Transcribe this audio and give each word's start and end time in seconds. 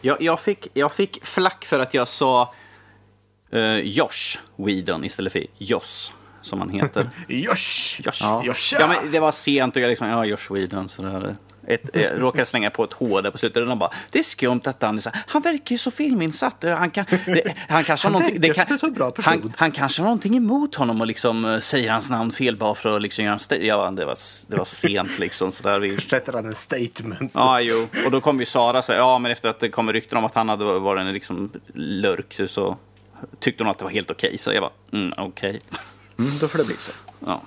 Jag, 0.00 0.22
jag, 0.22 0.40
fick, 0.40 0.66
jag 0.74 0.92
fick 0.92 1.24
flack 1.24 1.64
för 1.64 1.78
att 1.78 1.94
jag 1.94 2.08
sa 2.08 2.54
uh, 3.54 3.78
Josh 3.78 4.38
Whedon 4.56 5.04
istället 5.04 5.32
för 5.32 5.46
Joss, 5.58 6.12
som 6.42 6.58
han 6.58 6.70
heter. 6.70 7.10
Josh! 7.28 8.00
Josh. 8.00 8.20
Ja. 8.20 8.42
Josha! 8.44 8.76
Ja, 8.80 8.86
men 8.86 9.12
det 9.12 9.20
var 9.20 9.32
sent 9.32 9.76
och 9.76 9.82
jag 9.82 9.88
liksom, 9.88 10.08
ja, 10.08 10.24
Josh 10.24 10.52
Whedon. 10.54 10.88
Så 10.88 11.02
där. 11.02 11.36
Ett, 11.66 11.90
jag 11.92 12.22
råkade 12.22 12.46
slänga 12.46 12.70
på 12.70 12.84
ett 12.84 12.92
H 12.92 13.20
där 13.20 13.30
på 13.30 13.38
slutet 13.38 13.60
och 13.62 13.68
de 13.68 13.78
bara, 13.78 13.90
det 14.10 14.18
är 14.18 14.22
skumt 14.22 14.60
att 14.64 14.82
han 14.82 14.96
är 14.96 15.00
så 15.00 15.10
här, 15.10 15.22
Han 15.26 15.42
verkar 15.42 15.72
ju 15.74 15.78
så 15.78 15.90
filminsatt. 15.90 16.64
Han, 16.64 16.90
kan, 16.90 17.04
det, 17.26 17.54
han 17.68 17.84
kanske 17.84 18.08
har 18.08 18.12
någonting... 18.12 18.40
Det 18.40 18.48
verkar 18.48 18.64
kan, 18.64 18.78
som 18.78 18.88
en 18.88 18.94
så 18.94 18.98
bra 18.98 19.10
person. 19.10 19.32
han, 19.42 19.52
han 19.56 19.72
kanske 19.72 20.02
har 20.02 20.06
någonting 20.06 20.36
emot 20.36 20.74
honom 20.74 21.00
och 21.00 21.06
liksom 21.06 21.44
uh, 21.44 21.58
säger 21.58 21.90
hans 21.92 22.10
namn 22.10 22.30
fel 22.32 22.56
bara 22.56 22.74
för 22.74 22.96
att 22.96 23.02
liksom 23.02 23.24
göra 23.24 23.38
en 23.50 23.66
Ja, 23.66 23.90
det 23.90 24.04
var, 24.04 24.16
det 24.48 24.56
var 24.56 24.64
sent 24.64 25.18
liksom. 25.18 25.52
Så 25.52 25.62
där. 25.68 25.78
Vi, 25.78 26.00
Sätter 26.00 26.32
han 26.32 26.46
en 26.46 26.54
statement. 26.54 27.30
Ja, 27.34 27.60
jo. 27.60 27.88
Och 28.04 28.10
då 28.10 28.20
kom 28.20 28.40
ju 28.40 28.46
Sara 28.46 28.82
säga, 28.82 28.98
ja 28.98 29.18
men 29.18 29.32
efter 29.32 29.48
att 29.48 29.60
det 29.60 29.68
kom 29.68 29.92
rykten 29.92 30.18
om 30.18 30.24
att 30.24 30.34
han 30.34 30.48
hade 30.48 30.64
varit 30.64 31.00
en 31.00 31.12
liksom 31.12 31.50
lurk 31.74 32.34
så- 32.34 32.48
så 32.48 32.76
tyckte 33.40 33.62
hon 33.64 33.70
att 33.70 33.78
det 33.78 33.84
var 33.84 33.92
helt 33.92 34.10
okej. 34.10 34.38
Så 34.38 34.52
jag 34.52 34.62
bara, 34.62 34.72
mm, 34.92 35.12
okej. 35.16 35.60
Mm, 36.18 36.38
då 36.38 36.48
får 36.48 36.58
det 36.58 36.64
bli 36.64 36.76
så. 36.78 36.90
Ja. 37.26 37.42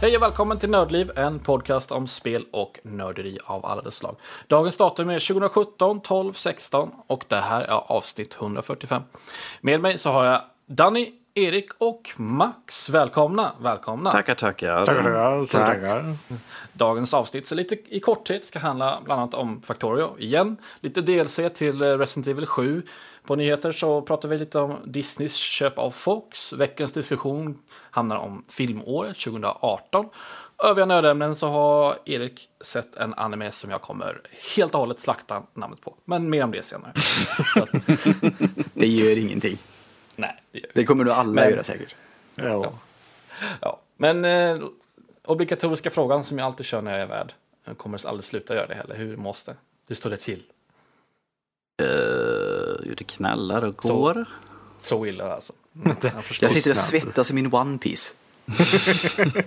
Hej 0.00 0.16
och 0.16 0.22
välkommen 0.22 0.58
till 0.58 0.70
Nördliv, 0.70 1.10
en 1.16 1.38
podcast 1.38 1.92
om 1.92 2.06
spel 2.06 2.44
och 2.52 2.80
nörderi 2.82 3.38
av 3.44 3.66
alla 3.66 3.82
dess 3.82 3.94
slag. 3.94 4.16
Dagens 4.46 4.76
datum 4.76 5.10
är 5.10 5.28
2017 5.28 6.00
12 6.00 6.32
16 6.32 6.90
och 7.06 7.24
det 7.28 7.36
här 7.36 7.62
är 7.62 7.92
avsnitt 7.92 8.36
145. 8.40 9.02
Med 9.60 9.80
mig 9.80 9.98
så 9.98 10.10
har 10.10 10.24
jag 10.24 10.40
Danny, 10.66 11.12
Erik 11.34 11.70
och 11.78 12.10
Max. 12.16 12.90
Välkomna, 12.90 13.52
välkomna. 13.60 14.10
Tackar, 14.10 14.34
tackar. 14.34 14.84
Tackar, 14.84 15.46
tackar. 15.46 16.04
Dagens 16.78 17.14
avsnitt 17.14 17.46
så 17.46 17.54
lite 17.54 17.76
i 17.88 18.00
korthet 18.00 18.44
ska 18.44 18.58
handla 18.58 19.00
bland 19.04 19.20
annat 19.20 19.34
om 19.34 19.62
Factorio 19.62 20.16
igen. 20.18 20.56
Lite 20.80 21.00
DLC 21.00 21.40
till 21.54 21.82
Resident 21.82 22.26
Evil 22.26 22.46
7. 22.46 22.82
På 23.24 23.36
nyheter 23.36 23.72
så 23.72 24.02
pratar 24.02 24.28
vi 24.28 24.38
lite 24.38 24.58
om 24.58 24.74
Disneys 24.84 25.34
köp 25.34 25.78
av 25.78 25.90
Fox. 25.90 26.52
Veckans 26.52 26.92
diskussion 26.92 27.58
handlar 27.90 28.16
om 28.16 28.44
filmåret 28.48 29.18
2018. 29.18 30.08
Övriga 30.64 30.86
nödämnen 30.86 31.34
så 31.36 31.48
har 31.48 31.96
Erik 32.04 32.48
sett 32.60 32.96
en 32.96 33.14
anime 33.14 33.50
som 33.50 33.70
jag 33.70 33.82
kommer 33.82 34.20
helt 34.56 34.74
och 34.74 34.80
hållet 34.80 35.00
slakta 35.00 35.42
namnet 35.54 35.80
på. 35.80 35.94
Men 36.04 36.30
mer 36.30 36.44
om 36.44 36.50
det 36.50 36.62
senare. 36.62 36.92
att, 37.56 37.86
Det 38.74 38.86
gör 38.86 39.18
ingenting. 39.18 39.58
nej, 40.16 40.42
det 40.52 40.58
gör. 40.58 40.70
Det 40.74 40.84
kommer 40.84 41.04
nog 41.04 41.12
alla 41.14 41.32
Men- 41.32 41.50
göra 41.50 41.64
säkert. 41.64 41.94
Ja. 42.34 42.72
Ja, 43.60 43.80
men 43.96 44.24
eh, 44.24 44.58
obligatoriska 45.28 45.90
frågan 45.90 46.24
som 46.24 46.38
jag 46.38 46.46
alltid 46.46 46.66
kör 46.66 46.82
när 46.82 46.92
jag 46.92 47.00
är 47.00 47.06
värd. 47.06 47.32
Jag 47.64 47.78
kommer 47.78 48.06
aldrig 48.06 48.24
sluta 48.24 48.54
göra 48.54 48.66
det 48.66 48.74
heller. 48.74 48.96
Hur 48.96 49.16
måste? 49.16 49.56
Hur 49.88 49.94
står 49.96 50.10
det 50.10 50.16
till? 50.16 50.42
Uh, 51.82 52.94
det 52.96 53.04
knallar 53.04 53.64
och 53.64 53.82
Så. 53.82 53.96
går. 53.96 54.24
Så 54.78 55.06
illa 55.06 55.34
alltså. 55.34 55.52
Jag. 55.82 56.12
Jag 56.40 56.50
sitter 56.52 56.70
och 56.70 56.76
snabbt. 56.76 57.04
svettas 57.04 57.30
i 57.30 57.34
min 57.34 57.54
One 57.54 57.78
Piece. 57.78 58.14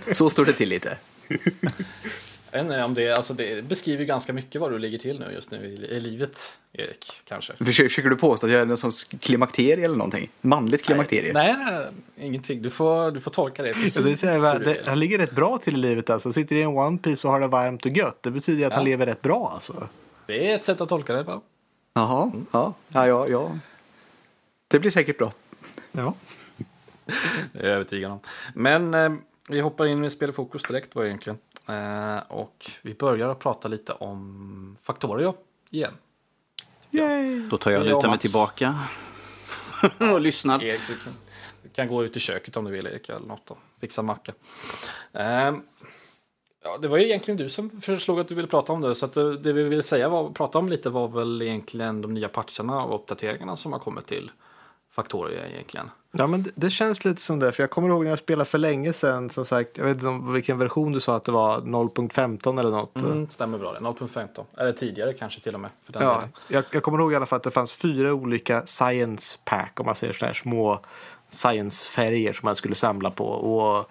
så 0.12 0.30
står 0.30 0.44
det 0.44 0.52
till 0.52 0.68
lite. 0.68 0.98
Jag 2.54 2.58
vet 2.64 2.70
inte 2.72 2.84
om 2.84 2.94
det, 2.94 3.10
alltså 3.12 3.34
det 3.34 3.64
beskriver 3.64 4.04
ganska 4.04 4.32
mycket 4.32 4.60
vad 4.60 4.70
du 4.72 4.78
ligger 4.78 4.98
till 4.98 5.18
nu 5.20 5.32
just 5.34 5.50
nu 5.50 5.66
i, 5.66 5.96
i 5.96 6.00
livet, 6.00 6.58
Erik, 6.72 7.20
kanske. 7.24 7.56
Försöker, 7.64 7.88
försöker 7.88 8.10
du 8.10 8.16
påstå 8.16 8.46
att 8.46 8.52
jag 8.52 8.60
är 8.60 8.66
någon 8.66 8.76
sorts 8.76 9.04
klimakterie 9.04 9.84
eller 9.84 9.96
någonting? 9.96 10.30
Manligt 10.40 10.84
klimakterie? 10.84 11.32
Nej, 11.32 11.56
nej, 11.58 11.72
nej, 11.74 12.26
ingenting. 12.26 12.62
Du 12.62 12.70
får, 12.70 13.10
du 13.10 13.20
får 13.20 13.30
tolka 13.30 13.62
det 13.62 13.72
precis. 13.72 13.96
Ja, 13.96 14.02
det 14.02 14.16
säger, 14.16 14.38
hur 14.38 14.44
jag, 14.46 14.60
du 14.60 14.64
det, 14.64 14.72
vill. 14.72 14.82
han 14.86 14.98
ligger 15.00 15.18
rätt 15.18 15.32
bra 15.34 15.58
till 15.58 15.74
i 15.74 15.78
livet 15.78 16.10
alltså. 16.10 16.32
Sitter 16.32 16.56
i 16.56 16.62
en 16.62 16.68
One 16.68 16.98
Piece 16.98 17.26
och 17.26 17.32
har 17.32 17.40
det 17.40 17.46
varmt 17.48 17.86
och 17.86 17.92
gött. 17.96 18.22
Det 18.22 18.30
betyder 18.30 18.66
att 18.66 18.72
han 18.72 18.82
Ja. 18.82 18.88
lever 18.90 19.06
rätt 19.06 19.22
bra 19.22 19.50
alltså. 19.54 19.88
det 20.26 20.50
är 20.50 20.54
ett 20.54 20.64
sätt 20.64 20.80
att 20.80 20.88
tolka 20.88 21.12
det. 21.12 21.40
Jaha, 21.94 22.32
ja, 22.52 22.74
ja, 22.88 23.06
ja, 23.06 23.26
ja. 23.28 23.58
Det 24.68 24.78
blir 24.78 24.90
säkert 24.90 25.18
bra. 25.18 25.32
Ja. 25.92 26.14
Det 27.52 27.58
är 27.60 27.64
jag 27.68 27.74
övertygad 27.74 28.10
om. 28.12 28.20
Men 28.54 28.94
eh, 28.94 29.12
vi 29.48 29.60
hoppar 29.60 29.86
in 29.86 30.04
i 30.04 30.10
fokus 30.32 30.62
direkt 30.62 30.94
då 30.94 31.06
egentligen. 31.06 31.38
Eh, 31.68 32.18
och 32.28 32.70
vi 32.82 32.94
börjar 32.94 33.28
att 33.28 33.38
prata 33.38 33.68
lite 33.68 33.92
om 33.92 34.76
Factorio 34.82 35.34
igen. 35.70 35.92
Yay. 36.90 37.48
Då 37.48 37.58
tar 37.58 37.70
jag 37.70 37.84
lutar 37.84 38.08
mig 38.08 38.18
tillbaka. 38.18 38.78
och 40.12 40.20
lyssnar. 40.20 40.62
Erik, 40.64 40.80
du 40.88 40.96
kan, 40.96 41.12
du 41.62 41.68
kan 41.68 41.88
gå 41.88 42.04
ut 42.04 42.16
i 42.16 42.20
köket 42.20 42.56
om 42.56 42.64
du 42.64 42.70
vill 42.70 42.86
Erik 42.86 43.08
eller 43.08 43.26
något 43.26 43.50
och 43.50 43.58
fixa 43.80 44.02
macka. 44.02 44.32
Ehm, 45.12 45.62
ja, 46.64 46.78
det 46.78 46.88
var 46.88 46.98
ju 46.98 47.04
egentligen 47.04 47.38
du 47.38 47.48
som 47.48 47.80
föreslog 47.80 48.20
att 48.20 48.28
du 48.28 48.34
ville 48.34 48.48
prata 48.48 48.72
om 48.72 48.80
det. 48.80 48.94
Så 48.94 49.06
det 49.34 49.52
vi 49.52 49.62
ville 49.62 49.82
säga 49.82 50.08
var, 50.08 50.30
prata 50.30 50.58
om 50.58 50.68
lite 50.68 50.90
var 50.90 51.08
väl 51.08 51.42
egentligen 51.42 52.02
de 52.02 52.14
nya 52.14 52.28
patcherna 52.28 52.84
och 52.84 52.94
uppdateringarna 52.94 53.56
som 53.56 53.72
har 53.72 53.78
kommit 53.78 54.06
till 54.06 54.30
Factoria 54.90 55.48
egentligen. 55.48 55.90
Ja 56.14 56.26
men 56.26 56.42
det, 56.42 56.50
det 56.54 56.70
känns 56.70 57.04
lite 57.04 57.20
som 57.20 57.38
det. 57.38 57.52
För 57.52 57.62
jag 57.62 57.70
kommer 57.70 57.88
ihåg 57.88 58.04
när 58.04 58.10
jag 58.10 58.18
spelade 58.18 58.50
för 58.50 58.58
länge 58.58 58.92
sedan. 58.92 59.30
Som 59.30 59.44
sagt, 59.44 59.78
jag 59.78 59.84
vet 59.84 59.94
inte 59.94 60.06
om 60.06 60.32
vilken 60.32 60.58
version 60.58 60.92
du 60.92 61.00
sa 61.00 61.16
att 61.16 61.24
det 61.24 61.32
var. 61.32 61.60
0.15 61.60 62.60
eller 62.60 62.70
något. 62.70 62.96
Mm, 62.96 63.28
stämmer 63.28 63.58
bra 63.58 63.72
det, 63.72 63.78
0.15. 63.78 64.44
Eller 64.58 64.72
tidigare 64.72 65.12
kanske 65.12 65.40
till 65.40 65.54
och 65.54 65.60
med. 65.60 65.70
För 65.84 65.92
den 65.92 66.02
Ja, 66.02 66.22
jag, 66.48 66.64
jag 66.70 66.82
kommer 66.82 66.98
ihåg 66.98 67.12
i 67.12 67.16
alla 67.16 67.26
fall 67.26 67.36
att 67.36 67.42
det 67.42 67.50
fanns 67.50 67.72
fyra 67.72 68.12
olika 68.12 68.66
science 68.66 69.38
pack 69.44 69.80
om 69.80 69.86
man 69.86 69.94
säger 69.94 70.12
sådana 70.12 70.28
här 70.28 70.34
små 70.34 70.80
science-färger 71.28 72.32
som 72.32 72.46
man 72.46 72.56
skulle 72.56 72.74
samla 72.74 73.10
på. 73.10 73.26
Och 73.26 73.90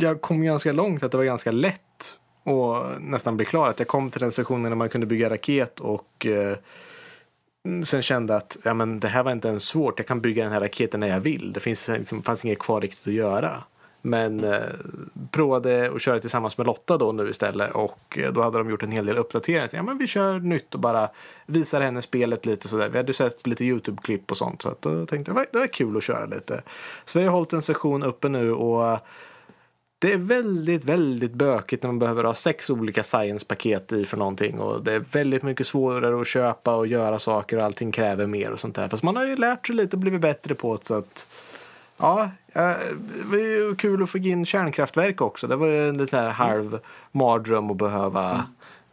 jag 0.00 0.20
kom 0.20 0.42
ganska 0.42 0.72
långt, 0.72 1.02
att 1.02 1.10
det 1.10 1.16
var 1.16 1.24
ganska 1.24 1.52
lätt 1.52 2.18
att 2.44 3.02
nästan 3.02 3.36
bli 3.36 3.46
klar. 3.46 3.68
Att 3.68 3.78
jag 3.78 3.88
kom 3.88 4.10
till 4.10 4.20
den 4.20 4.32
sektionen 4.32 4.62
när 4.62 4.76
man 4.76 4.88
kunde 4.88 5.06
bygga 5.06 5.30
raket 5.30 5.80
och 5.80 6.26
eh, 6.26 6.56
sen 7.84 8.02
kände 8.02 8.36
att 8.36 8.58
ja, 8.64 8.74
men 8.74 9.00
det 9.00 9.08
här 9.08 9.22
var 9.22 9.32
inte 9.32 9.48
ens 9.48 9.64
svårt. 9.64 9.98
Jag 9.98 10.06
kan 10.06 10.20
bygga 10.20 10.44
den 10.44 10.52
här 10.52 10.60
raketen 10.60 11.00
när 11.00 11.08
jag 11.08 11.20
vill. 11.20 11.52
Det 11.52 11.60
finns, 11.60 11.88
liksom, 11.88 12.22
fanns 12.22 12.44
inget 12.44 12.58
kvar 12.58 12.80
riktigt 12.80 13.06
att 13.06 13.12
göra. 13.12 13.62
Men 14.04 14.44
eh, 14.44 14.60
provade 15.30 15.90
att 15.94 16.02
köra 16.02 16.18
tillsammans 16.18 16.58
med 16.58 16.66
Lotta 16.66 16.98
då 16.98 17.12
nu 17.12 17.30
istället 17.30 17.70
och 17.70 18.18
eh, 18.18 18.32
då 18.32 18.42
hade 18.42 18.58
de 18.58 18.70
gjort 18.70 18.82
en 18.82 18.92
hel 18.92 19.06
del 19.06 19.16
uppdateringar. 19.16 19.68
Ja 19.72 19.82
men 19.82 19.98
vi 19.98 20.06
kör 20.06 20.38
nytt 20.38 20.74
och 20.74 20.80
bara 20.80 21.08
visar 21.46 21.80
henne 21.80 22.02
spelet 22.02 22.46
lite 22.46 22.68
sådär. 22.68 22.88
Vi 22.88 22.96
hade 22.96 23.14
sett 23.14 23.46
lite 23.46 23.64
YouTube-klipp 23.64 24.30
och 24.30 24.36
sånt 24.36 24.62
så 24.62 24.68
att 24.68 24.82
då 24.82 25.06
tänkte 25.06 25.32
jag 25.32 25.40
det 25.40 25.46
det 25.52 25.58
var 25.58 25.66
kul 25.66 25.96
att 25.96 26.02
köra 26.02 26.26
lite. 26.26 26.62
Så 27.04 27.18
vi 27.18 27.24
har 27.24 27.32
hållit 27.32 27.52
en 27.52 27.62
session 27.62 28.02
uppe 28.02 28.28
nu 28.28 28.52
och 28.52 28.98
det 30.02 30.12
är 30.12 30.18
väldigt, 30.18 30.84
väldigt 30.84 31.32
bökigt 31.32 31.82
när 31.82 31.88
man 31.88 31.98
behöver 31.98 32.24
ha 32.24 32.34
sex 32.34 32.70
olika 32.70 33.02
science-paket 33.02 33.92
i 33.92 34.04
för 34.04 34.16
någonting. 34.16 34.58
Och 34.58 34.84
det 34.84 34.92
är 34.92 35.04
väldigt 35.12 35.42
mycket 35.42 35.66
svårare 35.66 36.20
att 36.20 36.26
köpa 36.26 36.76
och 36.76 36.86
göra 36.86 37.18
saker 37.18 37.56
och 37.56 37.64
allting 37.64 37.92
kräver 37.92 38.26
mer 38.26 38.50
och 38.50 38.60
sånt 38.60 38.74
där. 38.74 38.88
Fast 38.88 39.02
man 39.02 39.16
har 39.16 39.26
ju 39.26 39.36
lärt 39.36 39.66
sig 39.66 39.76
lite 39.76 39.96
och 39.96 40.00
blivit 40.00 40.20
bättre 40.20 40.54
på 40.54 40.76
det 40.76 40.86
så 40.86 40.94
att 40.94 41.26
Ja, 41.96 42.30
eh, 42.52 42.62
det 42.98 43.26
var 43.26 43.38
ju 43.38 43.74
kul 43.74 44.02
att 44.02 44.10
få 44.10 44.18
in 44.18 44.46
kärnkraftverk 44.46 45.20
också. 45.20 45.46
Det 45.46 45.56
var 45.56 45.66
ju 45.66 45.88
en 45.88 45.98
lite 45.98 46.16
här 46.16 46.28
halv 46.28 46.78
mardröm 47.12 47.70
att 47.70 47.76
behöva 47.76 48.44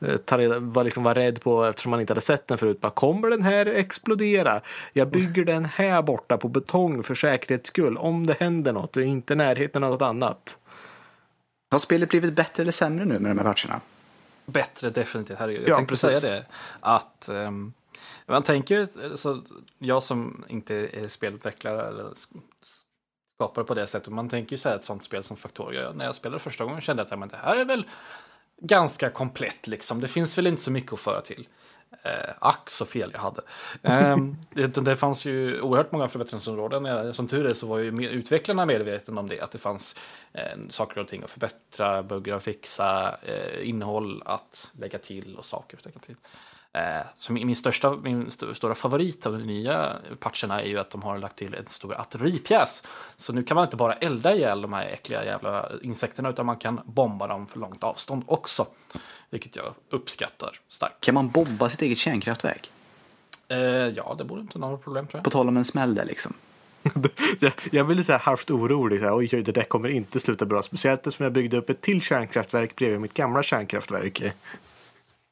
eh, 0.01 0.17
ta 0.17 0.37
reda, 0.37 0.59
var 0.59 0.83
liksom 0.83 1.03
vara 1.03 1.15
rädd 1.15 1.41
på 1.41 1.63
eftersom 1.63 1.89
man 1.89 2.01
inte 2.01 2.13
hade 2.13 2.21
sett 2.21 2.47
den 2.47 2.57
förut. 2.57 2.81
Bara, 2.81 2.91
kommer 2.91 3.29
den 3.29 3.43
här 3.43 3.65
explodera? 3.65 4.61
Jag 4.93 5.09
bygger 5.09 5.45
den 5.45 5.65
här 5.65 6.01
borta 6.01 6.37
på 6.37 6.47
betong 6.47 7.03
för 7.03 7.15
säkerhets 7.15 7.67
skull. 7.67 7.97
Om 7.97 8.27
det 8.27 8.35
händer 8.39 8.73
något, 8.73 8.93
det 8.93 9.01
är 9.01 9.05
inte 9.05 9.33
i 9.33 9.37
närheten 9.37 9.83
av 9.83 9.91
något 9.91 10.01
annat. 10.01 10.57
Har 11.71 11.79
spelet 11.79 12.09
blivit 12.09 12.33
bättre 12.33 12.61
eller 12.63 12.71
sämre 12.71 13.05
nu 13.05 13.19
med 13.19 13.31
de 13.35 13.37
här 13.45 13.53
patcherna? 13.53 13.81
Bättre 14.45 14.89
definitivt, 14.89 15.37
herregud. 15.39 15.61
Jag 15.61 15.69
Ja, 15.69 15.75
tänkte 15.75 15.91
precis. 15.93 16.21
säga 16.21 16.35
det. 16.35 16.45
Att 16.79 17.29
ehm, 17.29 17.73
man 18.25 18.43
tänker, 18.43 18.87
så 19.15 19.41
jag 19.77 20.03
som 20.03 20.45
inte 20.47 20.75
är 20.75 21.07
spelutvecklare 21.07 21.87
eller 21.87 22.03
sk- 22.03 22.41
skapare 23.37 23.65
på 23.65 23.73
det 23.73 23.87
sättet, 23.87 24.13
man 24.13 24.29
tänker 24.29 24.51
ju 24.51 24.57
säga 24.57 24.75
ett 24.75 24.85
sånt 24.85 25.03
spel 25.03 25.23
som 25.23 25.37
Factoria. 25.37 25.91
När 25.91 26.05
jag 26.05 26.15
spelade 26.15 26.39
första 26.39 26.63
gången 26.63 26.81
kände 26.81 27.01
jag 27.01 27.05
att 27.05 27.11
ja, 27.11 27.17
men 27.17 27.29
det 27.29 27.37
här 27.37 27.55
är 27.55 27.65
väl 27.65 27.87
ganska 28.61 29.09
komplett 29.09 29.67
liksom. 29.67 30.01
Det 30.01 30.07
finns 30.07 30.37
väl 30.37 30.47
inte 30.47 30.61
så 30.61 30.71
mycket 30.71 30.93
att 30.93 30.99
föra 30.99 31.21
till. 31.21 31.47
Eh, 32.03 32.33
ack 32.39 32.69
så 32.69 32.85
fel 32.85 33.09
jag 33.13 33.19
hade. 33.19 33.41
Ehm, 33.83 34.35
det, 34.49 34.67
det 34.67 34.95
fanns 34.95 35.25
ju 35.25 35.61
oerhört 35.61 35.91
många 35.91 36.07
förbättringsområden. 36.07 36.85
Eh, 36.85 37.11
som 37.11 37.27
tur 37.27 37.45
är 37.45 37.53
så 37.53 37.67
var 37.67 37.77
ju 37.77 38.09
utvecklarna 38.09 38.65
medvetna 38.65 39.19
om 39.19 39.27
det. 39.27 39.41
Att 39.41 39.51
det 39.51 39.57
fanns 39.57 39.95
eh, 40.33 40.59
saker 40.69 41.01
och 41.01 41.07
ting 41.07 41.23
att 41.23 41.31
förbättra, 41.31 42.03
buggar 42.03 42.35
att 42.35 42.43
fixa, 42.43 43.15
eh, 43.23 43.69
innehåll 43.69 44.23
att 44.25 44.71
lägga 44.79 44.97
till 44.99 45.35
och 45.35 45.45
saker 45.45 45.77
att 45.77 45.85
lägga 45.85 45.99
till. 45.99 46.15
Eh, 46.73 47.01
så 47.17 47.33
min, 47.33 47.47
min, 47.47 47.55
största, 47.55 47.91
min 47.91 48.27
st- 48.27 48.55
stora 48.55 48.75
favorit 48.75 49.25
av 49.25 49.33
de 49.33 49.43
nya 49.45 49.93
patcherna 50.19 50.61
är 50.61 50.67
ju 50.67 50.79
att 50.79 50.89
de 50.89 51.03
har 51.03 51.17
lagt 51.17 51.35
till 51.35 51.53
en 51.55 51.65
stor 51.65 51.93
artilleripjäs. 51.95 52.83
Så 53.15 53.33
nu 53.33 53.43
kan 53.43 53.55
man 53.55 53.63
inte 53.63 53.77
bara 53.77 53.93
elda 53.93 54.35
ihjäl 54.35 54.61
de 54.61 54.73
här 54.73 54.85
äckliga 54.85 55.25
jävla 55.25 55.69
insekterna 55.81 56.29
utan 56.29 56.45
man 56.45 56.57
kan 56.57 56.81
bomba 56.85 57.27
dem 57.27 57.47
för 57.47 57.59
långt 57.59 57.83
avstånd 57.83 58.23
också. 58.27 58.65
Vilket 59.29 59.55
jag 59.55 59.73
uppskattar 59.89 60.59
starkt. 60.69 61.01
Kan 61.03 61.13
man 61.15 61.29
bomba 61.29 61.69
sitt 61.69 61.81
eget 61.81 61.97
kärnkraftverk? 61.97 62.71
Eh, 63.47 63.57
ja, 63.67 64.15
det 64.17 64.23
borde 64.23 64.41
inte 64.41 64.59
vara 64.59 64.71
något 64.71 64.83
problem 64.83 65.07
tror 65.07 65.21
På 65.21 65.25
jag. 65.27 65.31
tal 65.31 65.47
om 65.47 65.57
en 65.57 65.65
smäll 65.65 65.95
där 65.95 66.05
liksom. 66.05 66.33
jag, 67.39 67.51
jag 67.71 67.85
blir 67.85 67.95
lite 67.95 68.13
halvt 68.13 68.51
orolig. 68.51 68.99
Så 68.99 69.05
här, 69.05 69.17
oj, 69.17 69.27
det 69.27 69.51
där 69.51 69.63
kommer 69.63 69.89
inte 69.89 70.19
sluta 70.19 70.45
bra. 70.45 70.63
Speciellt 70.63 70.99
eftersom 71.07 71.23
jag 71.23 71.33
byggde 71.33 71.57
upp 71.57 71.69
ett 71.69 71.81
till 71.81 72.01
kärnkraftverk 72.01 72.75
bredvid 72.75 73.01
mitt 73.01 73.13
gamla 73.13 73.43
kärnkraftverk. 73.43 74.23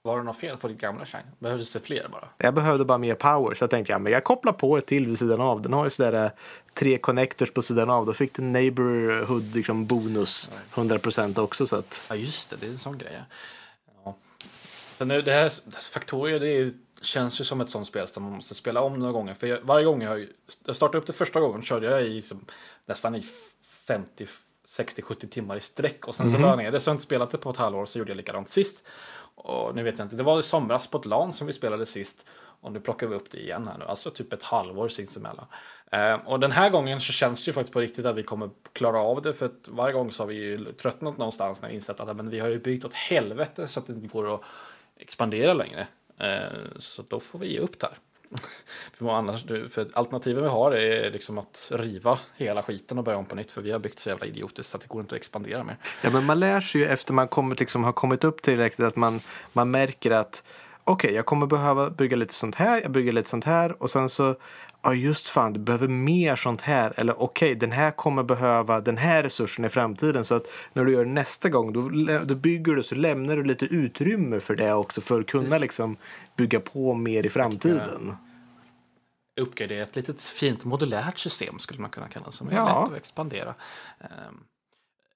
Var 0.03 0.17
det 0.17 0.23
något 0.23 0.37
fel 0.39 0.57
på 0.57 0.67
ditt 0.67 0.81
gamla 0.81 1.05
kärn? 1.05 1.21
Behövdes 1.39 1.71
det 1.73 1.79
fler 1.79 2.07
bara? 2.11 2.27
Jag 2.37 2.53
behövde 2.53 2.85
bara 2.85 2.97
mer 2.97 3.15
power 3.15 3.55
så 3.55 3.63
jag 3.63 3.69
tänkte 3.69 3.91
ja, 3.93 3.99
men 3.99 4.11
jag 4.11 4.23
kopplar 4.23 4.53
på 4.53 4.77
ett 4.77 4.85
till 4.85 5.07
vid 5.07 5.19
sidan 5.19 5.41
av. 5.41 5.61
Den 5.61 5.73
har 5.73 5.83
ju 5.83 5.89
sådär 5.89 6.25
eh, 6.25 6.31
tre 6.73 6.97
connectors 6.97 7.51
på 7.51 7.61
sidan 7.61 7.89
av. 7.89 8.05
Då 8.05 8.13
fick 8.13 8.33
den 8.35 8.53
neighborhood 8.53 9.55
liksom 9.55 9.85
bonus 9.85 10.51
100% 10.73 11.39
också. 11.39 11.67
Så 11.67 11.75
att, 11.75 12.07
Ja, 12.09 12.15
just 12.15 12.49
det. 12.49 12.55
Det 12.55 12.65
är 12.65 12.71
en 12.71 12.77
sån 12.77 12.97
grej. 12.97 13.21
Nu, 15.05 15.21
det 15.21 15.31
här 15.31 15.51
Factorio, 15.81 16.39
det 16.39 16.47
är, 16.47 16.73
känns 17.01 17.41
ju 17.41 17.43
som 17.43 17.61
ett 17.61 17.69
sånt 17.69 17.87
spel 17.87 18.07
som 18.07 18.23
man 18.23 18.31
måste 18.31 18.55
spela 18.55 18.81
om 18.81 18.99
några 18.99 19.11
gånger. 19.11 19.33
För 19.33 19.47
jag, 19.47 19.59
varje 19.61 19.85
gång 19.85 20.01
jag, 20.01 20.27
jag 20.65 20.75
startade 20.75 20.97
upp 20.97 21.07
det 21.07 21.13
första 21.13 21.39
gången 21.39 21.61
körde 21.61 21.85
jag 21.91 22.03
i 22.03 22.09
liksom, 22.09 22.45
nästan 22.85 23.15
i 23.15 23.25
50, 23.87 24.27
60, 24.65 25.01
70 25.01 25.27
timmar 25.27 25.55
i 25.55 25.59
sträck. 25.59 26.07
Och 26.07 26.15
sen 26.15 26.31
så 26.31 26.37
la 26.37 26.47
jag 26.47 26.57
ner 26.57 26.71
det. 26.71 26.79
Så 26.79 26.89
jag 26.89 26.93
inte 26.93 27.03
spelat 27.03 27.31
det 27.31 27.37
på 27.37 27.49
ett 27.49 27.57
halvår. 27.57 27.85
Så 27.85 27.99
gjorde 27.99 28.11
jag 28.11 28.17
likadant 28.17 28.49
sist. 28.49 28.83
Och 29.35 29.75
nu 29.75 29.83
vet 29.83 29.97
jag 29.97 30.05
inte. 30.05 30.15
Det 30.15 30.23
var 30.23 30.39
i 30.39 30.43
somras 30.43 30.87
på 30.87 30.97
ett 30.97 31.05
LAN 31.05 31.33
som 31.33 31.47
vi 31.47 31.53
spelade 31.53 31.85
sist. 31.85 32.25
Och 32.61 32.71
nu 32.71 32.79
plockar 32.79 33.07
vi 33.07 33.15
upp 33.15 33.31
det 33.31 33.37
igen 33.37 33.67
här 33.67 33.77
nu. 33.77 33.85
Alltså 33.85 34.11
typ 34.11 34.33
ett 34.33 34.43
halvår 34.43 34.87
sinsemellan. 34.87 35.45
Eh, 35.91 36.13
och 36.25 36.39
den 36.39 36.51
här 36.51 36.69
gången 36.69 37.01
så 37.01 37.11
känns 37.11 37.45
det 37.45 37.49
ju 37.49 37.53
faktiskt 37.53 37.73
på 37.73 37.79
riktigt 37.79 38.05
att 38.05 38.15
vi 38.15 38.23
kommer 38.23 38.49
klara 38.73 38.99
av 38.99 39.21
det. 39.21 39.33
För 39.33 39.45
att 39.45 39.67
varje 39.67 39.93
gång 39.93 40.11
så 40.11 40.23
har 40.23 40.27
vi 40.27 40.35
ju 40.35 40.73
tröttnat 40.73 41.17
någonstans 41.17 41.61
när 41.61 41.69
vi 41.69 41.75
insett 41.75 41.99
att 41.99 42.15
men 42.15 42.29
vi 42.29 42.39
har 42.39 42.49
ju 42.49 42.59
byggt 42.59 42.85
åt 42.85 42.93
helvete 42.93 43.67
så 43.67 43.79
att 43.79 43.87
det 43.87 43.93
inte 43.93 44.07
går 44.07 44.35
att 44.35 44.41
expandera 44.99 45.53
längre. 45.53 45.87
Eh, 46.19 46.57
så 46.79 47.03
då 47.07 47.19
får 47.19 47.39
vi 47.39 47.53
ge 47.53 47.59
upp 47.59 47.79
där. 47.79 47.97
för, 48.93 49.09
annars, 49.09 49.45
för 49.69 49.87
alternativen 49.93 50.43
vi 50.43 50.49
har 50.49 50.71
är 50.71 51.11
liksom 51.11 51.37
att 51.37 51.71
riva 51.73 52.19
hela 52.35 52.63
skiten 52.63 52.97
och 52.97 53.03
börja 53.03 53.17
om 53.17 53.25
på 53.25 53.35
nytt. 53.35 53.51
För 53.51 53.61
vi 53.61 53.71
har 53.71 53.79
byggt 53.79 53.99
så 53.99 54.09
jävla 54.09 54.25
idiotiskt 54.25 54.75
att 54.75 54.81
det 54.81 54.87
går 54.87 55.01
inte 55.01 55.15
att 55.15 55.19
expandera 55.19 55.63
mer. 55.63 55.77
ja, 56.03 56.09
men 56.09 56.25
man 56.25 56.39
lär 56.39 56.61
sig 56.61 56.81
ju 56.81 56.87
efter 56.87 57.13
man 57.13 57.27
kommit, 57.27 57.59
liksom, 57.59 57.83
har 57.83 57.93
kommit 57.93 58.23
upp 58.23 58.41
tillräckligt 58.41 58.87
att 58.87 58.95
man, 58.95 59.19
man 59.53 59.71
märker 59.71 60.11
att 60.11 60.43
okej, 60.83 61.13
jag 61.13 61.25
kommer 61.25 61.47
behöva 61.47 61.89
bygga 61.89 62.17
lite 62.17 62.33
sånt 62.33 62.55
här, 62.55 62.81
jag 62.81 62.91
bygger 62.91 63.11
lite 63.11 63.29
sånt 63.29 63.45
här 63.45 63.81
och 63.83 63.89
sen 63.89 64.09
så 64.09 64.35
ja 64.81 64.93
just 64.93 65.27
fan, 65.27 65.53
du 65.53 65.59
behöver 65.59 65.87
mer 65.87 66.35
sånt 66.35 66.61
här. 66.61 66.93
Eller 66.97 67.21
okej, 67.21 67.55
den 67.55 67.71
här 67.71 67.91
kommer 67.91 68.23
behöva 68.23 68.81
den 68.81 68.97
här 68.97 69.23
resursen 69.23 69.65
i 69.65 69.69
framtiden. 69.69 70.25
Så 70.25 70.35
att 70.35 70.45
när 70.73 70.85
du 70.85 70.91
gör 70.93 71.05
det 71.05 71.11
nästa 71.11 71.49
gång, 71.49 71.73
då, 71.73 71.89
då 72.25 72.35
bygger 72.35 72.75
du 72.75 72.83
så 72.83 72.95
lämnar 72.95 73.35
du 73.35 73.43
lite 73.43 73.65
utrymme 73.65 74.39
för 74.39 74.55
det 74.55 74.73
också. 74.73 75.01
För 75.01 75.19
att 75.21 75.27
kunna 75.27 75.57
liksom 75.57 75.97
bygga 76.35 76.59
på 76.59 76.93
mer 76.93 77.25
i 77.25 77.29
framtiden. 77.29 78.15
uppgradera 79.39 79.83
ett 79.83 79.95
litet 79.95 80.21
fint 80.21 80.65
modulärt 80.65 81.19
system 81.19 81.59
skulle 81.59 81.79
man 81.81 81.89
kunna 81.89 82.07
kalla 82.07 82.25
det 82.25 82.31
som 82.31 82.47
är 82.49 82.53
Ja. 82.55 82.81
lätt 82.83 82.91
att 82.91 82.97
expandera. 82.97 83.53
Ehm, 83.99 84.43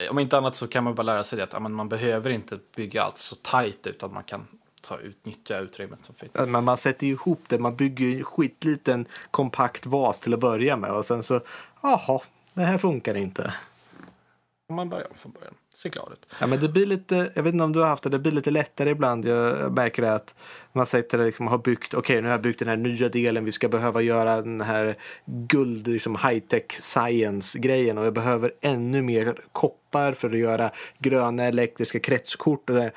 om 0.10 0.19
inte 0.19 0.38
annat 0.38 0.56
så 0.56 0.68
kan 0.68 0.84
man 0.84 0.96
bara 0.96 1.04
lära 1.04 1.24
sig 1.24 1.38
det 1.38 1.44
att 1.54 1.62
man 1.62 1.90
behöver 1.90 2.30
inte 2.30 2.60
bygga 2.75 3.04
allt 3.04 3.18
så 3.18 3.36
tajt 3.36 3.88
utan 3.88 4.13
man 4.13 4.24
kan 4.24 4.48
ta 4.81 4.98
utnyttja 4.98 5.60
utrymmet 5.60 6.06
som 6.06 6.16
finns. 6.16 6.36
Att 6.36 6.50
Man, 6.50 6.78
sätter 6.78 7.07
ju 7.07 7.13
ihop 7.13 7.44
det, 7.48 7.60
man 7.60 7.75
bygger 7.75 8.06
ju 8.06 8.18
en 8.18 8.24
skitliten 8.24 9.06
kompakt 9.31 9.86
vas 9.86 10.19
till 10.19 10.33
att 10.33 10.39
börja 10.39 10.75
med. 10.75 10.92
Och 10.92 11.06
sen 11.06 11.24
så, 11.24 11.42
jaha, 11.81 12.22
det 12.54 12.62
här 12.62 12.78
funkar 12.78 13.16
inte. 13.16 13.54
Om 14.69 14.75
man 14.75 14.89
börjar 14.89 15.07
från 15.16 15.31
början. 15.31 15.54
Ser 15.75 15.89
glad 15.89 16.12
ut. 16.12 16.25
Ja, 16.39 16.48
men 16.48 16.60
det 16.60 16.69
blir 16.69 16.86
lite, 16.86 17.31
jag 17.36 17.44
vet 17.44 17.54
inte 17.54 17.63
om 17.63 17.74
du 17.74 17.80
har 17.80 17.88
haft 17.88 18.04
det, 18.04 18.10
det 18.10 18.19
blir 18.19 18.31
lite 18.31 18.51
lättare 18.51 18.89
ibland. 18.89 19.25
Jag 19.25 19.72
märker 19.74 20.01
det 20.01 20.13
att 20.13 20.36
man 20.74 20.86
sätter 20.86 21.18
det, 21.18 21.25
liksom, 21.25 21.48
har 21.48 21.57
byggt, 21.57 21.94
okej 21.94 22.22
nu 22.22 22.27
har 22.27 22.31
jag 22.31 22.42
byggt 22.42 22.60
den 22.60 22.68
här 22.68 22.75
nya 22.75 23.10
delen, 23.10 23.45
vi 23.45 23.51
ska 23.51 23.69
behöva 23.69 24.01
göra 24.01 24.42
den 24.42 24.62
här 24.62 24.98
guld, 25.25 25.88
liksom 25.88 26.16
high-tech 26.16 26.72
science 26.72 27.60
grejen 27.60 27.98
och 27.98 28.06
jag 28.06 28.13
behöver 28.13 28.54
ännu 28.62 29.01
mer 29.01 29.36
koppar 29.51 30.13
för 30.13 30.30
att 30.30 30.39
göra 30.39 30.72
gröna 31.00 31.44
elektriska 31.44 32.00
kretskort. 32.00 32.69
Och 32.69 32.75
det, 32.75 32.92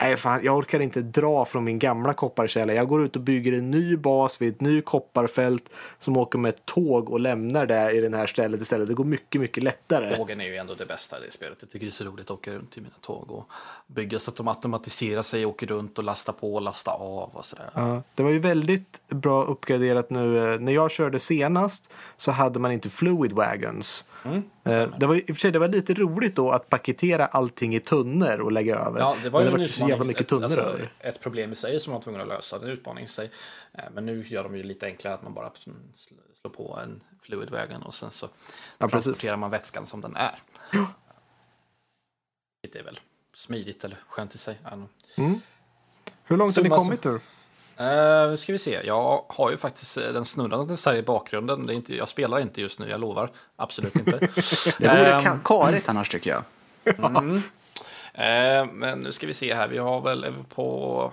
Nej, 0.00 0.16
fan, 0.16 0.40
jag 0.44 0.56
orkar 0.56 0.80
inte 0.80 1.02
dra 1.02 1.44
från 1.44 1.64
min 1.64 1.78
gamla 1.78 2.14
kopparkälla. 2.14 2.72
Jag 2.74 2.88
går 2.88 3.04
ut 3.04 3.16
och 3.16 3.22
bygger 3.22 3.52
en 3.52 3.70
ny 3.70 3.96
bas 3.96 4.42
vid 4.42 4.54
ett 4.54 4.60
ny 4.60 4.80
kopparfält 4.82 5.70
som 5.98 6.16
åker 6.16 6.38
med 6.38 6.48
ett 6.48 6.66
tåg 6.66 7.10
och 7.10 7.20
lämnar 7.20 7.66
det 7.66 7.90
i 7.92 8.00
den 8.00 8.14
här 8.14 8.26
stället 8.26 8.60
istället. 8.60 8.88
Det 8.88 8.94
går 8.94 9.04
mycket, 9.04 9.40
mycket 9.40 9.62
lättare. 9.62 10.16
Tågen 10.16 10.40
är 10.40 10.44
ju 10.44 10.56
ändå 10.56 10.74
det 10.74 10.86
bästa 10.86 11.18
i 11.18 11.26
det 11.26 11.32
spelet. 11.32 11.56
Jag 11.60 11.70
tycker 11.70 11.86
det 11.86 11.90
är 11.90 11.92
så 11.92 12.04
roligt 12.04 12.24
att 12.24 12.30
åka 12.30 12.54
runt 12.54 12.76
i 12.78 12.80
mina 12.80 12.94
tåg 13.00 13.30
och 13.30 13.48
bygga 13.86 14.18
så 14.18 14.30
att 14.30 14.36
de 14.36 14.48
automatiserar 14.48 15.22
sig, 15.22 15.46
åker 15.46 15.66
runt 15.66 15.98
och 15.98 16.04
lastar 16.04 16.32
på 16.32 16.54
och 16.54 16.62
lastar 16.62 16.92
av 16.92 17.30
och 17.32 17.44
sådär. 17.44 17.70
Ja, 17.74 18.02
det 18.14 18.22
var 18.22 18.30
ju 18.30 18.38
väldigt 18.38 19.02
bra 19.08 19.44
uppgraderat 19.44 20.10
nu. 20.10 20.52
Eh, 20.52 20.60
När 20.60 20.72
jag 20.72 20.90
körde 20.90 21.18
senast 21.18 21.92
så 22.16 22.30
hade 22.32 22.58
man 22.58 22.72
inte 22.72 22.88
fluid 22.88 23.32
wagons. 23.32 24.04
Mm, 24.26 24.42
Eh, 24.64 24.98
det 24.98 25.06
var 25.06 25.14
i 25.14 25.20
och 25.22 25.26
för 25.26 25.34
sig 25.34 25.50
det 25.52 25.58
var 25.58 25.68
lite 25.68 25.94
roligt 25.94 26.36
då 26.36 26.50
att 26.50 26.68
paketera 26.70 27.26
allting 27.26 27.74
i 27.74 27.80
tunnor 27.80 28.38
och 28.40 28.52
lägga 28.52 28.76
över. 28.78 29.00
Ja, 29.00 29.16
det 29.22 29.30
var 29.30 29.40
Men 29.40 29.50
ju 29.52 29.56
det 29.56 29.62
var 29.64 29.68
så 29.72 29.88
jävla 29.88 30.04
mycket 30.04 30.20
ett, 30.22 30.28
tunnor 30.28 30.44
alltså, 30.44 30.60
över. 30.60 30.92
ett 31.00 31.20
problem 31.20 31.52
i 31.52 31.56
sig 31.56 31.80
som 31.80 31.90
man 31.90 31.98
var 31.98 32.02
tvungen 32.04 32.20
att 32.20 32.28
lösa, 32.28 32.56
en 32.56 32.62
utmaning 32.64 33.04
i 33.04 33.08
sig. 33.08 33.30
Eh, 33.72 33.84
Men 33.92 34.06
nu 34.06 34.26
gör 34.28 34.42
de 34.44 34.56
ju 34.56 34.62
lite 34.62 34.86
enklare 34.86 35.14
att 35.14 35.22
man 35.22 35.34
bara 35.34 35.48
sl- 35.48 35.94
slår 36.40 36.50
på 36.50 36.78
en 36.82 37.02
fluid 37.22 37.50
wagon 37.50 37.82
och 37.82 37.94
sen 37.94 38.10
så 38.10 38.28
Ja, 38.78 38.88
transporterar 38.88 39.36
man 39.36 39.50
vätskan 39.50 39.86
som 39.86 40.00
den 40.00 40.16
är. 40.16 40.38
Det 42.72 42.78
är 42.78 42.82
väl 42.84 43.00
smidigt 43.34 43.84
eller 43.84 43.96
skönt 44.08 44.34
i 44.34 44.38
sig. 44.38 44.58
Know. 45.14 45.40
Hur 46.24 46.36
långt 46.36 46.56
har 46.56 46.62
ni 46.62 46.68
kommit 46.68 47.04
nu? 47.04 47.20
Eh, 47.78 48.30
nu 48.30 48.36
ska 48.36 48.52
vi 48.52 48.58
se. 48.58 48.80
Jag 48.84 49.24
har 49.28 49.50
ju 49.50 49.56
faktiskt 49.56 49.96
eh, 49.98 50.04
den 50.12 50.24
snurrande 50.24 50.76
så 50.76 50.90
här 50.90 50.96
i 50.96 51.02
bakgrunden. 51.02 51.66
Det 51.66 51.72
är 51.72 51.74
inte, 51.74 51.94
jag 51.96 52.08
spelar 52.08 52.40
inte 52.40 52.60
just 52.60 52.78
nu, 52.78 52.88
jag 52.90 53.00
lovar. 53.00 53.30
Absolut 53.56 53.96
inte. 53.96 54.10
Det 54.78 54.88
vore 54.88 55.18
ka- 55.18 55.38
karigt 55.44 55.88
annars 55.88 56.08
tycker 56.08 56.30
jag. 56.30 56.42
Eh, 58.14 58.66
men 58.72 58.98
nu 59.00 59.12
ska 59.12 59.26
vi 59.26 59.34
se 59.34 59.54
här. 59.54 59.68
Vi 59.68 59.78
har 59.78 60.00
väl 60.00 60.34
på 60.54 61.12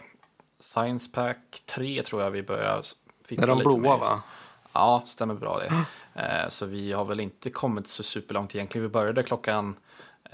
Science 0.60 1.12
Pack 1.14 1.64
3 1.76 2.04
tror 2.04 2.22
jag 2.22 2.32
vi 2.32 2.44
börjar 2.44 2.82
Det 3.30 3.38
är 3.42 3.48
de 3.48 3.60
blåa 3.60 3.98
va? 3.98 4.22
Ja, 4.74 5.04
stämmer 5.06 5.34
bra 5.34 5.60
det. 5.60 5.86
Eh, 6.22 6.50
så 6.50 6.66
vi 6.66 6.94
har 6.94 7.06
väl 7.06 7.20
inte 7.20 7.50
kommit 7.50 7.88
så 7.88 8.04
superlångt 8.04 8.56
egentligen. 8.56 8.84
Vi 8.84 8.90
började 8.90 9.24
klockan 9.24 9.76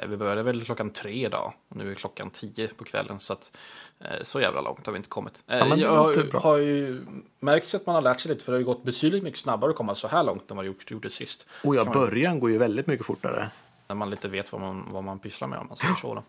vi 0.08 0.18
började 0.18 0.44
väl 0.44 0.66
klockan 0.66 0.90
tre 0.90 1.26
idag 1.26 1.54
och 1.70 1.76
nu 1.76 1.92
är 1.92 1.96
klockan 1.96 2.30
tio 2.30 2.68
på 2.68 2.84
kvällen 2.84 3.20
så 3.20 3.34
att 3.34 3.58
eh, 4.00 4.22
så 4.24 4.42
jävla 4.42 4.62
långt 4.62 4.86
har 4.86 4.94
vi 4.94 4.98
inte 4.98 5.10
kommit. 5.10 5.44
Eh, 5.48 5.58
Ja, 5.58 5.66
men 5.66 5.80
jag 5.80 6.14
har, 6.34 6.58
ju 6.58 7.02
märkt 7.40 7.74
att 7.76 7.86
man 7.86 7.96
har 7.96 8.02
lärt 8.02 8.20
sig 8.20 8.30
lite 8.32 8.44
för 8.46 8.52
det 8.52 8.56
har 8.56 8.60
ju 8.60 8.66
gått 8.66 8.84
betydligt 8.84 9.24
mycket 9.24 9.40
snabbare 9.40 9.72
att 9.72 9.78
komma 9.78 9.96
så 9.96 10.08
här 10.08 10.24
långt 10.24 10.52
än 10.52 10.58
vad 10.58 10.66
det 10.66 10.92
gjorde 10.92 11.10
sist. 11.10 11.46
Och 11.64 11.76
ja, 11.76 11.84
Kan 11.84 11.94
man- 11.94 12.06
början 12.06 12.40
går 12.40 12.52
ju 12.52 12.58
väldigt 12.58 12.88
mycket 12.88 13.06
fortare. 13.06 13.50
när 13.88 13.96
man 13.96 14.10
lite 14.10 14.28
vet 14.28 14.52
vad 14.52 14.62
man, 14.62 14.88
vad 14.92 15.04
man 15.04 15.20
pysslar 15.20 15.48
med 15.48 15.60
om 15.60 15.68
man 15.68 15.78
säger 15.78 15.96
så. 15.96 16.14
Då. 16.16 16.24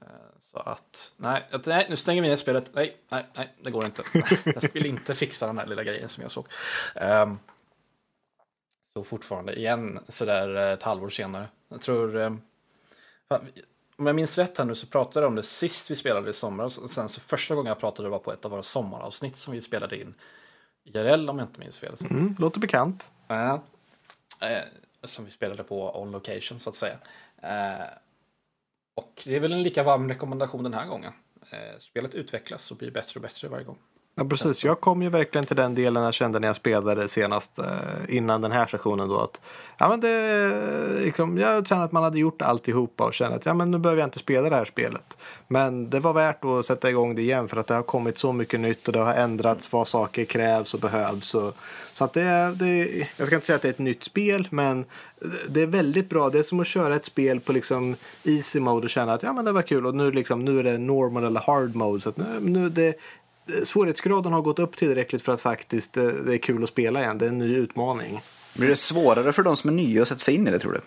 Eh, 0.00 0.06
Så 0.52 0.58
att, 0.58 1.12
nej, 1.16 1.46
att, 1.50 1.66
nej, 1.66 1.86
nu 1.90 1.96
stänger 1.96 2.22
vi 2.22 2.28
ner 2.28 2.36
spelet. 2.36 2.70
Nej, 2.74 2.96
nej, 3.08 3.26
nej, 3.36 3.54
det 3.62 3.70
går 3.70 3.84
inte. 3.84 4.02
Jag 4.44 4.72
vill 4.72 4.86
inte 4.86 5.14
fixa 5.14 5.46
den 5.46 5.58
här 5.58 5.66
lilla 5.66 5.84
grejen 5.84 6.08
som 6.08 6.22
jag 6.22 6.30
såg. 6.32 6.46
Ehm, 6.94 7.38
så 8.96 9.04
fortfarande, 9.04 9.54
igen, 9.58 9.98
sådär 10.08 10.56
eh, 10.56 10.72
ett 10.72 10.82
halvår 10.82 11.08
senare. 11.08 11.46
Jag 11.68 11.80
tror, 11.80 12.12
fan, 12.24 12.42
om 13.96 14.06
jag 14.06 14.16
minns 14.16 14.38
rätt 14.38 14.58
här 14.58 14.64
nu 14.64 14.74
så 14.74 14.86
pratade 14.86 15.24
jag 15.24 15.28
om 15.28 15.34
det 15.34 15.42
sist 15.42 15.90
vi 15.90 15.96
spelade 15.96 16.30
i 16.30 16.32
somras. 16.32 16.78
Och 16.78 16.90
sen 16.90 17.08
så 17.08 17.20
första 17.20 17.54
gången 17.54 17.68
jag 17.68 17.78
pratade 17.78 18.08
var 18.08 18.18
på 18.18 18.32
ett 18.32 18.44
av 18.44 18.50
våra 18.50 18.62
sommaravsnitt 18.62 19.36
som 19.36 19.52
vi 19.52 19.60
spelade 19.60 20.00
in 20.00 20.14
IRL 20.84 21.30
om 21.30 21.38
jag 21.38 21.48
inte 21.48 21.60
minns 21.60 21.78
fel. 21.78 21.94
Mm, 22.10 22.36
låter 22.38 22.60
bekant. 22.60 23.10
Ja. 23.26 23.62
Eh, 24.40 24.62
som 25.04 25.24
vi 25.24 25.30
spelade 25.30 25.64
på 25.64 26.00
on 26.02 26.10
location 26.10 26.58
så 26.58 26.70
att 26.70 26.76
säga. 26.76 26.98
Eh, 27.42 27.86
och 28.94 29.22
det 29.24 29.36
är 29.36 29.40
väl 29.40 29.52
en 29.52 29.62
lika 29.62 29.82
varm 29.82 30.08
rekommendation 30.08 30.62
den 30.62 30.74
här 30.74 30.86
gången. 30.86 31.12
Eh, 31.50 31.78
spelet 31.78 32.14
utvecklas 32.14 32.70
och 32.70 32.76
blir 32.76 32.90
bättre 32.90 33.18
och 33.18 33.22
bättre 33.22 33.48
varje 33.48 33.64
gång. 33.64 33.78
Ja, 34.18 34.24
precis. 34.24 34.64
Jag 34.64 34.80
kom 34.80 35.02
ju 35.02 35.08
verkligen 35.08 35.44
till 35.44 35.56
den 35.56 35.74
delen 35.74 36.02
jag 36.02 36.14
kände 36.14 36.38
när 36.40 36.48
jag 36.48 36.56
spelade 36.56 37.08
senast 37.08 37.58
eh, 37.58 37.66
innan 38.16 38.40
den 38.40 38.52
här 38.52 38.66
sessionen 38.66 39.08
då 39.08 39.20
att 39.20 39.40
ja, 39.78 39.88
men 39.88 40.00
det, 40.00 40.52
liksom, 41.04 41.38
jag 41.38 41.66
kände 41.66 41.84
att 41.84 41.92
man 41.92 42.02
hade 42.02 42.18
gjort 42.18 42.42
alltihopa 42.42 43.04
och 43.04 43.14
kände 43.14 43.36
att 43.36 43.46
ja, 43.46 43.54
men 43.54 43.70
nu 43.70 43.78
behöver 43.78 44.00
jag 44.00 44.06
inte 44.06 44.18
spela 44.18 44.50
det 44.50 44.56
här 44.56 44.64
spelet. 44.64 45.18
Men 45.48 45.90
det 45.90 46.00
var 46.00 46.12
värt 46.12 46.44
att 46.44 46.64
sätta 46.64 46.90
igång 46.90 47.14
det 47.14 47.22
igen 47.22 47.48
för 47.48 47.56
att 47.56 47.66
det 47.66 47.74
har 47.74 47.82
kommit 47.82 48.18
så 48.18 48.32
mycket 48.32 48.60
nytt 48.60 48.86
och 48.86 48.92
det 48.92 48.98
har 48.98 49.14
ändrats 49.14 49.72
vad 49.72 49.88
saker 49.88 50.24
krävs 50.24 50.74
och 50.74 50.80
behövs. 50.80 51.34
Och, 51.34 51.56
så 51.92 52.04
att 52.04 52.12
det, 52.12 52.54
det, 52.54 53.06
jag 53.16 53.26
ska 53.26 53.36
inte 53.36 53.46
säga 53.46 53.56
att 53.56 53.62
det 53.62 53.68
är 53.68 53.72
ett 53.72 53.78
nytt 53.78 54.04
spel 54.04 54.48
men 54.50 54.84
det 55.48 55.62
är 55.62 55.66
väldigt 55.66 56.08
bra. 56.08 56.30
Det 56.30 56.38
är 56.38 56.42
som 56.42 56.60
att 56.60 56.66
köra 56.66 56.96
ett 56.96 57.04
spel 57.04 57.40
på 57.40 57.52
liksom 57.52 57.96
easy 58.24 58.60
mode 58.60 58.84
och 58.84 58.90
känna 58.90 59.12
att 59.12 59.22
ja, 59.22 59.32
men 59.32 59.44
det 59.44 59.52
var 59.52 59.62
kul 59.62 59.86
och 59.86 59.94
nu, 59.94 60.10
liksom, 60.10 60.44
nu 60.44 60.58
är 60.58 60.62
det 60.62 60.78
normal 60.78 61.24
eller 61.24 61.40
hard 61.40 61.74
mode. 61.74 62.00
Så 62.00 62.08
att 62.08 62.16
nu, 62.16 62.40
nu 62.40 62.68
det, 62.68 62.94
svårighetsgraden 63.64 64.32
har 64.32 64.42
gått 64.42 64.58
upp 64.58 64.76
tillräckligt 64.76 65.22
för 65.22 65.32
att 65.32 65.40
faktiskt 65.40 65.96
eh, 65.96 66.04
det 66.04 66.34
är 66.34 66.38
kul 66.38 66.62
att 66.62 66.68
spela 66.68 67.00
igen. 67.00 67.18
Det 67.18 67.24
är 67.24 67.28
en 67.28 67.38
ny 67.38 67.56
utmaning. 67.56 68.20
Blir 68.56 68.68
det 68.68 68.76
svårare 68.76 69.32
för 69.32 69.42
de 69.42 69.56
som 69.56 69.70
är 69.70 69.74
nya 69.74 70.02
att 70.02 70.08
sätta 70.08 70.18
sig 70.18 70.34
in 70.34 70.48
i 70.48 70.50
det 70.50 70.58
tror 70.58 70.72
du? 70.72 70.80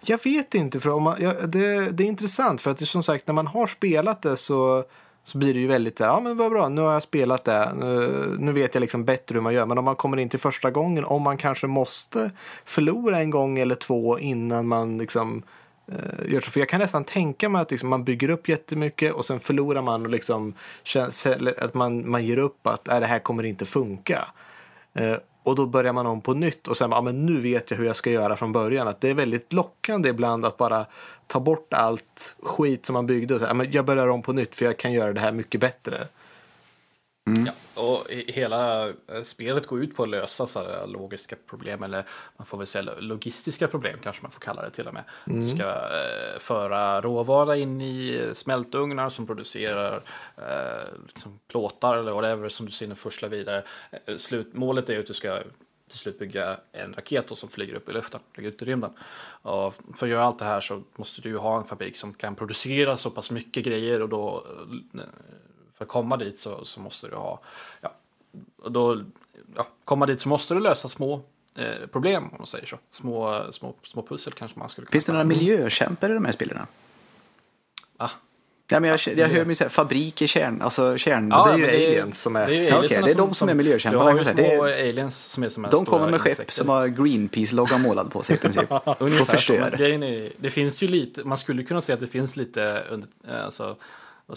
Jag 0.00 0.24
vet 0.24 0.54
inte, 0.54 0.80
för 0.80 0.90
om 0.90 1.02
man, 1.02 1.16
ja, 1.20 1.32
det, 1.32 1.90
det 1.90 2.02
är 2.02 2.06
intressant 2.06 2.60
för 2.60 2.70
att 2.70 2.78
det 2.78 2.86
som 2.86 3.02
sagt 3.02 3.26
när 3.26 3.34
man 3.34 3.46
har 3.46 3.66
spelat 3.66 4.22
det 4.22 4.36
så 4.36 4.84
så 5.24 5.38
blir 5.38 5.54
det 5.54 5.60
ju 5.60 5.66
väldigt 5.66 6.00
ja 6.00 6.20
men 6.20 6.36
vad 6.36 6.50
bra, 6.50 6.68
nu 6.68 6.80
har 6.80 6.92
jag 6.92 7.02
spelat 7.02 7.44
det, 7.44 7.72
nu, 7.80 8.36
nu 8.38 8.52
vet 8.52 8.74
jag 8.74 8.80
liksom 8.80 9.04
bättre 9.04 9.34
hur 9.34 9.40
man 9.40 9.54
gör. 9.54 9.66
Men 9.66 9.78
om 9.78 9.84
man 9.84 9.96
kommer 9.96 10.16
in 10.16 10.28
till 10.28 10.38
första 10.38 10.70
gången, 10.70 11.04
om 11.04 11.22
man 11.22 11.36
kanske 11.36 11.66
måste 11.66 12.30
förlora 12.64 13.18
en 13.18 13.30
gång 13.30 13.58
eller 13.58 13.74
två 13.74 14.18
innan 14.18 14.66
man 14.66 14.98
liksom 14.98 15.42
Eh, 15.88 16.32
gör 16.32 16.40
så. 16.40 16.50
För 16.50 16.60
jag 16.60 16.68
kan 16.68 16.80
nästan 16.80 17.04
tänka 17.04 17.48
mig 17.48 17.62
att 17.62 17.70
liksom, 17.70 17.88
man 17.88 18.04
bygger 18.04 18.30
upp 18.30 18.48
jättemycket 18.48 19.12
och 19.12 19.24
sen 19.24 19.40
förlorar 19.40 19.82
man 19.82 20.04
och 20.04 20.10
liksom 20.10 20.54
känns, 20.82 21.26
att 21.58 21.74
man, 21.74 22.10
man 22.10 22.24
ger 22.24 22.38
upp 22.38 22.66
att 22.66 22.88
äh, 22.88 23.00
det 23.00 23.06
här 23.06 23.18
kommer 23.18 23.42
inte 23.42 23.64
funka. 23.64 24.24
Eh, 24.94 25.16
och 25.42 25.56
då 25.56 25.66
börjar 25.66 25.92
man 25.92 26.06
om 26.06 26.20
på 26.20 26.34
nytt 26.34 26.68
och 26.68 26.76
sen, 26.76 26.90
ja 26.90 27.00
men 27.00 27.26
nu 27.26 27.40
vet 27.40 27.70
jag 27.70 27.78
hur 27.78 27.84
jag 27.84 27.96
ska 27.96 28.10
göra 28.10 28.36
från 28.36 28.52
början. 28.52 28.88
Att 28.88 29.00
det 29.00 29.10
är 29.10 29.14
väldigt 29.14 29.52
lockande 29.52 30.08
ibland 30.08 30.44
att 30.44 30.56
bara 30.56 30.86
ta 31.26 31.40
bort 31.40 31.72
allt 31.72 32.36
skit 32.42 32.86
som 32.86 32.92
man 32.92 33.06
byggde. 33.06 33.34
Och 33.34 33.40
säga 33.40 33.50
ja, 33.50 33.54
men 33.54 33.72
jag 33.72 33.84
börjar 33.84 34.08
om 34.08 34.22
på 34.22 34.32
nytt 34.32 34.56
för 34.56 34.64
jag 34.64 34.78
kan 34.78 34.92
göra 34.92 35.12
det 35.12 35.20
här 35.20 35.32
mycket 35.32 35.60
bättre. 35.60 35.98
Ja, 37.24 37.82
och 37.82 38.06
hela 38.10 38.88
eh, 38.88 39.22
spelet 39.24 39.66
går 39.66 39.82
ut 39.82 39.96
på 39.96 40.02
att 40.02 40.08
lösa 40.08 40.46
så 40.46 40.58
här 40.58 40.86
logiska 40.86 41.36
problem, 41.46 41.82
eller 41.82 42.04
man 42.36 42.46
får 42.46 42.58
väl 42.58 42.66
säga 42.66 42.94
logistiska 42.98 43.68
problem 43.68 43.98
kanske 44.02 44.22
man 44.22 44.30
får 44.30 44.40
kalla 44.40 44.62
det 44.62 44.70
till 44.70 44.88
och 44.88 44.94
med. 44.94 45.04
Du 45.24 45.48
ska 45.48 45.64
eh, 45.72 46.38
föra 46.38 47.00
råvara 47.00 47.56
in 47.56 47.80
i 47.80 48.30
smältugnar 48.32 49.08
som 49.08 49.26
producerar 49.26 50.02
eh, 50.36 50.98
liksom 51.06 51.38
plåtar 51.48 51.96
eller 51.96 52.12
whatever 52.12 52.48
som 52.48 52.66
du 52.66 52.72
sedan 52.72 52.96
forslar 52.96 53.28
vidare. 53.28 53.64
Eh, 54.06 54.16
slut, 54.16 54.54
målet 54.54 54.90
är 54.90 55.00
att 55.00 55.06
du 55.06 55.14
ska 55.14 55.42
till 55.88 55.98
slut 55.98 56.18
bygga 56.18 56.56
en 56.72 56.94
raket 56.94 57.38
som 57.38 57.48
flyger 57.48 57.74
upp 57.74 57.88
i 57.88 57.92
luften, 57.92 58.20
flyger 58.32 58.50
ut 58.50 58.62
i 58.62 58.64
rymden. 58.64 58.90
Och 59.42 59.74
för 59.74 60.06
att 60.06 60.10
göra 60.10 60.24
allt 60.24 60.38
det 60.38 60.44
här 60.44 60.60
så 60.60 60.82
måste 60.96 61.22
du 61.22 61.28
ju 61.28 61.36
ha 61.36 61.58
en 61.58 61.64
fabrik 61.64 61.96
som 61.96 62.14
kan 62.14 62.34
producera 62.34 62.96
så 62.96 63.10
pass 63.10 63.30
mycket 63.30 63.64
grejer 63.64 64.02
och 64.02 64.08
då 64.08 64.46
eh, 64.94 65.00
för 65.82 65.86
att 65.86 65.88
komma 65.92 66.16
dit 66.16 66.38
så, 66.38 66.64
så 66.64 66.80
måste 66.80 67.08
du 67.08 67.16
ha, 67.16 67.40
ja, 67.80 67.92
och 68.62 68.72
då, 68.72 69.02
ja, 69.56 69.66
komma 69.84 70.06
dit 70.06 70.20
så 70.20 70.28
måste 70.28 70.54
du 70.54 70.60
lösa 70.60 70.88
små 70.88 71.20
eh, 71.56 71.86
problem 71.92 72.24
om 72.24 72.34
man 72.38 72.46
säger 72.46 72.66
så. 72.66 72.78
Små, 72.92 73.46
små, 73.52 73.74
små 73.82 74.02
pussel 74.02 74.32
kanske 74.32 74.58
man 74.58 74.68
skulle 74.68 74.86
kunna 74.86 74.92
Finns 74.92 75.04
det 75.04 75.12
några 75.12 75.24
miljökämpar 75.24 76.10
i 76.10 76.14
de 76.14 76.24
här 76.24 76.32
spelen? 76.32 76.58
Ah. 77.96 78.08
Ja, 78.68 78.80
men 78.80 78.90
jag, 78.90 79.00
jag 79.16 79.28
hör 79.28 79.44
mig 79.44 79.56
säga 79.56 79.70
fabrik 79.70 80.22
i 80.22 80.26
kärn, 80.26 80.62
alltså 80.62 80.98
kärn... 80.98 81.28
Ja, 81.30 81.44
det 81.44 81.52
är 81.52 81.56
ju 81.56 81.66
men 81.66 81.74
aliens 81.74 82.22
som 82.22 82.36
är- 82.36 82.46
det 82.46 82.54
är 82.56 82.62
Ja, 82.62 82.76
aliensarna 82.76 83.06
det 83.06 83.12
är 83.12 83.16
de 83.16 83.34
som 83.34 83.48
är 83.48 83.54
miljökämpar, 83.54 83.98
Du 83.98 84.04
har 84.04 84.18
ju 84.18 84.24
små. 84.24 84.64
Det 84.64 84.88
aliens 84.88 85.24
som 85.24 85.42
är 85.42 85.48
som 85.48 85.66
de 85.70 85.84
kommer 85.86 86.10
med 86.10 86.20
skepp 86.20 86.30
insekter. 86.30 86.54
som 86.54 86.68
har 86.68 86.88
Greenpeace-loggan 86.88 87.82
målad 87.82 88.10
på 88.12 88.22
sig 88.22 88.36
i 88.36 88.38
princip. 88.38 88.70
och 88.70 89.02
Ungefär. 89.02 89.18
Men 89.18 89.26
förstör. 89.26 89.80
är, 89.80 90.32
det 90.38 90.50
finns 90.50 90.82
ju 90.82 90.88
lite, 90.88 91.24
man 91.24 91.38
skulle 91.38 91.62
kunna 91.62 91.80
säga 91.80 91.94
att 91.94 92.00
det 92.00 92.06
finns 92.06 92.36
lite, 92.36 92.84
alltså, 93.44 93.76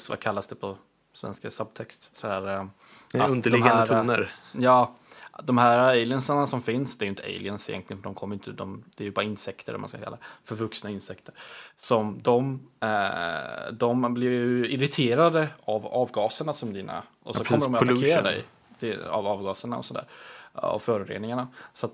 vad 0.09 0.19
kallas 0.19 0.47
det 0.47 0.55
på 0.55 0.77
svenska 1.15 1.51
subtext? 1.51 2.17
Så 2.17 2.27
här, 2.27 2.41
eh, 2.41 2.65
Det 3.11 3.17
är 3.17 3.21
att 3.21 3.27
de 3.27 3.31
underliggande 3.33 3.75
här, 3.75 3.81
eh, 3.81 4.01
toner. 4.01 4.31
Ja, 4.51 4.95
de 5.43 5.57
här 5.57 5.77
aliensarna 5.77 6.47
som 6.47 6.61
finns, 6.61 6.97
det 6.97 7.03
är 7.03 7.07
ju 7.07 7.09
inte 7.09 7.23
aliens 7.23 7.69
egentligen, 7.69 8.01
för 8.01 8.03
de 8.03 8.15
kommer 8.15 8.35
inte, 8.35 8.51
de, 8.51 8.83
det 8.95 9.03
är 9.03 9.05
ju 9.05 9.11
bara 9.11 9.25
insekter, 9.25 9.77
man 9.77 9.89
ska 9.89 9.97
kalla 9.97 10.17
förvuxna 10.43 10.89
insekter. 10.89 11.33
Som 11.75 12.21
de, 12.21 12.67
eh, 12.79 13.73
de 13.73 14.13
blir 14.13 14.29
ju 14.29 14.69
irriterade 14.69 15.49
av 15.63 15.85
avgaserna 15.85 16.53
som 16.53 16.73
dina, 16.73 17.03
och 17.23 17.35
så 17.35 17.43
Ja, 17.43 17.47
kommer 17.47 17.65
de 17.65 17.75
att 17.75 17.81
attackera 17.81 18.21
dig 18.21 18.43
det, 18.79 19.07
av 19.07 19.27
avgaserna 19.27 19.77
och 19.77 19.85
sådär, 19.85 20.07
av 20.53 20.79
föroreningarna. 20.79 21.47
Så 21.73 21.85
att, 21.85 21.93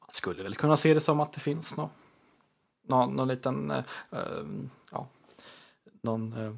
man 0.00 0.08
skulle 0.10 0.42
väl 0.42 0.54
kunna 0.54 0.76
se 0.76 0.94
det 0.94 1.00
som 1.00 1.20
att 1.20 1.32
det 1.32 1.40
finns 1.40 1.76
någon, 1.76 1.90
någon, 2.86 3.16
någon 3.16 3.28
liten, 3.28 3.70
eh, 3.70 3.84
eh, 4.10 4.44
ja, 4.92 5.06
någon, 6.02 6.32
eh, 6.32 6.54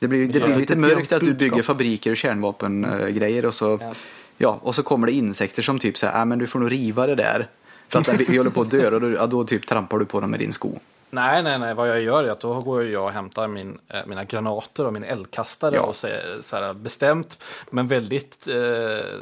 Det 0.00 0.08
blir, 0.08 0.28
det 0.28 0.40
blir 0.40 0.56
lite 0.56 0.76
mörkt 0.76 1.12
att 1.12 1.20
du 1.24 1.34
bygger 1.34 1.62
fabriker 1.62 2.10
och 2.10 2.16
kärnvapengrejer 2.16 3.44
och 3.46 3.54
så, 3.54 3.78
Ja. 3.82 3.92
ja, 4.38 4.58
och 4.62 4.74
så 4.74 4.82
kommer 4.82 5.06
det 5.06 5.12
insekter 5.12 5.62
som 5.62 5.78
typ 5.78 5.98
säger, 5.98 6.18
äh, 6.18 6.24
men 6.24 6.38
du 6.38 6.46
får 6.46 6.58
nog 6.58 6.72
riva 6.72 7.06
det 7.06 7.14
där. 7.14 7.48
För 7.88 7.98
att 8.00 8.08
vi, 8.08 8.24
vi 8.24 8.36
håller 8.38 8.50
på 8.50 8.60
att 8.60 8.70
dö 8.70 8.90
och 8.94 9.00
då, 9.00 9.10
ja, 9.12 9.26
då 9.26 9.44
typ 9.44 9.66
trampar 9.66 9.98
du 9.98 10.04
på 10.04 10.20
dem 10.20 10.30
med 10.30 10.40
din 10.40 10.52
sko. 10.52 10.78
Nej, 11.10 11.42
nej, 11.42 11.58
nej. 11.58 11.74
Vad 11.74 11.88
jag 11.88 12.02
gör 12.02 12.24
är 12.24 12.28
att 12.30 12.40
då 12.40 12.60
går 12.60 12.84
jag 12.84 13.04
och 13.04 13.12
hämtar 13.12 13.48
min, 13.48 13.78
eh, 13.88 14.00
mina 14.06 14.24
granater 14.24 14.86
och 14.86 14.92
min 14.92 15.04
eldkastare 15.04 15.74
Ja. 15.74 15.82
och 15.82 15.96
säger 15.96 16.38
så 16.42 16.56
här 16.56 16.74
bestämt, 16.74 17.38
men 17.70 17.88
väldigt 17.88 18.48
eh, 18.48 18.54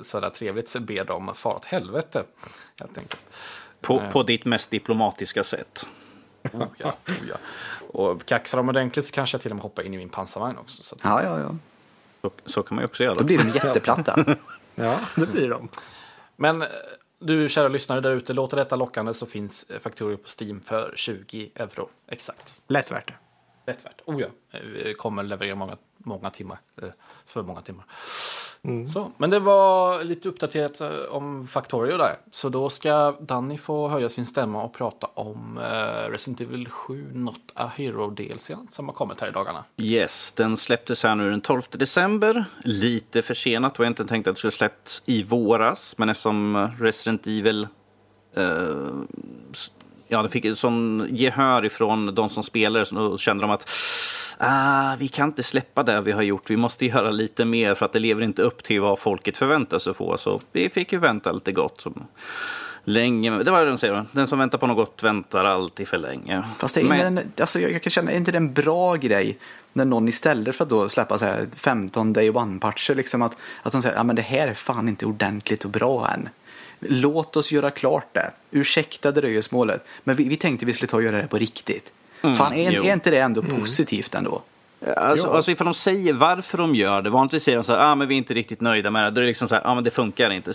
så 0.03 0.21
här 0.21 0.31
trevligt 0.31 0.69
så 0.69 0.81
ber 0.81 1.05
dem 1.05 1.31
fara 1.35 1.55
åt 1.55 1.65
helvete. 1.65 2.23
Helt 2.81 2.99
enkelt. 2.99 3.21
På, 3.81 4.03
på 4.13 4.23
ditt 4.23 4.45
mest 4.45 4.71
diplomatiska 4.71 5.45
sätt. 5.45 5.87
Oh, 6.53 6.65
ja, 6.77 6.95
oh, 7.09 7.15
ja. 7.29 7.35
Och 7.93 8.25
kaxar 8.27 8.59
de 8.59 8.69
ordentligt 8.69 9.07
så 9.07 9.13
kanske 9.13 9.35
jag 9.35 9.43
till 9.43 9.51
och 9.51 9.57
med 9.57 9.63
hoppar 9.63 9.83
in 9.83 9.95
i 9.95 9.97
min 9.97 10.09
pansarvagn 10.09 10.59
också. 10.59 10.83
Så 10.83 10.95
att, 10.95 11.01
Ja, 11.05 11.23
ja, 11.23 11.41
ja. 11.41 11.57
Så, 12.23 12.31
så 12.47 12.63
kan 12.63 12.75
man 12.77 12.83
ju 12.83 12.87
också 12.87 13.05
göra. 13.05 13.15
Då 13.15 13.25
blir 13.25 13.39
de 13.39 13.49
jätteplatta. 13.49 14.37
Ja, 14.75 15.01
det 15.17 15.27
blir 15.27 15.49
de. 15.49 15.69
Men 16.37 16.63
eh, 16.63 16.69
du 17.19 17.49
kära 17.49 17.69
lyssnare 17.69 18.01
där 18.01 18.11
ute, 18.11 18.33
låter 18.33 18.57
detta 18.57 18.77
lockande 18.77 19.15
så 19.15 19.27
finns 19.27 19.71
eh, 19.71 19.79
Factorio 19.79 20.17
på 20.17 20.29
Steam 20.41 20.61
för 20.61 20.93
20 20.97 21.51
euro. 21.55 21.89
Exakt. 22.09 22.57
Lätt 22.67 22.91
värt 22.91 23.07
det. 23.09 23.15
Rätt 23.73 23.85
värt. 23.85 24.01
Oh 24.05 24.21
ja, 24.21 24.27
Eh, 24.51 24.61
vi 24.61 24.95
kommer 24.95 25.23
leverera 25.23 25.55
många, 25.55 25.77
många 26.05 26.31
timmar. 26.31 26.61
För 27.27 27.43
många 27.43 27.61
timmar. 27.61 27.85
Så, 28.93 29.13
men 29.17 29.31
det 29.31 29.39
var 29.39 30.05
lite 30.05 30.29
uppdaterat 30.29 30.81
eh, 30.81 30.89
om 31.11 31.47
Factorio 31.47 31.97
där. 31.97 32.17
Så 32.31 32.49
då 32.49 32.71
ska 32.71 33.15
Danny 33.21 33.59
få 33.59 33.89
höja 33.89 34.09
sin 34.09 34.27
stämma 34.27 34.63
och 34.63 34.75
prata 34.75 35.07
om 35.15 35.59
eh, 35.59 36.11
Resident 36.11 36.41
Evil 36.41 36.69
7 36.69 37.11
Not 37.13 37.41
a 37.55 37.71
Hero 37.77 38.11
DLC 38.11 38.51
som 38.71 38.89
har 38.89 38.95
kommit 38.95 39.21
här 39.21 39.29
i 39.29 39.33
dagarna. 39.33 39.65
Yes, 39.77 40.33
den 40.33 40.57
släpptes 40.57 41.03
här 41.03 41.15
nu 41.15 41.31
den 41.31 41.41
12 41.41 41.63
december. 41.71 42.45
Lite 42.65 43.23
försenat, 43.23 43.79
var 43.79 43.87
jag 43.87 43.91
inte 43.91 44.05
tänkt 44.05 44.29
att 44.29 44.35
det 44.35 44.39
skulle 44.39 44.51
släppts 44.51 45.03
i 45.07 45.23
våras. 45.23 45.95
Men 45.99 46.09
eftersom 46.09 46.69
Resident 46.79 47.27
Evil 47.27 47.69
eh, 48.35 48.45
ja, 50.09 50.23
det 50.23 50.29
fick 50.29 50.59
sån 50.59 51.07
gehör 51.11 51.65
ifrån 51.65 52.15
de 52.15 52.29
som 52.29 52.43
spelade 52.43 52.87
så 52.87 52.95
då 52.95 53.19
kände 53.19 53.43
de 53.43 53.51
att 53.51 53.69
ah, 54.41 54.97
vi 54.99 55.09
kan 55.09 55.29
inte 55.29 55.43
släppa 55.43 55.83
det 55.83 56.01
vi 56.01 56.13
har 56.13 56.23
gjort. 56.23 56.51
Vi 56.51 56.57
måste 56.57 56.87
göra 56.87 57.11
lite 57.11 57.45
mer 57.45 57.75
för 57.75 57.87
att 57.87 57.93
det 57.93 57.99
lever 57.99 58.23
inte 58.23 58.43
upp 58.43 58.63
till 58.63 58.81
vad 58.81 58.99
folket 58.99 59.39
förväntar 59.39 59.79
sig 59.79 59.95
få. 59.95 60.19
Så 60.19 60.41
vi 60.53 60.69
fick 60.69 60.93
ju 60.93 60.99
vänta 60.99 61.33
lite 61.33 61.53
gott. 61.53 61.85
Länge, 62.85 63.31
det 63.43 63.51
var 63.51 63.65
det 63.65 63.71
de 63.71 63.79
säger. 63.79 64.07
Den 64.13 64.27
som 64.27 64.39
väntar 64.39 64.59
på 64.59 64.67
något 64.67 64.77
gott 64.77 65.03
väntar 65.03 65.45
alltid 65.45 65.89
för 65.89 65.99
länge. 65.99 66.43
Fast 66.59 66.75
det 66.75 66.81
är, 66.81 66.85
Men- 66.85 67.19
en, 67.19 67.33
alltså 67.41 67.61
jag, 67.61 67.73
jag 67.73 67.83
kan 67.83 67.91
känna, 67.91 68.11
är 68.11 68.17
inte 68.17 68.33
det 68.33 68.39
en 68.39 68.53
bra 68.53 68.97
grej 68.97 69.39
när 69.73 69.85
någon 69.85 70.09
istället 70.09 70.57
för 70.57 70.65
att 70.65 70.71
då 70.71 70.89
släppa 70.89 71.19
så 71.19 71.25
här 71.25 71.47
15 71.57 72.13
day 72.13 72.31
one-patcher, 72.31 72.95
liksom 72.95 73.23
att, 73.23 73.37
att 73.63 73.73
de 73.73 73.83
säger 73.83 73.97
att 73.97 74.07
men 74.07 74.17
det 74.17 74.23
här 74.23 74.49
är 74.49 74.55
fan 74.55 74.89
inte 74.89 75.07
ordentligt 75.07 75.65
och 75.65 75.71
bra 75.71 76.09
än. 76.15 76.29
Låt 76.81 77.37
oss 77.37 77.53
göra 77.53 77.71
klart 77.71 78.15
det. 78.15 78.31
Ursäkta 78.51 79.13
dröjsmålet. 79.13 79.87
Men 80.05 80.17
vi, 80.17 80.25
vi 80.29 80.37
tänkte 80.37 80.67
vi 80.67 80.73
skulle 80.73 80.89
ta 80.89 80.97
och 80.97 81.03
göra 81.03 81.17
det 81.17 81.29
på 81.29 81.39
riktigt. 81.39 81.93
Fan, 82.21 82.53
är, 82.53 82.71
jo. 82.71 82.85
är 82.85 82.93
inte 82.93 83.11
det 83.11 83.19
ändå 83.19 83.43
positivt 83.43 84.15
ändå? 84.15 84.43
Alltså, 84.97 85.31
alltså 85.31 85.51
ifall 85.51 85.65
de 85.65 85.75
säger 85.75 86.13
varför 86.13 86.59
de 86.59 86.75
gör 86.75 87.03
det, 87.03 87.11
vanligtvis 87.11 87.43
säger 87.43 87.59
de 87.59 87.65
så 87.65 87.73
här, 87.73 87.93
ah, 87.93 87.95
men 87.95 88.09
vi 88.09 88.15
är 88.15 88.19
inte 88.19 88.35
riktigt 88.35 88.61
nöjda 88.61 88.91
med 88.91 89.05
det. 89.05 89.11
Då 89.11 89.21
är 89.21 89.23
det 89.23 89.29
liksom 89.29 89.49
så 89.49 89.55
här, 89.55 89.63
ah, 89.67 89.75
men 89.75 89.85
det 89.85 89.91
funkar 89.91 90.31
inte. 90.31 90.53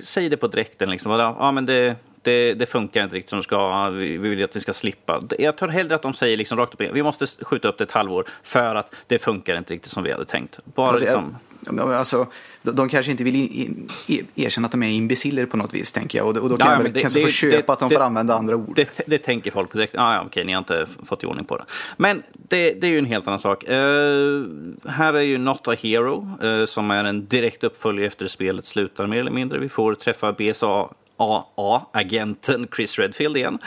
Säg 0.00 0.28
det 0.28 0.36
på 0.36 0.46
direkten 0.46 0.90
liksom, 0.90 1.12
ah, 1.12 1.36
ah, 1.38 1.52
men 1.52 1.66
det, 1.66 1.96
det, 2.22 2.54
det 2.54 2.66
funkar 2.66 3.04
inte 3.04 3.16
riktigt 3.16 3.30
som 3.30 3.38
det 3.38 3.42
ska, 3.42 3.56
ah, 3.56 3.90
vi, 3.90 4.16
vi 4.16 4.28
vill 4.28 4.44
att 4.44 4.54
ni 4.54 4.60
ska 4.60 4.72
slippa. 4.72 5.22
Jag 5.38 5.56
tar 5.56 5.68
hellre 5.68 5.94
att 5.94 6.02
de 6.02 6.14
säger 6.14 6.36
liksom 6.36 6.58
rakt 6.58 6.74
upp, 6.74 6.80
vi 6.80 7.02
måste 7.02 7.26
skjuta 7.26 7.68
upp 7.68 7.78
det 7.78 7.84
ett 7.84 7.92
halvår 7.92 8.24
för 8.42 8.74
att 8.74 8.94
det 9.06 9.18
funkar 9.18 9.58
inte 9.58 9.74
riktigt 9.74 9.92
som 9.92 10.02
vi 10.02 10.12
hade 10.12 10.24
tänkt. 10.24 10.58
Bara 10.64 10.88
Alltså, 10.88 11.04
liksom, 11.04 11.36
Alltså, 11.68 12.26
de, 12.62 12.88
kanske 12.88 13.10
inte 13.12 13.24
vill 13.24 13.36
in, 13.36 13.88
erkänna 14.34 14.66
att 14.66 14.72
de 14.72 14.82
är 14.82 14.88
imbeciller 14.90 15.46
på 15.46 15.56
något 15.56 15.74
vis, 15.74 15.92
tänker 15.92 16.18
jag. 16.18 16.26
Och, 16.26 16.34
då- 16.34 16.40
och 16.40 16.48
då 16.48 16.56
kan 16.56 16.66
Ja, 16.72 16.82
jag 16.82 16.92
det- 16.94 17.00
kanske 17.00 17.18
det- 17.18 17.24
få 17.24 17.30
köpa 17.30 17.56
det- 17.66 17.72
att 17.72 17.78
de 17.78 17.90
får 17.90 18.00
använda 18.00 18.34
andra 18.34 18.56
ord. 18.56 18.80
Det, 19.06 19.18
tänker 19.18 19.50
folk 19.50 19.70
på 19.70 19.78
direkt. 19.78 19.94
Ah, 19.98 20.14
ja, 20.14 20.22
okej, 20.26 20.44
ni 20.44 20.52
har 20.52 20.58
inte 20.58 20.86
fått 21.06 21.22
i 21.22 21.26
ordning 21.26 21.44
på 21.44 21.56
det. 21.56 21.64
Men 21.96 22.22
det, 22.32 22.82
är 22.82 22.86
ju 22.90 22.98
en 22.98 23.04
helt 23.04 23.26
annan 23.26 23.38
sak. 23.38 23.64
Eh, 23.64 24.42
här 24.88 25.14
är 25.14 25.20
ju 25.20 25.38
Not 25.38 25.68
a 25.68 25.74
Hero, 25.82 26.30
eh, 26.42 26.64
som 26.64 26.90
är 26.90 27.04
en 27.04 27.26
direkt 27.26 27.64
uppföljare 27.64 28.06
efter 28.06 28.26
spelet 28.26 28.64
slutar 28.64 29.06
mer 29.06 29.20
eller 29.20 29.30
mindre. 29.30 29.58
Vi 29.58 29.68
får 29.68 29.94
träffa 29.94 30.32
BSA 30.32 30.88
AA-agenten 31.18 32.68
Chris 32.76 32.98
Redfield 32.98 33.36
igen. 33.36 33.58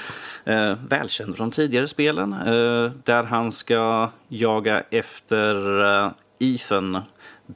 Eh, 0.46 0.74
välkänd 0.90 1.38
från 1.38 1.52
tidigare 1.52 1.88
spelen. 1.88 2.34
Eh, 2.34 2.92
där 3.04 3.24
han 3.24 3.52
ska 3.52 4.10
jaga 4.28 4.84
efter 4.92 5.84
eh, 6.06 6.12
Ethan 6.40 6.98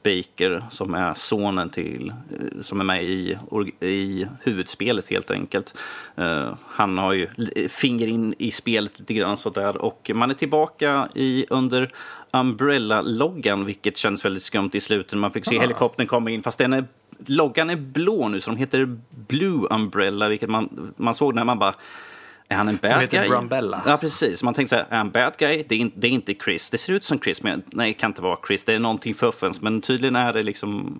Baker 0.02 0.64
som 0.70 0.94
är 0.94 1.14
sonen 1.14 1.70
till, 1.70 2.12
eh, 2.30 2.62
som 2.62 2.80
är 2.80 2.84
med 2.84 3.04
i, 3.04 3.38
i 3.80 4.26
huvudspelet 4.42 5.10
helt 5.10 5.30
enkelt. 5.30 5.78
Eh, 6.16 6.54
han 6.66 6.98
har 6.98 7.12
ju 7.12 7.28
finger 7.68 8.06
in 8.06 8.34
i 8.38 8.50
spelet 8.50 8.98
lite 8.98 9.14
grann 9.14 9.36
sådär 9.36 9.76
och 9.76 10.10
man 10.14 10.30
är 10.30 10.34
tillbaka 10.34 11.08
i, 11.14 11.46
under 11.50 11.92
Umbrella-loggan 12.30 13.64
vilket 13.64 13.96
känns 13.96 14.24
väldigt 14.24 14.42
skumt 14.42 14.70
i 14.72 14.80
slutet. 14.80 15.18
Man 15.18 15.30
fick 15.30 15.44
se 15.44 15.58
helikoptern 15.58 16.06
komma 16.06 16.30
in 16.30 16.42
fast 16.42 16.58
den 16.58 16.72
är, 16.72 16.84
loggan 17.26 17.70
är 17.70 17.76
blå 17.76 18.28
nu 18.28 18.40
så 18.40 18.50
de 18.50 18.56
heter 18.56 18.98
Blue 19.10 19.66
Umbrella 19.70 20.28
vilket 20.28 20.50
man, 20.50 20.92
man 20.96 21.14
såg 21.14 21.34
när 21.34 21.44
man 21.44 21.58
bara 21.58 21.74
Är 22.48 22.56
han 22.56 22.68
en 22.68 22.78
bad 22.82 23.00
heter 23.00 23.18
guy? 23.18 23.28
Drumbella. 23.28 23.82
Ja, 23.86 23.96
precis. 23.96 24.42
Man 24.42 24.54
tänker 24.54 24.68
så 24.68 24.76
här, 24.76 24.86
är 24.90 24.96
han 24.96 25.10
bad 25.10 25.36
guy? 25.38 25.64
Det 25.68 25.74
är, 25.74 25.78
in, 25.78 25.92
det 25.94 26.06
är 26.06 26.10
inte 26.10 26.34
Chris. 26.34 26.70
Det 26.70 26.78
ser 26.78 26.92
ut 26.92 27.04
som 27.04 27.20
Chris, 27.20 27.42
men 27.42 27.62
nej, 27.66 27.88
det 27.88 27.94
kan 27.94 28.10
inte 28.10 28.22
vara 28.22 28.38
Chris. 28.46 28.64
Det 28.64 28.74
är 28.74 28.78
någonting 28.78 29.14
fuffens. 29.14 29.60
Men 29.60 29.80
tydligen 29.80 30.16
är 30.16 30.32
det 30.32 30.42
liksom 30.42 30.98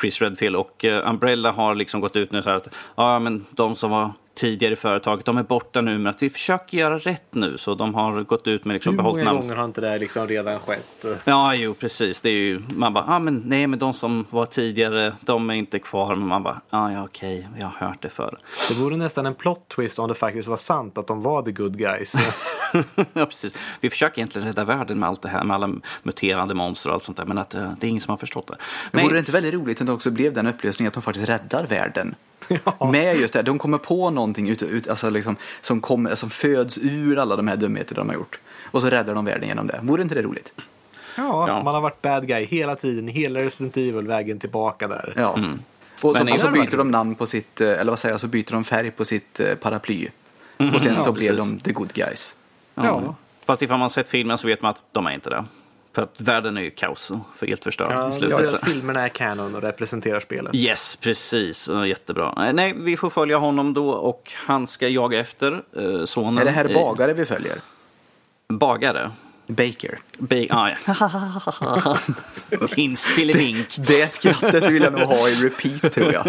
Chris 0.00 0.22
Redfield. 0.22 0.56
Och 0.56 0.84
uh, 0.84 1.08
Umbrella 1.10 1.52
har 1.52 1.74
liksom 1.74 2.00
gått 2.00 2.16
ut 2.16 2.32
nu 2.32 2.42
så 2.42 2.48
här 2.48 2.56
att 2.56 2.68
ja, 2.96 3.18
men 3.18 3.46
de 3.50 3.74
som 3.74 3.90
var 3.90 4.12
tidigare 4.34 4.72
i 4.72 4.76
företaget, 4.76 5.24
de 5.24 5.38
är 5.38 5.42
borta 5.42 5.80
nu, 5.80 5.98
men 5.98 6.06
att 6.06 6.22
vi 6.22 6.30
försöker 6.30 6.78
göra 6.78 6.98
rätt 6.98 7.34
nu. 7.34 7.58
Så 7.58 7.74
de 7.74 7.94
har 7.94 8.22
gått 8.22 8.46
ut 8.46 8.64
med 8.64 8.74
liksom 8.74 8.92
Hur 8.92 8.96
behållit 8.96 9.24
många 9.24 9.32
namn. 9.32 9.40
gånger 9.40 9.56
har 9.56 9.64
inte 9.64 9.80
det 9.80 9.88
här 9.88 9.98
liksom 9.98 10.28
redan 10.28 10.58
skett? 10.58 11.04
Ja, 11.24 11.54
jo, 11.54 11.74
precis. 11.74 12.20
Det 12.20 12.28
är 12.28 12.32
ju, 12.32 12.62
man 12.68 12.92
bara, 12.94 13.04
ah, 13.08 13.18
men 13.18 13.42
nej, 13.46 13.66
men 13.66 13.78
de 13.78 13.92
som 13.92 14.26
var 14.30 14.46
tidigare, 14.46 15.14
de 15.20 15.50
är 15.50 15.54
inte 15.54 15.78
kvar. 15.78 16.14
Men 16.14 16.28
man 16.28 16.42
bara, 16.42 16.60
ah, 16.70 16.90
ja, 16.90 17.04
okej, 17.04 17.48
jag 17.60 17.66
har 17.66 17.86
hört 17.86 18.02
det 18.02 18.08
förr. 18.08 18.38
Det 18.68 18.74
vore 18.74 18.96
nästan 18.96 19.26
en 19.26 19.34
plot 19.34 19.68
twist 19.68 19.98
om 19.98 20.08
det 20.08 20.14
faktiskt 20.14 20.48
var 20.48 20.56
sant 20.56 20.98
att 20.98 21.06
de 21.06 21.22
var 21.22 21.42
the 21.42 21.52
good 21.52 21.78
guys. 21.78 22.14
ja, 23.12 23.26
precis. 23.26 23.54
Vi 23.80 23.90
försöker 23.90 24.18
egentligen 24.18 24.46
rädda 24.46 24.64
världen 24.64 24.98
med 24.98 25.08
allt 25.08 25.22
det 25.22 25.28
här, 25.28 25.44
med 25.44 25.54
alla 25.54 25.70
muterande 26.02 26.54
monster 26.54 26.90
och 26.90 26.94
allt 26.94 27.02
sånt 27.02 27.16
där, 27.16 27.24
men 27.24 27.38
att 27.38 27.54
eh, 27.54 27.72
det 27.80 27.86
är 27.86 27.88
ingen 27.88 28.00
som 28.00 28.10
har 28.10 28.16
förstått 28.16 28.46
det. 28.46 28.56
Men 28.92 29.02
vore 29.02 29.14
det 29.14 29.18
inte 29.18 29.32
väldigt 29.32 29.54
roligt 29.54 29.80
om 29.80 29.86
det 29.86 29.92
också 29.92 30.10
blev 30.10 30.32
den 30.32 30.46
upplösningen 30.46 30.88
att 30.88 30.94
de 30.94 31.02
faktiskt 31.02 31.28
räddar 31.28 31.66
världen? 31.66 32.14
Med 32.92 33.16
just 33.20 33.34
det, 33.34 33.42
de 33.42 33.58
kommer 33.58 33.78
på 33.78 34.10
någonting 34.10 34.48
ut, 34.48 34.62
ut, 34.62 34.88
alltså 34.88 35.10
liksom, 35.10 35.36
som, 35.60 35.80
kommer, 35.80 36.14
som 36.14 36.30
föds 36.30 36.78
ur 36.82 37.18
alla 37.18 37.36
de 37.36 37.48
här 37.48 37.56
dumheter 37.56 37.94
de 37.94 38.08
har 38.08 38.14
gjort. 38.14 38.38
Och 38.70 38.80
så 38.82 38.90
räddar 38.90 39.14
de 39.14 39.24
världen 39.24 39.48
genom 39.48 39.66
det. 39.66 39.80
Vore 39.82 40.02
inte 40.02 40.14
det 40.14 40.22
roligt? 40.22 40.52
Ja, 41.16 41.48
Ja. 41.48 41.62
man 41.62 41.74
har 41.74 41.80
varit 41.80 42.02
bad 42.02 42.26
guy 42.28 42.44
hela 42.44 42.76
tiden, 42.76 43.08
hela 43.08 43.40
Resident 43.40 43.76
Evil-vägen 43.76 44.38
tillbaka 44.38 44.88
där. 44.88 45.12
Ja. 45.16 45.38
Och 46.02 46.16
så, 46.16 46.24
det 46.24 46.32
och 46.32 46.40
så 46.40 46.46
varit 46.50 46.70
byter 46.70 46.76
de 46.78 46.90
namn 46.90 47.14
på 47.14 47.26
sitt, 47.26 47.60
eh, 47.60 47.68
eller 47.68 47.92
vad 47.92 47.98
säger 47.98 48.12
jag, 48.12 48.20
så 48.20 48.26
byter 48.28 48.52
de 48.52 48.64
färg 48.64 48.90
på 48.90 49.04
sitt 49.04 49.40
eh, 49.40 49.54
paraply. 49.54 50.08
Och 50.74 50.80
sen 50.82 50.96
så 50.96 51.08
Ja, 51.08 51.12
blir 51.12 51.28
precis. 51.28 51.50
de 51.52 51.60
the 51.60 51.72
good 51.72 51.92
guys. 51.92 52.34
Ja. 52.74 52.84
Ja. 52.84 53.14
Fast 53.46 53.62
ifall 53.62 53.78
man 53.78 53.90
sett 53.90 54.08
filmen 54.08 54.38
så 54.38 54.46
vet 54.46 54.62
man 54.62 54.70
att 54.70 54.82
de 54.92 55.06
är 55.06 55.10
inte 55.10 55.30
det. 55.30 55.44
För 55.94 56.02
att 56.02 56.20
världen 56.20 56.56
är 56.56 56.60
ju 56.60 56.70
kaos 56.70 57.10
och 57.10 57.46
helt 57.48 57.64
förstörd 57.64 57.92
Ja, 57.92 58.02
i 58.02 58.04
ja, 58.04 58.12
slutet. 58.12 58.50
så. 58.50 58.56
att 58.56 58.64
filmerna 58.68 59.00
är 59.04 59.08
canon 59.08 59.54
och 59.54 59.62
representerar 59.62 60.20
spelet. 60.20 60.54
Yes, 60.54 60.96
precis. 60.96 61.68
Ja, 61.68 61.86
Jättebra. 61.86 62.52
Nej, 62.52 62.74
vi 62.76 62.96
får 62.96 63.10
följa 63.10 63.36
honom 63.38 63.74
då 63.74 63.90
och 63.90 64.32
han 64.34 64.66
ska 64.66 64.88
jaga 64.88 65.18
efter 65.20 65.62
eh, 65.76 66.04
sonen. 66.04 66.38
Är 66.38 66.44
det 66.44 66.50
här 66.50 66.74
bagare 66.74 67.12
vi 67.12 67.24
följer? 67.24 67.56
Bagare? 68.48 69.10
Baker. 69.46 69.98
Ba 70.18 70.46
ah, 70.50 70.70
ja. 70.86 71.98
Inspelevink. 72.76 73.76
Det 73.76 74.12
skrattet 74.12 74.70
vill 74.70 74.82
jag 74.82 74.92
nog 74.92 75.02
ha 75.02 75.28
i 75.28 75.34
repeat 75.34 75.92
tror 75.92 76.12
jag. 76.12 76.26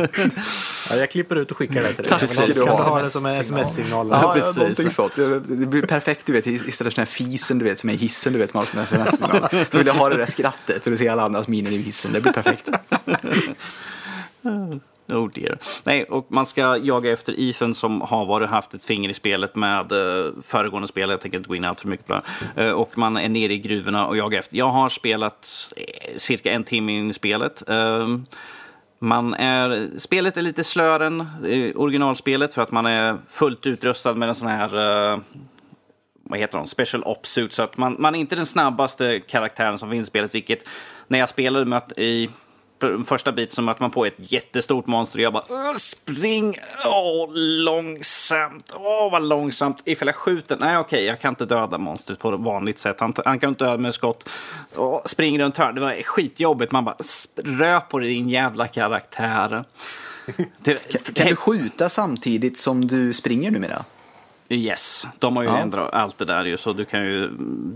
Ja, 0.89 0.95
jag 0.95 1.11
klipper 1.11 1.35
ut 1.35 1.51
och 1.51 1.57
skickar 1.57 1.81
det 1.81 1.93
till 1.93 2.03
dig. 2.03 2.19
Tack 2.19 2.29
ska 2.29 2.41
då 2.41 2.47
du 2.47 2.53
kan 2.53 2.67
ha. 2.67 2.83
ha 2.83 3.01
det 3.01 3.09
som 3.09 3.25
en 3.25 3.41
sms-signal. 3.41 4.07
Ja, 4.11 4.33
precis. 4.33 4.43
precis. 4.43 4.57
någonting 4.57 4.89
sånt. 4.89 5.15
Det 5.15 5.39
det 5.39 5.65
blir 5.65 5.81
perfekt, 5.81 6.25
du 6.25 6.33
vet, 6.33 6.47
istället 6.47 6.77
för 6.77 6.83
den 6.83 6.95
här 6.97 7.05
fisen 7.05 7.59
du 7.59 7.65
vet, 7.65 7.79
som 7.79 7.89
är 7.89 7.93
i 7.93 7.97
hissen, 7.97 8.33
du 8.33 8.39
vet, 8.39 8.53
man 8.53 8.65
har 8.75 8.85
sån 8.85 8.99
här 8.99 9.07
sms-signal. 9.07 9.65
Så 9.71 9.77
vill 9.77 9.87
jag 9.87 9.93
ha 9.93 10.09
det 10.09 10.17
där 10.17 10.25
skrattet 10.25 10.85
och 10.85 10.91
du 10.91 10.97
ser 10.97 11.11
alla 11.11 11.23
andras 11.23 11.47
miner 11.47 11.71
i 11.71 11.77
hissen. 11.77 12.13
Det 12.13 12.21
blir 12.21 12.33
perfekt. 12.33 12.69
Oh 15.09 15.29
dear. 15.33 15.57
Nej, 15.83 16.03
och 16.03 16.25
man 16.29 16.45
ska 16.45 16.77
jaga 16.77 17.11
efter 17.11 17.39
Ethan 17.39 17.75
som 17.75 18.01
har 18.01 18.25
varit 18.25 18.49
haft 18.49 18.73
ett 18.73 18.85
finger 18.85 19.09
i 19.09 19.13
spelet 19.13 19.55
med 19.55 19.91
eh, 19.91 20.31
föregående 20.43 20.87
spel. 20.87 21.09
Jag 21.09 21.21
tänker 21.21 21.37
inte 21.37 21.47
gå 21.47 21.55
in 21.55 21.65
allt 21.65 21.81
för 21.81 21.87
mycket 21.87 22.07
på 22.07 22.13
det. 22.13 22.65
Eh, 22.65 22.71
och 22.71 22.97
man 22.97 23.17
är 23.17 23.29
nere 23.29 23.53
i 23.53 23.57
gruvorna 23.57 24.07
och 24.07 24.17
jagar 24.17 24.39
efter. 24.39 24.57
Jag 24.57 24.69
har 24.69 24.89
spelat 24.89 25.73
eh, 25.75 26.17
cirka 26.17 26.51
en 26.51 26.63
timme 26.63 26.91
in 26.91 27.09
i 27.09 27.13
spelet. 27.13 27.69
Eh, 27.69 28.07
man 28.99 29.33
är, 29.33 29.89
spelet 29.97 30.37
är 30.37 30.41
lite 30.41 30.63
slöare 30.63 31.05
än 31.05 31.21
eh, 31.21 31.71
originalspelet 31.75 32.53
för 32.53 32.61
att 32.61 32.71
man 32.71 32.85
är 32.85 33.17
fullt 33.27 33.65
utrustad 33.65 34.13
med 34.13 34.29
en 34.29 34.35
sån 34.35 34.47
här 34.47 35.11
eh, 35.13 35.19
vad 36.29 36.39
heter 36.39 36.57
de, 36.57 36.67
special 36.67 37.03
ops 37.03 37.31
suit. 37.31 37.53
Så 37.53 37.63
att 37.63 37.77
man, 37.77 37.95
man 37.99 38.15
är 38.15 38.19
inte 38.19 38.35
den 38.35 38.45
snabbaste 38.45 39.19
karaktären 39.19 39.77
som 39.77 39.89
finns 39.91 40.07
i 40.07 40.09
spelet. 40.09 40.35
Vilket 40.35 40.69
när 41.07 41.19
jag 41.19 41.29
spelade 41.29 41.65
med 41.65 41.93
i 41.97 42.29
första 43.05 43.31
bit 43.31 43.51
så 43.51 43.61
möter 43.61 43.81
man 43.81 43.91
på 43.91 44.05
ett 44.05 44.15
jättestort 44.17 44.87
monster 44.87 45.17
och 45.17 45.23
jag 45.23 45.33
bara 45.33 45.43
"Åh, 45.49 45.73
spring, 45.73 46.55
åh 46.85 47.29
långsamt, 47.33 48.73
åh 48.75 49.11
vad 49.11 49.23
långsamt. 49.23 49.81
Ifall 49.85 50.07
jag 50.07 50.15
skjuter, 50.15 50.57
nej 50.59 50.77
okej 50.77 51.05
jag 51.05 51.21
kan 51.21 51.29
inte 51.31 51.45
döda 51.45 51.77
monstret 51.77 52.19
på 52.19 52.37
vanligt 52.37 52.79
sätt. 52.79 52.99
Han, 52.99 53.13
han 53.25 53.39
kan 53.39 53.49
inte 53.49 53.63
döda 53.65 53.77
med 53.77 53.93
skott. 53.93 54.29
Åh, 54.75 55.01
spring 55.05 55.39
runt 55.39 55.57
hörn, 55.57 55.75
det 55.75 55.81
var 55.81 56.03
skitjobbigt. 56.03 56.71
Man 56.71 56.85
bara 56.85 56.95
"Sp- 56.95 57.57
rö 57.59 57.79
på 57.79 57.99
din 57.99 58.29
jävla 58.29 58.67
karaktär. 58.67 59.63
Det, 60.57 61.13
Kan 61.15 61.27
du 61.27 61.35
skjuta 61.35 61.89
samtidigt 61.89 62.57
som 62.57 62.87
du 62.87 63.13
springer 63.13 63.51
numera? 63.51 63.83
Yes, 64.49 65.07
de 65.19 65.35
har 65.35 65.43
ju 65.43 65.49
Ja. 65.49 65.57
ändrat 65.57 65.93
allt 65.93 66.17
det 66.17 66.25
där 66.25 66.45
ju, 66.45 66.57
så 66.57 66.73
du 66.73 66.85
kan 66.85 67.05
ju 67.05 67.29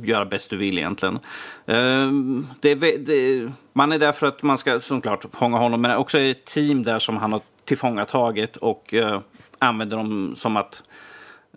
göra 0.04 0.26
bäst 0.26 0.50
du 0.50 0.58
vill 0.58 0.78
egentligen. 0.78 1.20
Ehm, 1.66 2.48
det, 2.60 2.72
är 2.72 2.98
det, 2.98 3.52
man 3.74 3.92
är 3.92 4.00
där 4.00 4.12
för 4.12 4.28
att 4.28 4.44
man 4.44 4.58
ska 4.58 4.80
såklart 4.80 5.26
fånga 5.34 5.58
honom, 5.58 5.82
men 5.82 5.98
också 5.98 6.20
ett 6.20 6.46
team 6.46 6.84
där 6.84 7.00
som 7.00 7.18
han 7.18 7.34
har 7.34 7.42
tillfångatagit 7.66 8.56
och 8.56 8.94
eh, 8.94 9.20
använder 9.60 9.98
dem 9.98 10.34
som 10.38 10.58
att 10.58 10.84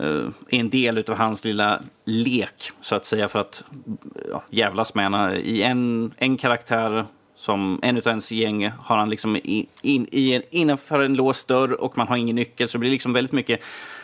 uh, 0.01 0.29
en 0.49 0.71
del 0.71 0.99
av 0.99 1.17
hans 1.17 1.45
lilla 1.45 1.83
lek, 2.05 2.71
så 2.81 2.95
att 2.95 3.05
säga, 3.05 3.29
för 3.29 3.39
att 3.39 3.65
ja, 4.31 4.43
jävlas 4.51 4.95
med 4.95 5.05
henne. 5.05 5.37
I 5.37 5.63
en, 5.63 6.13
en 6.17 6.37
karaktär 6.37 7.07
som 7.35 7.79
en 7.83 7.97
av 7.97 8.09
ens 8.09 8.33
gäng 8.33 8.71
har 8.79 8.97
han 8.97 9.11
liksom 9.11 9.37
in, 9.45 9.67
in, 9.83 10.07
i 10.13 10.35
en, 10.35 10.43
innanför 10.51 11.03
en 11.03 11.15
låst 11.15 11.49
dörr 11.49 11.81
och 11.81 11.99
man 11.99 12.09
har 12.09 12.17
ingen 12.17 12.37
nyckel. 12.37 12.69
Så 12.69 12.79
det 12.79 12.81
blir 12.81 12.91
liksom 12.91 13.13
väldigt 13.13 13.33
mycket 13.33 13.61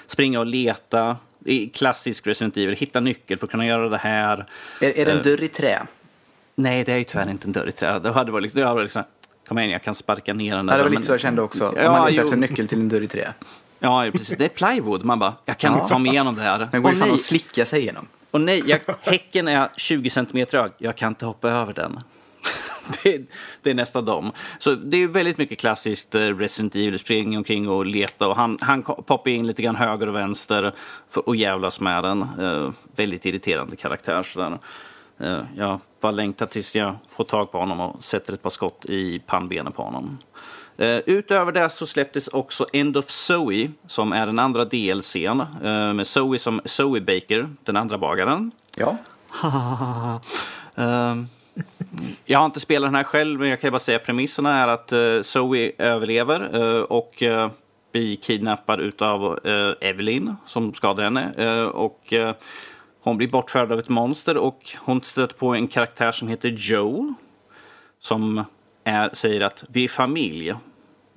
springa 0.08 0.40
och 0.40 0.46
leta. 0.46 1.16
I 1.44 1.68
klassisk 1.68 2.26
Resident 2.26 2.56
Evil, 2.56 2.76
hitta 2.76 3.00
nyckel 3.00 3.38
för 3.38 3.46
att 3.46 3.50
kunna 3.50 3.66
göra 3.66 3.88
det 3.88 3.96
här. 3.98 4.46
Är, 4.80 4.98
är 4.98 5.06
det 5.06 5.12
en 5.12 5.22
dörr 5.22 5.42
i 5.42 5.48
trä? 5.48 5.82
Nej, 6.54 6.84
det 6.84 6.92
är 6.92 6.96
ju 6.96 7.04
tyvärr 7.04 7.30
inte 7.30 7.48
en 7.48 7.52
dörr 7.52 7.68
i 7.68 7.72
trä. 7.72 7.98
Det 7.98 8.10
hade 8.10 8.32
varit 8.32 8.42
liksom, 8.42 8.60
det 8.60 8.66
hade 8.66 8.74
varit 8.74 8.84
liksom 8.84 9.02
kom 9.48 9.58
igen, 9.58 9.70
jag 9.70 9.82
kan 9.82 9.94
sparka 9.94 10.34
ner 10.34 10.56
den 10.56 10.66
där. 10.66 10.72
Ja, 10.72 10.76
det 10.78 10.82
var 10.82 10.90
lite 10.90 11.02
så 11.02 11.12
jag 11.12 11.20
kände 11.20 11.42
också. 11.42 11.74
Ja, 11.76 11.92
man 11.92 12.10
letar 12.10 12.22
efter 12.24 12.34
en 12.34 12.40
nyckel 12.40 12.68
till 12.68 12.78
en 12.78 12.88
dörr 12.88 13.02
i 13.02 13.06
trä. 13.06 13.32
Ja, 13.78 14.08
precis. 14.12 14.38
Det 14.38 14.44
är 14.44 14.48
plywood. 14.48 15.04
Man 15.04 15.18
bara, 15.18 15.34
jag 15.44 15.58
kan 15.58 15.72
Ja. 15.78 15.88
ta 15.88 15.98
mig 15.98 16.12
igenom 16.12 16.34
det 16.34 16.42
här. 16.42 16.58
Men 16.58 16.68
det 16.72 16.78
går 16.78 16.92
ju 16.92 16.98
fan 16.98 17.10
att 17.10 17.20
slicka 17.20 17.64
sig 17.64 17.80
igenom. 17.80 18.08
Och 18.30 18.40
nej, 18.40 18.62
jag, 18.66 18.80
häcken 19.00 19.48
är 19.48 19.68
20 19.76 20.10
centimeter 20.10 20.58
hög. 20.60 20.70
Jag 20.78 20.96
kan 20.96 21.08
inte 21.08 21.26
hoppa 21.26 21.50
över 21.50 21.72
den. 21.72 21.98
det, 23.03 23.31
det 23.62 23.70
är 23.70 23.74
nästa 23.74 24.03
dom. 24.03 24.33
Så 24.59 24.74
det 24.74 24.96
är 24.96 25.07
väldigt 25.07 25.38
mycket 25.38 25.59
klassiskt 25.59 26.14
eh, 26.14 26.20
Resident 26.20 26.74
Evil, 26.74 26.98
springa 26.98 27.38
omkring 27.38 27.68
och 27.68 27.87
leta. 27.87 28.29
Och 28.29 28.37
han, 28.37 28.59
han 28.61 28.83
poppar 28.83 29.29
in 29.29 29.46
lite 29.46 29.62
grann 29.62 29.77
höger 29.77 30.09
och 30.09 30.14
vänster 30.14 30.72
för 31.09 31.22
att 31.27 31.38
jävlas 31.38 31.81
med 31.81 32.05
den. 32.05 32.22
Eh, 32.22 32.70
väldigt 32.96 33.27
irriterande 33.27 33.77
karaktär. 33.77 34.22
Sådär. 34.22 34.59
Eh, 35.18 35.42
jag 35.57 35.81
bara 36.01 36.12
längtar 36.12 36.46
tills 36.46 36.77
jag 36.77 36.96
får 37.09 37.24
tag 37.24 37.53
på 37.53 37.59
honom 37.59 37.81
och 37.81 38.05
sätter 38.05 38.33
ett 38.33 38.42
par 38.42 38.51
skott 38.51 38.85
i 38.85 39.18
pannbenen 39.18 39.72
på 39.72 39.83
honom. 39.83 40.18
Eh, 40.77 40.98
utöver 41.07 41.53
det 41.53 41.68
så 41.68 41.87
släpptes 41.87 42.29
också 42.29 42.66
End 42.72 42.96
of 42.96 43.11
Zoe 43.11 43.70
som 43.87 44.12
är 44.12 44.27
den 44.27 44.38
andra 44.38 44.64
DLCn 44.64 45.40
eh, 45.40 45.92
med 45.92 46.07
Zoe 46.07 46.38
som 46.38 46.61
Zoe 46.64 47.01
Baker, 47.01 47.55
den 47.64 47.77
andra 47.77 47.98
bagaren. 47.98 48.51
Ja. 48.77 48.96
Ehm, 50.74 51.29
jag 52.24 52.38
har 52.38 52.46
inte 52.46 52.61
spelat 52.61 52.87
den 52.88 52.94
här 52.94 53.05
själv, 53.05 53.40
men 53.40 53.48
jag 53.48 53.61
kan 53.61 53.70
bara 53.70 53.79
säga 53.79 53.98
premisserna 53.98 54.62
är 54.62 54.68
att 54.68 54.92
uh, 54.92 55.22
Zoe 55.22 55.72
överlever 55.79 56.57
uh, 56.57 56.83
och 56.83 57.22
uh, 57.22 57.51
blir 57.92 58.16
kidnappad 58.16 58.81
utav 58.81 59.46
uh, 59.46 59.74
Evelyn 59.81 60.37
som 60.46 60.74
skadar 60.74 61.05
henne. 61.05 61.33
Och 61.64 62.14
hon 63.01 63.16
blir 63.16 63.29
bortförd 63.29 63.72
av 63.72 63.79
ett 63.79 63.88
monster 63.88 64.37
och 64.37 64.61
hon 64.79 65.03
stöter 65.03 65.37
på 65.37 65.55
en 65.55 65.68
karaktär 65.68 66.12
som 66.12 66.29
heter 66.29 66.48
Joe. 66.48 67.14
Som 68.01 68.44
är, 68.85 69.11
säger 69.12 69.40
att 69.40 69.64
vi 69.68 69.85
är 69.85 69.88
familj. 69.88 70.55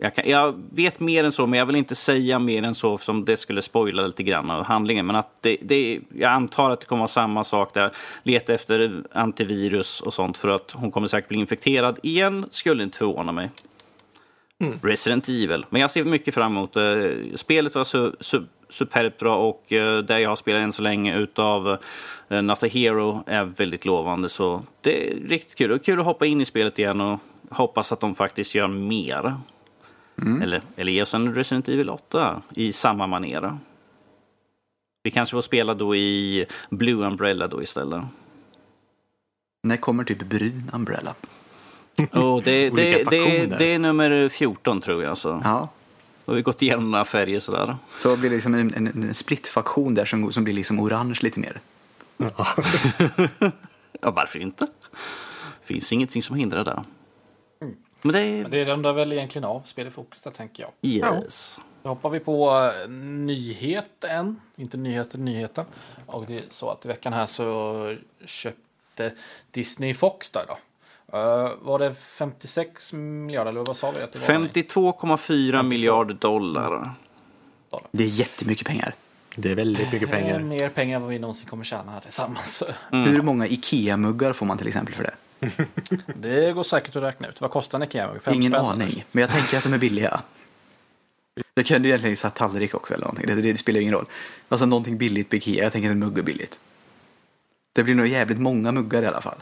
Jag, 0.03 0.15
kan, 0.15 0.29
jag 0.29 0.61
vet 0.73 0.99
mer 0.99 1.23
än 1.23 1.31
så, 1.31 1.47
men 1.47 1.59
jag 1.59 1.65
vill 1.65 1.75
inte 1.75 1.95
säga 1.95 2.39
mer 2.39 2.63
än 2.63 2.75
så 2.75 2.97
som 2.97 3.25
det 3.25 3.37
skulle 3.37 3.61
spoila 3.61 4.05
lite 4.05 4.23
grann 4.23 4.51
av 4.51 4.65
handlingen. 4.65 5.05
Men 5.05 5.15
att 5.15 5.41
det, 5.41 5.57
det, 5.61 5.99
jag 6.13 6.31
antar 6.31 6.71
att 6.71 6.79
det 6.79 6.85
kommer 6.85 6.99
vara 6.99 7.07
samma 7.07 7.43
sak 7.43 7.73
där. 7.73 7.91
Leta 8.23 8.53
efter 8.53 9.03
antivirus 9.11 10.01
och 10.01 10.13
sånt 10.13 10.37
för 10.37 10.47
att 10.47 10.71
hon 10.71 10.91
kommer 10.91 11.07
säkert 11.07 11.27
bli 11.27 11.37
infekterad 11.37 11.99
igen. 12.03 12.45
Skulle 12.49 12.83
inte 12.83 12.97
förvåna 12.97 13.31
mig. 13.31 13.49
Resident 14.81 15.29
Evil. 15.29 15.65
Men 15.69 15.81
jag 15.81 15.91
ser 15.91 16.03
mycket 16.03 16.33
fram 16.33 16.51
emot 16.51 16.73
det. 16.73 17.17
Spelet 17.35 17.75
var 17.75 17.83
su, 17.83 18.11
su, 18.19 18.41
superbt 18.69 19.19
bra 19.19 19.35
och 19.35 19.71
uh, 19.71 19.97
det 19.97 20.19
jag 20.19 20.29
har 20.29 20.35
spelat 20.35 20.61
än 20.61 20.71
så 20.71 20.81
länge 20.81 21.17
utav 21.17 21.67
uh, 22.31 22.41
Not 22.41 22.63
a 22.63 22.67
Hero 22.67 23.23
är 23.27 23.43
väldigt 23.43 23.85
lovande. 23.85 24.29
Så 24.29 24.63
det 24.81 25.09
är 25.09 25.15
riktigt 25.27 25.57
kul. 25.57 25.71
Och 25.71 25.85
kul 25.85 25.99
att 25.99 26.05
hoppa 26.05 26.25
in 26.25 26.41
i 26.41 26.45
spelet 26.45 26.79
igen 26.79 27.01
och 27.01 27.19
hoppas 27.49 27.91
att 27.91 27.99
de 27.99 28.15
faktiskt 28.15 28.55
gör 28.55 28.67
mer. 28.67 29.35
Eller, 30.21 30.61
eller 30.75 30.91
ge 30.91 31.01
oss 31.01 31.13
en 31.13 31.35
Resident 31.35 31.69
Evil 31.69 31.89
8 31.89 32.41
i 32.55 32.71
samma 32.71 33.07
manera. 33.07 33.59
Vi 35.03 35.11
kanske 35.11 35.33
får 35.33 35.41
spela 35.41 35.73
då 35.73 35.95
i 35.95 36.45
Blue 36.69 37.07
Umbrella 37.07 37.47
då 37.47 37.63
istället. 37.63 38.03
När 39.63 39.77
kommer 39.77 40.03
typ 40.03 40.23
brun 40.23 40.71
umbrella? 40.73 41.15
Och 42.11 42.43
det, 42.43 42.71
Olika 42.71 42.97
det, 42.97 42.97
det, 42.97 43.03
faktioner. 43.03 43.57
det 43.59 43.73
är 43.73 43.79
nummer 43.79 44.29
14 44.29 44.81
tror 44.81 45.03
jag. 45.03 45.17
Så. 45.17 45.41
Ja. 45.43 45.69
Då 46.25 46.31
har 46.31 46.35
vi 46.35 46.41
gått 46.41 46.61
igenom 46.61 46.91
några 46.91 47.05
färger 47.05 47.39
sådär. 47.39 47.77
Så 47.97 48.17
blir 48.17 48.29
det 48.29 48.35
liksom 48.35 48.55
en, 48.55 48.73
en, 48.73 48.87
en 48.87 49.13
splitfaktion 49.13 49.95
där 49.95 50.05
som, 50.05 50.31
som 50.31 50.43
blir 50.43 50.53
liksom 50.53 50.79
orange 50.79 51.19
lite 51.21 51.39
mer. 51.39 51.59
Ja, 52.17 52.45
varför 54.11 54.39
inte? 54.39 54.67
Finns 55.63 55.93
ingenting 55.93 56.21
som 56.21 56.35
hindrar 56.35 56.63
det. 56.63 56.83
Men 58.01 58.13
det 58.13 58.19
är... 58.19 58.41
Men 58.41 58.51
det 58.51 58.65
rundar 58.65 58.93
väl 58.93 59.13
egentligen 59.13 59.45
av 59.45 59.61
spel 59.65 59.87
i 59.87 59.91
fokus 59.91 60.21
där 60.21 60.31
tänker 60.31 60.63
jag. 60.63 60.71
Yes. 60.91 61.59
Då 61.83 61.89
hoppar 61.89 62.09
vi 62.09 62.19
på 62.19 62.71
eh, 62.83 62.89
nyheten, 62.89 64.41
inte 64.55 64.77
nyheter, 64.77 65.17
nyheten. 65.17 65.65
Och 66.05 66.25
det 66.25 66.37
är 66.37 66.43
så 66.49 66.69
att 66.69 66.85
i 66.85 66.87
veckan 66.87 67.13
här 67.13 67.25
så 67.25 67.95
köpte 68.25 69.11
Disney 69.51 69.93
Fox 69.93 70.29
där 70.29 70.45
då. 70.47 70.57
Uh, 71.17 71.51
var 71.61 71.79
det 71.79 71.95
56 71.95 72.93
miljarder 72.93 73.51
eller 73.51 73.65
vad 73.65 73.77
sa 73.77 73.91
vi 73.91 74.01
att 74.01 74.13
det 74.13 74.19
var? 74.19 74.27
52,4 74.27 75.63
miljarder 75.63 76.13
dollar. 76.13 76.93
Det 77.91 78.03
är 78.03 78.07
jättemycket 78.07 78.67
pengar. 78.67 78.95
Det 79.35 79.51
är 79.51 79.55
väldigt 79.55 79.91
mycket 79.93 80.11
pengar. 80.11 80.39
mer 80.39 80.69
pengar 80.69 80.95
än 80.95 81.01
vad 81.01 81.11
vi 81.11 81.19
någonsin 81.19 81.49
kommer 81.49 81.63
tjäna 81.63 81.91
här 81.91 81.99
tillsammans. 81.99 82.63
Hur 82.91 83.21
många 83.21 83.47
Ikea-muggar 83.47 84.33
får 84.33 84.45
man 84.45 84.57
till 84.57 84.67
exempel 84.67 84.95
för 84.95 85.03
det? 85.03 85.13
Det 86.15 86.53
går 86.53 86.63
säkert 86.63 86.95
att 86.95 87.03
räkna 87.03 87.27
ut. 87.27 87.41
Vad 87.41 87.51
kostar 87.51 87.77
en 87.77 87.83
Ikea? 87.83 88.09
Fem 88.23 88.33
Ingen 88.33 88.51
spänn? 88.51 88.65
aning, 88.65 89.05
men 89.11 89.21
jag 89.21 89.31
tänker 89.31 89.57
att 89.57 89.63
de 89.63 89.73
är 89.73 89.77
billiga. 89.77 90.21
Jag 91.53 91.65
kunde 91.65 91.89
egentligen 91.89 92.17
sagt 92.17 92.37
tallrik 92.37 92.75
också 92.75 92.93
eller 92.93 93.05
någonting. 93.05 93.25
Det, 93.27 93.41
det 93.41 93.57
spelar 93.57 93.77
ju 93.77 93.81
ingen 93.81 93.93
roll. 93.93 94.05
Alltså 94.49 94.65
någonting 94.65 94.97
billigt 94.97 95.29
på 95.29 95.35
Ikea. 95.35 95.63
Jag 95.63 95.71
tänker 95.71 95.89
att 95.89 95.93
en 95.93 95.99
mugg 95.99 96.17
är 96.17 96.23
billigt. 96.23 96.59
Det 97.73 97.83
blir 97.83 97.95
nog 97.95 98.07
jävligt 98.07 98.39
många 98.39 98.71
muggar 98.71 99.03
i 99.03 99.07
alla 99.07 99.21
fall. 99.21 99.37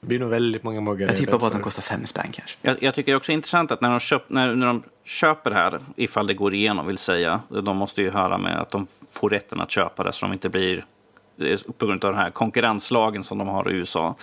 Det 0.00 0.06
blir 0.06 0.18
nog 0.18 0.30
väldigt 0.30 0.62
många 0.62 0.80
muggar. 0.80 1.08
Jag 1.08 1.16
tippar 1.16 1.38
på 1.38 1.46
att 1.46 1.52
de 1.52 1.62
kostar 1.62 1.82
fem 1.82 2.06
spänn 2.06 2.32
kanske. 2.32 2.58
Jag, 2.62 2.82
jag 2.82 2.94
tycker 2.94 3.12
det 3.12 3.14
är 3.14 3.16
också 3.16 3.32
intressant 3.32 3.70
att 3.70 3.80
när 3.80 3.90
de, 3.90 4.00
köp, 4.00 4.30
när, 4.30 4.54
när 4.54 4.66
de 4.66 4.82
köper 5.04 5.50
det 5.50 5.56
här, 5.56 5.80
ifall 5.96 6.26
det 6.26 6.34
går 6.34 6.54
igenom 6.54 6.86
vill 6.86 6.98
säga, 6.98 7.40
de 7.48 7.76
måste 7.76 8.02
ju 8.02 8.10
höra 8.10 8.38
med 8.38 8.60
att 8.60 8.70
de 8.70 8.86
får 9.12 9.30
rätten 9.30 9.60
att 9.60 9.70
köpa 9.70 10.04
det 10.04 10.12
så 10.12 10.26
de 10.26 10.32
inte 10.32 10.48
blir 10.50 10.76
det 10.76 10.82
på 11.78 11.86
grund 11.86 12.04
av 12.04 12.12
den 12.12 12.20
här 12.20 12.30
konkurrenslagen 12.30 13.24
som 13.24 13.38
de 13.38 13.48
har 13.48 13.70
i 13.70 13.74
USA. 13.74 14.14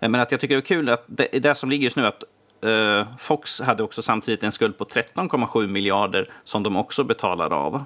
Eh, 0.00 0.08
Men 0.08 0.20
att 0.20 0.32
jag 0.32 0.40
tycker 0.40 0.54
det 0.54 0.60
är 0.60 0.62
kul 0.62 0.88
att 0.88 1.04
det, 1.06 1.28
det 1.32 1.54
som 1.54 1.70
ligger 1.70 1.84
just 1.84 1.96
nu 1.96 2.06
att 2.06 2.24
eh, 2.64 3.06
Fox 3.18 3.60
hade 3.60 3.82
också 3.82 4.02
samtidigt 4.02 4.42
en 4.42 4.52
skuld 4.52 4.78
på 4.78 4.84
13,7 4.84 5.66
miljarder 5.66 6.30
som 6.44 6.62
de 6.62 6.76
också 6.76 7.04
betalar 7.04 7.52
av. 7.52 7.84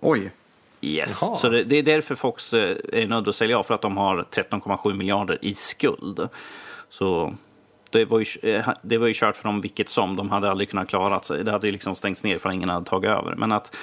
Oj, 0.00 0.30
Yes. 0.82 1.22
Jaha. 1.22 1.34
Så 1.34 1.48
det, 1.48 1.64
det 1.64 1.76
är 1.76 1.82
därför 1.82 2.14
Fox 2.14 2.54
eh, 2.54 2.76
är 2.92 3.06
nödd 3.06 3.28
att 3.28 3.34
sälja 3.34 3.58
av, 3.58 3.62
för 3.62 3.74
att 3.74 3.82
de 3.82 3.96
har 3.96 4.24
13,7 4.30 4.94
miljarder 4.94 5.38
i 5.42 5.54
skuld. 5.54 6.28
Så 6.88 7.34
det 7.90 8.04
var, 8.04 8.18
ju, 8.18 8.54
eh, 8.54 8.68
det 8.82 8.98
var 8.98 9.06
ju 9.06 9.14
kört 9.16 9.36
för 9.36 9.44
dem 9.44 9.60
vilket 9.60 9.88
som. 9.88 10.16
De 10.16 10.30
hade 10.30 10.50
aldrig 10.50 10.70
kunnat 10.70 10.88
klara 10.88 11.20
sig. 11.20 11.44
Det 11.44 11.50
hade 11.50 11.66
ju 11.66 11.72
liksom 11.72 11.94
stängts 11.94 12.24
ner 12.24 12.38
för 12.38 12.50
ingen 12.50 12.68
hade 12.68 12.86
tagit 12.86 13.10
över. 13.10 13.34
Men 13.34 13.52
att 13.52 13.76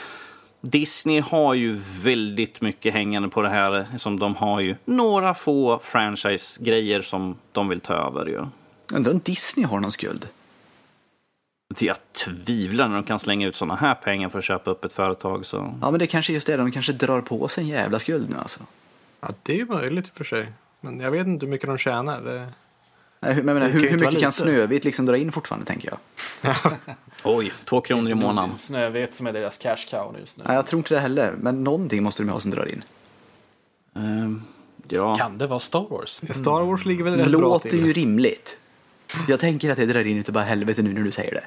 Disney 0.69 1.19
har 1.19 1.53
ju 1.53 1.80
väldigt 2.03 2.62
mycket 2.62 2.93
hängande 2.93 3.30
på 3.30 3.41
det 3.41 3.49
här. 3.49 3.88
Som 3.97 4.19
de 4.19 4.36
har 4.36 4.60
ju 4.60 4.75
några 4.86 5.34
få 5.34 5.80
franchise-grejer 5.80 7.01
som 7.01 7.36
de 7.51 7.69
vill 7.69 7.80
ta 7.80 7.93
över. 7.93 8.25
Ju. 8.25 8.45
undrar 8.93 9.12
om 9.12 9.19
Disney 9.19 9.65
har 9.65 9.80
någon 9.80 9.91
skuld? 9.91 10.27
Jag 11.80 11.97
tvivlar 12.12 12.88
när 12.88 12.95
de 12.95 13.03
kan 13.03 13.19
slänga 13.19 13.47
ut 13.47 13.56
sådana 13.56 13.75
här 13.75 13.95
pengar 13.95 14.30
för 14.30 14.39
att 14.39 14.45
köpa 14.45 14.71
upp 14.71 14.86
ett 14.86 14.93
företag. 14.93 15.45
Så. 15.45 15.73
Ja, 15.82 15.91
men 15.91 15.99
det 15.99 16.08
kanske 16.08 16.32
är 16.32 16.34
just 16.34 16.47
det. 16.47 16.58
De 16.58 16.71
kanske 16.71 16.93
drar 16.93 17.21
på 17.21 17.47
sig 17.47 17.63
en 17.63 17.69
jävla 17.69 17.99
skuld 17.99 18.30
nu 18.30 18.36
alltså. 18.38 18.60
Ja, 19.21 19.27
det 19.43 19.53
är 19.53 19.58
ju 19.58 19.65
möjligt 19.65 20.08
i 20.08 20.10
och 20.13 20.17
för 20.17 20.23
sig. 20.23 20.47
Men 20.82 20.99
jag 20.99 21.12
vet 21.12 21.27
inte 21.27 21.45
hur 21.45 21.51
mycket 21.51 21.67
de 21.67 21.77
tjänar. 21.77 22.21
Det... 22.21 22.47
Nej, 23.19 23.36
Men, 23.36 23.45
menar, 23.45 23.69
hur, 23.69 23.89
hur 23.89 23.99
mycket 23.99 24.19
kan. 24.19 24.32
Snövit 24.32 24.86
liksom 24.86 25.06
dra 25.06 25.17
in 25.17 25.32
fortfarande 25.32 25.65
tänker 25.65 25.89
jag? 25.89 26.56
Oj, 27.23 27.53
två 27.65 27.82
kronor 27.82 28.12
i 28.12 28.15
månaden. 28.15 28.58
Snövit 28.58 29.13
som 29.13 29.27
är 29.27 29.34
deras 29.34 29.58
cash 29.58 29.77
cow 29.89 30.15
just 30.19 30.38
nu. 30.38 30.43
Nej, 30.47 30.56
jag 30.56 30.67
tror 30.67 30.77
inte 30.77 30.93
det 30.93 30.99
heller. 30.99 31.36
Men 31.38 31.63
någonting 31.63 32.03
måste 32.03 32.23
de 32.23 32.30
ha 32.30 32.39
som 32.39 32.51
drar 32.51 32.71
in. 32.73 32.82
Ehm, 33.95 34.43
ja. 34.88 35.15
Kan 35.15 35.38
det 35.38 35.47
vara 35.47 35.60
Star 35.60 35.88
Wars? 35.89 36.12
Star 36.12 36.65
Wars 36.65 36.86
ligger 36.86 37.03
väl 37.03 37.15
rätt 37.15 37.32
bra 37.32 37.39
Låter 37.39 37.69
till. 37.69 37.86
ju 37.86 37.93
rimligt. 37.93 38.58
Jag 39.27 39.39
tänker 39.39 39.69
att 39.71 39.77
det 39.77 39.86
drar 39.86 40.08
in 40.08 40.17
utav 40.17 40.34
bara 40.34 40.43
helvete 40.43 40.82
nu 40.82 40.93
när 40.93 41.01
du 41.01 41.12
säger 41.12 41.32
det. 41.32 41.45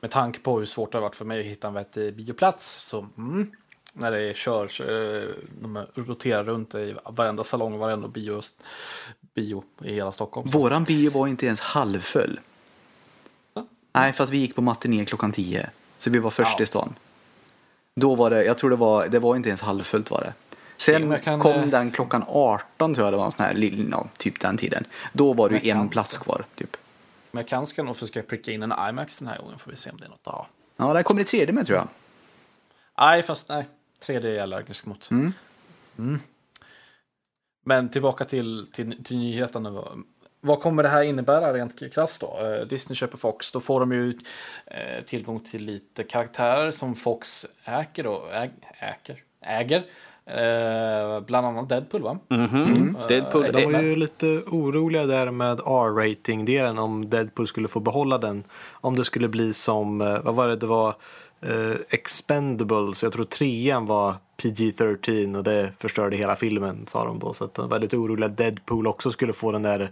Med 0.00 0.10
tanke 0.10 0.40
på 0.40 0.58
hur 0.58 0.66
svårt 0.66 0.92
det 0.92 0.98
har 0.98 1.02
varit 1.02 1.16
för 1.16 1.24
mig 1.24 1.40
att 1.40 1.46
hitta 1.46 1.68
en 1.68 1.74
vettig 1.74 2.16
bioplats. 2.16 2.88
Så 2.88 3.06
mm, 3.16 3.50
när 3.92 4.12
det 4.12 4.36
körs, 4.36 4.80
eh, 4.80 5.28
de 5.60 5.86
roterar 5.94 6.44
runt 6.44 6.74
i 6.74 6.94
varenda 7.04 7.44
salong, 7.44 7.78
varenda 7.78 8.08
bio, 8.08 8.40
bio 9.34 9.64
i 9.84 9.94
hela 9.94 10.12
Stockholm. 10.12 10.50
Våran 10.50 10.84
bio 10.84 11.10
var 11.10 11.26
inte 11.26 11.46
ens 11.46 11.60
halvfull. 11.60 12.40
Nej, 13.92 14.12
fast 14.12 14.32
vi 14.32 14.38
gick 14.38 14.54
på 14.54 14.62
matiné 14.62 15.04
klockan 15.04 15.32
10. 15.32 15.70
Så 15.98 16.10
vi 16.10 16.18
var 16.18 16.30
först 16.30 16.54
Ja. 16.58 16.62
i 16.62 16.66
stan. 16.66 16.94
Då 17.96 18.14
var 18.14 18.30
det, 18.30 18.44
jag 18.44 18.58
tror 18.58 18.70
det 18.70 18.76
var, 18.76 19.08
det 19.08 19.18
var 19.18 19.36
inte 19.36 19.48
ens 19.48 19.60
halvfullt 19.60 20.10
var 20.10 20.20
det. 20.20 20.32
Sen 20.76 21.18
kan, 21.20 21.40
kom 21.40 21.52
eh, 21.52 21.66
den 21.66 21.90
klockan 21.90 22.24
18 22.28 22.94
tror 22.94 23.06
jag 23.06 23.12
det 23.12 23.16
var 23.16 23.24
en 23.26 23.32
sån 23.32 23.44
här, 23.44 23.88
ja, 23.90 24.08
typ 24.18 24.40
den 24.40 24.56
tiden. 24.56 24.84
Då 25.12 25.32
var 25.32 25.48
det 25.48 25.58
ju 25.58 25.70
en 25.70 25.88
plats 25.88 26.14
så. 26.14 26.20
kvar, 26.20 26.44
typ. 26.54 26.76
Men 27.30 27.40
jag 27.40 27.48
kan 27.48 27.66
ska 27.66 27.82
nog 27.82 27.96
försöka 27.96 28.22
pricka 28.22 28.52
in 28.52 28.62
en 28.62 28.74
IMAX 28.88 29.16
den 29.16 29.28
här 29.28 29.38
gången 29.38 29.58
får 29.58 29.70
vi 29.70 29.76
se 29.76 29.90
om 29.90 29.96
det 29.96 30.04
är 30.04 30.08
något 30.08 30.20
att 30.24 30.34
ha. 30.34 30.46
Ja, 30.76 30.92
där 30.92 31.02
kommer 31.02 31.20
det 31.20 31.26
tredje 31.26 31.52
med 31.52 31.66
tror 31.66 31.78
jag. 31.78 31.88
Nej, 32.98 33.22
fast 33.22 33.48
nej. 33.48 33.68
3D 34.06 34.24
är 34.24 34.32
jag 34.32 34.42
allergisk 34.42 34.86
mot. 34.86 35.10
Mm. 35.10 35.32
Mm. 35.98 36.20
Men 37.70 37.88
tillbaka 37.88 38.24
till, 38.24 38.66
till, 38.72 39.04
till 39.04 39.18
nyheten. 39.18 39.62
nu. 39.62 39.82
Vad 40.40 40.60
kommer 40.60 40.82
det 40.82 40.88
här 40.88 41.02
innebära 41.02 41.54
rent 41.54 41.92
krasst 41.94 42.20
då? 42.20 42.38
Eh, 42.40 42.66
Disney 42.66 42.96
köper 42.96 43.18
Fox, 43.18 43.52
då 43.52 43.60
får 43.60 43.80
de 43.80 43.92
ju 43.92 44.18
eh, 44.66 45.04
tillgång 45.06 45.40
till 45.40 45.64
lite 45.64 46.02
karaktärer 46.02 46.70
som 46.70 46.94
Fox 46.94 47.46
äger 47.64 48.04
då, 48.04 48.26
äg, 48.32 48.50
äger, 48.78 49.22
äger. 49.46 49.82
Eh, 50.26 51.20
bland 51.20 51.46
annat 51.46 51.68
Deadpool 51.68 52.02
va? 52.02 52.18
Mhm. 52.28 52.96
Deadpool, 53.08 53.44
Eh, 53.44 53.52
De 53.52 53.60
det, 53.60 53.72
var 53.72 53.82
ju 53.82 53.96
lite 53.96 54.26
oroliga 54.46 55.06
där 55.06 55.30
med 55.30 55.60
R-rating-delen 55.60 56.78
om 56.78 57.10
Deadpool 57.10 57.46
skulle 57.46 57.68
få 57.68 57.80
behålla 57.80 58.18
den. 58.18 58.44
Om 58.70 58.96
det 58.96 59.04
skulle 59.04 59.28
bli 59.28 59.54
som, 59.54 60.00
eh, 60.00 60.22
vad 60.22 60.34
var 60.34 60.48
det, 60.48 60.56
det 60.56 60.66
var 60.66 60.88
eh, 61.42 61.76
Expendables, 61.90 63.02
jag 63.02 63.12
tror 63.12 63.24
trean 63.24 63.86
var 63.86 64.14
PG-13 64.42 65.36
och 65.36 65.44
det 65.44 65.72
förstörde 65.78 66.16
hela 66.16 66.36
filmen 66.36 66.86
sa 66.86 67.04
de 67.04 67.18
då. 67.18 67.34
Så 67.34 67.44
att 67.44 67.54
de 67.54 67.68
var 67.68 67.78
lite 67.78 67.96
oroliga 67.96 68.26
att 68.26 68.36
Deadpool 68.36 68.86
också 68.86 69.10
skulle 69.10 69.32
få 69.32 69.52
den 69.52 69.62
där 69.62 69.90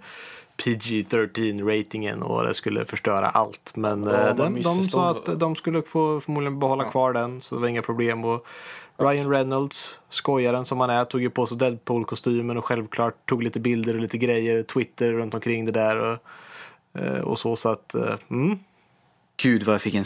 PG-13-ratingen 0.57 2.23
och 2.23 2.45
det 2.45 2.55
skulle 2.55 2.85
förstöra 2.85 3.27
allt. 3.29 3.73
Men 3.75 4.03
Ja, 4.03 4.29
eh, 4.29 4.37
den, 4.37 4.63
de 4.63 4.85
sa 4.85 5.11
att 5.11 5.41
de 5.41 5.57
skulle 5.57 5.83
få 5.83 6.21
förmodligen 6.21 6.59
behålla 6.59 6.85
kvar 6.85 7.13
den 7.13 7.41
så 7.41 7.55
det 7.55 7.61
var 7.61 7.69
inga 7.69 7.83
problem. 7.83 8.25
Och 8.25 8.47
Ryan 8.97 9.31
Reynolds, 9.31 10.01
skojaren 10.09 10.65
som 10.65 10.81
han 10.81 10.91
är, 10.91 11.05
tog 11.05 11.23
ju 11.23 11.31
på 11.31 11.47
sig 11.47 11.59
Deadpool-kostymen 11.59 12.57
och 12.57 12.65
självklart 12.65 13.29
tog 13.29 13.43
lite 13.43 13.61
bilder 13.61 13.95
och 13.95 14.01
lite 14.01 14.19
grejer, 14.19 14.63
Twitter 14.63 15.13
runt 15.13 15.35
omkring 15.35 15.65
det 15.65 15.73
där 15.73 15.97
och, 15.97 16.19
eh, 17.01 17.21
och 17.21 17.39
så. 17.39 17.57
Så 17.57 17.69
att, 17.69 17.95
eh, 17.95 18.15
mm. 18.31 18.59
Gud 19.43 19.63
vad 19.63 19.75
jag 19.75 19.83
fick 19.83 19.95
en, 19.95 20.05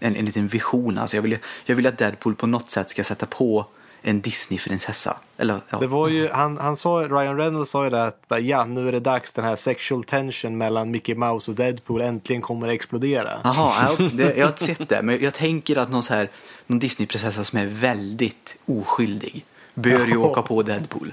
en, 0.00 0.16
en 0.16 0.24
liten 0.24 0.48
vision. 0.48 0.98
Alltså 0.98 1.16
jag, 1.16 1.22
vill, 1.22 1.38
jag 1.66 1.76
vill 1.76 1.86
att 1.86 1.98
Deadpool 1.98 2.34
på 2.34 2.46
något 2.46 2.70
sätt 2.70 2.90
ska 2.90 3.04
sätta 3.04 3.26
på 3.26 3.66
en 4.08 4.20
Disney-prinsessa. 4.20 5.16
Eller, 5.36 5.60
ja. 5.70 5.78
Det 5.78 5.86
var 5.86 6.08
ju, 6.08 6.28
han, 6.28 6.58
han 6.58 6.76
sa, 6.76 7.08
Ryan 7.08 7.36
Reynolds 7.36 7.70
sa 7.70 7.84
ju 7.84 7.90
det 7.90 8.04
att 8.04 8.24
ja, 8.42 8.64
nu 8.64 8.88
är 8.88 8.92
det 8.92 9.00
dags, 9.00 9.32
den 9.32 9.44
här 9.44 9.56
sexual 9.56 10.04
tension 10.04 10.58
mellan 10.58 10.90
Mickey 10.90 11.14
Mouse 11.14 11.50
och 11.50 11.56
Deadpool 11.56 12.00
äntligen 12.00 12.42
kommer 12.42 12.68
att 12.68 12.74
explodera. 12.74 13.32
Jaha, 13.44 13.94
ja, 13.98 14.08
det, 14.12 14.36
jag 14.36 14.46
har 14.46 14.56
sett 14.56 14.88
det. 14.88 15.02
Men 15.02 15.22
jag 15.22 15.34
tänker 15.34 15.76
att 15.76 15.90
någon, 15.90 16.02
så 16.02 16.14
här, 16.14 16.28
någon 16.66 16.78
Disney-prinsessa 16.78 17.44
som 17.44 17.58
är 17.58 17.66
väldigt 17.66 18.56
oskyldig 18.66 19.44
bör 19.74 20.06
ju 20.06 20.16
åka 20.16 20.42
på 20.42 20.62
Deadpool. 20.62 21.12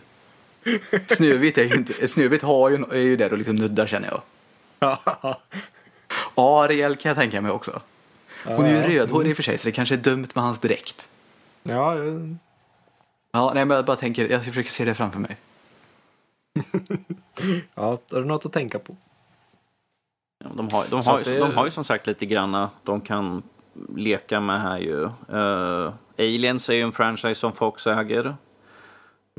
Snövit, 1.07 1.57
är 1.57 1.63
ju 1.63 1.75
inte, 1.75 2.07
Snövit 2.07 2.41
har 2.41 2.69
ju, 2.69 2.83
är 2.91 2.97
ju 2.99 3.17
där 3.17 3.31
och 3.31 3.37
liksom 3.37 3.55
nuddar 3.55 3.87
känner 3.87 4.07
jag. 4.07 4.21
Ariel 6.35 6.95
kan 6.95 7.09
jag 7.09 7.17
tänka 7.17 7.41
mig 7.41 7.51
också. 7.51 7.81
Hon 8.45 8.65
är 8.65 8.69
ju 8.69 8.81
rödhårig 8.81 9.29
i 9.29 9.33
och 9.33 9.35
för 9.35 9.43
sig 9.43 9.57
så 9.57 9.65
det 9.65 9.71
kanske 9.71 9.95
är 9.95 9.99
dumt 9.99 10.27
med 10.33 10.43
hans 10.43 10.59
dräkt. 10.59 11.07
ja, 11.63 11.95
Ja, 13.35 13.51
nej, 13.55 13.65
men 13.65 13.75
jag 13.75 13.85
bara 13.85 13.95
tänker, 13.97 14.29
jag 14.31 14.43
försöker 14.45 14.69
se 14.69 14.85
det 14.85 14.95
framför 14.95 15.19
mig. 15.19 15.37
ja, 17.75 17.99
är 18.13 18.19
det 18.19 18.25
något 18.25 18.45
att 18.45 18.53
tänka 18.53 18.79
på. 18.79 18.95
Ja, 20.43 20.49
De 20.55 20.69
har, 20.71 20.85
de, 20.89 21.05
har, 21.05 21.23
det- 21.23 21.39
de 21.39 21.55
har 21.55 21.65
ju 21.65 21.71
som 21.71 21.83
sagt 21.83 22.07
lite 22.07 22.25
granna 22.25 22.69
de 22.83 23.01
kan 23.01 23.43
leka 23.95 24.39
med 24.39 24.61
här 24.61 24.77
ju. 24.77 25.03
Eh, 25.29 25.93
Aliens 26.17 26.69
är 26.69 26.73
ju 26.73 26.81
en 26.81 26.91
franchise 26.91 27.35
som 27.35 27.53
Fox 27.53 27.87
äger. 27.87 28.35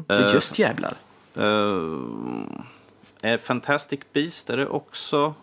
Det 0.07 0.15
är 0.15 0.27
Eh, 0.27 0.35
just 0.35 0.59
jävlar. 0.59 0.97
eh, 3.23 3.39
Fantastic 3.39 4.01
Beast 4.13 4.51
är 4.51 4.57
det 4.57 4.67
också. 4.67 5.35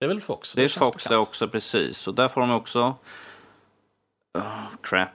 Det 0.00 0.04
är 0.06 0.08
väl 0.08 0.20
Fox? 0.20 0.52
Det 0.52 0.64
är 0.64 0.68
känns 0.68 0.86
Fox 0.86 1.04
det 1.04 1.16
också, 1.16 1.48
precis. 1.48 1.98
Så 1.98 2.12
där 2.12 2.28
får 2.28 2.40
de 2.40 2.50
också... 2.50 2.94
Oh, 4.38 4.66
crap. 4.82 5.08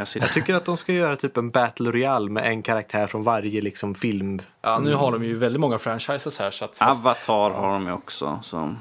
Jag. 0.00 0.22
Jag 0.22 0.32
tycker 0.32 0.54
att 0.54 0.64
de 0.64 0.76
ska 0.76 0.92
göra 0.92 1.16
typ 1.16 1.36
en 1.36 1.50
Battle 1.50 1.90
Royale 1.90 2.30
med 2.30 2.46
en 2.46 2.62
karaktär 2.62 3.06
från 3.06 3.22
varje 3.22 3.60
liksom, 3.60 3.94
film. 3.94 4.40
Ja, 4.62 4.78
nu 4.78 4.94
har 4.94 5.12
de 5.12 5.24
ju 5.24 5.38
väldigt 5.38 5.60
många 5.60 5.78
franchises 5.78 6.38
här 6.38 6.50
så 6.50 6.64
att... 6.64 6.76
fast- 6.76 7.00
Avatar 7.00 7.50
har 7.50 7.72
de 7.72 7.86
ju 7.86 7.92
också. 7.92 8.40
Så. 8.42 8.74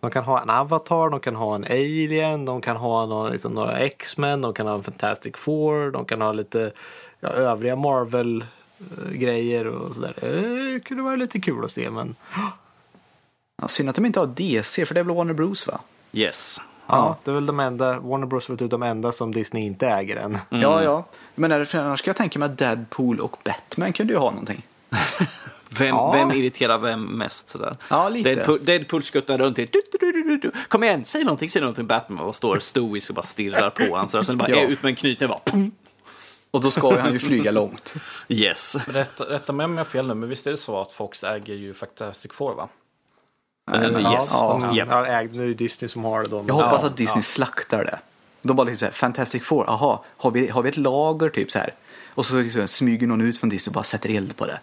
De 0.00 0.10
kan 0.10 0.24
ha 0.24 0.42
en 0.42 0.50
Avatar, 0.50 1.10
de 1.10 1.20
kan 1.20 1.36
ha 1.36 1.54
en 1.54 1.64
Alien, 1.64 2.44
de 2.44 2.60
kan 2.60 2.76
ha 2.76 3.06
någon, 3.06 3.32
liksom, 3.32 3.52
några 3.52 3.78
X-Men, 3.78 4.40
de 4.40 4.54
kan 4.54 4.66
ha 4.66 4.74
en 4.74 4.82
Fantastic 4.82 5.36
Four, 5.36 5.90
de 5.90 6.04
kan 6.04 6.20
ha 6.20 6.32
lite 6.32 6.72
ja, 7.20 7.28
övriga 7.28 7.76
Marvel-grejer 7.76 9.66
och 9.66 9.94
sådär. 9.94 10.14
Det 10.74 10.80
kunde 10.80 11.02
vara 11.02 11.16
lite 11.16 11.40
kul 11.40 11.64
att 11.64 11.72
se 11.72 11.90
men 11.90 12.16
Ja, 13.62 13.68
synd 13.68 13.88
att 13.88 13.94
de 13.94 14.06
inte 14.06 14.20
har 14.20 14.26
DC, 14.26 14.86
för 14.86 14.94
det 14.94 15.00
är 15.00 15.04
väl 15.04 15.16
Warner 15.16 15.34
Bros 15.34 15.66
va? 15.66 15.80
Yes. 16.12 16.60
Ja, 16.88 17.16
det 17.24 17.30
är 17.30 17.34
väl 17.34 17.46
de 17.46 17.60
enda, 17.60 18.00
Warner 18.00 18.26
Bros 18.26 18.48
är 18.48 18.52
väl 18.52 18.58
typ 18.58 18.70
de 18.70 18.82
enda 18.82 19.12
som 19.12 19.32
Disney 19.34 19.64
inte 19.64 19.88
äger 19.88 20.16
än. 20.16 20.38
Ja, 20.48 20.82
ja. 20.82 21.04
Men 21.34 21.52
är 21.52 21.58
det, 21.58 21.66
för 21.66 21.78
annars 21.78 22.00
ska 22.00 22.08
jag 22.08 22.16
tänka 22.16 22.38
mig 22.38 22.46
att 22.46 22.58
Deadpool 22.58 23.20
och 23.20 23.36
Batman 23.44 23.92
kunde 23.92 24.12
ju 24.12 24.18
ha 24.18 24.30
någonting. 24.30 24.66
Vem, 25.70 25.88
Ja. 25.88 26.12
vem 26.12 26.30
irriterar 26.32 26.78
vem 26.78 27.04
mest 27.04 27.48
sådär? 27.48 27.76
Ja, 27.90 28.08
lite. 28.08 28.34
Deadpool, 28.34 28.64
Deadpool 28.64 29.02
skuttar 29.02 29.38
runt 29.38 29.58
i... 29.58 29.64
Du, 29.66 29.82
du, 30.00 30.12
du, 30.12 30.22
du, 30.22 30.36
du. 30.36 30.52
Kom 30.68 30.84
igen, 30.84 31.04
säg 31.04 31.24
någonting, 31.24 31.50
säg 31.50 31.62
någonting. 31.62 31.86
Batman 31.86 32.24
och 32.24 32.36
står 32.36 32.58
stoisk 32.58 33.10
och 33.10 33.14
bara 33.16 33.22
stirrar 33.22 33.70
på 33.70 33.82
honom. 33.82 34.08
Så 34.08 34.24
sen 34.24 34.38
bara 34.38 34.48
Ja. 34.50 34.56
är 34.56 34.68
ut 34.68 34.82
med 34.82 35.04
en 35.04 35.16
och 35.22 35.28
bara... 35.28 35.40
pum. 35.44 35.70
Och 36.50 36.60
då 36.60 36.70
ska 36.70 37.00
han 37.00 37.12
ju 37.12 37.18
flyga 37.18 37.50
långt. 37.50 37.94
Yes. 38.28 38.76
Rätta, 38.88 39.24
rätta 39.24 39.52
mig 39.52 39.64
om 39.64 39.70
jag 39.72 39.78
har 39.78 39.84
fel 39.84 40.06
nu, 40.06 40.14
men 40.14 40.28
visst 40.28 40.46
är 40.46 40.50
det 40.50 40.56
så 40.56 40.80
att 40.80 40.92
Fox 40.92 41.24
äger 41.24 41.54
ju 41.54 41.74
Fantastic 41.74 42.32
Four 42.32 42.54
va? 42.54 42.68
Uh, 43.74 44.12
yes. 44.12 44.30
Ja, 44.32 44.74
Japp. 44.74 44.88
ja, 44.90 45.06
ägd, 45.06 45.34
nu 45.34 45.44
är 45.44 45.48
det 45.48 45.54
Disney 45.54 45.88
som 45.88 46.04
har 46.04 46.22
det 46.22 46.28
då. 46.28 46.44
Jag 46.46 46.54
hoppas 46.54 46.84
att 46.84 46.96
Disney 46.96 47.18
ja. 47.18 47.22
slaktar 47.22 47.84
det. 47.84 47.98
De 48.42 48.56
bara 48.56 48.64
liksom 48.64 48.78
såhär, 48.78 48.92
Fantastic 48.92 49.42
Four, 49.42 49.70
aha, 49.70 50.04
har 50.16 50.30
vi, 50.30 50.48
har 50.48 50.62
vi 50.62 50.68
ett 50.68 50.76
lager 50.76 51.28
typ 51.28 51.50
så 51.50 51.58
här? 51.58 51.74
Och 52.14 52.26
så 52.26 52.40
liksom 52.40 52.68
smyger 52.68 53.06
någon 53.06 53.20
ut 53.20 53.38
från 53.38 53.50
Disney 53.50 53.70
och 53.70 53.74
bara 53.74 53.84
sätter 53.84 54.10
eld 54.10 54.36
på 54.36 54.46
det. 54.46 54.60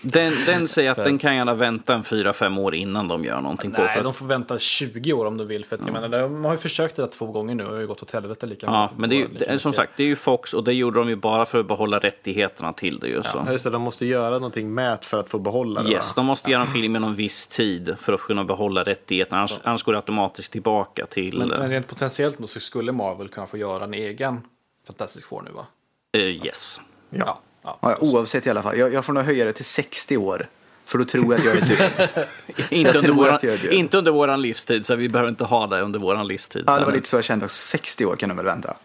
Den, 0.00 0.32
den 0.46 0.68
säger 0.68 0.90
att 0.90 0.96
den 0.96 1.18
kan 1.18 1.36
gärna 1.36 1.54
vänta 1.54 1.94
en 1.94 2.04
fyra 2.04 2.32
fem 2.32 2.58
år 2.58 2.74
innan 2.74 3.08
de 3.08 3.24
gör 3.24 3.40
någonting 3.40 3.72
på. 3.72 3.82
Nej, 3.82 4.02
de 4.02 4.14
får 4.14 4.26
vänta 4.26 4.58
20 4.58 5.12
år 5.12 5.26
om 5.26 5.36
de 5.36 5.46
vill. 5.48 5.64
För 5.64 5.76
att, 5.76 5.86
jag 5.86 5.92
menar, 5.92 6.08
de 6.08 6.44
har 6.44 6.52
ju 6.52 6.58
försökt 6.58 6.96
det 6.96 7.06
två 7.06 7.26
gånger 7.26 7.54
nu 7.54 7.64
och 7.64 7.70
det 7.70 7.76
har 7.76 7.80
ju 7.80 7.86
gått 7.86 8.02
åt 8.02 8.10
helvete 8.10 8.46
lika 8.46 8.66
Ja, 8.66 8.90
men 8.96 9.10
det 9.10 9.16
är 9.16 9.18
ju, 9.18 9.28
det 9.28 9.58
som 9.58 9.72
sagt, 9.72 9.92
det 9.96 10.02
är 10.02 10.06
ju 10.06 10.16
Fox 10.16 10.54
och 10.54 10.64
det 10.64 10.72
gjorde 10.72 10.98
de 10.98 11.08
ju 11.08 11.16
bara 11.16 11.46
för 11.46 11.60
att 11.60 11.68
behålla 11.68 11.98
rättigheterna 11.98 12.72
till 12.72 12.98
det 12.98 13.08
ju. 13.08 13.22
Så. 13.22 13.42
Ja, 13.46 13.52
just 13.52 13.64
det, 13.64 13.70
de 13.70 13.82
måste 13.82 14.06
göra 14.06 14.34
någonting 14.34 14.74
med 14.74 14.98
det 15.00 15.06
för 15.06 15.20
att 15.20 15.28
få 15.28 15.38
behålla 15.38 15.82
det. 15.82 15.92
Yes, 15.92 16.16
va? 16.16 16.22
de 16.22 16.26
måste 16.26 16.50
göra 16.50 16.62
en 16.62 16.68
film 16.68 16.96
inom 16.96 17.14
viss 17.14 17.48
tid 17.48 17.96
för 17.98 18.12
att 18.12 18.20
kunna 18.20 18.44
behålla 18.44 18.82
rättigheterna. 18.82 19.38
Annars, 19.38 19.58
annars 19.62 19.82
går 19.82 19.92
det 19.92 19.98
automatiskt 19.98 20.52
tillbaka 20.52 21.06
till... 21.06 21.38
Men, 21.38 21.48
men 21.48 21.70
rent 21.70 21.86
potentiellt 21.86 22.48
så 22.48 22.60
skulle 22.60 22.92
Marvel 22.92 23.28
kunna 23.28 23.46
få 23.46 23.56
göra 23.56 23.84
en 23.84 23.94
egen 23.94 24.40
Fantastic 24.86 25.24
Four 25.24 25.42
nu 25.42 25.50
va? 25.50 25.66
eh, 26.12 26.20
yes. 26.20 26.80
Ja. 27.10 27.40
Ja. 27.80 27.96
oavsett 28.00 28.46
i 28.46 28.50
alla 28.50 28.62
fall, 28.62 28.78
jag, 28.78 28.92
jag 28.92 29.04
får 29.04 29.12
nog 29.12 29.24
höja 29.24 29.44
det 29.44 29.52
till 29.52 29.64
60 29.64 30.16
år. 30.16 30.48
För 30.86 30.98
då 30.98 31.04
tror 31.04 31.24
jag 31.24 31.34
att 31.34 31.44
jag 31.44 31.56
är 31.56 31.60
död. 31.66 32.28
Inte, 32.70 32.98
under 32.98 33.12
våran, 33.12 33.34
att 33.34 33.42
jag 33.42 33.54
är 33.54 33.58
död. 33.58 33.72
inte 33.72 33.98
under 33.98 34.12
våran 34.12 34.42
livstid, 34.42 34.86
så 34.86 34.94
vi 34.94 35.08
behöver 35.08 35.30
inte 35.30 35.44
ha 35.44 35.66
det 35.66 35.80
under 35.80 35.98
våran 35.98 36.28
livstid. 36.28 36.64
Ja, 36.66 36.78
det 36.78 36.84
var 36.84 36.92
lite 36.92 37.08
så 37.08 37.16
jag 37.16 37.24
kände 37.24 37.44
också. 37.44 37.56
60 37.56 38.06
år 38.06 38.16
kan 38.16 38.28
de 38.28 38.36
väl 38.36 38.46
vänta. 38.46 38.76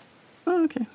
Ah, 0.44 0.52
okej. 0.66 0.86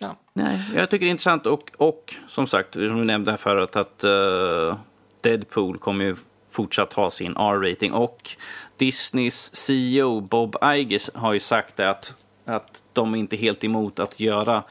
Ja. 0.00 0.16
Nej, 0.32 0.60
jag 0.74 0.90
tycker 0.90 1.06
det 1.06 1.08
är 1.08 1.10
intressant 1.10 1.46
och, 1.46 1.70
och 1.76 2.14
som 2.28 2.46
sagt, 2.46 2.74
som 2.74 3.00
vi 3.00 3.06
nämnde 3.06 3.30
här 3.30 3.38
förut, 3.38 3.76
att 3.76 4.04
eh, 4.04 4.76
Deadpool 5.20 5.78
kommer 5.78 6.04
ju 6.04 6.16
fortsatt 6.50 6.92
ha 6.92 7.10
sin 7.10 7.36
R-rating 7.36 7.92
och 7.92 8.30
Disneys 8.76 9.56
CEO 9.56 10.20
Bob 10.20 10.56
Iger 10.62 11.18
har 11.18 11.32
ju 11.32 11.40
sagt 11.40 11.76
det 11.76 11.90
att, 11.90 12.14
att 12.44 12.82
de 12.92 13.14
är 13.14 13.18
inte 13.18 13.36
helt 13.36 13.64
emot 13.64 13.98
att 13.98 14.20
göra 14.20 14.62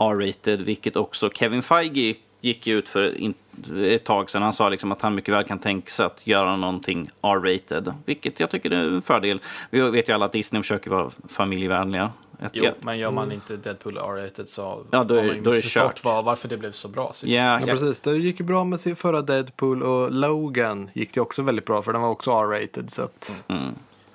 R-rated, 0.00 0.62
vilket 0.62 0.96
också 0.96 1.30
Kevin 1.30 1.62
Feige 1.62 2.14
gick 2.40 2.66
ut 2.66 2.88
för 2.88 3.30
ett 3.76 4.04
tag 4.04 4.30
sedan. 4.30 4.42
Han 4.42 4.52
sa 4.52 4.68
liksom 4.68 4.92
att 4.92 5.02
han 5.02 5.14
mycket 5.14 5.34
väl 5.34 5.44
kan 5.44 5.58
tänka 5.58 5.90
sig 5.90 6.06
att 6.06 6.26
göra 6.26 6.56
någonting 6.56 7.10
R-rated, 7.22 7.94
vilket 8.04 8.40
jag 8.40 8.50
tycker 8.50 8.70
är 8.70 8.76
en 8.88 9.02
fördel. 9.02 9.40
Vi 9.70 9.80
vet 9.80 10.08
ju 10.08 10.12
alla 10.12 10.26
att 10.26 10.32
Disney 10.32 10.62
försöker 10.62 10.90
vara 10.90 11.10
familjevänliga. 11.28 12.12
Jo, 12.52 12.64
ja. 12.64 12.72
men 12.80 12.98
gör 12.98 13.10
man 13.10 13.32
inte 13.32 13.56
Deadpool 13.56 13.96
R-rated 13.96 14.48
så 14.48 14.84
Ja, 14.90 15.04
då 15.04 15.14
är- 15.14 15.18
har 15.18 15.26
man 15.26 15.36
ju 15.36 15.42
då 15.42 15.50
är 15.50 15.52
det 15.52 15.56
missförstått 15.56 15.82
kört. 15.94 16.04
var, 16.04 16.22
varför 16.22 16.48
det 16.48 16.56
blev 16.56 16.72
så 16.72 16.88
bra 16.88 17.12
sist. 17.12 17.32
Ja, 17.32 17.60
Ja, 17.60 17.66
precis. 17.66 18.00
Det 18.00 18.16
gick 18.16 18.40
ju 18.40 18.46
bra 18.46 18.64
med 18.64 18.80
sin 18.80 18.96
förra 18.96 19.22
Deadpool 19.22 19.82
och 19.82 20.12
Logan 20.12 20.90
gick 20.92 21.14
det 21.14 21.20
också 21.20 21.42
väldigt 21.42 21.64
bra 21.64 21.82
för 21.82 21.92
den 21.92 22.02
var 22.02 22.08
också 22.08 22.30
R-rated. 22.30 22.90
Så 22.90 23.02
att, 23.02 23.44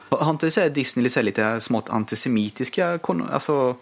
Har 0.10 0.30
inte 0.30 0.69
Disney 0.69 1.10
lite, 1.24 1.60
smått 1.60 1.89
antisemitiska, 1.89 3.00
alltså 3.32 3.76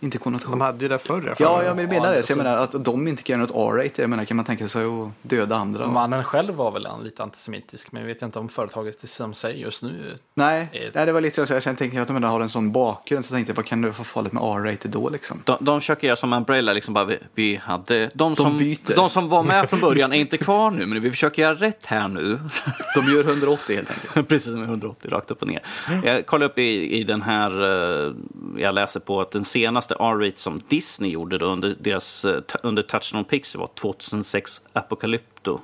inte 0.00 0.18
de 0.18 0.22
konnotationer? 0.24 0.64
hade 0.64 0.84
ju 0.84 0.88
det 0.88 0.98
förr. 0.98 1.34
Ja, 1.38 1.62
jag 1.64 1.74
vill 1.74 1.88
mena 1.88 2.06
Ja, 2.06 2.12
det. 2.12 2.22
Så 2.22 2.32
jag 2.32 2.36
menar 2.38 2.56
att 2.56 2.84
de 2.84 3.08
inte 3.08 3.22
kan 3.22 3.40
göra 3.40 3.46
något 3.46 3.74
R-rated. 3.74 4.02
Jag 4.02 4.10
menar, 4.10 4.24
kan 4.24 4.36
man 4.36 4.46
tänka 4.46 4.68
sig 4.68 4.84
att 4.84 5.08
döda 5.22 5.56
andra? 5.56 5.86
Mannen 5.86 6.24
själv 6.24 6.54
var 6.54 6.70
väl 6.70 6.86
en 6.86 7.00
lite 7.04 7.22
antisemitisk, 7.22 7.92
men 7.92 8.02
jag 8.02 8.06
vet 8.06 8.22
inte 8.22 8.38
om 8.38 8.48
företaget 8.48 9.08
som 9.08 9.34
säger 9.34 9.58
just 9.64 9.82
nu. 9.82 10.18
Nej, 10.34 10.68
Eh, 10.72 10.90
nej, 10.94 11.06
det 11.06 11.12
var 11.12 11.20
lite 11.20 11.46
så. 11.46 11.52
Jag 11.54 11.62
sen 11.62 11.76
tänkte 11.76 11.96
jag 11.96 12.02
att 12.02 12.08
de 12.08 12.16
ändå 12.16 12.28
har 12.28 12.40
en 12.40 12.48
sån 12.48 12.72
bakgrund. 12.72 13.24
Så 13.24 13.34
tänkte 13.34 13.50
jag, 13.50 13.56
vad 13.56 13.64
kan 13.66 13.82
det 13.82 13.88
vara 13.88 14.04
farligt 14.04 14.32
med 14.32 14.42
R-rated 14.42 14.90
då 14.90 15.08
liksom? 15.08 15.42
De, 15.44 15.56
de 15.60 15.80
försöker 15.80 16.06
göra 16.06 16.16
som 16.16 16.32
Umbrella, 16.32 16.72
liksom 16.72 16.94
bara, 16.94 17.04
vi, 17.04 17.18
vi 17.34 17.56
hade, 17.56 18.10
de, 18.14 18.36
som, 18.36 18.58
byter. 18.58 18.96
de 18.96 19.10
som 19.10 19.28
var 19.28 19.42
med 19.42 19.70
från 19.70 19.80
början 19.80 20.12
är 20.12 20.16
inte 20.16 20.36
kvar 20.36 20.70
nu, 20.70 20.86
men 20.86 21.00
vi 21.00 21.10
försöker 21.10 21.42
göra 21.42 21.54
rätt 21.54 21.86
här 21.86 22.08
nu. 22.08 22.38
De 22.94 23.12
gör 23.12 23.24
180 23.24 23.76
helt 23.76 23.90
enkelt. 23.90 24.28
Precis 24.28 24.52
som 24.52 24.62
180 24.62 25.10
rakt 25.10 25.30
upp 25.30 25.42
och 25.42 25.48
ner. 25.48 25.62
Jag 26.04 26.26
kollade 26.26 26.50
upp 26.50 26.58
i, 26.58 26.98
i 27.00 27.04
den 27.04 27.22
här, 27.22 27.62
eh, 28.06 28.12
jag 28.56 28.74
läser 28.74 29.00
på 29.00 29.20
att 29.20 29.30
den 29.30 29.44
senaste 29.44 29.87
R-rate 29.94 30.38
som 30.40 30.60
Disney 30.68 31.10
gjorde 31.10 31.38
då 31.38 31.46
under, 31.46 31.76
deras, 31.80 32.24
eh, 32.24 32.42
under 32.62 32.82
Touchdown 32.82 33.24
Pixel 33.24 33.60
var 33.60 33.70
2006 33.74 34.62
Apocalypto. 34.72 35.60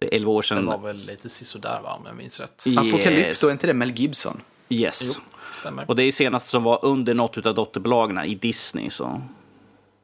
Det 0.00 0.06
är 0.06 0.16
11 0.16 0.30
år 0.32 0.42
Det 0.42 0.48
sedan. 0.48 0.66
var 0.66 0.78
väl 0.78 0.96
lite 0.96 1.28
sisådär 1.28 1.80
va, 1.82 1.94
om 1.94 2.06
jag 2.06 2.16
minns 2.16 2.40
rätt. 2.40 2.64
Yes. 2.66 2.78
Apocalypto, 2.78 3.46
är 3.48 3.52
inte 3.52 3.66
det 3.66 3.74
Mel 3.74 3.90
Gibson? 3.90 4.40
Yes. 4.68 5.16
Jo, 5.16 5.22
stämmer. 5.60 5.84
Och 5.88 5.96
det 5.96 6.02
är 6.04 6.12
senaste 6.12 6.50
som 6.50 6.62
var 6.62 6.84
under 6.84 7.14
något 7.14 7.46
av 7.46 7.54
dotterbolagen 7.54 8.18
i 8.18 8.34
Disney. 8.34 8.90
Så. 8.90 9.22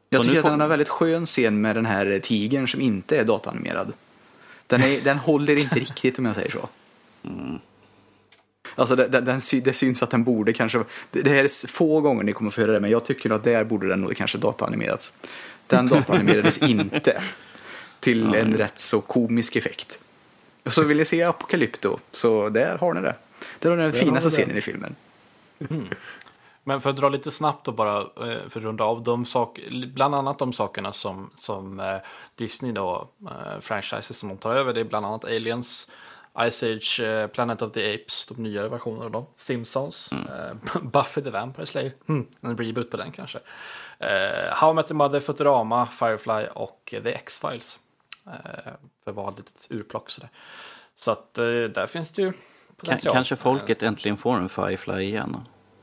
Jag 0.08 0.22
tycker 0.22 0.36
att 0.36 0.42
kom- 0.42 0.50
den 0.50 0.60
har 0.60 0.68
väldigt 0.68 0.88
skön 0.88 1.26
scen 1.26 1.60
med 1.60 1.76
den 1.76 1.86
här 1.86 2.18
tigern 2.22 2.68
som 2.68 2.80
inte 2.80 3.18
är 3.18 3.24
dataanimerad. 3.24 3.92
Den, 4.66 4.82
är, 4.82 5.00
den 5.00 5.18
håller 5.18 5.58
inte 5.60 5.74
riktigt 5.80 6.18
om 6.18 6.24
jag 6.24 6.34
säger 6.34 6.50
så. 6.50 6.68
Alltså 8.74 8.96
det, 8.96 9.08
det, 9.08 9.20
den, 9.20 9.40
det 9.62 9.72
syns 9.72 10.02
att 10.02 10.10
den 10.10 10.24
borde 10.24 10.52
kanske, 10.52 10.84
det, 11.10 11.22
det 11.22 11.30
här 11.30 11.44
är 11.44 11.66
få 11.66 12.00
gånger 12.00 12.22
ni 12.22 12.32
kommer 12.32 12.50
få 12.50 12.60
höra 12.60 12.72
det 12.72 12.80
men 12.80 12.90
jag 12.90 13.04
tycker 13.04 13.30
att 13.30 13.44
där 13.44 13.64
borde 13.64 13.88
den 13.88 14.00
nog 14.00 14.16
kanske 14.16 14.38
dataanimerats. 14.38 15.12
Den 15.66 15.88
dataanimerades 15.88 16.58
inte 16.62 17.22
till 18.00 18.34
en 18.34 18.56
rätt 18.56 18.78
så 18.78 19.00
komisk 19.00 19.56
effekt. 19.56 19.98
Så 20.66 20.82
vill 20.82 20.96
ni 20.96 21.04
se 21.04 21.22
Apocalypto 21.22 21.98
så 22.12 22.48
där 22.48 22.78
har 22.78 22.94
ni 22.94 23.00
det. 23.00 23.14
Det 23.58 23.68
är 23.68 23.76
den 23.76 23.92
finaste 23.92 24.30
scenen 24.30 24.56
i 24.56 24.60
filmen. 24.60 24.94
Men 26.64 26.80
för 26.80 26.90
att 26.90 26.96
dra 26.96 27.08
lite 27.08 27.30
snabbt 27.30 27.68
och 27.68 27.74
bara 27.74 28.00
eh, 28.00 28.48
för 28.48 28.60
att 28.60 28.64
runda 28.64 28.84
av 28.84 29.02
de 29.02 29.24
sak, 29.24 29.60
bland 29.94 30.14
annat 30.14 30.38
de 30.38 30.52
sakerna 30.52 30.92
som, 30.92 31.30
som 31.36 31.80
eh, 31.80 31.96
Disney 32.34 32.72
då, 32.72 33.08
eh, 33.26 33.60
franchises 33.60 34.16
som 34.16 34.28
de 34.28 34.38
tar 34.38 34.54
över, 34.54 34.72
det 34.72 34.80
är 34.80 34.84
bland 34.84 35.06
annat 35.06 35.24
Aliens, 35.24 35.90
Ice 36.38 36.62
Age, 36.62 37.00
eh, 37.00 37.26
Planet 37.26 37.62
of 37.62 37.72
the 37.72 37.94
Apes, 37.94 38.26
de 38.26 38.42
nyare 38.42 38.68
versionerna 38.68 39.08
då, 39.08 39.26
Simpsons, 39.36 40.12
eh, 40.12 40.80
Buffy 40.82 41.22
the 41.22 41.30
Vampire 41.30 41.66
Slayer, 41.66 41.92
hmm, 42.06 42.26
en 42.40 42.56
reboot 42.56 42.90
på 42.90 42.96
den 42.96 43.12
kanske, 43.12 43.38
eh, 43.98 44.52
How 44.52 44.70
I 44.70 44.74
Met 44.74 44.90
Your 44.90 44.96
Mother, 44.96 45.20
Futurama, 45.20 45.86
Firefly 45.86 46.46
och 46.54 46.94
The 47.02 47.14
X-Files. 47.14 47.78
Eh, 48.26 48.72
för 49.04 49.10
att 49.10 49.16
vara 49.16 49.30
ett 49.30 49.36
litet 49.36 49.66
urplock 49.70 50.10
sådär. 50.10 50.30
Så 50.94 51.10
att 51.10 51.34
där 51.34 51.86
finns 51.86 52.10
det 52.10 52.22
ju 52.22 52.32
potential. 52.76 53.12
kanske 53.14 53.34
Eh, 53.34 53.38
folket 53.38 53.82
äntligen 53.82 54.16
får 54.16 54.36
en 54.36 54.48
Firefly 54.48 55.02
igen. 55.02 55.36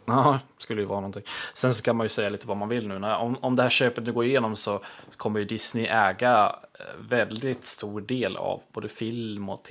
Ja, 0.05 0.39
skulle 0.57 0.81
ju 0.81 0.87
vara 0.87 0.99
någonting. 0.99 1.23
Sen 1.53 1.75
så 1.75 1.83
kan 1.83 1.95
man 1.95 2.05
ju 2.05 2.09
säga 2.09 2.29
lite 2.29 2.47
vad 2.47 2.57
man 2.57 2.69
vill 2.69 2.87
nu. 2.87 2.95
Om, 2.95 3.37
om 3.41 3.55
det 3.55 3.63
här 3.63 3.69
köpet 3.69 4.03
nu 4.03 4.13
går 4.13 4.25
igenom 4.25 4.55
så 4.55 4.81
kommer 5.17 5.39
ju 5.39 5.45
Disney 5.45 5.85
äga 5.85 6.55
väldigt 6.99 7.65
stor 7.65 8.01
del 8.01 8.37
av 8.37 8.61
både 8.73 8.89
film 8.89 9.49
och 9.49 9.63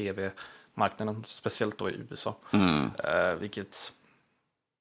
tv-marknaden, 0.80 1.24
speciellt 1.26 1.78
då 1.78 1.90
i 1.90 1.94
USA. 2.10 2.36
Mm. 2.50 2.90
Eh, 3.04 3.34
vilket, 3.40 3.92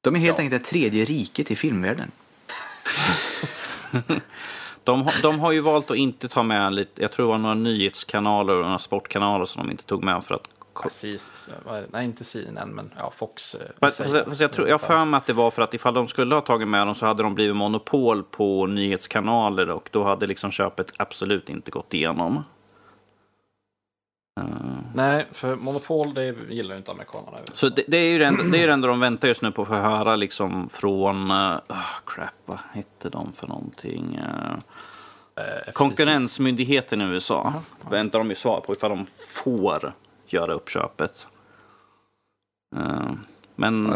De 0.03 0.15
är 0.15 0.19
helt 0.19 0.37
Ja. 0.37 0.43
enkelt 0.43 0.63
det 0.63 0.69
tredje 0.69 1.05
riket 1.05 1.51
i 1.51 1.55
filmvärlden. 1.55 2.11
De, 4.83 5.01
har- 5.01 5.21
de 5.21 5.39
har 5.39 5.51
ju 5.51 5.59
valt 5.59 5.91
att 5.91 5.97
inte 5.97 6.27
ta 6.29 6.43
med 6.43 6.73
lite, 6.73 7.01
jag 7.01 7.11
tror 7.11 7.25
det 7.25 7.31
var 7.31 7.37
några 7.37 7.55
nyhetskanaler 7.55 8.55
och 8.55 8.63
några 8.65 8.79
sportkanaler 8.79 9.45
som 9.45 9.63
de 9.65 9.71
inte 9.71 9.83
tog 9.83 10.03
med 10.03 10.23
för 10.23 10.35
att 10.35 10.47
precis, 10.83 11.49
nej 11.91 12.05
inte 12.05 12.23
CNN, 12.23 12.69
men 12.69 12.91
ja, 12.97 13.11
Fox. 13.15 13.55
eh, 13.55 13.61
Fast, 13.79 13.97
säger- 13.97 14.09
fast, 14.13 14.25
fast 14.29 14.41
jag, 14.41 14.51
tror, 14.53 14.67
jag 14.67 14.73
har 14.73 14.79
för 14.87 15.05
mig 15.05 15.17
att 15.17 15.25
det 15.25 15.33
var 15.33 15.51
för 15.51 15.61
att 15.61 15.73
ifall 15.73 15.93
de 15.93 16.07
skulle 16.07 16.35
ha 16.35 16.41
tagit 16.41 16.67
med 16.67 16.87
dem 16.87 16.95
så 16.95 17.05
hade 17.05 17.23
de 17.23 17.35
blivit 17.35 17.55
monopol 17.55 18.23
på 18.23 18.65
nyhetskanaler 18.67 19.69
och 19.69 19.89
då 19.91 20.03
hade 20.03 20.27
liksom 20.27 20.51
köpet 20.51 20.91
absolut 20.97 21.49
inte 21.49 21.71
gått 21.71 21.93
igenom. 21.93 22.43
Eh, 24.39 24.45
Nej, 24.93 25.25
för 25.31 25.55
monopol 25.55 26.13
det 26.13 26.35
gillar 26.49 26.75
ju 26.75 26.77
inte 26.77 26.91
amerikanerna. 26.91 27.37
Så 27.53 27.69
det, 27.69 27.83
det 27.87 27.97
är 27.97 28.11
ju 28.11 28.17
det 28.17 28.25
enda, 28.25 28.43
det 28.43 28.63
är 28.63 28.67
det 28.67 28.73
enda 28.73 28.87
de 28.87 28.99
väntar 28.99 29.27
just 29.27 29.41
nu 29.41 29.51
på 29.51 29.61
att 29.61 29.67
få 29.67 29.73
höra 29.73 30.15
liksom 30.15 30.69
från, 30.69 31.31
uh, 31.31 31.57
crap, 32.05 32.33
vad 32.45 32.59
hette 32.71 33.09
de 33.09 33.33
för 33.33 33.47
någonting? 33.47 34.19
Uh, 34.19 34.57
FCC. 35.35 35.73
konkurrensmyndigheten 35.73 37.01
i 37.01 37.03
USA 37.03 37.53
väntar 37.89 38.19
de 38.19 38.29
ju 38.29 38.35
svar 38.35 38.61
på 38.61 38.73
ifall 38.73 38.89
de 38.89 39.05
får 39.43 39.93
göra 40.27 40.53
uppköpet. 40.53 41.27
Eh, 42.75 43.11
men 43.55 43.93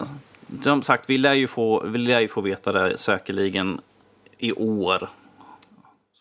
som 0.64 0.82
sagt, 0.82 1.10
vi 1.10 1.18
lär, 1.18 1.34
ju 1.34 1.48
få, 1.48 1.84
vi 1.86 1.98
lär 1.98 2.20
ju 2.20 2.28
få 2.28 2.42
veta 2.42 2.72
det 2.72 2.98
säkerligen 2.98 3.82
i 4.38 4.52
år. 4.54 5.10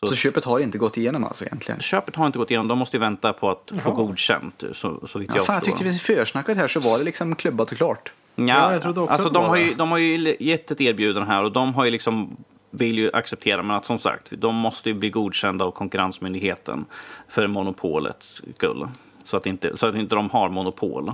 Så 0.07 0.15
köpet 0.15 0.45
har 0.45 0.59
inte 0.59 0.77
gått 0.77 0.97
igenom 0.97 1.23
alltså 1.23 1.45
egentligen? 1.45 1.81
Köpet 1.81 2.15
har 2.15 2.25
inte 2.25 2.39
gått 2.39 2.51
igenom, 2.51 2.67
de 2.67 2.77
måste 2.77 2.97
ju 2.97 3.01
vänta 3.01 3.33
på 3.33 3.49
att 3.49 3.71
få 3.79 3.91
godkänt. 3.91 4.63
Så, 4.71 5.07
så 5.07 5.19
vitt 5.19 5.29
Ja, 5.29 5.35
jag 5.35 5.45
fan, 5.45 5.55
jag 5.55 5.63
tyckte 5.63 5.83
vi 5.83 5.93
försnacket 5.93 6.57
här 6.57 6.67
så 6.67 6.79
var 6.79 6.97
det 6.97 7.03
liksom 7.03 7.35
klubbat 7.35 7.71
och 7.71 7.77
klart. 7.77 8.11
Ja, 8.35 8.45
Ja, 8.45 8.73
jag 8.73 8.81
trodde 8.81 9.01
också 9.01 9.13
alltså 9.13 9.29
de 9.29 9.45
har, 9.45 9.57
ju, 9.57 9.73
de 9.73 9.91
har 9.91 9.97
ju 9.97 10.35
gett 10.39 10.71
ett 10.71 10.81
erbjudande 10.81 11.27
här 11.31 11.43
och 11.43 11.51
de 11.51 11.73
har 11.73 11.85
ju 11.85 11.91
liksom 11.91 12.37
vill 12.71 12.97
ju 12.97 13.09
acceptera, 13.13 13.63
men 13.63 13.75
att 13.75 13.85
som 13.85 13.99
sagt, 13.99 14.31
de 14.31 14.55
måste 14.55 14.89
ju 14.89 14.95
bli 14.95 15.09
godkända 15.09 15.65
av 15.65 15.71
Konkurrensmyndigheten 15.71 16.85
för 17.27 17.47
monopolets 17.47 18.41
skull. 18.55 18.87
Så 19.23 19.37
att 19.37 19.45
inte, 19.45 19.77
så 19.77 19.87
att 19.87 19.95
inte 19.95 20.15
de 20.15 20.29
har 20.29 20.49
monopol. 20.49 21.13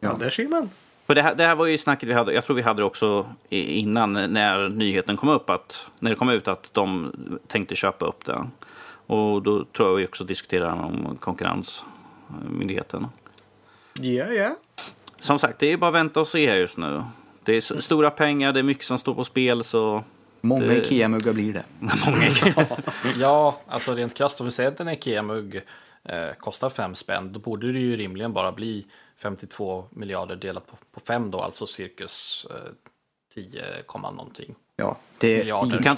Ja, 0.00 0.16
där 0.20 0.30
ser 0.30 0.48
man. 0.48 0.70
För 1.08 1.14
det 1.14 1.22
här, 1.22 1.34
det 1.34 1.44
här 1.44 1.54
var 1.56 1.66
ju 1.66 1.78
snacket 1.78 2.08
vi 2.08 2.12
hade, 2.12 2.32
jag 2.32 2.44
tror 2.44 2.56
vi 2.56 2.62
hade 2.62 2.82
det 2.82 2.86
också 2.86 3.26
innan 3.48 4.12
när 4.12 4.68
nyheten 4.68 5.16
kom 5.16 5.28
upp, 5.28 5.50
att, 5.50 5.88
när 5.98 6.10
det 6.10 6.16
kom 6.16 6.28
ut 6.30 6.48
att 6.48 6.74
de 6.74 7.12
tänkte 7.46 7.74
köpa 7.74 8.06
upp 8.06 8.24
det. 8.24 8.46
Och 9.06 9.42
då 9.42 9.64
tror 9.64 9.88
jag 9.88 9.94
vi 9.96 10.06
också 10.06 10.24
diskuterade 10.24 10.72
om 10.72 11.16
Konkurrensmyndigheten. 11.20 13.06
Ja, 14.00 14.26
ja. 14.26 14.56
Som 15.18 15.38
sagt, 15.38 15.58
det 15.58 15.72
är 15.72 15.76
bara 15.76 15.88
att 15.88 15.94
vänta 15.94 16.20
och 16.20 16.28
se 16.28 16.50
här 16.50 16.56
just 16.56 16.78
nu. 16.78 17.02
Det 17.44 17.52
är 17.56 17.80
stora 17.80 18.10
pengar, 18.10 18.52
det 18.52 18.58
är 18.60 18.64
mycket 18.64 18.84
som 18.84 18.98
står 18.98 19.14
på 19.14 19.24
spel 19.24 19.64
så... 19.64 20.04
Många 20.40 20.66
Det- 20.66 20.76
Ikea-muggar 20.76 21.32
blir 21.32 21.52
det. 21.52 21.64
Ja, 23.18 23.60
alltså 23.68 23.94
rent 23.94 24.14
krasst 24.14 24.40
om 24.40 24.46
vi 24.46 24.50
säger 24.50 24.70
att 24.70 24.80
en 24.80 24.88
Ikea-mugg 24.88 25.60
eh, 26.04 26.28
kostar 26.38 26.70
5 26.70 26.94
spänn, 26.94 27.32
då 27.32 27.40
borde 27.40 27.72
det 27.72 27.78
ju 27.78 27.96
rimligen 27.96 28.32
bara 28.32 28.52
bli 28.52 28.86
52 29.22 29.84
miljarder 29.90 30.36
delat 30.36 30.66
på, 30.66 30.76
på 30.94 31.00
5 31.00 31.30
då, 31.30 31.40
alltså 31.40 31.66
cirkus 31.66 32.46
eh, 32.50 32.56
10, 33.34 33.82
komma 33.86 34.10
någonting. 34.10 34.54
Ja, 34.76 34.96
det. 35.18 35.42
I- 35.42 35.48
Kan 35.82 35.96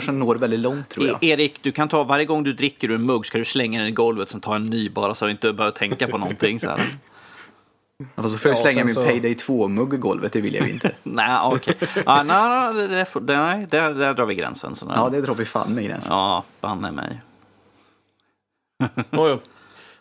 som 0.00 0.18
når 0.18 0.34
väldigt 0.36 0.60
långt 0.60 0.88
tror 0.88 1.06
jag. 1.06 1.24
Erik, 1.24 1.62
du 1.62 1.72
kan 1.72 1.88
ta 1.88 2.04
varje 2.04 2.24
gång 2.24 2.42
du 2.44 2.52
dricker 2.52 2.90
ur 2.90 2.94
en 2.94 3.06
mugg 3.06 3.26
ska 3.26 3.38
du 3.38 3.44
slänga 3.44 3.78
den 3.78 3.88
i 3.88 3.92
golvet 3.92 4.28
sen 4.28 4.40
ta 4.40 4.56
en 4.56 4.62
ny 4.64 4.90
bara 4.90 5.14
så 5.14 5.24
du 5.24 5.30
inte 5.30 5.52
behöver 5.52 5.76
tänka 5.76 6.06
på 6.08 6.18
någonting. 6.18 6.60
Så 6.60 6.68
här. 6.70 6.80
Alltså, 8.14 8.36
så 8.36 8.38
får 8.38 8.48
jag 8.50 8.58
Ja, 8.58 8.62
slänga 8.62 8.84
min 8.84 8.94
så- 8.94 9.04
Payday 9.04 9.34
2-mugg 9.34 9.94
i 9.94 9.96
golvet, 9.96 10.32
det 10.32 10.40
vill 10.40 10.54
jag 10.54 10.66
ju 10.66 10.72
inte. 10.72 10.94
nej, 11.02 11.38
okej. 11.42 11.76
Ah, 12.06 12.22
nej, 12.22 12.74
nej, 12.74 12.88
det, 13.20 13.36
nej, 13.36 13.66
där, 13.70 13.94
där 13.94 14.14
drar 14.14 14.26
vi 14.26 14.34
gränsen. 14.34 14.74
Så 14.74 14.86
där. 14.86 14.94
Ja, 14.94 15.08
det 15.08 15.20
drar 15.20 15.34
vi 15.34 15.44
fan 15.44 15.74
med 15.74 15.84
gränsen. 15.84 16.12
Ja, 16.12 16.44
banne 16.60 16.90
mig. 16.92 17.20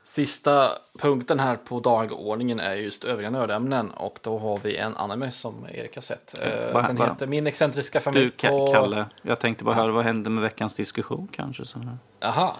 Sista 0.05 0.71
punkten 0.99 1.39
här 1.39 1.55
på 1.55 1.79
dagordningen 1.79 2.59
är 2.59 2.75
just 2.75 3.03
övriga 3.03 3.29
nördämnen 3.29 3.91
och 3.91 4.19
då 4.21 4.37
har 4.39 4.59
vi 4.63 4.77
en 4.77 4.97
anime 4.97 5.31
som 5.31 5.65
Erik 5.73 5.95
har 5.95 6.01
sett. 6.01 6.35
Eh, 6.41 6.73
vad- 6.73 6.87
Den 6.87 6.97
heter 6.97 7.27
Min 7.27 7.47
excentriska 7.47 8.01
familj 8.01 8.31
Du, 8.41 8.49
på... 8.49 8.67
Kalle, 8.73 9.05
jag 9.21 9.39
tänkte 9.39 9.63
bara 9.63 9.75
höra 9.75 9.91
vad 9.91 10.03
hände 10.03 10.29
med 10.29 10.43
veckans 10.43 10.75
diskussion 10.75 11.27
kanske. 11.31 11.65
Så 11.65 11.79
här. 11.79 11.97
Aha. 12.21 12.55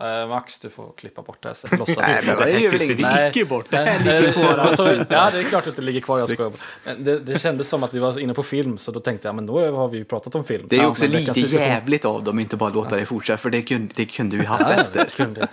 Eh, 0.00 0.28
Max, 0.28 0.58
du 0.58 0.70
får 0.70 0.92
klippa 0.96 1.22
bort 1.22 1.42
det 1.42 1.48
här 1.48 1.54
sen. 1.54 1.78
Låtsas 1.78 1.96
Nej, 1.98 2.22
men 2.26 2.36
det 2.36 2.60
gör 2.60 2.70
väl 2.70 2.82
ingenting. 2.82 3.06
Nej. 3.06 3.32
Gick 3.34 3.48
bort. 3.48 3.66
Nej, 3.70 4.00
nej, 4.04 4.34
alltså, 4.58 4.94
ja, 5.10 5.30
det 5.32 5.38
är 5.38 5.44
klart 5.44 5.66
att 5.66 5.76
det 5.76 5.82
ligger 5.82 6.00
kvar. 6.00 6.18
Jag 6.18 6.30
skojar. 6.30 6.52
Det, 6.98 7.18
det 7.18 7.38
kändes 7.38 7.68
som 7.68 7.82
att 7.82 7.94
vi 7.94 7.98
var 7.98 8.18
inne 8.18 8.34
på 8.34 8.42
film, 8.42 8.78
så 8.78 8.92
då 8.92 9.00
tänkte 9.00 9.28
jag, 9.28 9.34
men 9.34 9.46
då 9.46 9.76
har 9.76 9.88
vi 9.88 9.98
ju 9.98 10.04
pratat 10.04 10.34
om 10.34 10.44
film. 10.44 10.66
Det 10.70 10.76
är 10.76 10.78
ju 10.78 10.84
Ja, 10.84 10.90
också 10.90 11.06
lite 11.06 11.40
jävligt 11.40 12.04
av 12.04 12.24
dem, 12.24 12.38
inte 12.40 12.56
bara 12.56 12.70
låta 12.70 12.96
det 12.96 13.06
fortsätta, 13.06 13.36
för 13.38 13.50
det 13.50 13.62
kunde, 13.62 13.92
det 13.96 14.06
kunde 14.06 14.36
vi 14.36 14.44
haft 14.44 14.64
Ja, 14.66 14.82
efter. 14.82 15.04
kunde. 15.04 15.48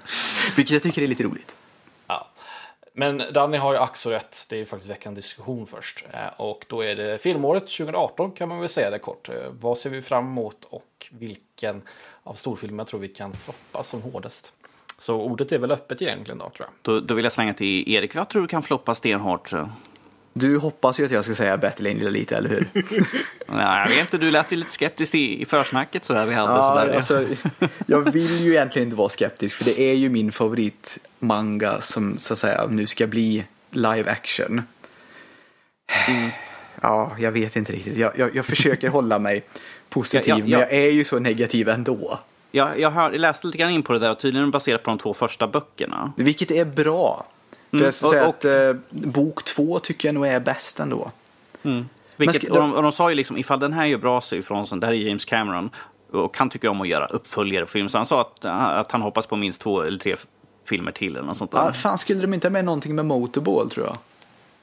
Vilket 0.55 0.73
jag 0.73 0.83
tycker 0.83 1.01
är 1.01 1.07
lite 1.07 1.23
roligt. 1.23 1.55
Ja. 2.07 2.27
Men 2.93 3.23
Danny 3.33 3.57
har 3.57 3.73
ju 3.73 3.79
så 3.93 4.09
rätt. 4.11 4.45
Det 4.49 4.55
är 4.55 4.59
ju 4.59 4.65
faktiskt 4.65 4.91
veckans 4.91 5.15
diskussion 5.15 5.67
först. 5.67 6.05
Eh, 6.13 6.19
Och 6.41 6.65
då 6.69 6.83
är 6.83 6.95
det 6.95 7.17
filmåret 7.21 7.63
2018 7.67 8.31
kan 8.31 8.49
man 8.49 8.59
väl 8.59 8.69
säga 8.69 8.89
det 8.89 8.99
kort. 8.99 9.29
Eh, 9.29 9.35
Vad 9.59 9.77
ser 9.77 9.89
vi 9.89 10.01
fram 10.01 10.25
emot 10.25 10.57
och 10.69 11.07
vilken 11.11 11.81
av 12.27 12.33
storfilmerna 12.33 12.85
tror 12.85 12.99
vi 12.99 13.07
kan 13.07 13.33
floppa 13.33 13.83
som 13.83 14.01
hårdast? 14.01 14.53
Så 14.99 15.15
ordet 15.21 15.51
är 15.51 15.57
väl 15.57 15.71
öppet 15.71 16.01
egentligen 16.01 16.37
då 16.37 16.49
tror 16.49 16.67
jag. 16.67 16.69
Då, 16.81 16.99
då 16.99 17.13
vill 17.13 17.23
jag 17.23 17.33
slänga 17.33 17.53
till 17.53 17.93
Erik, 17.93 18.15
vad 18.15 18.29
tror 18.29 18.41
du 18.41 18.47
kan 18.47 18.63
floppa 18.63 18.95
stenhårt? 18.95 19.53
Du 20.33 20.57
hoppas 20.57 20.99
ju 20.99 21.05
att 21.05 21.11
jag 21.11 21.25
ska 21.25 21.35
säga 21.35 21.57
Battle 21.57 21.89
Angel 21.89 22.11
lite, 22.13 22.37
eller 22.37 22.49
hur? 22.49 22.67
Nej, 23.47 23.79
jag 23.79 23.87
vet 23.87 23.99
inte, 23.99 24.17
du 24.17 24.31
lät 24.31 24.51
ju 24.51 24.57
lite 24.57 24.71
skeptisk 24.71 25.15
i, 25.15 25.41
i 25.41 25.45
försnacket 25.45 26.05
sådär 26.05 26.25
vi 26.25 26.33
hade. 26.33 26.53
Ja, 26.53 26.61
sådär. 26.61 26.95
alltså, 26.95 27.25
jag 27.85 28.11
vill 28.11 28.45
ju 28.45 28.51
egentligen 28.51 28.87
inte 28.87 28.97
vara 28.97 29.09
skeptisk, 29.09 29.55
för 29.55 29.65
det 29.65 29.81
är 29.81 29.93
ju 29.93 30.09
min 30.09 30.31
favoritmanga 30.31 31.81
som 31.81 32.17
så 32.17 32.33
att 32.33 32.39
säga 32.39 32.67
nu 32.69 32.87
ska 32.87 33.07
bli 33.07 33.45
live 33.71 34.11
action. 34.11 34.61
Ja, 36.81 37.15
jag 37.19 37.31
vet 37.31 37.55
inte 37.55 37.71
riktigt. 37.71 37.97
Jag, 37.97 38.19
jag, 38.19 38.35
jag 38.35 38.45
försöker 38.45 38.89
hålla 38.89 39.19
mig 39.19 39.43
positiv, 39.89 40.29
Ja, 40.29 40.35
ja, 40.35 40.39
ja. 40.39 40.43
men 40.43 40.59
jag 40.59 40.73
är 40.73 40.91
ju 40.91 41.03
så 41.03 41.19
negativ 41.19 41.69
ändå. 41.69 42.19
Jag, 42.51 42.79
jag, 42.79 42.91
hör, 42.91 43.11
läste 43.11 43.47
lite 43.47 43.57
grann 43.57 43.71
in 43.71 43.83
på 43.83 43.93
det 43.93 43.99
där 43.99 44.11
och 44.11 44.19
tydligen 44.19 44.51
baserat 44.51 44.83
på 44.83 44.89
de 44.89 44.97
två 44.97 45.13
första 45.13 45.47
böckerna. 45.47 46.13
Vilket 46.17 46.51
är 46.51 46.65
bra. 46.65 47.25
För 47.69 47.77
Mm, 47.77 47.85
jag 47.85 47.93
ska 47.93 48.05
och- 48.07 48.11
säga 48.11 48.23
och- 48.27 48.29
att 48.29 48.45
eh, 48.45 48.73
bok 48.89 49.43
två 49.43 49.79
tycker 49.79 50.07
jag 50.07 50.15
nog 50.15 50.27
är 50.27 50.39
bäst 50.39 50.79
ändå. 50.79 51.11
Vilket, 52.17 52.35
ska- 52.35 52.53
och, 52.53 52.59
de, 52.59 52.73
och 52.73 52.83
de 52.83 52.91
sa 52.91 53.09
ju 53.09 53.15
liksom, 53.15 53.37
ifall 53.37 53.59
den 53.59 53.73
här 53.73 53.85
gör 53.85 53.97
bra 53.97 54.21
sig 54.21 54.39
ifrån 54.39 54.67
sig, 54.67 54.79
det 54.79 54.85
här 54.87 54.93
är 54.93 54.97
James 54.97 55.25
Cameron, 55.25 55.69
och 56.11 56.37
han 56.37 56.49
tycker 56.49 56.67
om 56.67 56.81
att 56.81 56.87
göra 56.87 57.05
uppföljare 57.05 57.65
på 57.65 57.71
film, 57.71 57.89
så 57.89 57.97
han 57.97 58.05
sa 58.05 58.21
att, 58.21 58.45
att 58.45 58.91
han 58.91 59.01
hoppas 59.01 59.25
på 59.27 59.35
minst 59.35 59.61
två 59.61 59.81
eller 59.81 59.99
tre 59.99 60.15
filmer 60.65 60.91
till 60.91 61.15
eller 61.15 61.27
något 61.27 61.37
sånt 61.37 61.51
där. 61.51 61.57
Ja, 61.65 61.73
fan, 61.73 61.97
skulle 61.97 62.21
de 62.21 62.33
inte 62.33 62.47
ha 62.47 62.51
med 62.51 62.65
någonting 62.65 62.95
med 62.95 63.05
Motorball 63.05 63.69
tror 63.69 63.85
jag? 63.85 63.97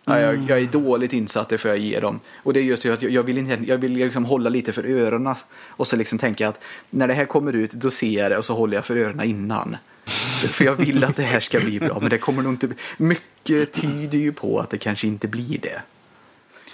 Ja, 0.04 0.20
jag, 0.20 0.34
Mm. 0.34 0.46
jag 0.46 0.58
är 0.58 0.66
dåligt 0.66 1.12
insatt, 1.12 1.48
det 1.48 1.58
får 1.58 1.70
jag 1.70 1.78
ge 1.78 2.00
dem. 2.00 2.20
Och 2.36 2.52
det 2.52 2.60
är 2.60 2.64
just 2.64 2.82
det 2.82 2.90
att 2.90 3.02
jag, 3.02 3.22
vill, 3.22 3.38
inte, 3.38 3.58
jag 3.66 3.78
vill 3.78 3.92
liksom 3.92 4.24
hålla 4.24 4.50
lite 4.50 4.72
för 4.72 4.84
öronen 4.84 5.34
och 5.68 5.86
så 5.86 5.96
liksom 5.96 6.18
tänka 6.18 6.48
att 6.48 6.64
när 6.90 7.08
det 7.08 7.14
här 7.14 7.24
kommer 7.24 7.52
ut 7.52 7.70
då 7.70 7.90
ser 7.90 8.20
jag 8.22 8.30
det 8.30 8.38
och 8.38 8.44
så 8.44 8.54
håller 8.54 8.76
jag 8.76 8.84
för 8.84 8.96
öronen 8.96 9.26
innan. 9.26 9.76
för 10.48 10.64
jag 10.64 10.74
vill 10.74 11.04
att 11.04 11.16
det 11.16 11.22
här 11.22 11.40
ska 11.40 11.60
bli 11.60 11.80
bra, 11.80 11.98
men 12.00 12.10
det 12.10 12.18
kommer 12.18 12.42
nog 12.42 12.52
inte 12.52 12.66
bli. 12.66 12.76
Mycket 12.96 13.72
tyder 13.72 14.18
ju 14.18 14.32
på 14.32 14.58
att 14.58 14.70
det 14.70 14.78
kanske 14.78 15.06
inte 15.06 15.28
blir 15.28 15.58
det. 15.58 15.82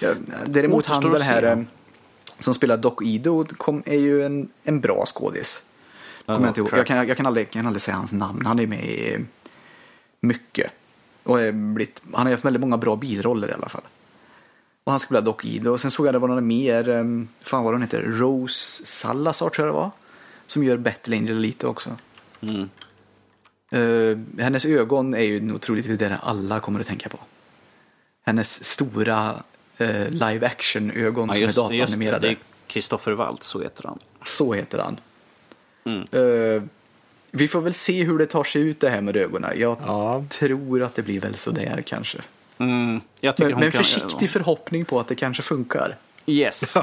Jag, 0.00 0.16
däremot 0.46 0.86
han 0.86 1.02
den 1.12 1.22
här 1.22 1.42
eh, 1.42 1.58
som 2.38 2.54
spelar 2.54 2.76
Doc 2.76 2.94
Ido 3.02 3.44
kom, 3.44 3.82
är 3.86 3.98
ju 3.98 4.26
en, 4.26 4.48
en 4.64 4.80
bra 4.80 5.04
skådis. 5.06 5.64
Kommer 6.26 6.40
jag, 6.40 6.50
inte 6.50 6.60
ihåg. 6.60 6.68
crap. 6.68 6.78
jag, 6.78 6.86
kan, 6.86 7.08
jag 7.08 7.16
kan, 7.16 7.26
aldrig, 7.26 7.50
kan 7.50 7.66
aldrig 7.66 7.82
säga 7.82 7.96
hans 7.96 8.12
namn. 8.12 8.46
Han 8.46 8.58
är 8.58 8.66
med 8.66 8.84
i 8.84 9.16
mycket. 10.20 10.70
Och 11.30 11.40
är 11.40 11.52
blivit, 11.52 12.02
han 12.12 12.26
har 12.26 12.32
haft 12.32 12.44
väldigt 12.44 12.60
många 12.60 12.76
bra 12.76 12.96
biroller 12.96 13.48
i 13.48 13.52
alla 13.52 13.68
fall. 13.68 13.82
Och 14.84 14.92
han 14.92 15.00
spelar 15.00 15.22
Doc 15.22 15.44
Ido. 15.44 15.70
Och 15.70 15.80
sen 15.80 15.90
såg 15.90 16.06
jag 16.06 16.14
det 16.14 16.18
var 16.18 16.28
någon 16.28 16.46
mer, 16.46 16.88
um, 16.88 17.28
fan 17.40 17.64
vad 17.64 17.74
hon 17.74 17.82
heter, 17.82 18.02
Rose 18.02 18.86
Salazar 18.86 19.48
tror 19.48 19.66
jag 19.66 19.74
det 19.74 19.78
var. 19.78 19.90
Som 20.46 20.64
gör 20.64 20.76
Battle 20.76 21.16
Angel 21.16 21.38
lite 21.38 21.66
också. 21.66 21.96
Mm. 22.40 22.68
Eh, 23.70 24.42
hennes 24.44 24.64
ögon 24.64 25.14
är 25.14 25.22
ju 25.22 25.58
troligtvis 25.58 25.98
det 25.98 26.18
alla 26.22 26.60
kommer 26.60 26.80
att 26.80 26.86
tänka 26.86 27.08
på. 27.08 27.18
Hennes 28.22 28.64
stora 28.64 29.42
eh, 29.78 30.08
live 30.10 30.46
action 30.46 30.90
ögon 30.90 31.26
Ja, 31.28 31.32
som 31.32 31.42
är 31.42 31.46
just 31.46 31.56
det, 31.56 31.78
datanimerade. 31.78 32.26
det 32.26 32.32
är 32.32 32.38
Kristoffer 32.66 33.12
Waltz, 33.12 33.46
så 33.46 33.60
heter 33.60 33.84
han. 33.84 33.98
Så 34.24 34.52
heter 34.52 34.78
han. 34.78 35.00
Mm. 35.84 36.00
Eh, 36.12 36.62
vi 37.30 37.48
får 37.48 37.60
väl 37.60 37.72
se 37.72 38.02
hur 38.04 38.18
det 38.18 38.26
tar 38.26 38.44
sig 38.44 38.62
ut 38.62 38.80
det 38.80 38.90
här 38.90 39.00
med 39.00 39.16
ögonen. 39.16 39.52
Jag 39.56 39.76
Ja. 39.86 40.24
tror 40.28 40.82
att 40.82 40.94
det 40.94 41.02
blir 41.02 41.20
väl 41.20 41.34
sådär 41.34 41.82
kanske. 41.86 42.18
Mm, 42.58 43.00
Men, 43.22 43.32
hon 43.38 43.48
men 43.60 43.70
kan- 43.70 43.84
försiktig 43.84 44.30
förhoppning 44.30 44.84
på 44.84 45.00
att 45.00 45.08
det 45.08 45.14
kanske 45.14 45.42
funkar. 45.42 45.96
Yes. 46.26 46.76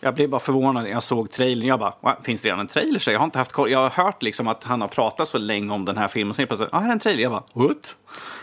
Jag 0.00 0.14
blev 0.14 0.28
bara 0.30 0.40
förvånad 0.40 0.82
när 0.84 0.90
jag 0.90 1.02
såg 1.02 1.30
trailern. 1.32 1.68
Jag 1.68 1.78
bara, 1.78 1.94
"Va, 2.00 2.16
finns 2.22 2.40
det 2.40 2.48
redan 2.48 2.60
en 2.60 2.66
trailer? 2.66 2.98
Så 2.98 3.10
jag 3.10 3.18
har 3.18 3.24
inte 3.24 3.38
haft 3.38 3.52
koll. 3.52 3.70
Jag 3.70 3.78
har 3.78 4.04
hört 4.04 4.22
liksom 4.22 4.48
att 4.48 4.64
han 4.64 4.80
har 4.80 4.88
pratat 4.88 5.28
så 5.28 5.38
länge 5.38 5.72
om 5.72 5.84
den 5.84 5.96
här 5.96 6.08
filmen. 6.08 6.34
Sen 6.34 6.46
plötsligt, 6.46 6.68
ja, 6.72 6.78
här 6.78 6.88
är 6.88 6.92
en 6.92 6.98
trailer. 6.98 7.22
Jag 7.22 7.32
bara, 7.32 7.42
what? 7.52 7.96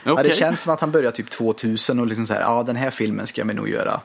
Ja, 0.03 0.11
Okej. 0.11 0.23
det 0.29 0.35
känns 0.35 0.61
som 0.61 0.73
att 0.73 0.79
han 0.81 0.91
börjar 0.91 1.11
typ 1.11 1.29
2000 1.29 1.99
och 1.99 2.07
liksom 2.07 2.27
så 2.27 2.33
här, 2.33 2.41
ja 2.41 2.63
den 2.63 2.75
här 2.75 2.89
filmen 2.91 3.27
ska 3.27 3.43
vi 3.43 3.53
nog 3.53 3.69
göra. 3.69 4.01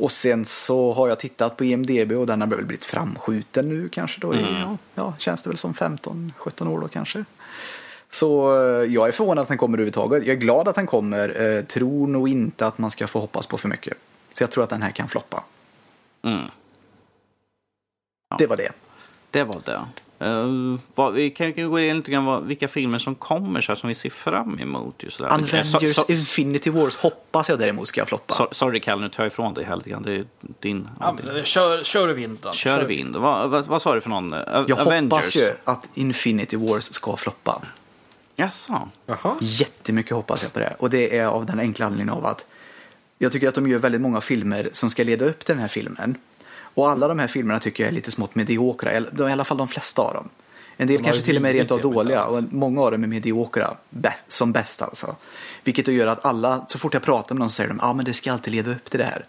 Och 0.00 0.12
sen 0.12 0.44
så 0.44 0.92
har 0.92 1.08
jag 1.08 1.18
tittat 1.18 1.56
på 1.56 1.64
IMDB 1.64 2.12
och 2.12 2.26
den 2.26 2.40
har 2.40 2.48
väl 2.48 2.64
blivit 2.64 2.84
framskjuten 2.84 3.68
nu 3.68 3.88
kanske 3.88 4.20
då. 4.20 4.32
Mm. 4.32 4.60
Ja, 4.60 4.76
ja, 4.94 5.14
känns 5.18 5.42
det 5.42 5.50
väl 5.50 5.56
som 5.56 5.74
15-17 5.74 6.68
år 6.68 6.80
då 6.80 6.88
kanske. 6.88 7.24
Så 8.10 8.56
eh, 8.62 8.92
jag 8.94 9.08
är 9.08 9.12
förvånad 9.12 9.42
att 9.42 9.48
den 9.48 9.58
kommer 9.58 9.78
överhuvudtaget. 9.78 10.26
Jag 10.26 10.36
är 10.36 10.40
glad 10.40 10.68
att 10.68 10.74
den 10.74 10.86
kommer. 10.86 11.56
Eh, 11.56 11.64
tror 11.64 12.06
nog 12.06 12.28
inte 12.28 12.66
att 12.66 12.78
man 12.78 12.90
ska 12.90 13.06
få 13.06 13.20
hoppas 13.20 13.46
på 13.46 13.58
för 13.58 13.68
mycket. 13.68 13.98
Så 14.32 14.42
jag 14.42 14.50
tror 14.50 14.64
att 14.64 14.70
den 14.70 14.82
här 14.82 14.90
kan 14.90 15.08
floppa. 15.08 15.44
Mm, 16.22 16.44
Det 18.38 18.46
var 18.46 18.56
det. 18.56 18.72
det 19.30 19.44
var 19.44 19.60
det. 19.64 19.80
Uh, 20.24 20.78
vad, 20.94 21.12
vi 21.12 21.30
kan 21.30 21.52
ju 21.52 21.68
gå 21.68 21.80
in 21.80 21.96
lite 21.96 22.10
grann 22.10 22.24
vad, 22.24 22.44
vilka 22.44 22.68
filmer 22.68 22.98
som 22.98 23.14
kommer 23.14 23.60
så 23.60 23.72
här, 23.72 23.76
som 23.76 23.88
vi 23.88 23.94
ser 23.94 24.10
fram 24.10 24.58
emot. 24.58 25.02
Just 25.02 25.16
sådär. 25.16 25.30
Avengers 25.32 25.70
Så- 25.72 25.86
så- 26.04 26.12
Infinity 26.12 26.70
Wars 26.70 26.96
hoppas 26.96 27.48
jag 27.48 27.58
däremot 27.58 27.88
ska 27.88 28.06
floppa. 28.06 28.34
so- 28.34 28.48
Sorry 28.52 28.80
Kalle, 28.80 29.02
nu 29.02 29.08
tar 29.08 29.22
jag 29.24 29.30
ifrån 29.32 29.54
dig 29.54 29.64
här 29.64 29.76
lite 29.76 29.90
grann. 29.90 30.02
Det 30.02 30.12
är 30.14 30.24
din... 30.60 30.88
Ja, 31.00 31.16
men, 31.24 31.44
kör, 31.44 31.82
kör 31.84 32.08
vinden. 32.08 32.52
Kör 32.52 32.82
vind. 32.84 33.16
Vad, 33.16 33.50
vad, 33.50 33.66
vad 33.66 33.82
sa 33.82 33.94
du 33.94 34.00
för 34.00 34.10
någon? 34.10 34.32
A- 34.34 34.64
jag 34.68 34.80
Avengers? 34.80 35.12
hoppas 35.12 35.36
ju 35.36 35.50
att 35.64 35.88
Infinity 35.94 36.56
Wars 36.56 36.84
ska 36.84 37.16
floppa. 37.16 37.62
Jaså? 38.36 38.88
Jaha. 39.06 39.36
Jättemycket 39.40 40.12
hoppas 40.12 40.42
jag 40.42 40.52
på 40.52 40.58
det. 40.58 40.74
Och 40.78 40.90
det 40.90 41.18
är 41.18 41.26
av 41.26 41.46
den 41.46 41.58
enkla 41.60 41.86
anledningen 41.86 42.14
av 42.14 42.26
att 42.26 42.46
jag 43.18 43.32
tycker 43.32 43.48
att 43.48 43.54
de 43.54 43.68
gör 43.68 43.78
väldigt 43.78 44.00
många 44.00 44.20
filmer 44.20 44.68
som 44.72 44.90
ska 44.90 45.04
leda 45.04 45.24
upp 45.24 45.38
till 45.44 45.54
den 45.54 45.62
här 45.62 45.68
filmen. 45.68 46.14
Och 46.74 46.90
alla 46.90 47.08
de 47.08 47.18
här 47.18 47.28
filmerna 47.28 47.60
tycker 47.60 47.82
jag 47.82 47.88
är 47.88 47.94
lite 47.94 48.10
smått 48.10 48.34
mediokra, 48.34 48.92
i 48.98 49.32
alla 49.32 49.44
fall 49.44 49.56
de 49.56 49.68
flesta 49.68 50.02
av 50.02 50.14
dem. 50.14 50.28
En 50.76 50.86
del 50.86 50.98
De 50.98 51.04
kanske 51.04 51.22
till 51.22 51.36
och 51.36 51.42
med 51.42 51.52
rent 51.52 51.70
av 51.70 51.80
dåliga 51.80 52.26
och 52.26 52.42
många 52.50 52.80
av 52.80 52.92
dem 52.92 53.02
är 53.04 53.08
mediokra 53.08 53.76
som 54.28 54.52
bäst 54.52 54.82
alltså. 54.82 55.16
Vilket 55.64 55.86
då 55.86 55.92
gör 55.92 56.06
att 56.06 56.24
alla, 56.24 56.64
så 56.68 56.78
fort 56.78 56.94
jag 56.94 57.02
pratar 57.02 57.34
med 57.34 57.40
någon 57.40 57.50
säger 57.50 57.68
de 57.68 57.78
ja 57.82 57.88
ah, 57.88 57.92
men 57.94 58.04
det 58.04 58.14
ska 58.14 58.32
alltid 58.32 58.54
leda 58.54 58.70
upp 58.70 58.90
till 58.90 58.98
det 58.98 59.04
här. 59.04 59.26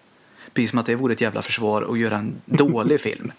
Precis 0.54 0.70
som 0.70 0.80
att 0.80 0.86
det 0.86 0.96
vore 0.96 1.14
ett 1.14 1.22
jävla 1.22 1.42
försvar 1.42 1.88
att 1.92 2.00
göra 2.00 2.18
en 2.18 2.42
dålig 2.46 3.02
film. 3.08 3.32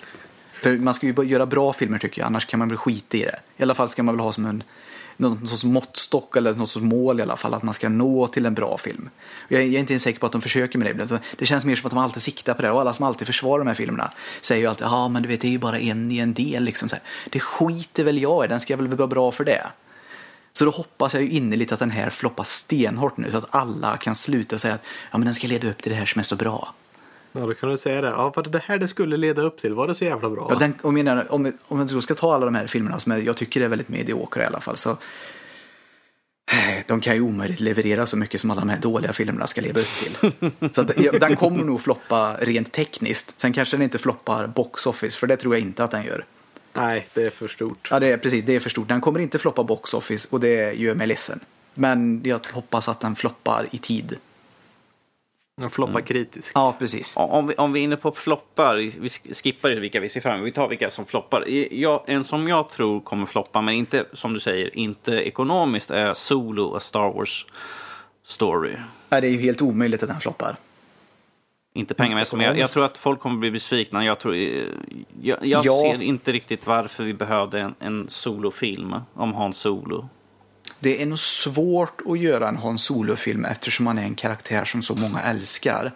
För 0.53 0.77
man 0.77 0.95
ska 0.95 1.07
ju 1.07 1.23
göra 1.23 1.47
bra 1.47 1.73
filmer 1.73 1.99
tycker 1.99 2.21
jag, 2.21 2.27
annars 2.27 2.47
kan 2.47 2.59
man 2.59 2.69
väl 2.69 2.79
skita 2.79 3.17
i 3.17 3.23
det. 3.23 3.39
I 3.57 3.63
alla 3.63 3.75
fall 3.75 3.89
ska 3.89 4.03
man 4.03 4.15
väl 4.15 4.25
ha 4.25 4.33
som 4.33 4.47
en 4.47 4.63
någon 5.23 5.47
sorts 5.47 5.65
måttstock 5.65 6.37
eller 6.37 6.55
något 6.55 6.71
sorts 6.71 6.85
mål 6.85 7.21
i 7.21 7.23
alla 7.23 7.37
fall, 7.37 7.55
att 7.55 7.63
man 7.63 7.75
ska 7.75 7.89
nå 7.89 8.27
till 8.27 8.47
en 8.47 8.55
bra 8.55 8.79
film. 8.79 9.11
Jag, 9.49 9.61
är- 9.61 9.65
jag 9.65 9.75
är 9.75 9.79
inte 9.79 9.93
ens 9.93 10.03
säker 10.03 10.19
på 10.21 10.27
att 10.27 10.33
de 10.33 10.41
försöker 10.43 10.79
med 10.79 10.97
det. 10.97 11.21
Det 11.37 11.47
känns 11.47 11.65
mer 11.65 11.77
som 11.77 11.87
att 11.87 11.91
de 11.91 11.99
alltid 11.99 12.23
siktar 12.23 12.55
på 12.55 12.63
det 12.63 12.71
och 12.71 12.81
alla 12.81 12.93
som 12.95 13.07
alltid 13.07 13.27
försvarar 13.27 13.59
de 13.59 13.69
här 13.69 13.75
filmerna 13.75 14.13
säger 14.41 14.61
ju 14.63 14.67
alltid 14.69 14.87
ja 14.87 15.09
men 15.09 15.23
du 15.23 15.29
vet 15.29 15.41
det 15.41 15.47
är 15.49 15.53
ju 15.53 15.59
bara 15.59 15.79
en 15.79 16.11
i 16.11 16.19
en 16.19 16.35
del 16.35 16.65
liksom. 16.65 16.89
Så 16.89 16.95
här. 16.97 17.03
Det 17.31 17.41
skiter 17.41 18.05
väl 18.05 18.23
jag 18.23 18.45
i, 18.45 18.49
den 18.49 18.61
ska 18.61 18.77
väl 18.77 18.89
vara 18.89 19.09
bra 19.09 19.33
för 19.33 19.45
det. 19.45 19.67
Så 20.53 20.65
då 20.65 20.71
hoppas 20.71 21.15
jag 21.15 21.23
ju 21.23 21.31
innerligt 21.31 21.73
att 21.73 21.79
den 21.79 21.91
här 21.91 22.11
floppar 22.11 22.45
stenhårt 22.45 23.17
nu 23.17 23.31
så 23.31 23.37
att 23.39 23.55
alla 23.55 23.97
kan 23.97 24.15
sluta 24.15 24.59
säga 24.59 24.75
att 24.75 24.83
ja 25.11 25.19
men 25.19 25.25
den 25.25 25.35
ska 25.35 25.47
leda 25.49 25.69
upp 25.71 25.83
till 25.83 25.93
det 25.93 25.99
här 25.99 26.07
som 26.07 26.19
är 26.19 26.23
så 26.23 26.37
bra. 26.37 26.75
Ja, 27.33 27.41
då 27.41 27.55
kan 27.55 27.71
du 27.71 27.79
säga 27.79 28.01
det. 28.01 28.09
Ja, 28.09 28.33
för 28.33 28.43
det 28.43 28.59
här 28.59 28.79
det 28.79 28.89
skulle 28.89 29.17
leda 29.17 29.43
upp 29.43 29.61
till, 29.61 29.75
var 29.75 29.89
det 29.89 29.95
så 29.95 30.05
jävla 30.05 30.31
bra? 30.31 30.47
Ja, 30.51 30.57
den, 30.59 30.75
om, 30.83 30.97
jag 30.97 31.25
om, 31.29 31.53
om 31.69 31.79
jag 31.79 31.89
då 31.89 32.01
ska 32.01 32.15
ta 32.15 32.35
alla 32.35 32.45
de 32.45 32.55
här 32.55 32.67
filmerna 32.67 32.99
som 32.99 33.25
jag, 33.25 33.37
tycker 33.37 33.61
är 33.61 33.69
väldigt 33.69 33.89
mediokra 33.89 34.43
i 34.43 34.47
alla 34.47 34.61
fall 34.61 34.77
så 34.77 34.91
eh, 36.51 36.85
de 36.87 37.01
kan 37.01 37.15
ju 37.15 37.21
omöjligt 37.21 37.61
leverera 37.61 38.07
så 38.07 38.17
mycket 38.17 38.41
som 38.41 38.51
alla 38.51 38.61
de 38.61 38.69
här 38.69 38.81
dåliga 38.81 39.13
filmerna 39.13 39.47
ska 39.47 39.61
leva 39.61 39.81
upp 39.81 39.87
till. 39.87 40.31
Så 40.73 40.83
den 41.21 41.37
kommer 41.37 41.65
nog 41.65 41.81
floppa 41.81 42.37
rent 42.41 42.73
tekniskt. 42.73 43.41
Sen 43.41 43.53
kanske 43.53 43.77
den 43.77 43.83
inte 43.83 43.99
floppar 43.99 44.47
box 44.47 44.87
office, 44.87 45.19
för 45.19 45.27
det 45.27 45.37
tror 45.37 45.55
jag 45.55 45.63
inte 45.63 45.85
att 45.85 45.91
den 45.91 46.05
gör. 46.05 46.25
Nej, 46.73 47.07
det 47.15 47.23
är 47.23 47.31
för 47.31 47.49
stort. 47.49 47.89
Ja, 47.91 48.01
det 48.01 48.07
är 48.07 48.17
precis, 48.17 48.45
det 48.45 48.57
är 48.57 48.61
för 48.61 48.71
stort. 48.71 48.89
Den 48.89 49.01
kommer 49.01 49.21
inte 49.21 49.39
floppa 49.39 49.65
box 49.65 49.95
office 49.95 50.29
och 50.31 50.41
det 50.41 50.73
gör 50.73 50.95
mig 50.95 51.07
ledsen. 51.07 51.41
Men 51.75 52.21
jag 52.25 52.41
hoppas 52.53 52.89
att 52.89 53.01
den 53.01 53.17
floppar 53.17 53.67
i 53.71 53.79
tid. 53.79 54.19
Den 55.63 55.71
floppar 55.71 56.01
kritiskt. 56.01 56.53
Ja, 56.55 56.75
precis. 56.79 57.15
Om 57.17 57.47
vi, 57.47 57.55
om 57.55 57.73
vi 57.73 57.81
är 57.81 57.85
inne 57.85 57.97
på 57.97 58.13
floppar, 58.13 58.77
vi 58.77 59.09
skippar 59.35 59.71
vilka 59.71 60.01
vi 60.01 60.09
ser 60.09 60.21
fram 60.21 60.35
emot. 60.35 60.47
Vi 60.47 60.53
tar 60.53 60.69
vilka 60.69 60.91
som 60.91 61.05
floppar. 61.05 61.45
Jag, 61.71 62.03
en 62.07 62.25
som 62.25 62.49
jag 62.49 62.71
tror 62.71 63.01
kommer 63.01 63.27
floppa, 63.27 63.61
men 63.61 63.75
inte 63.75 64.05
som 64.13 64.33
du 64.33 64.41
säger, 64.41 64.79
inte 64.79 65.13
ekonomiskt, 65.13 65.91
är 65.91 66.15
Solo, 66.15 66.75
A 66.77 66.81
Star 66.81 67.13
Wars 67.13 67.47
Story. 68.25 68.73
Nej, 69.09 69.21
det 69.21 69.27
är 69.27 69.31
ju 69.31 69.41
helt 69.41 69.63
omöjligt 69.63 70.03
att 70.03 70.09
den 70.09 70.21
floppar. 70.21 70.57
Inte 71.75 71.95
pengamässigt, 71.95 72.37
men 72.37 72.47
jag, 72.47 72.59
jag 72.59 72.71
tror 72.71 72.85
att 72.85 72.99
folk 72.99 73.21
kommer 73.21 73.37
bli 73.39 73.51
besvikna. 73.51 74.05
Jag, 74.05 74.19
tror, 74.19 74.35
eh, 74.35 74.63
jag, 75.23 75.47
jag 75.47 75.67
Ja. 75.67 75.83
ser 75.83 76.03
inte 76.03 76.33
riktigt 76.33 76.67
varför 76.67 77.05
vi 77.05 77.15
behövde 77.15 77.61
en, 77.61 77.75
en 77.79 78.09
solofilm 78.09 78.95
om 79.15 79.35
Han 79.35 79.53
Solo. 79.53 80.09
Det 80.83 81.03
är 81.03 81.07
nog 81.07 81.19
svårt 81.19 82.01
att 82.07 82.19
göra 82.19 82.49
en 82.49 82.57
Han 82.57 82.79
Solo-film 82.79 83.45
eftersom 83.45 83.87
han 83.87 83.99
är 83.99 84.03
en 84.03 84.15
karaktär 84.15 84.65
som 84.65 84.83
så 84.83 84.95
många 84.95 85.21
älskar. 85.21 85.93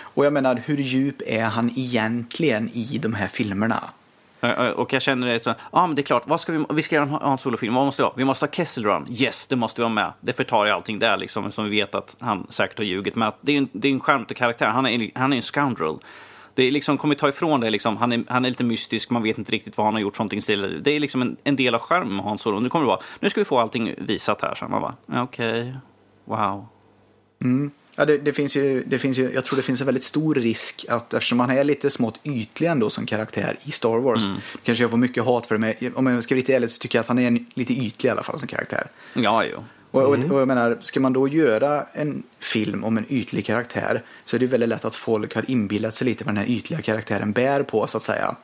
Och 0.00 0.24
jag 0.26 0.32
menar, 0.32 0.62
hur 0.66 0.76
djup 0.76 1.22
är 1.26 1.44
han 1.44 1.70
egentligen 1.76 2.68
i 2.68 2.98
de 2.98 3.14
här 3.14 3.26
filmerna? 3.28 3.90
Eh, 4.40 4.50
eh, 4.50 4.70
Och 4.70 4.92
jag 4.92 5.02
känner 5.02 5.26
det 5.26 5.44
så, 5.44 5.54
ja 5.72 5.86
men 5.86 5.96
det 5.96 6.02
är 6.02 6.04
klart, 6.04 6.22
vad 6.26 6.40
ska 6.40 6.52
vi, 6.52 6.64
vi 6.70 6.82
ska 6.82 6.94
göra 6.94 7.04
en 7.04 7.10
Han 7.10 7.38
Solo-film, 7.38 7.74
vad 7.74 7.84
måste 7.84 8.02
vi 8.02 8.04
ha? 8.04 8.14
Vi 8.16 8.24
måste 8.24 8.46
ha 8.46 8.50
Kessel 8.52 8.84
Run, 8.84 9.06
yes, 9.10 9.46
det 9.46 9.56
måste 9.56 9.80
vi 9.80 9.84
ha 9.84 9.88
med. 9.88 10.12
Det 10.20 10.32
förtar 10.32 10.64
ju 10.66 10.70
allting 10.70 10.98
där 10.98 11.16
liksom, 11.16 11.52
som 11.52 11.64
vi 11.64 11.70
vet 11.70 11.94
att 11.94 12.16
han 12.18 12.46
säkert 12.48 12.78
har 12.78 12.84
ljugit. 12.84 13.14
Men 13.14 13.28
att 13.28 13.38
det 13.40 13.52
är 13.52 13.54
ju 13.54 13.58
en, 13.58 13.68
det 13.72 13.88
är 13.88 13.92
en 13.92 14.00
charmig 14.00 14.36
karaktär, 14.36 14.66
han 14.66 14.86
är, 14.86 15.10
han 15.14 15.32
är 15.32 15.36
en 15.36 15.42
scoundrel. 15.42 15.96
Det 16.54 16.62
är 16.62 16.70
liksom, 16.70 16.98
kommer 16.98 17.14
ta 17.14 17.28
ifrån 17.28 17.60
det, 17.60 17.70
liksom, 17.70 17.96
han, 17.96 18.12
är, 18.12 18.24
han 18.28 18.44
är 18.44 18.48
lite 18.48 18.64
mystisk, 18.64 19.10
man 19.10 19.22
vet 19.22 19.38
inte 19.38 19.52
riktigt 19.52 19.76
vad 19.76 19.86
han 19.86 19.94
har 19.94 20.00
gjort 20.00 20.18
någonting. 20.18 20.42
Still. 20.42 20.82
Det 20.82 20.90
är 20.90 21.00
liksom 21.00 21.22
en, 21.22 21.36
en 21.44 21.56
del 21.56 21.74
av 21.74 21.80
skärmen 21.80 22.16
med 22.16 22.24
Hans 22.24 22.42
Solo. 22.42 22.60
Nu 22.60 22.68
kommer 22.68 22.84
det 22.84 22.88
vara, 22.88 23.00
nu 23.20 23.30
ska 23.30 23.40
vi 23.40 23.44
få 23.44 23.58
allting 23.58 23.94
visat 23.98 24.42
här. 24.42 24.54
Så 24.54 24.68
man 24.68 24.82
bara, 24.82 24.96
ja, 25.06 25.22
okej, 25.22 25.76
wow. 26.24 26.66
Ja, 27.96 28.04
det, 28.04 28.18
det, 28.18 28.32
finns 28.32 28.56
ju, 28.56 28.82
det 28.86 28.98
finns 28.98 29.18
ju, 29.18 29.32
jag 29.34 29.44
tror 29.44 29.56
det 29.56 29.62
finns 29.62 29.80
en 29.80 29.86
väldigt 29.86 30.02
stor 30.02 30.34
risk 30.34 30.86
att 30.88 31.14
eftersom 31.14 31.40
han 31.40 31.50
är 31.50 31.64
lite 31.64 31.90
smått 31.90 32.20
ytlig 32.24 32.68
ändå 32.68 32.90
som 32.90 33.06
karaktär 33.06 33.56
i 33.64 33.70
Star 33.70 33.98
Wars. 33.98 34.22
Kanske 34.62 34.84
jag 34.84 34.90
får 34.90 34.98
mycket 34.98 35.24
hat 35.24 35.46
för 35.46 35.58
det, 35.58 35.74
men 35.80 35.94
om 35.94 36.06
jag 36.06 36.22
ska 36.22 36.34
vara 36.34 36.40
lite 36.40 36.54
ärlig 36.54 36.70
så 36.70 36.78
tycker 36.78 36.98
jag 36.98 37.02
att 37.02 37.08
han 37.08 37.18
är 37.18 37.26
en, 37.26 37.46
lite 37.54 37.72
ytlig 37.72 38.08
i 38.08 38.10
alla 38.10 38.22
fall 38.22 38.38
som 38.38 38.48
karaktär. 38.48 38.90
Ja, 39.14 39.44
jo. 39.44 39.64
Och, 39.90 40.02
och, 40.02 40.10
och 40.10 40.40
jag 40.40 40.48
menar, 40.48 40.78
ska 40.80 41.00
man 41.00 41.12
då 41.12 41.28
göra 41.28 41.86
en 41.92 42.22
film 42.38 42.84
om 42.84 42.98
en 42.98 43.04
ytlig 43.08 43.46
karaktär 43.46 44.02
så 44.24 44.36
är 44.36 44.40
det 44.40 44.46
väldigt 44.46 44.68
lätt 44.68 44.84
att 44.84 44.94
folk 44.94 45.34
har 45.34 45.50
inbillat 45.50 45.94
sig 45.94 46.04
lite 46.04 46.24
vad 46.24 46.34
den 46.34 46.44
här 46.44 46.50
ytliga 46.50 46.82
karaktären 46.82 47.32
bär 47.32 47.62
på 47.62 47.86
så 47.86 47.96
att 47.96 48.02
säga. 48.02 48.36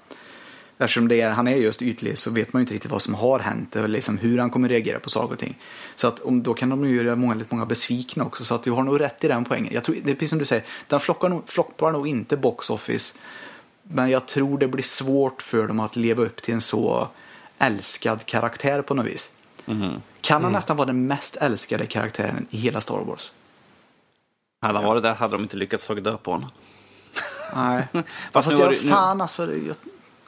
Eftersom 0.79 1.09
det 1.09 1.21
är, 1.21 1.31
han 1.31 1.49
är 1.49 1.57
just 1.57 1.83
ytlig 1.83 2.19
så 2.19 2.31
vet 2.31 2.53
man 2.53 2.61
ju 2.61 2.63
inte 2.63 2.75
riktigt 2.75 2.91
vad 2.91 3.03
som 3.03 3.15
har 3.15 3.39
hänt 3.39 3.77
eller 3.77 3.89
liksom 3.89 4.19
hur 4.19 4.39
han 4.39 4.51
kommer 4.51 4.69
reagera 4.69 4.99
på 4.99 5.11
saker 5.11 5.33
och 5.33 5.39
ting. 5.39 5.59
Så 5.95 6.09
att 6.09 6.21
om, 6.21 6.43
då 6.43 6.55
kan 6.55 6.69
de 6.69 6.85
ju 6.85 6.97
göra 6.97 7.17
många, 7.17 7.45
många 7.49 7.67
besvikna 7.67 8.25
också. 8.25 8.45
Så 8.45 8.55
att 8.55 8.63
du 8.63 8.71
har 8.71 8.83
nog 8.83 9.01
rätt 9.01 9.25
i 9.25 9.29
den 9.29 9.45
poängen. 9.45 9.75
Jag 9.75 9.85
tror, 9.85 9.97
det 10.05 10.11
är 10.11 10.15
precis 10.15 10.31
som 10.31 10.39
du 10.39 10.45
säger, 10.45 10.65
den 10.89 11.01
flockar 11.01 11.29
nog, 11.29 11.49
floppar 11.49 11.93
nog 11.93 12.09
inte 12.09 12.37
box 12.37 12.71
office. 12.71 13.15
Men 13.83 14.11
jag 14.11 14.27
tror 14.27 14.59
det 14.59 14.69
blir 14.69 14.83
svårt 14.83 15.43
för 15.43 15.69
dem 15.69 15.81
att 15.81 15.97
leva 15.97 16.23
upp 16.23 16.43
till 16.43 16.55
en 16.55 16.61
så 16.61 17.09
älskad 17.59 18.27
karaktär 18.27 18.83
på 18.83 18.95
något 18.95 19.07
vis. 19.07 19.31
Kan 20.27 20.45
han 20.45 20.53
nästan 20.53 20.77
vara 20.77 20.87
den 20.87 21.07
mest 21.07 21.37
älskade 21.37 21.87
karaktären 21.87 22.47
i 22.51 22.57
hela 22.57 22.81
Star 22.81 23.05
Wars? 23.05 23.33
Hade 24.62 24.79
han 24.79 24.85
varit 24.89 25.03
där 25.03 25.14
hade 25.14 25.33
de 25.35 25.43
inte 25.43 25.57
lyckats 25.57 25.87
ta 25.87 25.95
död 25.95 26.22
på 26.22 26.31
honom. 26.33 26.51
Nej. 27.55 27.89
Fast 27.93 28.07
Fast 28.33 28.49
nu 28.49 28.55
jag, 28.55 28.66
var 28.66 28.72
det- 28.72 28.83
nu- 28.85 28.91
fan 28.91 29.20
alltså. 29.20 29.47
Det, 29.47 29.57
jag, 29.57 29.77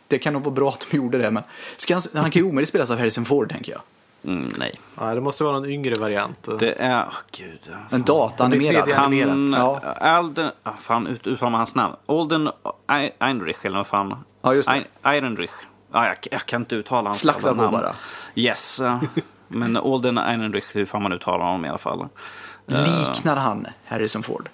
det 0.08 0.18
kan 0.18 0.32
nog 0.32 0.42
vara 0.44 0.54
bra 0.54 0.68
att 0.68 0.86
de 0.90 0.96
gjorde 0.96 1.18
det. 1.18 1.30
Men 1.30 1.42
ska 1.76 1.94
han, 1.94 2.02
han 2.14 2.30
kan 2.30 2.42
ju 2.42 2.48
omöjligt 2.48 2.68
spelas 2.68 2.90
av 2.90 2.98
Harrison 2.98 3.24
Ford 3.24 3.50
tänker 3.50 3.72
jag. 3.72 3.80
Mm, 4.24 4.48
nej. 4.58 4.80
Ja, 5.00 5.14
det 5.14 5.20
måste 5.20 5.44
vara 5.44 5.54
någon 5.60 5.68
yngre 5.70 5.94
variant. 6.00 6.48
Det 6.58 6.72
är, 6.72 7.06
åh 7.08 7.14
gud. 7.32 7.58
ja, 7.70 7.76
En 7.96 8.02
dataanimerad. 8.02 8.74
Det 8.74 8.82
blir 8.84 8.94
3D 8.94 9.30
Han. 9.30 9.52
Han, 9.52 9.52
Ja. 9.52 9.80
Alden, 10.00 10.50
ah, 10.62 10.72
fan 10.80 11.06
ut, 11.06 11.26
uttalar 11.26 11.50
man 11.50 11.58
hans 11.60 11.74
namn? 11.74 11.94
Olden 12.06 12.50
Ei- 12.88 13.10
Einrich 13.18 13.64
eller 13.64 13.76
vad 13.76 13.86
fan? 13.86 14.24
Ja, 14.42 14.54
just 14.54 14.68
det. 14.68 14.74
Ein- 14.74 14.84
Ehrenrich. 15.16 15.50
Ah, 15.90 16.06
jag, 16.06 16.16
jag 16.30 16.46
kan 16.46 16.62
inte 16.62 16.74
uttala 16.74 17.08
hans 17.08 17.24
namn. 17.24 17.56
bara. 17.56 17.94
Yes. 18.34 18.80
eh, 19.50 19.56
men 19.56 19.76
Olden 19.76 20.18
Einrich, 20.18 20.64
hur 20.72 20.84
fan 20.84 21.02
man 21.02 21.12
uttalar 21.12 21.44
honom 21.44 21.64
i 21.64 21.68
alla 21.68 21.78
fall. 21.78 22.08
liknar 22.66 23.36
han 23.36 23.66
Harrison 23.84 24.22
Ford? 24.22 24.48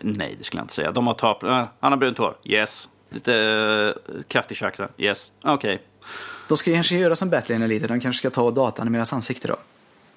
Nej, 0.00 0.34
det 0.38 0.44
skulle 0.44 0.60
jag 0.60 0.64
inte 0.64 0.74
säga. 0.74 0.90
De 0.90 1.06
har 1.06 1.14
tap, 1.14 1.44
uh, 1.44 1.64
han 1.80 1.92
har 1.92 1.96
brunt 1.96 2.18
hår. 2.18 2.36
Yes. 2.44 2.88
Lite 3.10 3.34
uh, 3.34 4.22
kraftig 4.28 4.56
käke. 4.56 4.88
Yes. 4.96 5.32
Okej. 5.42 5.82
De 6.48 6.58
ska 6.58 6.72
kanske 6.72 6.96
göra 6.96 7.16
som 7.16 7.30
Battleline 7.30 7.68
lite. 7.68 7.86
De 7.86 8.00
kanske 8.00 8.18
ska 8.18 8.30
ta 8.30 8.42
och 8.42 8.54
dataanimeras 8.54 9.12
ansikte 9.12 9.48
då. 9.48 9.56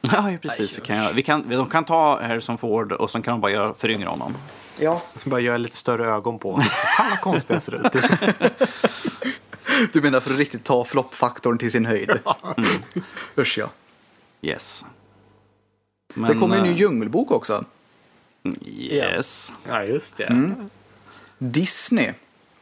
Ja, 0.01 0.31
ja, 0.31 0.37
precis. 0.41 0.77
Vi 0.77 0.81
kan, 0.81 1.15
vi 1.15 1.23
kan, 1.23 1.49
de 1.49 1.69
kan 1.69 1.85
ta 1.85 2.21
Harrison 2.21 2.57
Ford 2.57 2.91
och 2.91 3.11
sen 3.11 3.21
kan 3.21 3.31
de 3.31 3.41
bara 3.41 3.51
göra, 3.51 3.73
föryngra 3.73 4.09
honom. 4.09 4.35
Ja. 4.79 5.01
Bara 5.23 5.39
göra 5.39 5.57
lite 5.57 5.77
större 5.77 6.05
ögon 6.05 6.39
på. 6.39 6.61
Fan 6.97 7.09
vad 7.09 7.21
konstigt 7.21 7.53
jag 7.53 7.63
ser 7.63 7.75
ut. 7.75 8.03
Du 9.93 10.01
menar 10.01 10.19
för 10.19 10.31
att 10.31 10.37
riktigt 10.37 10.63
ta 10.63 10.85
floppfaktorn 10.85 11.57
till 11.57 11.71
sin 11.71 11.85
höjd? 11.85 12.09
Mm. 12.57 12.69
Usch 13.37 13.57
ja. 13.57 13.69
Yes. 14.41 14.85
Det 16.13 16.21
Men, 16.21 16.39
kommer 16.39 16.57
en 16.57 16.63
ny 16.63 16.69
eh, 16.69 16.77
djungelbok 16.77 17.31
också. 17.31 17.65
Yes. 18.65 19.53
Ja, 19.67 19.83
just 19.83 20.17
det. 20.17 20.23
Mm. 20.23 20.69
Disney 21.37 22.11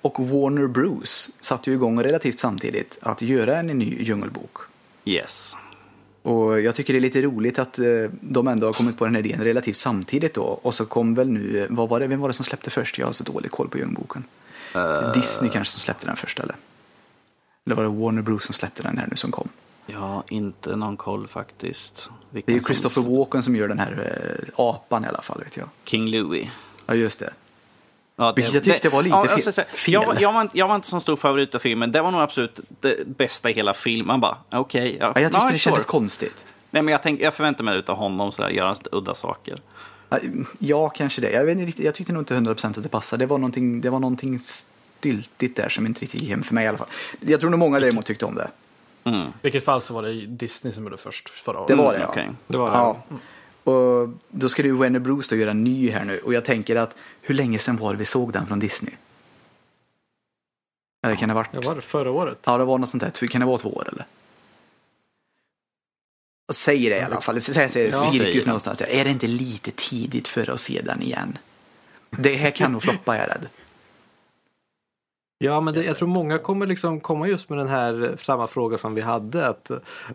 och 0.02 0.20
Warner 0.20 0.68
Bros 0.68 1.30
satte 1.40 1.70
ju 1.70 1.76
igång 1.76 2.04
relativt 2.04 2.40
samtidigt 2.40 2.98
att 3.02 3.22
göra 3.22 3.60
en 3.60 3.68
ny 3.68 4.04
djungelbok. 4.04 4.58
Yes. 5.06 5.58
Och 6.22 6.62
jag 6.62 6.76
tycker 6.76 6.94
det 6.94 7.00
är 7.00 7.02
lite 7.02 7.22
roligt 7.22 7.60
att 7.60 7.80
eh, 7.80 7.86
de 8.22 8.48
ändå 8.48 8.68
har 8.68 8.74
kommit 8.74 8.98
på 8.98 9.06
den 9.06 9.16
här 9.16 9.26
idén 9.26 9.44
relativt 9.44 9.78
samtidigt 9.78 10.34
då. 10.34 10.44
Och 10.44 10.74
så 10.74 10.86
kom 10.86 11.16
väl 11.16 11.30
nu, 11.30 11.68
vad 11.70 11.90
var 11.90 12.00
det, 12.00 12.08
vem 12.08 12.20
var 12.20 12.30
det 12.30 12.34
som 12.34 12.46
släppte 12.46 12.70
först? 12.70 12.98
Jag 12.98 13.06
har 13.06 13.14
så 13.14 13.24
dålig 13.24 13.52
koll 13.52 13.70
på 13.70 13.78
djungelboken. 13.78 14.24
Disney 15.14 15.52
kanske 15.52 15.72
som 15.72 15.80
släppte 15.80 16.06
den 16.06 16.16
först 16.16 16.40
eller? 16.40 16.56
Eller 17.66 17.76
var 17.76 17.84
det 17.84 17.90
Warner 17.90 18.22
Bros 18.22 18.44
som 18.46 18.54
släppte 18.54 18.84
den 18.84 18.98
här 18.98 19.08
nu 19.12 19.16
som 19.16 19.32
kom? 19.32 19.50
Jag 19.86 20.00
har 20.00 20.24
inte 20.30 20.76
någon 20.76 20.98
koll 20.98 21.28
faktiskt. 21.28 22.10
Det 22.30 22.36
Vilken 22.36 22.52
är 22.54 22.56
ju 22.56 22.62
som- 22.62 22.68
Christopher 22.68 23.02
Walken 23.18 23.44
som 23.44 23.56
gör 23.56 23.68
den 23.68 23.80
här 23.80 23.92
eh, 24.48 24.66
apan 24.66 25.06
i 25.06 25.08
alla 25.08 25.22
fall 25.22 25.40
vet 25.44 25.58
jag. 25.58 25.68
King 25.86 26.06
Louie. 26.08 26.52
Ja 26.86 26.94
just 26.94 27.20
det. 27.20 27.34
Ja, 28.16 28.34
Vilket 28.36 28.54
jag 28.54 28.64
tyckte 28.64 28.90
var 28.90 29.04
lite 29.04 29.16
jag 29.16 29.30
fel- 29.30 29.42
ska 29.42 29.52
säga, 29.52 29.68
fel. 29.68 29.94
Jag, 29.94 30.22
jag, 30.22 30.34
var 30.34 30.42
inte, 30.42 30.58
jag 30.58 30.68
var 30.68 30.76
inte 30.76 30.88
så 30.88 31.00
stor 31.00 31.16
favorit 31.16 31.56
av 31.56 31.60
filmen. 31.60 31.92
Det 31.92 32.02
var 32.02 32.12
nog 32.12 32.22
absolut 32.22 32.60
det 32.80 33.08
bästa 33.18 33.50
i 33.50 33.54
hela 33.54 33.74
filmen. 33.74 34.08
Man 34.08 34.22
bara, 34.22 34.38
okej. 34.52 34.98
ja, 35.00 35.12
Ja, 35.16 35.22
jag 35.22 35.32
tyckte 35.32 35.46
ja, 35.46 35.52
det 35.52 35.58
kändes 35.58 35.84
sure. 35.84 35.92
konstigt. 35.92 36.46
Nej, 36.72 36.84
men 36.84 36.92
jag, 36.92 37.04
tänk, 37.04 37.22
jag 37.22 37.34
förväntar 37.34 37.64
mig 37.64 37.78
utav 37.78 37.98
honom 37.98 38.32
sådär, 38.32 38.50
göra 38.50 38.76
udda 38.92 39.16
saker. 39.16 39.58
Ja, 40.10 40.20
Ja, 40.60 40.90
kanske 40.90 41.22
det. 41.22 41.32
Jag, 41.32 41.46
vet 41.46 41.58
inte, 41.58 41.84
jag 41.84 41.96
tyckte 41.96 42.14
nog 42.14 42.22
inte 42.22 42.36
100% 42.36 42.66
att 42.78 42.84
det 42.84 42.90
passade. 42.90 43.22
Det 43.24 43.28
var 43.28 43.38
någonting, 43.38 43.82
det 43.82 43.90
var 43.90 44.00
någonting 44.00 44.40
styltigt 45.02 45.56
där 45.56 45.70
som 45.70 45.86
inte 45.86 46.02
riktigt 46.02 46.22
gick 46.22 46.30
hem 46.30 46.44
för 46.44 46.54
mig 46.54 46.66
i 46.66 46.68
alla 46.68 46.78
fall. 46.78 46.88
Jag 47.20 47.40
tror 47.40 47.50
nog 47.50 47.60
många 47.60 47.80
däremot 47.80 48.06
tyckte 48.06 48.26
om 48.26 48.36
det. 48.36 48.50
Mm. 49.04 49.28
I 49.28 49.32
vilket 49.42 49.66
fall 49.66 49.82
så 49.82 49.94
var 49.94 50.04
det 50.04 50.14
Disney 50.26 50.74
som 50.74 50.84
gjorde 50.84 50.98
först 50.98 51.30
förra 51.30 51.58
året. 51.60 51.68
Det 51.68 51.76
var 51.76 51.94
det 51.94 51.98
Mm, 51.98 52.02
ja. 52.02 52.08
okej. 52.10 52.30
Det 52.48 52.58
var 52.58 52.70
det. 52.72 52.76
Ja. 52.78 53.04
Och 53.72 54.10
då 54.30 54.50
ska 54.50 54.64
ju 54.64 54.72
Warner 54.72 55.00
Bros 55.00 55.28
då 55.28 55.36
göra 55.36 55.52
en 55.52 55.64
ny 55.64 55.90
här 55.92 56.04
nu. 56.06 56.20
Och 56.20 56.34
jag 56.34 56.46
tänker 56.46 56.76
att 56.76 56.96
hur 57.22 57.36
länge 57.36 57.60
sedan 57.60 57.78
var 57.78 57.94
det 57.94 58.00
vi 58.00 58.06
såg 58.06 58.34
den 58.34 58.46
från 58.48 58.60
Disney? 58.60 58.94
Eller 61.06 61.16
kan 61.16 61.30
det 61.30 61.34
ha 61.34 61.42
varit? 61.42 61.52
Det 61.52 61.60
var 61.68 61.76
det 61.76 61.82
förra 61.82 62.12
året. 62.12 62.40
Ja, 62.46 62.58
det 62.58 62.64
var 62.64 62.78
något 62.78 62.90
sånt 62.90 63.04
där. 63.20 63.28
Kan 63.28 63.42
det 63.42 63.48
vara 63.48 63.58
två 63.58 63.70
år 63.70 63.88
eller? 63.92 64.06
Och 66.48 66.56
Säg 66.56 66.90
det 66.90 66.98
i 66.98 67.02
alla 67.02 67.22
fall. 67.22 67.42
Säg, 67.42 67.70
säg, 67.70 67.84
Ja, 67.86 67.92
säger 67.92 68.12
cirkus 68.26 68.44
det. 68.44 68.50
någonstans. 68.50 68.82
Är 68.82 69.04
det 69.04 69.10
inte 69.10 69.28
lite 69.28 69.72
tidigt 69.72 70.28
för 70.28 70.50
att 70.50 70.60
se 70.60 70.82
den 70.82 71.02
igen? 71.02 71.38
Det 72.10 72.36
här 72.36 72.52
kan 72.52 72.72
nog 72.72 72.82
floppa, 72.84 73.16
jag 73.18 73.24
är 73.26 73.30
rädd. 73.30 73.48
Ja, 75.44 75.62
men 75.62 75.74
det, 75.74 75.84
jag 75.84 75.98
tror 75.98 76.08
många 76.08 76.38
kommer 76.38 76.66
liksom 76.68 77.00
komma 77.00 77.28
just 77.28 77.50
med 77.50 77.58
den 77.58 77.68
här 77.68 78.18
samma 78.22 78.48
fråga 78.48 78.78
som 78.78 78.96
vi 78.96 79.02
hade. 79.02 79.48
Att, 79.48 79.72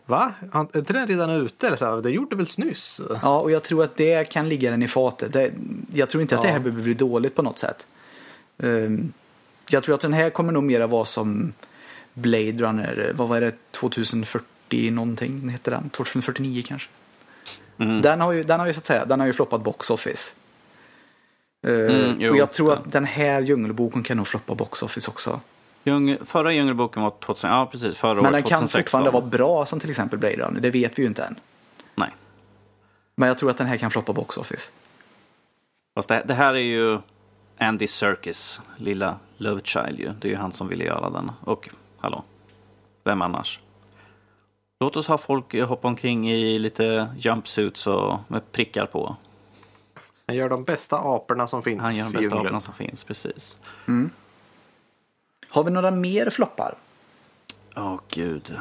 va? 0.07 0.33
Är 0.53 0.61
inte 0.61 0.93
den 0.93 1.07
redan 1.07 1.31
ute? 1.31 1.67
Eller 1.67 1.77
så 1.77 1.85
här, 1.85 2.03
det 2.03 2.11
gjorde 2.11 2.37
väl 2.37 2.47
nyss? 2.59 3.01
Ja, 3.23 3.41
och 3.41 3.51
jag 3.51 3.63
tror 3.63 3.85
att 3.85 3.97
det 3.97 4.25
kan 4.25 4.49
ligga 4.49 4.71
den 4.71 4.83
i 4.83 4.89
fatet. 4.89 5.33
Det, 5.33 5.51
jag 5.95 6.09
tror 6.09 6.23
inte 6.23 6.37
att 6.37 6.43
det 6.43 6.49
här 6.49 6.55
Ja. 6.57 6.61
behöver 6.61 6.83
bli 6.83 6.95
dåligt 6.95 7.35
på 7.35 7.43
något 7.43 7.59
sätt. 7.59 7.87
Ehm, 8.59 9.13
jag 9.71 9.83
tror 9.83 9.95
att 9.95 10.01
den 10.01 10.13
här 10.13 10.31
kommer 10.31 10.53
nog 10.53 10.63
mera 10.63 10.87
vara 10.87 11.05
som 11.05 11.53
Blade 12.15 12.53
Runner, 12.53 13.13
vad 13.17 13.29
var 13.29 13.41
det, 13.41 13.53
2040 13.71 14.91
någonting 14.91 15.49
heter 15.49 15.71
den? 15.71 15.91
2049 15.91 16.63
kanske. 16.67 16.89
Mm. 17.79 18.03
Den 18.03 18.21
har 18.21 18.33
ju, 18.33 18.43
den 18.43 18.61
har 18.61 18.67
ju 18.67 18.73
så 18.73 18.79
att 18.79 18.87
säga, 18.87 19.05
den 19.05 19.21
har 19.21 19.27
ju 19.27 19.33
floppat 19.33 19.63
box 19.63 19.91
office. 19.91 20.33
Ehm, 21.67 21.73
Mm, 21.91 22.17
jo, 22.21 22.31
och 22.31 22.37
jag 22.37 22.53
tror 22.53 22.67
det. 22.71 22.73
att 22.77 22.93
den 22.93 23.05
här 23.05 23.41
Djungelboken 23.43 24.03
kan 24.03 24.17
nog 24.17 24.27
floppa 24.27 24.55
box 24.55 24.83
office 24.83 25.11
också. 25.11 25.41
Djungel, 25.85 26.19
förra 26.25 26.53
Djungelboken 26.53 27.03
var 27.03 27.11
2000, 27.11 27.51
ja 27.51 27.69
precis, 27.73 27.99
förra 27.99 28.15
Men 28.15 28.25
den 28.25 28.35
året, 28.35 28.45
kan 28.45 28.59
2016. 28.59 28.83
fortfarande 28.83 29.11
vara 29.11 29.27
bra 29.27 29.67
som 29.67 29.81
till 29.81 29.91
exempel 29.91 30.19
Blade 30.19 30.37
Runner, 30.37 30.61
det 30.61 30.71
vet 30.71 30.99
vi 30.99 31.03
ju 31.03 31.09
inte 31.09 31.23
än. 31.25 31.41
Nej. 31.95 32.11
Men 33.17 33.29
jag 33.29 33.39
tror 33.39 33.51
att 33.51 33.59
den 33.59 33.67
här 33.67 33.77
kan 33.77 33.91
floppa 33.91 34.13
box 34.13 34.37
office. 34.37 34.71
Fast 35.95 36.09
det, 36.09 36.23
det 36.27 36.35
här 36.35 36.55
är 36.55 36.59
ju 36.59 36.99
Andy 37.59 37.87
Serkis 37.87 38.61
lilla 38.77 39.17
Love 39.37 39.61
Child 39.65 39.99
ju. 40.01 40.13
Det 40.21 40.29
är 40.29 40.33
ju 40.33 40.37
han 40.37 40.53
som 40.53 40.69
ville 40.69 40.85
göra 40.85 41.11
den. 41.11 41.31
Och 41.45 41.69
hallå, 41.99 42.23
vem 43.05 43.23
annars? 43.23 43.61
Låt 44.81 44.97
oss 44.97 45.09
ha 45.09 45.19
folk 45.19 45.55
eh, 45.55 45.69
hoppa 45.69 45.89
omkring 45.89 46.31
i 46.31 46.59
lite 46.59 47.09
jumpsuits 47.19 47.87
och 47.87 48.19
med 48.29 48.53
prickar 48.53 48.87
på. 48.87 49.17
Han 50.27 50.37
gör 50.37 50.49
de 50.49 50.65
bästa 50.65 50.97
aporna 50.99 51.49
som 51.49 51.63
finns 51.63 51.83
Han 51.83 51.97
gör 51.97 52.05
de 52.13 52.19
bästa 52.21 52.37
aporna 52.37 52.61
som 52.61 52.75
finns, 52.75 53.05
precis. 53.05 53.61
Har 55.49 55.65
vi 55.65 55.71
några 55.71 55.91
mer 55.91 56.31
floppar? 56.31 56.75
Åh 57.77 58.01
gud. 58.11 58.55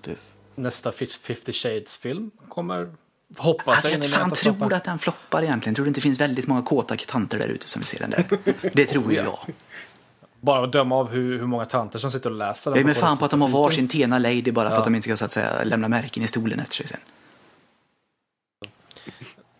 Det, 0.00 0.16
Nästa 0.54 0.92
50 0.92 1.52
Shades-film 1.52 2.30
kommer, 2.48 2.92
hoppas 3.36 3.74
Alltså 3.76 3.90
jag 3.90 4.10
fan 4.10 4.30
tror 4.30 4.52
floppar. 4.54 4.76
att 4.76 4.84
den 4.84 4.98
floppar 4.98 5.42
egentligen. 5.42 5.74
Tror 5.74 5.84
du 5.84 5.88
inte 5.88 5.98
det 5.98 6.02
finns 6.02 6.20
väldigt 6.20 6.46
många 6.46 6.62
kåta 6.62 6.96
tanter 6.96 7.38
där 7.38 7.48
ute 7.48 7.68
som 7.68 7.80
vill 7.80 7.86
se 7.86 7.98
den 7.98 8.10
där? 8.10 8.26
Det 8.72 8.86
tror 8.86 9.12
ju 9.12 9.16
jag. 9.18 9.38
Bara 10.40 10.64
att 10.64 10.72
döma 10.72 10.96
av 10.96 11.10
hur, 11.10 11.38
hur 11.38 11.46
många 11.46 11.64
tanter 11.64 11.98
som 11.98 12.10
sitter 12.10 12.30
och 12.30 12.36
läser 12.36 12.70
den. 12.70 12.76
Jag 12.78 12.82
är 12.82 12.86
med 12.86 12.96
fan 12.96 13.18
på 13.18 13.24
att 13.24 13.30
de 13.30 13.42
har 13.42 13.48
varsin 13.48 13.88
Tena 13.88 14.18
Lady 14.18 14.52
bara 14.52 14.68
för 14.68 14.74
Ja. 14.76 14.78
att 14.78 14.84
de 14.84 14.94
inte 14.94 15.04
ska 15.08 15.16
så 15.16 15.24
att 15.24 15.30
säga 15.32 15.64
lämna 15.64 15.88
märken 15.88 16.22
i 16.22 16.26
stolen 16.28 16.60
efter 16.60 16.74
sig 16.76 16.86
sen. 16.86 17.00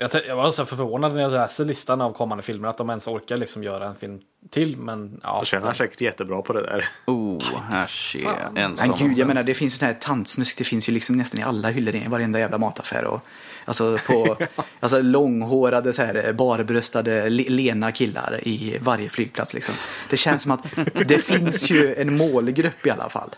Jag, 0.00 0.10
jag 0.26 0.36
var 0.36 0.52
så 0.52 0.66
förvånad 0.66 1.14
när 1.14 1.22
jag 1.22 1.32
läste 1.32 1.64
listan 1.64 2.00
av 2.00 2.12
kommande 2.12 2.42
filmer 2.44 2.68
att 2.68 2.78
de 2.78 2.90
ens 2.90 3.06
orkar 3.06 3.36
liksom 3.36 3.64
göra 3.64 3.86
en 3.86 3.94
film 3.96 4.20
till. 4.50 4.76
Men 4.76 5.20
ja, 5.22 5.36
Jag 5.38 5.46
känner 5.46 5.72
säkert 5.72 6.00
jättebra 6.00 6.42
på 6.42 6.52
det 6.52 6.62
där. 6.62 6.88
oh, 7.06 7.42
här 7.70 7.86
ser 7.86 8.22
jag 8.22 8.58
en 8.58 8.76
Men 8.78 8.90
gud, 8.98 9.18
jag 9.18 9.28
menar 9.28 9.42
det 9.42 9.54
finns 9.54 9.74
ju 9.74 9.78
sån 9.78 9.86
här 9.86 9.94
tantsnusk. 9.94 10.58
Det 10.58 10.64
finns 10.64 10.88
ju 10.88 10.92
liksom 10.92 11.16
nästan 11.16 11.40
i 11.40 11.42
alla 11.42 11.68
hyllor 11.70 11.94
i 11.94 12.06
varenda 12.08 12.38
jävla 12.38 12.58
mataffär. 12.58 13.04
Och, 13.04 13.20
alltså 13.64 13.98
på 14.06 14.36
alltså 14.80 15.02
långhårade 15.02 15.92
så 15.92 16.02
här 16.02 16.32
barbröstade 16.32 17.30
le- 17.30 17.48
lena 17.48 17.92
killar 17.92 18.40
i 18.42 18.78
varje 18.80 19.08
flygplats 19.08 19.54
liksom. 19.54 19.74
Det 20.10 20.16
känns 20.16 20.42
som 20.42 20.50
att 20.52 20.64
det 21.06 21.18
finns 21.24 21.70
ju 21.70 21.94
en 21.94 22.16
målgrupp 22.16 22.86
i 22.86 22.90
alla 22.90 23.08
fall. 23.08 23.30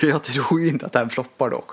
Jag 0.00 0.22
tror 0.22 0.60
ju 0.60 0.68
inte 0.68 0.86
att 0.86 0.92
den 0.92 1.10
floppar 1.10 1.50
dock. 1.50 1.70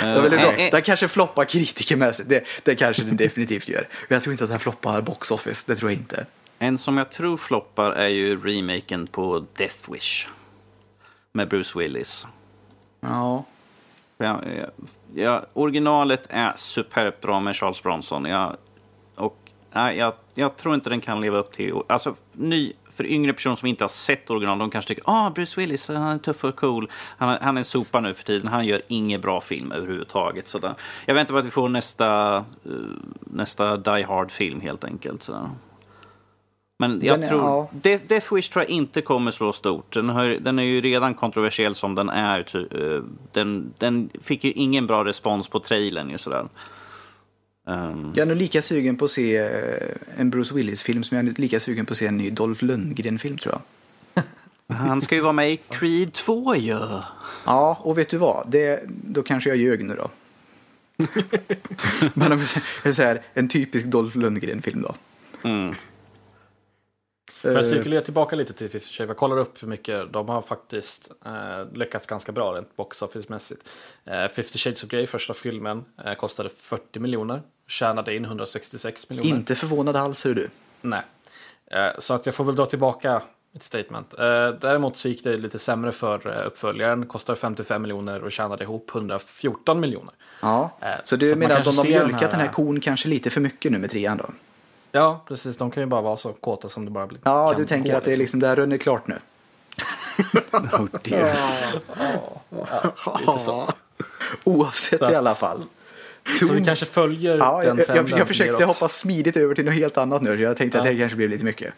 Det 0.00 0.06
är 0.06 0.22
väldigt 0.22 0.40
bra. 0.40 0.52
Eh, 0.52 0.64
eh, 0.64 0.70
Den 0.70 0.82
kanske 0.82 1.08
floppar 1.08 1.44
kritikermässigt. 1.44 2.28
Det, 2.28 2.44
det 2.62 2.74
kanske 2.74 3.02
den 3.02 3.16
definitivt 3.16 3.68
gör. 3.68 3.88
Men 4.08 4.16
jag 4.16 4.22
tror 4.22 4.32
inte 4.32 4.44
att 4.44 4.50
den 4.50 4.58
floppar 4.58 5.00
box 5.02 5.30
office. 5.30 5.64
Det 5.66 5.76
tror 5.76 5.90
jag 5.90 6.00
inte. 6.00 6.26
En 6.58 6.78
som 6.78 6.98
jag 6.98 7.10
tror 7.10 7.36
floppar 7.36 7.92
är 7.92 8.08
ju 8.08 8.36
remaken 8.36 9.06
på 9.06 9.46
Death 9.56 9.92
Wish. 9.92 10.28
Med 11.32 11.48
Bruce 11.48 11.78
Willis. 11.78 12.26
Ja. 13.00 13.44
Ja, 14.18 14.42
ja, 15.14 15.46
originalet 15.52 16.26
är 16.28 16.52
superbt 16.56 17.20
bra 17.20 17.40
med 17.40 17.56
Charles 17.56 17.82
Bronson. 17.82 18.24
Ja, 18.24 18.56
och, 19.14 19.36
nej, 19.72 19.96
jag, 19.96 20.14
jag 20.34 20.56
tror 20.56 20.74
inte 20.74 20.90
den 20.90 21.00
kan 21.00 21.20
leva 21.20 21.38
upp 21.38 21.52
till... 21.52 21.74
Alltså, 21.86 22.14
ny, 22.32 22.72
för 22.98 23.06
yngre 23.06 23.32
personer 23.32 23.56
som 23.56 23.68
inte 23.68 23.84
har 23.84 23.88
sett 23.88 24.30
original, 24.30 24.58
de 24.58 24.70
kanske 24.70 24.88
tycker 24.88 25.02
ah 25.06 25.30
Bruce 25.30 25.60
Willis, 25.60 25.88
han 25.88 26.02
är 26.02 26.18
tuff 26.18 26.44
och 26.44 26.56
cool. 26.56 26.90
Han, 27.18 27.28
är- 27.28 27.38
han 27.40 27.56
är 27.56 27.60
en 27.60 27.64
sopa 27.64 28.00
nu 28.00 28.14
för 28.14 28.24
tiden. 28.24 28.48
Han 28.48 28.66
gör 28.66 28.82
ingen 28.88 29.20
bra 29.20 29.40
film 29.40 29.72
överhuvudtaget. 29.72 30.48
Så 30.48 30.58
där. 30.58 30.74
Jag 31.06 31.14
väntar 31.14 31.32
på 31.34 31.38
att 31.38 31.44
vi 31.46 31.50
får 31.50 31.68
nästa, 31.68 32.36
eh, 32.36 32.42
nästa 33.20 33.76
Die 33.76 34.02
Hard-film 34.02 34.60
helt 34.60 34.84
enkelt. 34.84 35.22
Så. 35.22 35.50
Men 36.80 37.00
jag 37.02 37.16
Den 37.16 37.22
är- 37.24 37.28
tror... 37.28 37.40
ja. 37.40 37.68
Death, 37.72 38.04
Death 38.06 38.34
Wish 38.34 38.48
tror 38.50 38.62
jag 38.64 38.70
inte 38.70 39.00
kommer 39.02 39.30
slå 39.30 39.52
stort. 39.52 39.92
Den, 39.94 40.08
har, 40.08 40.24
den 40.28 40.58
är 40.58 40.62
ju 40.62 40.80
redan 40.80 41.14
kontroversiell 41.14 41.74
som 41.74 41.94
den 41.94 42.08
är. 42.08 42.56
Eh, 42.56 43.02
den, 43.32 43.74
den 43.78 44.10
fick 44.22 44.44
ju 44.44 44.52
ingen 44.52 44.86
bra 44.86 45.04
respons 45.04 45.48
på 45.48 45.60
trailern. 45.60 46.10
Ju 46.10 46.18
sådär. 46.18 46.46
Ehm, 47.68 48.12
Jag 48.14 48.22
är 48.22 48.26
nog 48.26 48.36
lika 48.36 48.62
sugen 48.62 48.96
på 48.96 49.04
att 49.04 49.10
se 49.10 49.36
eh, 49.36 49.96
en 50.16 50.30
Bruce 50.30 50.54
Willis-film 50.54 51.04
som 51.04 51.16
jag 51.16 51.26
är 51.26 51.40
lika 51.40 51.60
sugen 51.60 51.86
på 51.86 51.92
att 51.92 51.98
se 51.98 52.06
en 52.06 52.16
ny 52.16 52.30
Dolph 52.30 52.64
Lundgren-film 52.64 53.38
tror 53.38 53.54
jag. 54.14 54.22
han 54.76 55.02
ska 55.02 55.14
ju 55.14 55.20
vara 55.20 55.32
med 55.32 55.52
i 55.52 55.56
Creed 55.56 56.12
2 56.12 56.54
ju. 56.56 56.78
Ja, 57.46 57.78
och 57.80 57.98
vet 57.98 58.08
du 58.08 58.16
vad? 58.16 58.50
Det, 58.50 58.82
då 58.86 59.22
kanske 59.22 59.50
jag 59.50 59.56
ljög 59.56 59.84
nu 59.84 59.94
då. 59.94 60.10
Men 62.14 62.32
om 62.32 62.40
vi 62.84 62.94
säger 62.94 63.22
en 63.34 63.48
typisk 63.48 63.86
Dolph 63.86 64.18
Lundgren-film 64.18 64.82
då. 64.82 64.94
Mm. 65.48 65.74
För 67.30 67.54
att 67.54 67.64
Eh, 67.66 67.70
cirkulera 67.70 68.00
tillbaka 68.00 68.36
lite 68.36 68.52
till 68.52 68.68
50 68.68 68.86
Shades, 68.86 69.08
jag 69.08 69.16
kollar 69.16 69.38
upp 69.38 69.62
hur 69.62 69.68
mycket 69.68 70.12
de 70.12 70.28
har 70.28 70.42
faktiskt 70.42 71.10
eh, 71.24 71.72
lyckats 71.72 72.06
ganska 72.06 72.32
bra 72.32 72.54
rent 72.54 72.76
box 72.76 73.02
office-mässigt. 73.02 73.68
Eh, 74.04 74.28
50 74.28 74.58
Shades 74.58 74.84
of 74.84 74.90
Grey, 74.90 75.06
första 75.06 75.34
filmen, 75.34 75.84
eh, 76.04 76.14
kostade 76.14 76.48
40 76.48 77.00
miljoner, 77.00 77.42
tjänade 77.68 78.14
in 78.16 78.24
166 78.24 79.08
miljoner. 79.10 79.30
Inte 79.30 79.54
förvånad 79.54 79.96
alls 79.96 80.26
hur 80.26 80.34
du. 80.34 80.48
Nej. 80.80 81.02
Eh, 81.70 81.86
så 81.98 82.14
att 82.14 82.26
jag 82.26 82.34
får 82.34 82.44
väl 82.44 82.56
dra 82.56 82.66
tillbaka 82.66 83.22
mitt 83.52 83.62
statement. 83.62 84.14
Eh, 84.18 84.48
däremot 84.60 84.96
så 84.96 85.08
gick 85.08 85.24
det 85.24 85.36
lite 85.36 85.58
sämre 85.58 85.92
för 85.92 86.40
eh, 86.40 86.46
uppföljaren, 86.46 87.06
kostade 87.06 87.38
55 87.38 87.82
miljoner 87.82 88.24
och 88.24 88.32
tjänade 88.32 88.64
ihop 88.64 88.90
114 88.94 89.80
miljoner. 89.80 90.14
Ja, 90.42 90.70
så 91.04 91.16
du 91.16 91.30
så 91.32 91.36
menar 91.38 91.56
att 91.58 91.64
de 91.64 91.76
har 91.78 91.84
mjölkat 91.84 92.20
den 92.30 92.40
här- 92.40 92.46
här 92.46 92.52
kon 92.52 92.80
kanske 92.80 93.08
lite 93.08 93.30
för 93.30 93.40
mycket 93.40 93.72
nu 93.72 93.78
med 93.78 93.90
trean 93.90 94.16
då? 94.16 94.24
Ja, 94.92 95.24
precis. 95.28 95.56
De 95.56 95.70
kan 95.70 95.82
ju 95.82 95.86
bara 95.86 96.00
vara 96.00 96.16
så 96.16 96.32
kåta 96.32 96.68
som 96.68 96.84
det 96.84 96.90
bara 96.90 97.06
blir. 97.06 97.20
Ja, 97.24 97.54
du 97.56 97.64
tänker 97.66 97.94
att 97.94 98.04
det 98.04 98.12
är 98.12 98.16
liksom, 98.16 98.40
det 98.40 98.46
här 98.48 98.56
rönner 98.56 98.76
klart 98.76 99.06
nu. 99.06 99.18
Oh 100.52 100.86
dear. 101.04 101.36
Lite 103.20 103.38
så. 103.44 103.68
Oavsett 104.44 105.02
i 105.02 105.14
alla 105.14 105.34
fall. 105.34 105.64
Så 106.34 106.52
vi 106.52 106.64
kanske 106.64 106.86
följer 106.86 107.38
Ja, 107.38 107.62
den 107.64 107.76
jag, 107.78 107.86
trenden 107.86 108.06
jag, 108.10 108.20
jag 108.20 108.28
försökte 108.28 108.52
neråt. 108.52 108.68
hoppa 108.68 108.88
smidigt 108.88 109.36
över 109.36 109.54
till 109.54 109.64
något 109.64 109.74
helt 109.74 109.98
annat 109.98 110.22
nu. 110.22 110.42
Jag 110.42 110.56
tänkte 110.56 110.78
att 110.78 110.84
det 110.84 110.90
här 110.90 110.98
kanske 110.98 111.16
blev 111.16 111.30
lite 111.30 111.44
mycket. 111.44 111.74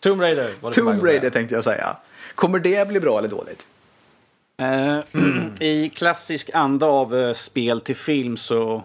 Tomb 0.00 0.20
Raider 0.20 0.50
var 0.60 0.70
det 0.70 0.76
Tomb. 0.76 1.04
Raider 1.04 1.30
tänkte 1.30 1.54
jag 1.54 1.64
säga. 1.64 1.96
Kommer 2.34 2.58
det 2.58 2.88
bli 2.88 3.00
bra 3.00 3.18
eller 3.18 3.28
dåligt? 3.28 3.66
Eh, 4.58 4.98
I 5.60 5.88
klassisk 5.94 6.50
anda 6.54 6.86
av 6.86 7.16
eh, 7.16 7.32
spel 7.32 7.80
till 7.80 7.96
film 7.96 8.36
så... 8.36 8.84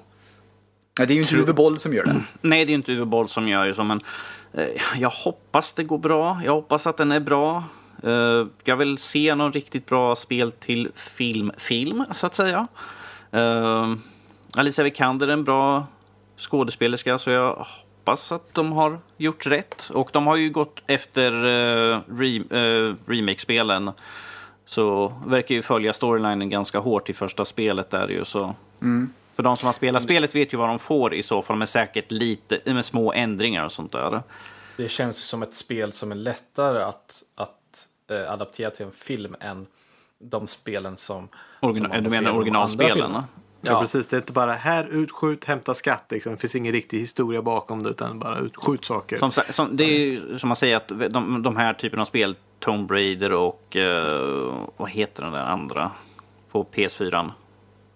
Ja, 0.99 1.05
det 1.05 1.13
är 1.13 1.15
ju 1.15 1.21
inte 1.21 1.35
Uwe 1.35 1.53
Boll 1.53 1.79
som 1.79 1.93
gör 1.93 2.03
det. 2.03 2.15
Nej, 2.41 2.65
det 2.65 2.71
är 2.71 2.75
inte 2.75 2.91
Uwe 2.91 3.05
Boll 3.05 3.27
som 3.27 3.47
gör 3.47 3.67
det 3.67 3.73
så, 3.73 3.83
men 3.83 4.01
eh, 4.53 4.67
jag 4.97 5.09
hoppas 5.09 5.73
det 5.73 5.83
går 5.83 5.97
bra. 5.97 6.41
Jag 6.45 6.53
hoppas 6.53 6.87
att 6.87 6.97
den 6.97 7.11
är 7.11 7.19
bra. 7.19 7.63
Jag 8.63 8.77
vill 8.77 8.97
se 8.97 9.35
någon 9.35 9.51
riktigt 9.53 9.85
bra 9.85 10.15
spel 10.15 10.51
till 10.51 10.91
film, 10.95 11.51
film 11.57 12.05
så 12.13 12.27
att 12.27 12.35
säga. 12.35 12.67
Alicia 14.57 14.83
Vikander 14.83 15.27
är 15.27 15.33
en 15.33 15.43
bra 15.43 15.87
skådespelerska, 16.37 17.17
så 17.17 17.29
jag 17.29 17.55
hoppas 17.55 18.31
att 18.31 18.53
de 18.53 18.71
har 18.71 18.99
gjort 19.17 19.45
rätt. 19.45 19.89
Och 19.93 20.09
de 20.13 20.27
har 20.27 20.35
ju 20.35 20.49
gått 20.49 20.81
efter 20.87 21.31
uh, 21.31 22.01
re, 22.07 22.35
eh, 22.35 22.95
remake-spelen. 23.05 23.91
Så 24.65 25.13
verkar 25.25 25.55
ju 25.55 25.61
följa 25.61 25.93
storylinen 25.93 26.49
ganska 26.49 26.79
hårt 26.79 27.09
i 27.09 27.13
första 27.13 27.45
spelet 27.45 27.89
där 27.89 28.07
ju. 28.07 28.25
Så. 28.25 28.55
För 29.33 29.43
de 29.43 29.57
som 29.57 29.65
har 29.65 29.73
spelat 29.73 30.03
spelet 30.03 30.35
vet 30.35 30.53
ju 30.53 30.57
vad 30.57 30.69
de 30.69 30.79
får 30.79 31.13
i 31.13 31.23
så 31.23 31.41
fall 31.41 31.57
med 31.57 31.69
säkert 31.69 32.11
lite, 32.11 32.73
med 32.73 32.85
små 32.85 33.13
ändringar 33.13 33.65
och 33.65 33.71
sånt 33.71 33.91
där. 33.91 34.21
Det 34.77 34.89
känns 34.89 35.17
som 35.17 35.43
ett 35.43 35.55
spel 35.55 35.91
som 35.91 36.11
är 36.11 36.15
lättare 36.15 36.83
att, 36.83 37.23
att 37.35 37.87
eh, 38.11 38.31
adaptera 38.31 38.69
till 38.69 38.85
en 38.85 38.91
film 38.91 39.35
än 39.39 39.67
de 40.19 40.47
spelen 40.47 40.97
som... 40.97 41.27
Origina- 41.61 41.93
som 41.95 42.03
du 42.03 42.09
menar 42.09 42.31
originalspelen? 42.31 43.23
Ja. 43.61 43.71
Ja, 43.71 43.81
precis. 43.81 44.07
Det 44.07 44.15
är 44.15 44.17
inte 44.17 44.33
bara 44.33 44.53
här 44.53 44.87
utskjut, 44.91 45.45
hämta 45.45 45.73
skatt. 45.73 46.05
Liksom. 46.09 46.31
Det 46.31 46.37
finns 46.37 46.55
ingen 46.55 46.73
riktig 46.73 46.99
historia 46.99 47.41
bakom 47.41 47.83
det 47.83 47.89
utan 47.89 48.19
bara 48.19 48.39
utskjut 48.39 48.85
saker. 48.85 49.17
Som, 49.17 49.31
som, 49.31 49.77
det 49.77 49.83
är 49.83 49.99
ju 49.99 50.39
som 50.39 50.49
man 50.49 50.55
säger 50.55 50.77
att 50.77 50.87
de, 50.87 51.43
de 51.43 51.55
här 51.55 51.73
typen 51.73 51.99
av 51.99 52.05
spel, 52.05 52.35
Tomb 52.59 52.91
Raider 52.91 53.31
och 53.31 53.75
eh, 53.75 54.67
vad 54.77 54.89
heter 54.89 55.23
den 55.23 55.33
där 55.33 55.43
andra 55.43 55.91
på 56.51 56.63
PS4? 56.63 57.31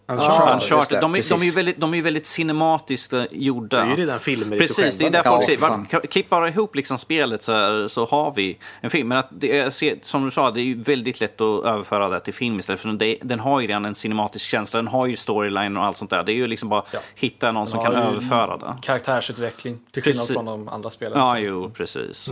Uncharted. 0.08 0.54
Just 0.54 0.72
Uncharted. 0.72 0.98
det, 0.98 1.02
De, 1.02 1.16
är- 1.16 1.16
de, 1.16 1.16
är 1.16 1.18
ju 1.18 1.22
precis. 1.40 1.58
väldigt, 1.58 1.78
de 1.78 1.94
är 1.94 1.98
ju 1.98 2.04
väldigt 2.04 2.26
cinematiskt 2.26 3.14
eh, 3.14 3.24
gjorda. 3.32 3.78
Det 3.78 3.84
är 3.84 3.88
ju 3.90 3.96
redan 3.96 4.20
filmer 4.20 4.56
i 4.56 4.60
Precis, 4.60 4.76
sig 4.76 4.84
det 4.84 4.90
är 4.90 5.00
själva. 5.00 5.10
därför 5.18 5.30
Ja, 5.30 5.36
folk 5.80 5.92
säger, 5.92 6.08
klipp 6.08 6.30
bara 6.30 6.48
ihop 6.50 6.76
liksom 6.76 6.98
spelet 6.98 7.44
så, 7.44 7.52
här, 7.54 7.88
så 7.88 8.06
har 8.06 8.34
vi 8.36 8.58
en 8.82 8.90
film. 8.90 9.08
Men 9.08 9.18
att 9.18 9.28
det 9.32 9.60
är, 9.60 10.06
som 10.06 10.26
du 10.26 10.32
sa, 10.32 10.52
det 10.52 10.62
är 10.62 10.64
ju 10.64 10.82
väldigt 10.82 11.20
lätt 11.20 11.42
att 11.42 11.66
överföra 11.66 12.10
det 12.10 12.20
till 12.20 12.34
film 12.34 12.60
istället. 12.60 12.80
För 12.82 12.90
det, 12.90 13.18
den 13.22 13.40
har 13.40 13.60
ju 13.62 13.68
redan 13.68 13.86
en 13.86 13.96
cinematisk 13.96 14.50
känsla, 14.50 14.78
den 14.78 14.88
har 14.88 15.08
ju 15.08 15.16
storyline 15.16 15.78
och 15.78 15.84
allt 15.86 15.98
sånt 15.98 16.12
där. 16.12 16.24
Det 16.24 16.32
är 16.32 16.36
ju 16.36 16.48
liksom 16.48 16.70
bara 16.70 16.84
Ja. 16.92 17.00
hitta 17.16 17.52
någon 17.52 17.68
som 17.68 17.80
har 17.80 17.86
kan 17.86 17.96
överföra 17.96 18.58
det. 18.58 18.78
Karaktärsutveckling, 18.82 19.80
till 19.92 20.04
skillnad 20.04 20.22
Precis. 20.22 20.34
från 20.36 20.46
de 20.46 20.70
andra 20.70 20.90
spelen. 20.90 21.18
Ja, 21.20 21.38
jo, 21.40 21.70
precis. 21.70 22.30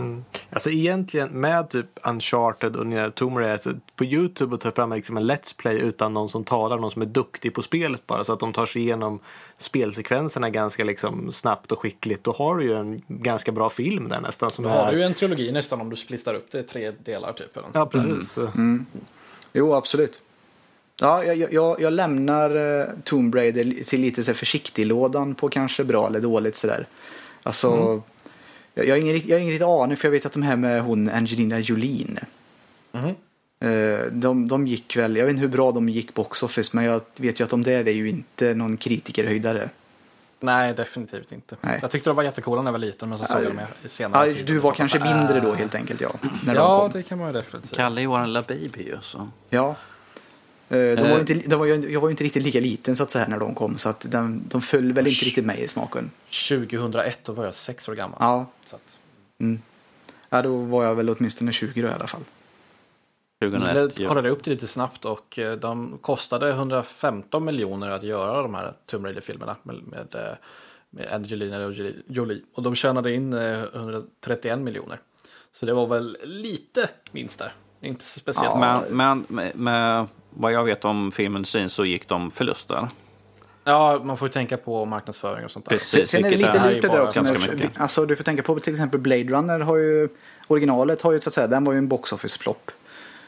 Alltså 0.52 0.70
egentligen 0.70 1.28
med 1.40 1.70
typ 1.70 1.86
Uncharted 2.08 2.76
och 2.76 3.14
Tomb 3.14 3.38
Raider 3.38 3.74
på 3.96 4.04
Youtube 4.04 4.54
och 4.54 4.60
ta 4.60 4.70
fram 4.70 4.92
liksom 4.92 5.16
en 5.16 5.30
Let's 5.30 5.56
Play 5.56 5.78
utan 5.78 6.14
någon 6.14 6.28
som 6.28 6.44
talar, 6.44 6.78
någon 6.78 6.90
som 6.90 7.02
är 7.02 7.06
duktig 7.06 7.54
på 7.54 7.62
spelet 7.62 8.06
bara 8.06 8.24
så 8.24 8.32
att 8.32 8.40
de 8.40 8.52
tar 8.52 8.66
sig 8.66 8.82
igenom 8.82 9.20
spelsekvenserna 9.58 10.50
ganska 10.50 10.84
liksom 10.84 11.32
snabbt 11.32 11.72
och 11.72 11.78
skickligt. 11.78 12.24
Då 12.24 12.32
har 12.32 12.56
du 12.56 12.64
ju 12.64 12.74
en 12.74 12.98
ganska 13.08 13.52
bra 13.52 13.70
film 13.70 14.08
där 14.08 14.20
nästan 14.20 14.50
som 14.50 14.64
Då 14.64 14.70
har 14.70 14.86
är... 14.86 14.92
du 14.92 14.98
ju 14.98 15.04
en 15.04 15.14
trilogi 15.14 15.52
nästan 15.52 15.80
om 15.80 15.90
du 15.90 15.96
splittar 15.96 16.34
upp 16.34 16.50
det 16.50 16.58
i 16.58 16.62
tre 16.62 16.90
delar 16.90 17.32
typ. 17.32 17.56
Eller 17.56 17.68
Ja, 17.72 17.86
precis. 17.86 18.38
Jo, 19.52 19.74
absolut. 19.74 20.20
Ja, 21.00 21.24
jag, 21.24 21.52
jag, 21.52 21.80
jag 21.80 21.92
lämnar 21.92 22.80
eh, 22.80 22.86
Tomb 23.04 23.34
Raider 23.34 23.84
till 23.84 24.00
lite 24.00 24.24
så 24.24 24.30
här 24.30 24.36
försiktig-lådan 24.36 25.34
på 25.34 25.48
kanske 25.48 25.84
bra 25.84 26.06
eller 26.06 26.20
dåligt 26.20 26.56
sådär. 26.56 26.86
Alltså, 27.42 28.02
jag, 28.74 28.86
jag, 28.86 28.94
har 28.94 29.00
ingen, 29.00 29.22
jag 29.26 29.36
har 29.36 29.40
ingen 29.40 29.52
riktig 29.52 29.64
aning 29.64 29.96
för 29.96 30.08
jag 30.08 30.12
vet 30.12 30.26
att 30.26 30.32
de 30.32 30.42
här 30.42 30.56
med 30.56 30.82
hon 30.82 31.08
Angelina 31.08 31.58
Jolie. 31.58 32.06
Mhm. 32.92 33.14
Eh, 33.70 34.06
De, 34.12 34.48
de 34.48 34.66
gick 34.66 34.96
väl, 34.96 35.16
jag 35.16 35.24
vet 35.24 35.30
inte 35.30 35.40
hur 35.40 35.48
bra 35.48 35.72
de 35.72 35.88
gick 35.88 36.14
box 36.14 36.42
office 36.42 36.70
men 36.76 36.84
jag 36.84 37.00
vet 37.16 37.40
ju 37.40 37.44
att 37.44 37.50
de 37.50 37.62
där 37.62 37.88
är 37.88 37.92
ju 37.92 38.08
inte 38.08 38.54
någon 38.54 38.76
kritikerhöjdare. 38.76 39.70
Nej, 40.40 40.74
definitivt 40.74 41.32
inte. 41.32 41.56
Nej. 41.60 41.78
Jag 41.82 41.90
tyckte 41.90 42.10
de 42.10 42.16
var 42.16 42.22
jättecoola 42.22 42.62
när 42.62 42.68
jag 42.68 42.72
var 42.72 42.78
liten, 42.78 43.08
men 43.08 43.18
så 43.18 43.24
såg 43.24 43.36
Ja, 43.36 43.42
jag 43.44 43.52
dem 43.56 43.64
i 43.84 43.88
senare 43.88 44.32
tid. 44.32 44.46
du 44.46 44.58
var 44.58 44.72
kanske 44.72 44.98
Äh. 44.98 45.16
mindre 45.18 45.40
då 45.40 45.54
helt 45.54 45.74
enkelt 45.74 46.00
ja. 46.00 46.10
När 46.44 46.54
de 46.54 46.60
Ja, 46.60 46.80
kom. 46.80 46.90
det 46.92 47.02
kan 47.02 47.18
man 47.18 47.26
ju 47.26 47.32
definitivt. 47.32 47.76
Kalle 47.76 48.02
är 48.02 48.06
vår 48.06 48.26
lilla 48.26 48.42
baby 48.42 48.82
ju. 48.82 48.96
Så. 49.02 49.28
Ja. 49.50 49.76
Eh, 50.68 50.76
De 50.78 50.94
var 50.96 51.08
Eh. 51.08 51.14
ju 51.14 51.20
inte, 51.20 51.34
de 51.48 51.56
var 51.58 51.66
ju, 51.66 51.92
jag 51.92 52.00
var 52.00 52.08
ju 52.08 52.10
inte 52.10 52.24
riktigt 52.24 52.42
lika 52.42 52.60
liten 52.60 52.96
så 52.96 53.02
att 53.02 53.10
säga 53.10 53.28
när 53.28 53.38
de 53.38 53.54
kom 53.54 53.78
så 53.78 53.88
att 53.88 54.06
de, 54.08 54.42
de 54.48 54.60
föll 54.62 54.92
väl 54.92 55.06
inte 55.06 55.24
riktigt 55.24 55.44
med 55.44 55.58
i 55.58 55.68
smaken. 55.68 56.10
2001, 56.48 57.18
då 57.24 57.32
var 57.32 57.44
jag 57.44 57.54
sex 57.54 57.88
år 57.88 57.94
gammal. 57.94 58.16
Ja, 58.20 58.46
Så 58.66 58.76
att, 58.76 58.82
Ja, 60.30 60.42
då 60.42 60.56
var 60.58 60.84
jag 60.84 60.94
väl 60.94 61.10
åtminstone 61.10 61.52
20 61.52 61.82
då 61.82 61.88
i 61.88 61.90
alla 61.90 62.06
fall. 62.06 62.20
2001. 63.50 63.76
jag 63.76 63.92
ja. 63.96 64.08
kollade 64.08 64.30
upp 64.30 64.44
det 64.44 64.50
lite 64.50 64.66
snabbt 64.66 65.04
och 65.04 65.38
eh, 65.38 65.56
de 65.56 65.98
kostade 66.00 66.50
115 66.50 67.44
miljoner 67.44 67.90
att 67.90 68.02
göra 68.02 68.42
de 68.42 68.54
här 68.54 68.72
Tomb 68.86 69.04
Raider-filmerna 69.04 69.56
med, 69.62 69.76
med, 69.82 70.14
eh, 70.14 70.36
med 70.90 71.12
Angelina 71.12 71.58
Jolie- 71.58 72.02
Jolie. 72.06 72.42
Och 72.54 72.62
de 72.62 72.74
tjänade 72.74 73.14
in 73.14 73.32
eh, 73.32 73.62
131 73.74 74.58
miljoner. 74.58 75.00
Så 75.52 75.66
det 75.66 75.72
var 75.74 75.86
väl 75.86 76.16
lite 76.22 76.88
minst 77.12 77.38
där. 77.38 77.52
Inte 77.80 78.04
speciellt. 78.04 78.50
Ja. 78.54 78.82
Men, 78.90 78.96
men 78.96 79.24
med, 79.28 79.56
med 79.56 80.06
vad 80.30 80.52
jag 80.52 80.64
vet 80.64 80.84
om 80.84 81.12
filmindustrin 81.12 81.68
så 81.68 81.84
gick 81.84 82.08
de 82.08 82.30
förlust 82.30 82.68
där. 82.68 82.88
Ja, 83.64 84.00
man 84.04 84.16
får 84.16 84.28
ju 84.28 84.32
tänka 84.32 84.56
på 84.56 84.84
marknadsföring 84.84 85.44
och 85.44 85.50
sånt 85.50 85.64
där. 85.64 85.76
Precis. 85.76 86.10
Sen 86.10 86.24
är 86.24 86.30
det 86.30 86.36
lite 86.36 86.70
lurt 86.70 86.82
det 86.82 86.88
där 86.88 87.00
också. 87.00 87.22
mycket. 87.22 87.80
Alltså 87.80 88.06
du 88.06 88.16
får 88.16 88.24
tänka 88.24 88.42
på 88.42 88.58
till 88.58 88.72
exempel 88.72 89.00
Blade 89.00 89.24
Runner 89.24 89.60
har 89.60 89.76
ju 89.76 90.08
originalet 90.48 91.02
har 91.02 91.12
ju 91.12 91.20
så 91.20 91.28
att 91.28 91.34
säga, 91.34 91.46
den 91.46 91.64
var 91.64 91.72
ju 91.72 91.78
en 91.78 91.88
box 91.88 92.12
office 92.12 92.38
flopp. 92.38 92.70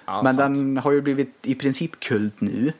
Ja, 0.06 0.22
Men 0.22 0.34
sant. 0.34 0.56
den 0.56 0.76
har 0.76 0.92
ju 0.92 1.00
blivit 1.00 1.34
i 1.42 1.54
princip 1.54 2.00
kult 2.00 2.40
nu. 2.40 2.72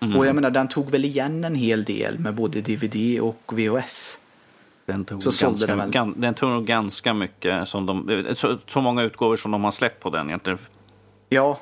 Mm. 0.00 0.16
Och 0.18 0.26
jag 0.26 0.34
menar 0.34 0.50
den 0.50 0.68
tog 0.68 0.90
väl 0.90 1.04
igen 1.04 1.44
en 1.44 1.54
hel 1.54 1.84
del 1.84 2.18
med 2.18 2.34
både 2.34 2.60
DVD 2.60 3.20
och 3.20 3.52
VHS. 3.56 4.18
Den 4.86 5.04
tog, 5.04 5.22
Så 5.22 5.46
ganska, 5.46 5.66
den 5.66 5.78
väl. 5.78 5.90
gan, 5.90 6.14
den 6.16 6.34
tog 6.34 6.50
nog 6.50 6.66
ganska 6.66 7.14
mycket. 7.14 7.68
Som 7.68 7.86
de, 7.86 8.26
så, 8.36 8.58
så 8.66 8.80
många 8.80 9.02
utgåvor 9.02 9.36
som 9.36 9.50
de 9.50 9.64
har 9.64 9.70
släppt 9.70 10.02
på 10.02 10.10
den 10.10 10.26
egentligen. 10.28 10.58
Ja, 11.28 11.60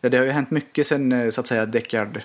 ja, 0.00 0.08
det 0.08 0.16
har 0.18 0.24
ju 0.24 0.30
hänt 0.30 0.50
mycket 0.50 0.86
sen 0.86 1.12
eh, 1.12 1.30
så 1.30 1.40
att 1.40 1.46
säga 1.46 1.66
Deckard 1.66 2.16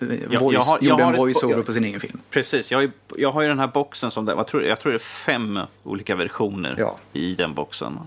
eh, 0.00 0.08
jag 0.30 0.40
voice, 0.40 0.66
har- 0.66 0.78
jag 0.80 0.82
gjorde 0.90 1.04
har 1.04 1.12
en 1.12 1.18
voice-over 1.18 1.56
jag- 1.56 1.66
på 1.66 1.72
sin 1.72 1.84
egen 1.84 2.00
film. 2.00 2.20
Precis, 2.30 2.70
jag 2.70 2.78
har, 2.78 2.82
ju, 2.82 2.90
jag 3.16 3.32
har 3.32 3.42
ju 3.42 3.48
den 3.48 3.58
här 3.58 3.66
boxen 3.68 4.10
som 4.10 4.24
det, 4.24 4.32
jag, 4.32 4.46
tror, 4.46 4.64
jag 4.64 4.80
tror 4.80 4.92
det 4.92 4.96
är 4.96 4.98
fem 4.98 5.58
olika 5.82 6.16
versioner 6.16 6.74
Ja. 6.78 6.98
i 7.12 7.34
den 7.34 7.54
boxen. 7.54 7.98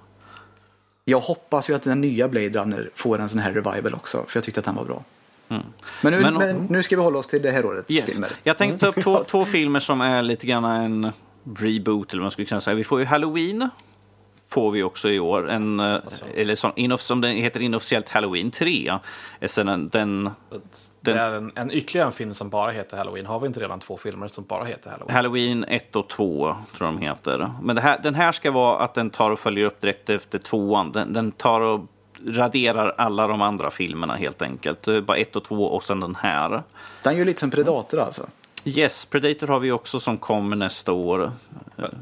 Jag 1.10 1.20
hoppas 1.20 1.70
ju 1.70 1.74
att 1.76 1.84
den 1.84 2.02
nya 2.02 2.28
Blade 2.28 2.50
Runner 2.50 2.90
får 2.96 3.20
en 3.20 3.30
sån 3.30 3.40
här 3.40 3.52
revival 3.52 3.94
också, 3.94 4.26
för 4.28 4.38
jag 4.38 4.44
tyckte 4.44 4.60
att 4.60 4.66
den 4.66 4.76
var 4.76 4.86
bra. 4.86 5.04
Men, 5.48 5.64
nu, 6.04 6.08
Mm. 6.18 6.22
Men- 6.22 6.34
men, 6.58 6.66
nu 6.70 6.84
ska 6.84 6.96
vi 6.96 7.02
hålla 7.02 7.20
oss 7.20 7.28
till 7.28 7.42
det 7.42 7.52
här 7.52 7.66
årets 7.66 7.92
Yes. 7.96 8.12
filmer. 8.14 8.30
Jag 8.44 8.58
tänkte 8.58 8.80
ta 8.80 8.88
upp 8.88 9.04
två, 9.04 9.24
två 9.24 9.46
filmer 9.46 9.80
som 9.80 10.02
är 10.02 10.22
lite 10.22 10.48
grann 10.48 10.66
en 10.66 11.12
reboot, 11.58 12.12
eller 12.14 12.20
vad 12.20 12.24
man 12.26 12.32
skulle 12.32 12.46
kunna 12.48 12.62
säga. 12.62 12.76
Vi 12.76 12.84
får 12.84 13.00
ju 13.00 13.06
Halloween, 13.06 13.70
får 14.50 14.72
vi 14.72 14.84
också 14.84 15.10
i 15.10 15.20
år. 15.20 15.50
En, 15.50 15.80
eh, 15.80 16.00
eller 16.36 16.56
som, 16.56 16.98
som 16.98 17.22
den 17.22 17.32
heter 17.36 17.60
inofficiellt 17.62 18.10
Halloween 18.10 18.52
3. 18.52 19.00
Eh, 19.40 19.48
Sen 19.48 19.66
den, 19.66 19.90
den 19.90 20.30
Det 21.14 21.20
den- 21.20 21.34
är 21.34 21.38
en, 21.38 21.52
en 21.56 21.72
ytterligare 21.72 22.06
en 22.08 22.12
film 22.12 22.34
som 22.34 22.50
bara 22.50 22.72
heter 22.72 22.98
Halloween. 22.98 23.26
Har 23.26 23.40
vi 23.40 23.48
inte 23.48 23.60
redan 23.60 23.80
två 23.80 23.98
filmer 23.98 24.28
som 24.28 24.44
bara 24.44 24.64
heter 24.64 24.90
Halloween? 24.92 25.16
Halloween 25.16 25.64
1 25.68 25.96
och 25.96 26.10
2 26.10 26.56
tror 26.78 26.88
de 26.88 26.98
heter. 26.98 27.52
Men 27.62 27.76
det 27.76 27.82
här, 27.82 28.00
den 28.04 28.16
här 28.16 28.32
ska 28.32 28.52
vara 28.52 28.80
att 28.84 28.94
den 28.94 29.10
tar 29.10 29.32
och 29.32 29.40
följer 29.40 29.66
upp 29.66 29.82
direkt 29.82 30.10
efter 30.10 30.40
tvåan. 30.40 30.92
Den, 30.92 31.14
den 31.14 31.32
tar 31.32 31.62
och 31.62 31.80
raderar 32.28 32.94
alla 32.98 33.28
de 33.28 33.42
andra 33.42 33.72
filmerna 33.72 34.16
helt 34.16 34.42
enkelt. 34.42 34.84
Det 34.84 34.96
är 34.96 35.02
Bara 35.02 35.18
1 35.18 35.36
och 35.36 35.44
2 35.44 35.66
och 35.66 35.84
sen 35.84 36.00
den 36.00 36.16
här. 36.16 36.64
Den 37.04 37.18
gör 37.18 37.26
lite 37.26 37.40
som 37.40 37.52
Predator 37.52 38.00
alltså. 38.00 38.26
Yes, 38.68 39.06
Predator 39.06 39.48
har 39.48 39.60
vi 39.60 39.72
också 39.72 40.00
som 40.00 40.18
kommer 40.18 40.56
nästa 40.56 40.92
år. 40.92 41.32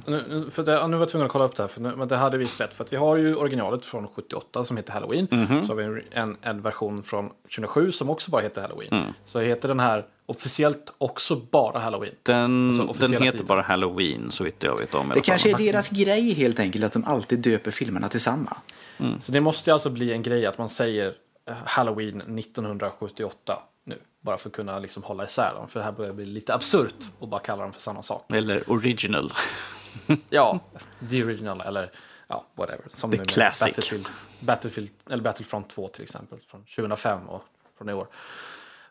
Nu, 0.05 0.49
för 0.51 0.63
det, 0.63 0.71
ja, 0.71 0.87
nu 0.87 0.97
var 0.97 1.01
jag 1.01 1.09
tvungen 1.09 1.25
att 1.25 1.31
kolla 1.31 1.45
upp 1.45 1.55
det 1.55 1.63
här, 1.63 1.67
för 1.67 1.81
nu, 1.81 1.95
men 1.95 2.07
det 2.07 2.17
hade 2.17 2.37
vi 2.37 2.45
rätt. 2.45 2.73
För 2.73 2.83
att 2.83 2.93
vi 2.93 2.97
har 2.97 3.17
ju 3.17 3.35
originalet 3.35 3.85
från 3.85 4.07
78 4.07 4.65
som 4.65 4.77
heter 4.77 4.93
Halloween. 4.93 5.27
Så 5.67 5.73
har 5.73 5.75
vi 5.75 6.03
en, 6.11 6.37
en, 6.41 6.61
version 6.61 7.03
från 7.03 7.29
2007 7.29 7.91
som 7.91 8.09
också 8.09 8.31
bara 8.31 8.41
heter 8.41 8.61
Halloween. 8.61 9.13
Så 9.25 9.39
heter 9.39 9.67
den 9.67 9.79
här 9.79 10.05
officiellt 10.25 10.93
också 10.97 11.35
bara 11.35 11.79
Halloween. 11.79 12.13
Den, 12.23 12.67
Alltså, 12.67 13.01
den 13.01 13.11
heter 13.11 13.25
titeln. 13.25 13.45
bara 13.47 13.61
Halloween 13.61 14.31
så 14.31 14.43
vitt 14.43 14.63
jag 14.63 14.79
vet 14.79 14.95
om. 14.95 15.11
Det 15.13 15.21
kanske 15.21 15.49
är 15.49 15.57
deras 15.57 15.89
grej 15.89 16.33
helt 16.33 16.59
enkelt 16.59 16.85
att 16.85 16.93
de 16.93 17.03
alltid 17.03 17.39
döper 17.39 17.71
filmerna 17.71 18.09
till 18.09 18.21
samma. 18.21 18.57
Så 19.19 19.31
det 19.31 19.41
måste 19.41 19.73
alltså 19.73 19.89
bli 19.89 20.11
en 20.13 20.23
grej 20.23 20.45
att 20.45 20.57
man 20.57 20.69
säger 20.69 21.13
eh, 21.49 21.55
Halloween 21.65 22.21
1978 22.21 23.57
nu. 23.57 23.74
Bara 24.25 24.37
för 24.37 24.49
att 24.49 24.55
kunna 24.55 24.79
liksom 24.79 25.03
hålla 25.03 25.25
isär 25.25 25.53
dem. 25.55 25.67
För 25.67 25.79
det 25.79 25.83
här 25.83 25.91
börjar 25.91 26.13
bli 26.13 26.25
lite 26.25 26.53
absurt 26.53 26.95
att 27.21 27.29
bara 27.29 27.39
kalla 27.39 27.63
dem 27.63 27.73
för 27.73 27.81
samma 27.81 28.03
sak. 28.03 28.31
Eller 28.33 28.71
original. 28.71 29.31
Ja, 30.29 30.59
the 31.09 31.23
original 31.23 31.61
eller 31.61 31.91
ja, 32.27 32.45
whatever. 32.55 32.83
Som 32.89 33.11
The 33.11 33.17
classic. 33.17 33.67
Battlefield, 33.67 34.07
Battlefield, 34.39 34.89
eller 35.09 35.23
Battlefront 35.23 35.69
2 35.69 35.87
till 35.87 36.03
exempel. 36.03 36.39
Från 36.47 36.61
2005 36.75 37.29
och 37.29 37.43
från 37.77 37.89
i 37.89 37.93
år. 37.93 38.07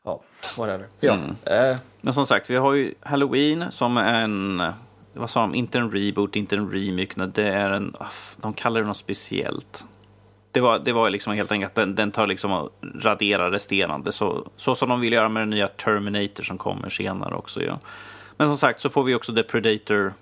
Ja, 0.03 0.21
whatever. 0.57 0.89
Ja. 1.01 1.19
Eh, 1.45 1.77
Men 2.01 2.15
som 2.15 2.27
sagt, 2.27 2.51
vi 2.51 2.57
har 2.57 2.73
ju 2.73 2.95
Halloween 3.01 3.65
som 3.71 3.97
är 3.97 4.23
en... 4.23 4.63
Vad 5.13 5.31
sa 5.31 5.41
de? 5.41 5.55
Inte 5.55 5.79
en 5.79 5.91
reboot, 5.91 6.37
inte 6.37 6.57
en 6.57 6.71
remake. 6.73 7.27
Det 7.27 7.49
är 7.49 7.71
en... 7.71 7.95
aff, 7.99 8.37
De 8.41 8.55
kallar 8.55 8.81
det 8.81 8.87
något 8.87 8.97
speciellt. 8.97 9.85
Det 10.55 10.61
var, 10.61 10.79
det 10.79 10.93
var 10.93 11.11
liksom 11.11 11.33
helt 11.33 11.53
enkelt 11.53 11.71
att 11.71 11.75
den, 11.75 11.95
den 11.95 12.13
tar 12.13 12.27
liksom 12.27 12.53
och 12.53 12.71
raderar 12.95 13.51
resterande. 13.51 14.13
Så, 14.13 14.49
så 14.57 14.75
som 14.75 14.89
de 14.89 15.01
vill 15.01 15.13
göra 15.13 15.29
med 15.29 15.43
den 15.43 15.51
nya 15.51 15.69
Terminator 15.69 16.43
som 16.43 16.59
kommer 16.59 16.89
senare 16.89 17.35
också. 17.35 17.63
Ja. 17.63 17.81
Men 18.37 18.49
som 18.49 18.59
sagt 18.59 18.81
så 18.81 18.91
får 18.91 19.03
vi 19.05 19.15
också 19.15 19.35
The 19.35 19.43
Predator 19.43 20.15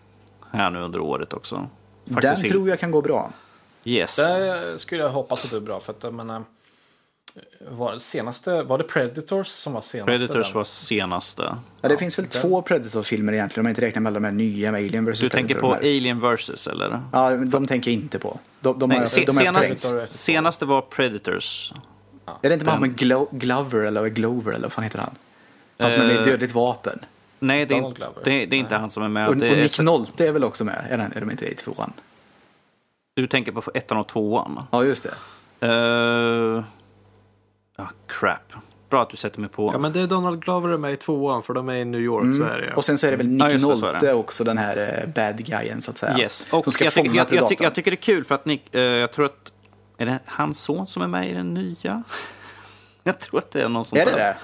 här 0.51 0.70
nu 0.70 0.80
under 0.80 1.01
året 1.01 1.33
också. 1.33 1.68
Den 2.05 2.37
film. 2.37 2.53
tror 2.53 2.68
jag 2.68 2.80
kan 2.80 2.91
gå 2.91 3.03
bra. 3.03 3.30
Yes. 3.85 4.16
det 4.16 4.78
skulle 4.78 5.03
jag 5.03 5.11
hoppas 5.11 5.45
att 5.45 5.51
det 5.51 5.57
är 5.57 5.61
bra. 5.61 5.80
För 5.80 5.93
att 5.93 6.03
jag 6.03 6.14
menar, 6.14 6.43
var, 7.70 7.99
senaste, 7.99 8.62
var 8.62 8.78
det 8.78 8.85
Predators 8.85 9.47
som 9.49 9.72
var 9.72 9.80
senaste? 9.80 10.07
Predators 10.07 10.47
den? 10.47 10.55
var 10.59 10.64
senaste. 10.64 11.57
Ja, 11.80 11.89
det 11.89 11.97
finns 11.99 12.18
väl 12.18 12.26
två 12.26 12.62
Predator-filmer 12.62 13.33
egentligen 13.33 13.61
om 13.61 13.64
man 13.64 13.70
inte 13.70 13.80
räknar 13.80 14.01
med 14.01 14.11
alla 14.11 14.20
de 14.20 14.24
här 14.24 14.33
nya 14.33 14.72
med 14.72 14.78
Alien 14.78 15.05
vs. 15.05 15.20
Du 15.20 15.28
tänker 15.28 15.55
på. 15.55 15.74
Alien 15.74 16.20
vs 16.20 16.66
eller? 16.66 17.01
Ja, 17.12 17.30
men 17.30 17.51
de 17.51 17.66
tänker 17.66 17.91
jag 17.91 18.01
inte 18.01 18.18
på. 18.18 18.39
De, 18.61 18.78
de 18.78 18.89
Nej, 18.89 18.99
har, 18.99 19.07
se, 19.07 19.24
de 19.24 19.33
senast, 19.33 20.14
senaste 20.14 20.64
var 20.64 20.80
Predators. 20.80 21.72
Är 22.43 22.49
det 22.49 22.55
inte 22.55 22.70
han 22.70 22.80
den- 22.80 22.91
med 22.91 22.99
Glo 22.99 23.28
Glover 23.30 23.80
eller 23.80 24.09
Glover 24.09 24.53
eller 24.53 24.62
vad 24.62 24.72
fan 24.72 24.85
heter 24.85 24.99
han? 24.99 25.14
Han 25.78 25.91
som 25.91 26.01
är 26.01 26.07
med 26.07 26.16
i 26.16 26.18
Eh, 26.18 26.24
Dödligt 26.24 26.55
vapen. 26.55 26.99
Nej, 27.39 27.66
det 27.66 27.74
är, 27.74 27.80
Glover. 27.80 28.22
det, 28.24 28.47
det 28.47 28.57
är 28.57 28.61
inte 28.61 28.76
han 28.76 28.91
som 28.91 29.03
är 29.03 29.09
med. 29.09 29.28
Och, 29.28 29.37
och 29.37 29.43
är, 29.43 29.57
Nick 29.57 29.80
Nolte 29.80 30.26
är 30.26 30.33
väl 30.33 30.45
också 30.45 30.64
med? 30.64 30.87
Är, 30.91 30.99
den, 30.99 31.12
är 31.12 31.20
de 31.20 31.30
inte 31.30 31.47
i 31.47 31.55
tvåan? 31.55 31.93
Du 33.14 33.26
tänker 33.26 33.53
på 33.53 33.70
ettan 33.74 33.99
och 33.99 34.09
tvåan? 34.09 34.62
Ja, 34.70 34.85
just 34.85 35.07
det. 35.61 35.66
Uh, 35.66 36.64
ah, 37.83 37.91
crap. 38.07 38.53
bra 38.91 39.03
att 39.03 39.11
du 39.11 39.16
sätter 39.16 39.41
mig 39.41 39.51
på. 39.51 39.70
Ja, 39.72 39.78
men 39.78 39.93
det 39.93 40.01
är 40.01 40.07
Donald 40.07 40.45
Glover 40.45 40.68
är 40.68 40.78
med 40.78 40.93
i 40.93 40.97
tvåan 40.97 41.43
för 41.43 41.55
de 41.55 41.68
är 41.68 41.74
i 41.74 41.85
New 41.85 42.01
York. 42.01 42.37
Så 42.37 42.43
är 42.43 42.59
det 42.59 42.66
ja. 42.66 42.76
Och 42.76 42.85
sen 42.85 42.99
så 42.99 43.07
är 43.07 43.11
det 43.11 43.16
väl 43.16 43.39
Ja, 43.39 43.49
Nick 43.49 43.55
är 43.55 43.68
Nolte 43.68 44.12
också, 44.12 44.45
den 44.45 44.59
här 44.59 45.03
eh, 45.03 45.09
bad 45.09 45.45
guyen 45.45 45.83
så 45.83 45.91
att 45.91 45.99
säga. 45.99 46.18
Yes. 46.18 46.47
Och 46.51 46.64
som 46.64 46.72
ska 46.72 46.85
jag, 46.85 46.93
fånga 46.93 47.05
tycker, 47.24 47.37
jag, 47.37 47.43
jag, 47.43 47.49
tycker, 47.49 47.64
jag 47.64 47.74
tycker 47.74 47.91
det 47.91 47.95
är 47.95 48.03
kul 48.03 48.24
för 48.24 48.35
att 48.35 48.45
Nick, 48.45 48.74
eh, 48.74 48.80
jag 48.80 49.12
tror 49.12 49.24
att, 49.24 49.53
är 49.99 50.07
det 50.07 50.18
hans 50.26 50.61
son 50.61 50.87
som 50.87 51.03
är 51.03 51.07
med 51.07 51.30
i 51.30 51.35
den 51.35 51.55
nya? 51.55 52.03
Jag 53.05 53.18
tror 53.18 53.39
att 53.39 53.51
det 53.51 53.62
är 53.62 53.68
någon 53.68 53.85
sån 53.85 53.99
Är 53.99 54.07
det 54.07 54.12
det? 54.12 54.37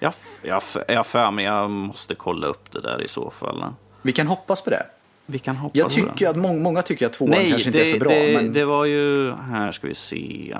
Jag, 0.00 0.12
jag, 0.42 0.62
jag 0.88 1.06
för 1.06 1.30
mig, 1.30 1.44
jag 1.44 1.70
måste 1.70 2.14
kolla 2.14 2.46
upp 2.46 2.72
det 2.72 2.80
där 2.80 3.02
i 3.02 3.08
så 3.08 3.30
fall. 3.30 3.64
Vi 4.02 4.12
kan 4.12 4.26
hoppas 4.26 4.60
på 4.62 4.70
det. 4.70 4.86
Vi 5.26 5.38
kan 5.38 5.56
hoppas 5.56 5.76
Jag 5.76 5.88
på 5.88 5.94
tycker 5.94 6.24
det. 6.24 6.30
att 6.30 6.36
många, 6.36 6.60
många 6.60 6.82
tycker 6.82 7.06
att 7.06 7.12
tvåan 7.12 7.30
Nej, 7.30 7.50
kanske 7.50 7.70
det, 7.70 7.78
inte 7.78 7.90
är 7.90 7.98
så 7.98 8.04
bra. 8.04 8.12
det, 8.12 8.34
men 8.36 8.52
det 8.52 8.64
var 8.64 8.84
ju, 8.84 9.32
här 9.32 9.72
ska 9.72 9.86
vi 9.86 9.94
se. 9.94 10.56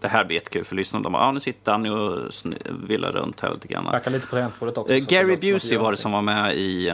Det 0.00 0.08
här 0.08 0.24
blir 0.24 0.34
jättekul 0.36 0.64
för 0.64 0.76
lyssnarna. 0.76 1.02
De 1.02 1.12
bara, 1.12 1.22
ah, 1.22 1.32
nu 1.32 1.40
sitter 1.40 1.72
Danny 1.72 1.88
och 1.90 2.30
villar 2.88 3.12
runt 3.12 3.40
här 3.40 3.54
lite 3.54 3.68
grann. 3.68 3.84
Backa 3.84 4.10
lite 4.10 4.26
på 4.26 4.30
tangentbordet 4.36 4.78
också. 4.78 4.92
Eh, 4.92 4.98
så 4.98 5.04
att 5.04 5.08
det 5.08 5.14
Gary 5.16 5.34
att 5.34 5.40
Busey 5.40 5.78
var 5.78 5.90
det 5.90 5.96
som 5.96 6.12
var 6.12 6.22
med 6.22 6.56
i, 6.56 6.88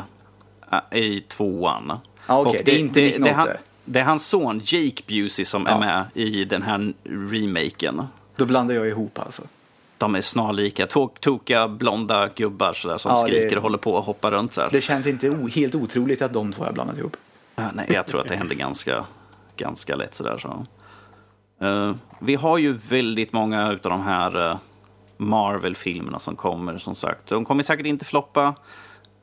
äh, 0.72 0.98
i 0.98 1.20
tvåan. 1.20 1.98
Ja, 2.26 2.40
okej, 2.40 2.58
Och 2.58 2.64
det 2.64 2.74
är 2.74 2.78
inte 2.78 3.00
det, 3.00 3.16
är 3.28 3.32
han, 3.34 3.48
det 3.84 4.00
är 4.00 4.04
hans 4.04 4.26
son 4.26 4.60
Jake 4.64 5.02
Busey 5.06 5.44
som 5.44 5.66
Ja. 5.68 5.74
är 5.74 5.78
med 5.80 6.06
i 6.14 6.44
den 6.44 6.62
här 6.62 6.92
remaken. 7.30 8.02
då 8.36 8.44
blandar 8.46 8.74
jag 8.74 8.88
ihop 8.88 9.18
alltså. 9.18 9.42
De 9.98 10.14
är 10.14 10.20
snarlika. 10.20 10.86
Två 10.86 11.10
tokiga 11.20 11.68
blonda 11.68 12.28
gubbar 12.34 12.72
sådär, 12.72 12.98
som 12.98 13.10
Ja, 13.12 13.22
det- 13.22 13.22
skriker 13.28 13.56
och 13.56 13.62
håller 13.62 13.78
på 13.78 13.92
och 13.94 14.04
hoppar 14.04 14.30
runt. 14.30 14.54
Där. 14.54 14.68
Det 14.72 14.80
känns 14.80 15.06
inte 15.06 15.48
helt 15.54 15.74
otroligt 15.74 16.22
att 16.22 16.32
de 16.32 16.52
två 16.52 16.64
har 16.64 16.72
blandat 16.72 16.98
ihop. 16.98 17.16
Nej, 17.74 17.86
jag 17.88 18.06
tror 18.06 18.20
att 18.20 18.28
det 18.28 18.36
händer 18.36 18.54
ganska, 18.54 19.04
ganska 19.56 19.96
lätt 19.96 20.14
sådär. 20.14 20.38
Så. 20.38 20.66
Eh, 21.62 21.94
vi 22.18 22.34
har 22.34 22.58
ju 22.58 22.72
väldigt 22.72 23.32
många 23.32 23.68
av 23.68 23.78
de 23.82 24.00
här 24.00 24.50
eh, 24.50 24.58
Marvel-filmerna 25.16 26.18
som 26.18 26.36
kommer, 26.36 26.78
som 26.78 26.94
sagt. 26.94 27.26
De 27.26 27.44
kommer 27.44 27.62
säkert 27.62 27.86
inte 27.86 28.04
floppa 28.04 28.54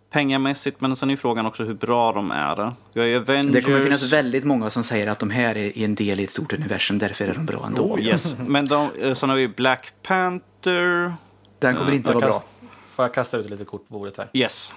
pengamässigt, 0.09 0.81
men 0.81 0.95
sen 0.95 1.09
är 1.09 1.13
ju 1.13 1.17
frågan 1.17 1.45
också 1.45 1.63
hur 1.63 1.73
bra 1.73 2.11
de 2.11 2.31
är. 2.31 2.73
Vi 2.93 2.99
har 2.99 3.07
ju 3.07 3.17
Avengers... 3.17 3.53
Det 3.53 3.61
kommer 3.61 3.81
finnas 3.81 4.13
väldigt 4.13 4.43
många 4.43 4.69
som 4.69 4.83
säger 4.83 5.07
att 5.07 5.19
de 5.19 5.29
här 5.29 5.57
är 5.57 5.77
en 5.77 5.95
del 5.95 6.19
i 6.19 6.23
ett 6.23 6.31
stort 6.31 6.53
universum, 6.53 6.99
därför 6.99 7.27
är 7.27 7.33
de 7.33 7.45
bra 7.45 7.65
ändå. 7.65 7.81
Oh, 7.81 8.01
yes. 8.01 8.35
Men 8.47 8.65
de, 8.65 8.89
eh, 9.01 9.13
sen 9.13 9.29
har 9.29 9.37
vi 9.37 9.47
Black 9.47 9.93
Panther. 10.03 11.13
Den 11.59 11.75
kommer 11.75 11.93
inte 11.93 12.09
jag 12.09 12.15
vara 12.15 12.25
bra. 12.25 12.43
Får 12.89 13.05
jag 13.05 13.13
kasta 13.13 13.37
ut 13.37 13.49
lite 13.49 13.65
kort 13.65 13.87
på 13.87 13.93
bordet 13.93 14.17
här? 14.17 14.29
Yes. 14.33 14.73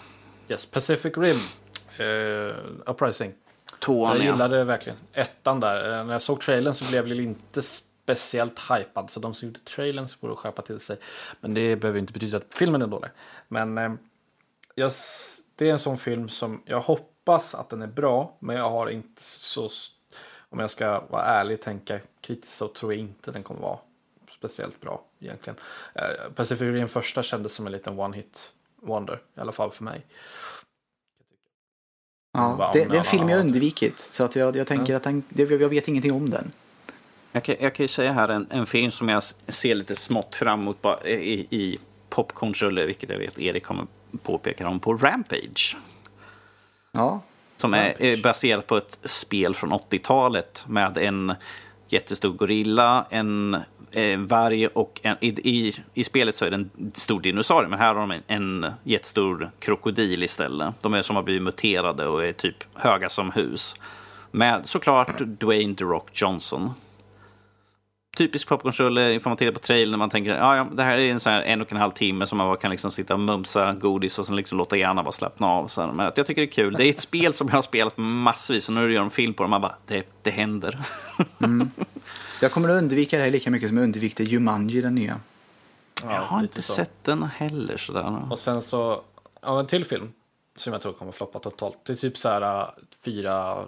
Yes, 0.48 0.66
Pacific 0.66 1.12
Rim. 1.16 1.36
Uh, 2.00 2.54
Uprising. 2.86 3.32
Tvåan, 3.84 4.16
Jag 4.16 4.26
ja. 4.26 4.30
gillade 4.30 4.64
verkligen 4.64 4.98
ettan 5.12 5.60
där. 5.60 5.98
Eh, 5.98 6.04
När 6.04 6.12
jag 6.12 6.22
såg 6.22 6.40
trailern 6.40 6.74
så 6.74 6.84
blev 6.84 7.08
jag 7.08 7.18
inte 7.18 7.62
speciellt 7.62 8.60
hypad. 8.70 9.10
Så 9.10 9.20
de 9.20 9.34
som 9.34 9.48
gjorde 9.48 9.60
trailern 9.60 10.08
så 10.08 10.16
borde 10.20 10.36
skärpa 10.36 10.62
till 10.62 10.80
sig. 10.80 10.96
Men 11.40 11.54
det 11.54 11.76
behöver 11.76 11.98
inte 11.98 12.12
betyda 12.12 12.36
att 12.36 12.54
filmen 12.54 12.82
är 12.82 12.86
dålig. 12.86 13.10
Men 13.48 13.78
eh, 13.78 13.92
jag, 14.74 14.92
det 15.56 15.68
är 15.68 15.72
en 15.72 15.78
sån 15.78 15.98
film 15.98 16.28
som 16.28 16.62
jag 16.64 16.80
hoppas 16.80 17.54
att 17.54 17.68
den 17.70 17.82
är 17.82 17.86
bra. 17.86 18.36
Men 18.38 18.56
jag 18.56 18.70
har 18.70 18.88
inte 18.88 19.22
så... 19.22 19.68
Om 20.48 20.58
jag 20.58 20.70
ska 20.70 21.00
vara 21.00 21.24
ärlig 21.24 21.58
och 21.58 21.64
tänka 21.64 22.00
kritiskt 22.20 22.56
så 22.56 22.68
tror 22.68 22.92
jag 22.92 23.00
inte 23.00 23.30
den 23.30 23.42
kommer 23.42 23.60
vara 23.60 23.78
speciellt 24.30 24.80
bra 24.80 25.04
egentligen. 25.20 25.58
Eh, 25.94 26.32
Pacific 26.34 26.60
Rim 26.62 26.88
första 26.88 27.22
kändes 27.22 27.54
som 27.54 27.66
en 27.66 27.72
liten 27.72 27.98
one 27.98 28.16
hit 28.16 28.52
wonder. 28.76 29.20
I 29.36 29.40
alla 29.40 29.52
fall 29.52 29.70
för 29.70 29.84
mig. 29.84 30.06
Ja, 32.32 32.70
det, 32.72 32.84
det 32.84 32.96
är 32.96 32.98
en 32.98 33.04
film 33.04 33.28
jag 33.28 33.40
undvikit. 33.40 34.00
Så 34.00 34.24
att 34.24 34.36
jag, 34.36 34.56
jag 34.56 34.66
tänker 34.66 34.94
att 34.94 35.02
den, 35.02 35.22
jag 35.28 35.68
vet 35.68 35.88
ingenting 35.88 36.12
om 36.12 36.30
den. 36.30 36.52
Jag 37.32 37.44
kan, 37.44 37.56
jag 37.60 37.74
kan 37.74 37.84
ju 37.84 37.88
säga 37.88 38.12
här 38.12 38.28
en, 38.28 38.46
en 38.50 38.66
film 38.66 38.90
som 38.90 39.08
jag 39.08 39.22
ser 39.48 39.74
lite 39.74 39.96
smått 39.96 40.36
fram 40.36 40.60
emot 40.60 40.82
bara 40.82 41.04
i, 41.04 41.46
i 41.50 41.78
popcornsrulle, 42.08 42.86
vilket 42.86 43.10
jag 43.10 43.18
vet 43.18 43.40
Erik 43.40 43.64
kommer 43.64 43.86
påpeka 44.22 44.68
om, 44.68 44.80
på 44.80 44.94
Rampage. 44.94 45.76
Ja, 46.92 47.20
Som 47.56 47.74
är, 47.74 48.02
är 48.02 48.22
baserat 48.22 48.66
på 48.66 48.76
ett 48.76 48.98
spel 49.04 49.54
från 49.54 49.72
80-talet 49.72 50.64
med 50.68 50.98
en 50.98 51.34
jättestor 51.88 52.32
gorilla, 52.32 53.06
en, 53.10 53.56
en 53.96 54.26
varg 54.26 54.66
och 54.66 55.00
en, 55.02 55.16
i, 55.20 55.28
i, 55.28 55.74
i 55.94 56.04
spelet 56.04 56.36
så 56.36 56.44
är 56.44 56.50
det 56.50 56.56
en 56.56 56.70
stor 56.94 57.20
dinosaurie, 57.20 57.68
men 57.68 57.78
här 57.78 57.94
har 57.94 58.00
de 58.00 58.10
en, 58.10 58.22
en 58.26 58.72
jättestor 58.84 59.50
krokodil 59.58 60.22
istället. 60.22 60.74
De 60.82 60.94
är 60.94 61.02
som 61.02 61.16
har 61.16 61.22
blivit 61.22 61.42
muterade 61.42 62.06
och 62.06 62.24
är 62.24 62.32
typ 62.32 62.56
höga 62.74 63.08
som 63.08 63.30
hus. 63.30 63.76
Med 64.30 64.60
såklart 64.64 65.18
Dwayne 65.18 65.74
The 65.74 65.84
Rock 65.84 66.08
Johnson. 66.12 66.70
Typisk 68.16 68.48
popcornsrulle, 68.48 69.20
får 69.20 69.30
man 69.30 69.36
titta 69.36 69.52
på 69.52 69.58
trailern 69.58 69.98
man 69.98 70.10
tänker 70.10 70.34
ja, 70.34 70.56
ja, 70.56 70.68
det 70.72 70.82
här 70.82 70.98
är 70.98 71.10
en 71.10 71.20
sån 71.20 71.32
här 71.32 71.42
en 71.42 71.60
och 71.60 71.72
en 71.72 71.78
halv 71.78 71.90
timme 71.90 72.26
som 72.26 72.38
man 72.38 72.46
bara 72.46 72.56
kan 72.56 72.70
liksom 72.70 72.90
sitta 72.90 73.14
och 73.14 73.20
mumsa 73.20 73.72
godis 73.72 74.18
och 74.18 74.26
sen 74.26 74.36
liksom 74.36 74.58
låta 74.58 74.76
hjärnan 74.76 75.04
bara 75.04 75.12
slappna 75.12 75.46
av. 75.46 75.68
Så 75.68 75.80
här. 75.80 75.92
Men 75.92 76.06
att 76.06 76.16
jag 76.16 76.26
tycker 76.26 76.42
det 76.42 76.48
är 76.48 76.52
kul. 76.52 76.74
Det 76.74 76.86
är 76.86 76.90
ett 76.90 77.00
spel 77.00 77.32
som 77.32 77.48
jag 77.48 77.54
har 77.54 77.62
spelat 77.62 77.96
massvis 77.96 78.68
och 78.68 78.74
nu 78.74 78.92
gör 78.92 79.00
de 79.00 79.10
film 79.10 79.34
på 79.34 79.42
det 79.42 79.48
man 79.48 79.60
bara, 79.60 79.74
det, 79.86 80.06
det 80.22 80.30
händer. 80.30 80.78
jag 82.42 82.52
kommer 82.52 82.68
att 82.68 82.78
undvika 82.78 83.16
det 83.18 83.22
här 83.24 83.30
lika 83.30 83.50
mycket 83.50 83.68
som 83.68 83.76
jag 83.76 83.84
undvikte 83.84 84.24
Jumanji, 84.24 84.80
den 84.80 84.94
nya. 84.94 85.20
Ja, 86.02 86.14
jag 86.14 86.22
har 86.22 86.40
inte 86.40 86.62
så. 86.62 86.72
sett 86.72 87.04
den 87.04 87.22
heller 87.22 87.76
sådär. 87.76 88.28
Och 88.32 88.38
sen 88.38 88.62
så, 88.62 89.02
ja, 89.40 89.60
en 89.60 89.66
till 89.66 89.84
film 89.84 90.12
som 90.56 90.72
jag 90.72 90.82
tror 90.82 90.92
kommer 90.92 91.12
floppa 91.12 91.38
totalt. 91.38 91.78
Det 91.84 91.92
är 91.92 91.96
typ 91.96 92.18
så 92.18 92.28
här 92.28 92.60
äh, 92.62 92.68
fyra, 93.04 93.64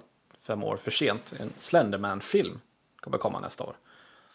fem 0.46 0.62
år 0.64 0.76
för 0.76 0.90
sent. 0.90 1.32
En 1.40 1.50
Slenderman-film 1.56 2.60
kommer 3.00 3.18
komma 3.18 3.40
nästa 3.40 3.64
år. 3.64 3.76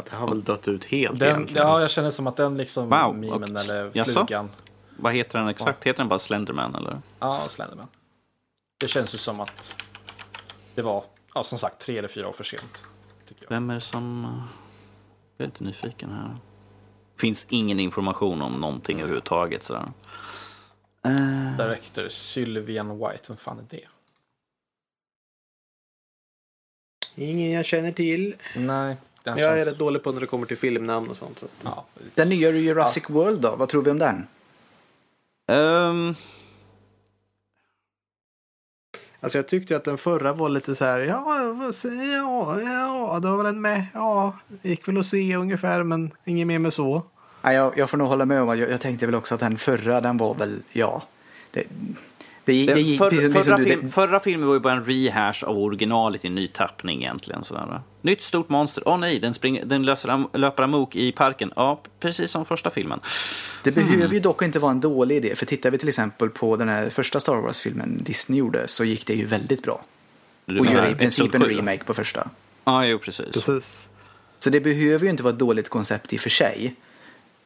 Det 0.03 0.15
har 0.15 0.27
väl 0.27 0.43
dött 0.43 0.67
ut 0.67 0.85
helt 0.85 1.19
Den, 1.19 1.29
egentligen. 1.29 1.67
ja, 1.67 1.81
jag 1.81 1.91
känner 1.91 2.11
som 2.11 2.27
att 2.27 2.35
den 2.35 2.57
liksom, 2.57 2.89
Wow, 2.89 3.15
memen 3.17 3.55
och- 3.55 3.61
eller 3.61 3.91
jaså? 3.93 4.11
flugan. 4.11 4.49
Vad 4.97 5.13
heter 5.13 5.39
den 5.39 5.47
exakt? 5.47 5.83
Heter 5.83 5.97
den 5.97 6.07
bara 6.09 6.19
Slenderman 6.19 6.75
eller? 6.75 6.97
Ja, 7.19 7.43
Slenderman. 7.47 7.87
Det 8.77 8.87
känns 8.87 9.13
ju 9.13 9.17
som 9.17 9.39
att 9.39 9.75
det 10.75 10.81
var, 10.81 11.03
ja, 11.33 11.43
som 11.43 11.57
sagt, 11.57 11.79
tre 11.81 11.97
eller 11.97 12.07
fyra 12.07 12.27
år 12.27 12.31
för 12.33 12.43
sent. 12.43 12.83
Vem 13.49 13.69
är 13.69 13.73
det 13.73 13.81
som... 13.81 14.23
Jag 15.37 15.45
är 15.45 15.49
lite 15.49 15.63
nyfiken 15.63 16.09
här. 16.11 16.37
Finns 17.17 17.45
ingen 17.49 17.79
information 17.79 18.41
om 18.41 18.51
någonting 18.53 18.97
överhuvudtaget 18.99 19.63
sådär. 19.63 19.91
Eh, 21.05 21.57
Director 21.57 22.07
Sylvian 22.09 22.99
White, 22.99 23.23
vem 23.27 23.37
fan 23.37 23.59
är 23.59 23.65
det? 23.69 23.85
Ingen 27.15 27.51
jag 27.51 27.65
känner 27.65 27.91
till. 27.91 28.35
Nej, 28.55 28.97
den 29.23 29.37
Jag 29.37 29.51
är 29.51 29.55
känns... 29.57 29.67
rätt 29.67 29.79
dålig 29.79 30.03
på 30.03 30.11
när 30.11 30.21
det 30.21 30.27
kommer 30.27 30.45
till 30.45 30.57
filmnamn 30.57 31.09
och 31.09 31.17
sånt. 31.17 31.39
Så. 31.39 31.47
Ja, 31.63 31.85
Den 32.15 32.29
nya 32.29 32.49
Jurassic 32.51 33.09
World 33.09 33.41
då, 33.41 33.55
vad 33.55 33.69
tror 33.69 33.81
vi 33.83 33.91
om 33.91 33.99
den? 33.99 34.27
ehm, 35.47 36.15
Alltså 39.21 39.37
jag 39.37 39.47
tyckte 39.47 39.75
att 39.75 39.83
den 39.83 39.97
förra 39.97 40.33
var 40.33 40.49
lite 40.49 40.75
så 40.75 40.85
här, 40.85 40.99
ja, 40.99 41.23
ja, 41.83 42.61
ja, 42.61 43.19
det 43.21 43.29
var 43.29 43.37
väl 43.37 43.45
en 43.45 43.61
med, 43.61 43.85
ja, 43.93 44.39
gick 44.61 44.87
väl 44.87 44.97
att 44.97 45.05
se 45.05 45.35
ungefär, 45.35 45.83
men 45.83 46.11
inget 46.25 46.47
mer 46.47 46.59
med 46.59 46.73
så. 46.73 47.03
Ja, 47.41 47.53
jag, 47.53 47.77
jag 47.77 47.89
får 47.89 47.97
nog 47.97 48.07
hålla 48.07 48.25
med 48.25 48.41
om 48.41 48.49
att 48.49 48.57
jag, 48.57 48.69
jag 48.69 48.81
tänkte 48.81 49.05
väl 49.05 49.15
också 49.15 49.33
att 49.33 49.39
den 49.39 49.57
förra, 49.57 50.01
den 50.01 50.17
var 50.17 50.35
väl, 50.35 50.59
ja. 50.71 51.03
Det, 51.51 51.63
det, 52.45 52.65
det, 52.65 52.73
det, 52.73 52.97
för, 52.97 53.09
precis 53.09 53.33
förra, 53.33 53.57
du- 53.57 53.63
film, 53.63 53.81
det- 53.83 53.89
förra 53.91 54.19
filmen 54.19 54.47
var 54.47 54.53
ju 54.53 54.59
bara 54.59 54.73
en 54.73 54.85
rehash 54.85 55.43
av 55.43 55.57
originalet 55.59 56.25
i 56.25 56.29
ny 56.29 56.47
tappning 56.47 57.01
egentligen. 57.03 57.43
Sådär. 57.43 57.81
Nytt 58.01 58.21
stort 58.21 58.49
monster. 58.49 58.83
Åh 58.87 58.97
nej, 58.97 59.19
den, 59.19 59.33
springer, 59.33 59.65
den 59.65 59.83
löser, 59.83 60.09
am- 60.09 60.29
löper 60.33 60.63
amok 60.63 60.95
i 60.95 61.11
parken. 61.11 61.53
Ja, 61.55 61.81
precis 61.99 62.31
som 62.31 62.45
första 62.45 62.69
filmen. 62.69 62.99
Det 63.63 63.71
behöver 63.71 64.13
ju 64.13 64.19
dock 64.19 64.41
inte 64.41 64.59
vara 64.59 64.71
en 64.71 64.79
dålig 64.79 65.15
idé. 65.15 65.35
För 65.35 65.45
tittar 65.45 65.71
vi 65.71 65.77
till 65.77 65.89
exempel 65.89 66.29
på 66.29 66.55
den 66.55 66.69
här 66.69 66.89
första 66.89 67.19
Star 67.19 67.35
Wars-filmen 67.35 67.97
Disney 68.03 68.39
gjorde 68.39 68.67
så 68.67 68.83
gick 68.83 69.05
det 69.07 69.13
ju 69.13 69.25
väldigt 69.25 69.63
bra. 69.63 69.85
Du 70.45 70.59
Och 70.59 70.65
göra 70.65 70.89
i 70.89 70.95
princip 70.95 71.35
en 71.35 71.43
remake 71.43 71.83
på 71.83 71.93
första. 71.93 72.29
Ja, 72.65 72.85
jo 72.85 72.99
precis. 72.99 73.33
Precis. 73.33 73.89
Så 74.39 74.49
det 74.49 74.59
behöver 74.59 75.05
ju 75.05 75.09
inte 75.11 75.23
vara 75.23 75.33
ett 75.33 75.39
dåligt 75.39 75.69
koncept 75.69 76.13
i 76.13 76.17
och 76.17 76.21
för 76.21 76.29
sig. 76.29 76.75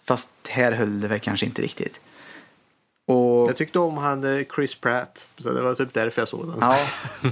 Fast 0.05 0.29
här 0.49 0.71
höll 0.71 1.01
det 1.01 1.07
väl 1.07 1.19
kanske 1.19 1.45
inte 1.45 1.61
riktigt. 1.61 1.99
Och 3.05 3.49
Jag 3.49 3.55
tyckte 3.55 3.79
om 3.79 3.97
han 3.97 4.37
eh, 4.39 4.45
Chris 4.55 4.75
Pratt, 4.75 5.27
så 5.37 5.53
det 5.53 5.61
var 5.61 5.75
typ 5.75 5.93
därför 5.93 6.21
jag 6.21 6.27
såg 6.29 6.47
den. 6.47 6.57
ja. 6.61 6.79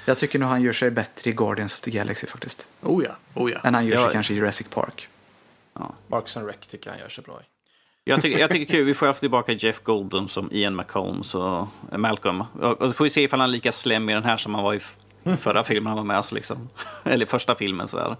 Jag 0.07 0.19
tycker 0.19 0.39
nog 0.39 0.49
han 0.49 0.63
gör 0.63 0.73
sig 0.73 0.91
bättre 0.91 1.31
i 1.31 1.33
Guardians 1.33 1.75
of 1.75 1.81
the 1.81 1.91
Galaxy 1.91 2.27
faktiskt. 2.27 2.67
Oh 2.83 3.05
ja, 3.05 3.11
oh 3.35 3.51
ja. 3.53 3.59
Än 3.65 3.75
han 3.75 3.87
gör 3.87 3.97
sig 3.97 4.05
Ja. 4.05 4.11
kanske 4.11 4.35
i 4.35 4.37
Jurassic 4.37 4.69
Park. 4.69 5.09
Parks 6.09 6.37
and 6.37 6.47
Rec 6.47 6.57
tycker 6.69 6.87
jag 6.87 6.93
han 6.93 7.01
gör 7.01 7.09
sig 7.09 7.25
bra 7.25 7.41
i. 7.41 7.45
Jag 8.05 8.23
tycker, 8.23 8.39
jag 8.39 8.51
tycker 8.51 8.73
kul. 8.73 8.85
Vi 8.85 8.95
får 8.95 9.07
haft 9.07 9.21
tillbaka 9.21 9.53
Jeff 9.53 9.81
Goldblum 9.83 10.29
som 10.29 10.49
Ian 10.53 10.77
McCombs 10.77 11.35
och 11.35 11.67
Malcolm. 11.93 12.41
Och, 12.41 12.81
och 12.81 12.87
då 12.87 12.93
får 12.93 13.05
vi 13.05 13.11
se 13.11 13.23
ifall 13.23 13.41
han 13.41 13.49
är 13.49 13.53
lika 13.53 13.73
slem 13.73 14.11
i 14.11 14.15
den 14.15 14.25
här 14.25 14.37
som 14.37 14.55
han 14.55 14.65
var 14.65 14.75
i 14.75 14.81
förra 15.37 15.65
filmen 15.65 15.87
han 15.87 15.97
var 15.97 16.05
med. 16.05 16.17
Alltså, 16.17 16.35
liksom. 16.35 16.69
Eller 17.05 17.27
första 17.27 17.55
filmen. 17.55 17.89
Sådär. 17.89 18.17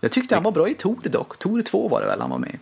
Jag 0.00 0.12
tyckte 0.12 0.34
han 0.34 0.44
var 0.44 0.52
bra 0.52 0.68
i 0.68 0.74
Tor 0.74 0.98
dock. 1.04 1.38
Tor 1.38 1.62
2 1.62 1.88
var 1.88 2.00
det 2.00 2.06
väl 2.06 2.20
han 2.20 2.30
var 2.30 2.38
med? 2.38 2.58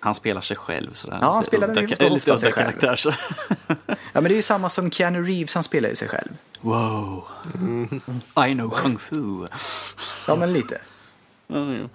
Han 0.00 0.14
spelar 0.14 0.40
sig 0.40 0.56
själv. 0.56 0.92
Sådär. 0.92 1.18
Ja, 1.22 1.32
han 1.32 1.44
spelar 1.44 1.74
ju 1.74 1.84
ofta 1.84 2.08
lite 2.08 2.38
sig 2.38 2.52
själv. 2.52 2.72
karaktär. 2.80 3.16
Ja 4.12 4.20
men 4.20 4.24
det 4.24 4.34
är 4.34 4.36
ju 4.36 4.42
samma 4.42 4.68
som 4.68 4.90
Keanu 4.90 5.22
Reeves, 5.22 5.54
han 5.54 5.64
spelar 5.64 5.88
ju 5.88 5.94
sig 5.94 6.08
själv. 6.08 6.28
Wow. 6.60 7.24
I 8.48 8.54
know 8.54 8.70
kung 8.70 8.98
fu. 8.98 9.46
Ja 10.26 10.36
men 10.36 10.52
lite. 10.52 10.80
Mm. 11.50 11.88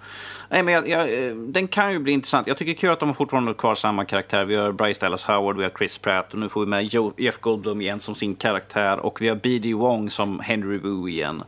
Nej, 0.48 0.62
men 0.62 0.74
jag, 0.74 0.88
jag, 0.88 1.26
eh, 1.26 1.34
den 1.34 1.68
kan 1.68 1.92
ju 1.92 1.98
bli 1.98 2.12
intressant. 2.12 2.46
Jag 2.46 2.56
tycker 2.58 2.72
det 2.72 2.76
är 2.76 2.80
kul 2.80 2.90
att 2.90 3.00
de 3.00 3.08
har 3.08 3.14
fortfarande 3.14 3.54
kvar 3.54 3.74
samma 3.74 4.04
karaktär. 4.04 4.44
Vi 4.44 4.54
har 4.56 4.72
Bryce 4.72 5.00
Dallas 5.00 5.24
Howard, 5.24 5.56
vi 5.56 5.62
har 5.62 5.70
Chris 5.78 5.98
Pratt 5.98 6.32
och 6.32 6.38
nu 6.38 6.48
får 6.48 6.60
vi 6.60 6.66
med 6.66 6.94
Jeff 7.18 7.38
Goldblum 7.40 7.80
igen 7.80 8.00
som 8.00 8.14
sin 8.14 8.34
karaktär 8.34 8.98
och 8.98 9.20
vi 9.20 9.28
har 9.28 9.36
B.D. 9.36 9.74
Wong 9.74 10.10
som 10.10 10.40
Henry 10.40 10.78
Wu 10.78 11.08
igen. 11.08 11.42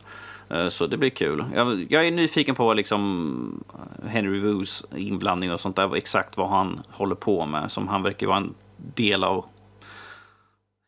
Eh, 0.49 0.69
Så 0.69 0.87
det 0.87 0.97
blir 0.97 1.09
kul. 1.09 1.45
Jag, 1.55 1.85
jag 1.89 2.07
är 2.07 2.11
nyfiken 2.11 2.55
på 2.55 2.73
liksom 2.73 3.63
Henry 4.07 4.39
Wus 4.39 4.85
inblandning 4.95 5.51
och 5.51 5.59
sånt 5.59 5.75
där. 5.75 5.95
Exakt 5.95 6.37
vad 6.37 6.49
han 6.49 6.81
håller 6.89 7.15
på 7.15 7.45
med. 7.45 7.71
Som 7.71 7.87
han 7.87 8.03
verkar 8.03 8.27
vara 8.27 8.37
en 8.37 8.53
del 8.75 9.23
av 9.23 9.45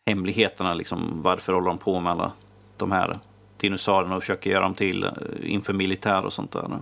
hemligheterna. 0.07 0.73
Liksom, 0.73 1.21
varför 1.21 1.53
håller 1.53 1.67
de 1.67 1.77
på 1.77 1.99
med 1.99 2.11
alla 2.11 2.31
de 2.77 2.91
här 2.91 3.19
dinosaurierna 3.57 4.15
och 4.15 4.21
försöker 4.21 4.49
göra 4.49 4.63
dem 4.63 4.73
till 4.73 5.03
eh, 5.03 5.11
inför 5.43 5.73
militär 5.73 6.25
och 6.25 6.33
sånt 6.33 6.51
där. 6.51 6.79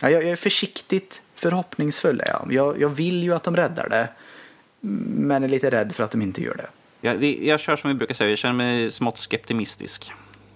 Ja, 0.00 0.10
jag, 0.10 0.12
jag 0.12 0.30
är 0.30 0.36
försiktigt 0.36 1.22
förhoppningsfull. 1.34 2.20
är 2.20 2.28
Jag. 2.28 2.52
Jag, 2.52 2.80
jag 2.80 2.88
vill 2.88 3.22
ju 3.22 3.34
att 3.34 3.42
de 3.42 3.56
räddar 3.56 3.88
det. 3.88 4.08
Men 4.80 5.44
är 5.44 5.48
lite 5.48 5.70
rädd 5.70 5.92
för 5.92 6.04
att 6.04 6.10
de 6.10 6.22
inte 6.22 6.42
gör 6.42 6.54
det. 6.54 6.68
Jag, 7.00 7.24
jag 7.24 7.60
kör 7.60 7.76
som 7.76 7.88
vi 7.88 7.94
brukar 7.94 8.14
säga, 8.14 8.30
jag 8.30 8.38
känner 8.38 8.54
mig 8.54 8.90
smått 8.90 9.18
skeptimistisk. 9.18 10.12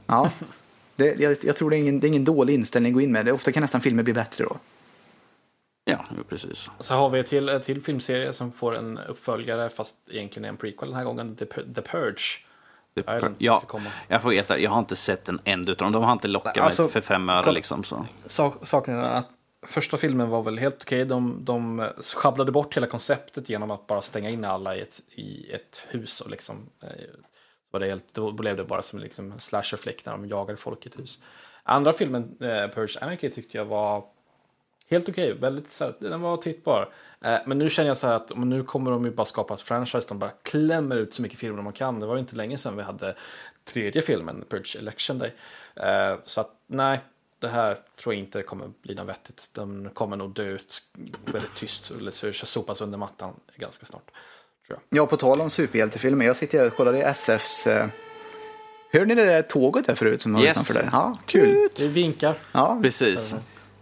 Ja, 0.06 0.30
det, 1.02 1.20
jag, 1.22 1.36
jag 1.42 1.56
tror 1.56 1.70
det 1.70 1.76
är, 1.76 1.78
ingen, 1.78 2.00
det 2.00 2.06
är 2.06 2.08
ingen 2.08 2.24
dålig 2.24 2.54
inställning 2.54 2.92
att 2.92 2.94
gå 2.94 3.00
in 3.00 3.12
med. 3.12 3.26
Det, 3.26 3.32
ofta 3.32 3.52
kan 3.52 3.60
nästan 3.60 3.80
filmer 3.80 4.02
bli 4.02 4.12
bättre 4.12 4.44
då. 4.44 4.56
Ja, 5.84 6.04
precis. 6.28 6.70
Så 6.78 6.94
har 6.94 7.10
vi 7.10 7.18
ett 7.20 7.26
till, 7.26 7.60
till 7.64 7.82
filmserie 7.82 8.32
som 8.32 8.52
får 8.52 8.76
en 8.76 8.98
uppföljare 8.98 9.70
fast 9.70 9.96
egentligen 10.10 10.44
är 10.44 10.48
en 10.48 10.56
prequel 10.56 10.88
den 10.88 10.96
här 10.98 11.04
gången. 11.04 11.36
The, 11.36 11.44
Pur- 11.44 11.74
The 11.74 11.82
Purge. 11.82 12.22
Vet 12.94 13.22
inte, 13.22 13.44
ja, 13.44 13.62
jag 14.08 14.22
får 14.22 14.32
ärlig, 14.32 14.64
jag 14.64 14.70
har 14.70 14.78
inte 14.78 14.96
sett 14.96 15.28
en 15.28 15.40
enda 15.44 15.72
utav 15.72 15.86
dem. 15.86 15.92
De 15.92 16.04
har 16.04 16.12
inte 16.12 16.28
lockat 16.28 16.58
Alltså, 16.58 16.82
mig 16.82 16.90
för 16.90 17.00
fem 17.00 17.28
öre 17.28 17.52
liksom. 17.52 17.84
Så. 17.84 18.06
Sak, 18.26 18.54
saken 18.66 18.94
är 18.94 19.02
att 19.02 19.28
första 19.66 19.96
filmen 19.96 20.28
var 20.28 20.42
väl 20.42 20.58
helt 20.58 20.82
okej. 20.82 21.04
De, 21.04 21.44
de 21.44 21.88
sjabblade 22.14 22.52
bort 22.52 22.76
hela 22.76 22.86
konceptet 22.86 23.48
genom 23.48 23.70
att 23.70 23.86
bara 23.86 24.02
stänga 24.02 24.30
in 24.30 24.44
alla 24.44 24.76
i 24.76 24.80
ett, 24.80 25.00
i 25.10 25.52
ett 25.52 25.82
hus. 25.88 26.20
Och 26.20 26.30
liksom, 26.30 26.56
eh, 26.82 26.88
var 27.72 27.80
det 27.80 27.86
helt, 27.86 28.14
då 28.14 28.32
blev 28.32 28.56
det 28.56 28.64
bara 28.64 28.82
som 28.82 28.98
liksom 28.98 29.32
en 29.32 29.40
slasher-flick 29.40 30.06
när 30.06 30.12
de 30.12 30.28
jagade 30.28 30.56
folk 30.56 30.86
i 30.86 30.88
ett 30.88 30.98
hus. 30.98 31.18
Andra 31.62 31.92
filmen, 31.92 32.36
eh, 32.40 32.68
Purge 32.68 32.98
Anarchy, 33.00 33.30
tyckte 33.30 33.58
jag 33.58 33.64
var 33.64 34.04
helt 34.88 35.08
okej. 35.08 35.34
Väldigt 35.34 35.70
så 35.70 35.84
här, 35.84 35.94
den 35.98 36.20
var 36.20 36.36
tittbar. 36.36 36.92
Eh, 37.20 37.38
men 37.46 37.58
nu 37.58 37.70
känner 37.70 37.88
jag 37.88 37.96
så 37.96 38.06
här 38.06 38.14
att 38.14 38.36
nu 38.36 38.64
kommer 38.64 38.90
de 38.90 39.04
ju 39.04 39.10
bara 39.10 39.24
skapa 39.24 39.54
ett 39.54 39.60
franchise. 39.60 40.08
De 40.08 40.18
bara 40.18 40.30
klämmer 40.42 40.96
ut 40.96 41.14
så 41.14 41.22
mycket 41.22 41.38
filmer 41.38 41.62
de 41.62 41.72
kan. 41.72 42.00
Det 42.00 42.06
var 42.06 42.14
ju 42.14 42.20
inte 42.20 42.36
länge 42.36 42.58
sedan 42.58 42.76
vi 42.76 42.82
hade 42.82 43.16
tredje 43.64 44.02
filmen, 44.02 44.44
Purge 44.48 44.78
Election 44.78 45.18
Day. 45.18 45.34
Eh, 45.76 46.18
så 46.24 46.40
att 46.40 46.50
nej, 46.66 47.00
det 47.38 47.48
här 47.48 47.78
tror 47.96 48.14
jag 48.14 48.22
inte 48.22 48.42
kommer 48.42 48.70
bli 48.82 48.94
något 48.94 49.08
vettigt. 49.08 49.50
Den 49.52 49.90
kommer 49.94 50.16
nog 50.16 50.34
dö 50.34 50.44
ut 50.44 50.82
väldigt 51.24 51.54
tyst. 51.54 51.90
Eller 51.90 52.32
sopas 52.32 52.80
under 52.80 52.98
mattan 52.98 53.34
ganska 53.56 53.86
snart. 53.86 54.10
Tror 54.66 54.78
jag. 54.90 55.02
Ja, 55.02 55.06
på 55.06 55.16
tal 55.16 55.40
om 55.40 55.50
superhjältefilmer. 55.50 56.26
Jag 56.26 56.36
sitter 56.36 56.58
här 56.58 56.66
och 56.66 56.76
kollar 56.76 56.94
i 56.96 57.00
SFs... 57.00 57.66
Eh... 57.66 57.86
Hörde 58.92 59.04
ni 59.06 59.14
det 59.14 59.24
där 59.24 59.42
tåget 59.42 59.86
där 59.86 59.94
förut 59.94 60.22
som 60.22 60.32
var 60.32 60.42
Yes. 60.42 60.50
utanför 60.50 60.74
där? 60.74 60.88
Ja, 60.92 61.18
kul. 61.26 61.68
Vi 61.78 61.88
vinkar. 61.88 62.34
Ja, 62.52 62.78
Precis. 62.82 63.34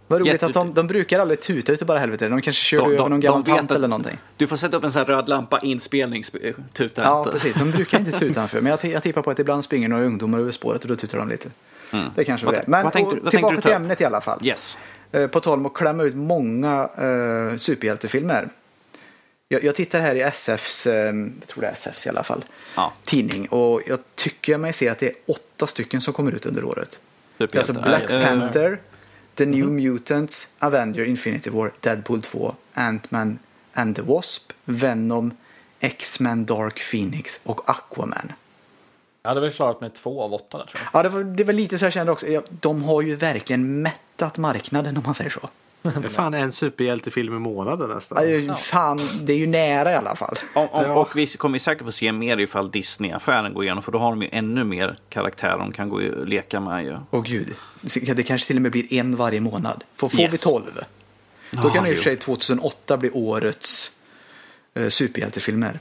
vad 0.07 0.19
roligt 0.21 0.31
Yes, 0.33 0.43
att 0.43 0.53
de, 0.53 0.73
de 0.73 0.87
brukar 0.87 1.19
aldrig 1.19 1.41
tuta 1.41 1.71
utav 1.71 1.87
bara 1.87 1.99
helvete. 1.99 2.27
De 2.29 2.41
kanske 2.41 2.63
kör 2.63 2.85
över 2.93 3.09
någon 3.09 3.19
gammal 3.19 3.43
tant 3.43 3.71
att- 3.71 3.77
eller 3.77 3.87
någonting. 3.87 4.17
Du 4.37 4.47
får 4.47 4.55
sätta 4.55 4.77
upp 4.77 4.83
en 4.83 4.91
sån 4.91 4.99
här 4.99 5.05
röd 5.05 5.29
lampa, 5.29 5.59
inspelningstuta 5.59 7.01
Ja, 7.03 7.19
inte. 7.19 7.31
precis. 7.31 7.55
De 7.55 7.71
brukar 7.71 7.99
inte 7.99 8.11
tuta 8.11 8.25
utanför. 8.31 8.61
Men 8.61 8.69
jag, 8.81 8.91
jag 8.91 9.03
tippar 9.03 9.21
på 9.21 9.31
att 9.31 9.39
ibland 9.39 9.63
springer 9.63 9.87
några 9.89 10.05
ungdomar 10.05 10.39
över 10.39 10.51
spåret 10.51 10.81
och 10.81 10.87
då 10.87 10.95
tutar 10.95 11.17
de 11.17 11.29
lite. 11.29 11.49
Det 12.15 12.23
kanske 12.23 12.45
var 12.45 12.53
det. 12.53 12.63
Men 12.67 12.83
vad 12.83 12.93
tänkte 12.93 13.15
och 13.15 13.23
vad 13.23 13.31
tillbaka 13.31 13.61
till 13.61 13.71
ämnet 13.71 14.01
i 14.01 14.05
alla 14.05 14.21
fall. 14.21 14.39
Yes. 14.43 14.77
Eh, 15.11 15.27
På 15.27 15.39
tal 15.39 15.59
om 15.59 15.65
att 15.65 15.73
klämma 15.73 16.03
ut 16.03 16.15
många 16.15 16.89
eh, 16.97 17.57
superhjältefilmer. 17.57 18.49
Jag, 19.51 19.63
jag 19.63 19.75
tittar 19.75 19.99
här 20.01 20.15
i 20.15 20.21
SFs, 20.21 20.87
eh, 20.87 20.93
jag 21.39 21.47
tror 21.47 21.61
det 21.61 21.67
är 21.67 21.71
SFs 21.71 22.05
i 22.05 22.09
alla 22.09 22.23
fall, 22.23 22.45
Ja. 22.75 22.93
tidning. 23.05 23.47
Och 23.49 23.81
jag 23.87 23.99
tycker 24.15 24.57
mig 24.57 24.73
se 24.73 24.89
att 24.89 24.99
det 24.99 25.07
är 25.07 25.15
åtta 25.27 25.67
stycken 25.67 26.01
som 26.01 26.13
kommer 26.13 26.31
ut 26.31 26.45
under 26.45 26.63
året. 26.63 26.99
Är 27.37 27.57
alltså. 27.57 27.73
Black 27.73 28.09
Eh, 28.09 28.23
Panther, 28.23 28.79
The 29.35 29.45
New 29.45 29.67
Mutants, 29.67 30.47
Avenger, 30.59 31.05
Infinity 31.05 31.49
War, 31.49 31.71
Deadpool 31.79 32.21
2, 32.21 32.55
Ant-Man 32.73 33.39
and 33.73 33.95
the 33.95 34.01
Wasp, 34.01 34.53
Venom, 34.65 35.33
X-Men 35.79 36.45
Dark 36.45 36.81
Phoenix 36.91 37.39
och 37.43 37.69
Aquaman. 37.69 38.31
Jag 39.23 39.29
hade 39.29 39.41
väl 39.41 39.51
klarat 39.51 39.81
mig 39.81 39.89
två 39.89 40.21
av 40.21 40.33
åtta 40.33 40.57
där 40.57 40.65
tror 40.65 40.81
jag. 40.83 40.99
Ja, 40.99 41.03
det 41.03 41.09
var, 41.09 41.23
det 41.23 41.43
var 41.43 41.53
lite 41.53 41.77
så 41.77 41.85
jag 41.85 41.93
kände 41.93 42.11
också. 42.11 42.25
De 42.49 42.83
har 42.83 43.01
ju 43.01 43.15
verkligen 43.15 43.81
mättat 43.81 44.37
marknaden 44.37 44.97
om 44.97 45.03
man 45.05 45.13
säger 45.15 45.29
så. 45.29 45.49
Det 45.81 45.89
är 46.05 46.09
fan 46.09 46.33
en 46.33 46.51
superhjältefilm 46.51 47.35
i 47.35 47.39
månaden 47.39 47.89
nästan. 47.89 48.17
Är 48.17 48.23
ju- 48.25 48.53
Fan, 48.55 48.99
det 49.21 49.33
är 49.33 49.37
ju 49.37 49.47
nära 49.47 49.91
i 49.91 49.95
alla 49.95 50.15
fall. 50.15 50.35
Om, 50.53 50.67
om, 50.71 50.85
och 50.91 51.15
vi 51.15 51.27
kommer 51.27 51.55
ju 51.55 51.59
säkert 51.59 51.85
få 51.85 51.91
se 51.91 52.11
mer 52.11 52.37
ifall 52.37 52.71
Disney-affären 52.71 53.53
går 53.53 53.63
igenom. 53.63 53.83
För 53.83 53.91
då 53.91 53.99
har 53.99 54.09
de 54.09 54.21
ju 54.21 54.29
ännu 54.31 54.63
mer 54.63 54.97
karaktärer 55.09 55.57
de 55.57 55.71
kan 55.71 55.89
gå 55.89 55.95
och 55.95 56.27
leka 56.27 56.59
med. 56.59 56.83
Ju. 56.85 56.97
Åh 57.11 57.21
gud, 57.23 57.53
det 58.15 58.23
kanske 58.23 58.47
till 58.47 58.55
och 58.55 58.61
med 58.61 58.71
blir 58.71 58.93
en 58.93 59.15
varje 59.15 59.39
månad. 59.39 59.83
Får, 59.95 60.09
får 60.09 60.19
Yes. 60.19 60.33
vi 60.33 60.37
tolv? 60.37 60.79
Då 61.51 61.67
Ah, 61.67 61.71
kan 61.73 61.83
det 61.83 61.89
i 61.89 61.93
och 61.93 61.97
för 61.97 62.03
sig 62.03 62.17
2008 62.17 62.97
bli 62.97 63.09
årets 63.09 63.91
uh, 64.79 64.89
superhjältefilmer. 64.89 65.79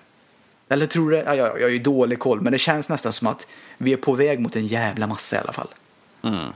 Eller 0.69 0.87
tror 0.87 1.11
det? 1.11 1.23
Ja, 1.27 1.35
jag, 1.35 1.47
jag 1.61 1.63
har 1.67 1.71
ju 1.71 1.79
dålig 1.79 2.19
koll, 2.19 2.41
men 2.41 2.53
det 2.53 2.59
känns 2.59 2.89
nästan 2.91 3.13
som 3.13 3.27
att 3.29 3.47
vi 3.79 3.93
är 3.93 3.97
på 3.97 4.13
väg 4.13 4.41
mot 4.41 4.57
en 4.57 4.67
jävla 4.67 5.07
massa 5.07 5.37
i 5.37 5.39
alla 5.39 5.53
fall. 5.53 5.69
Mm. 6.23 6.53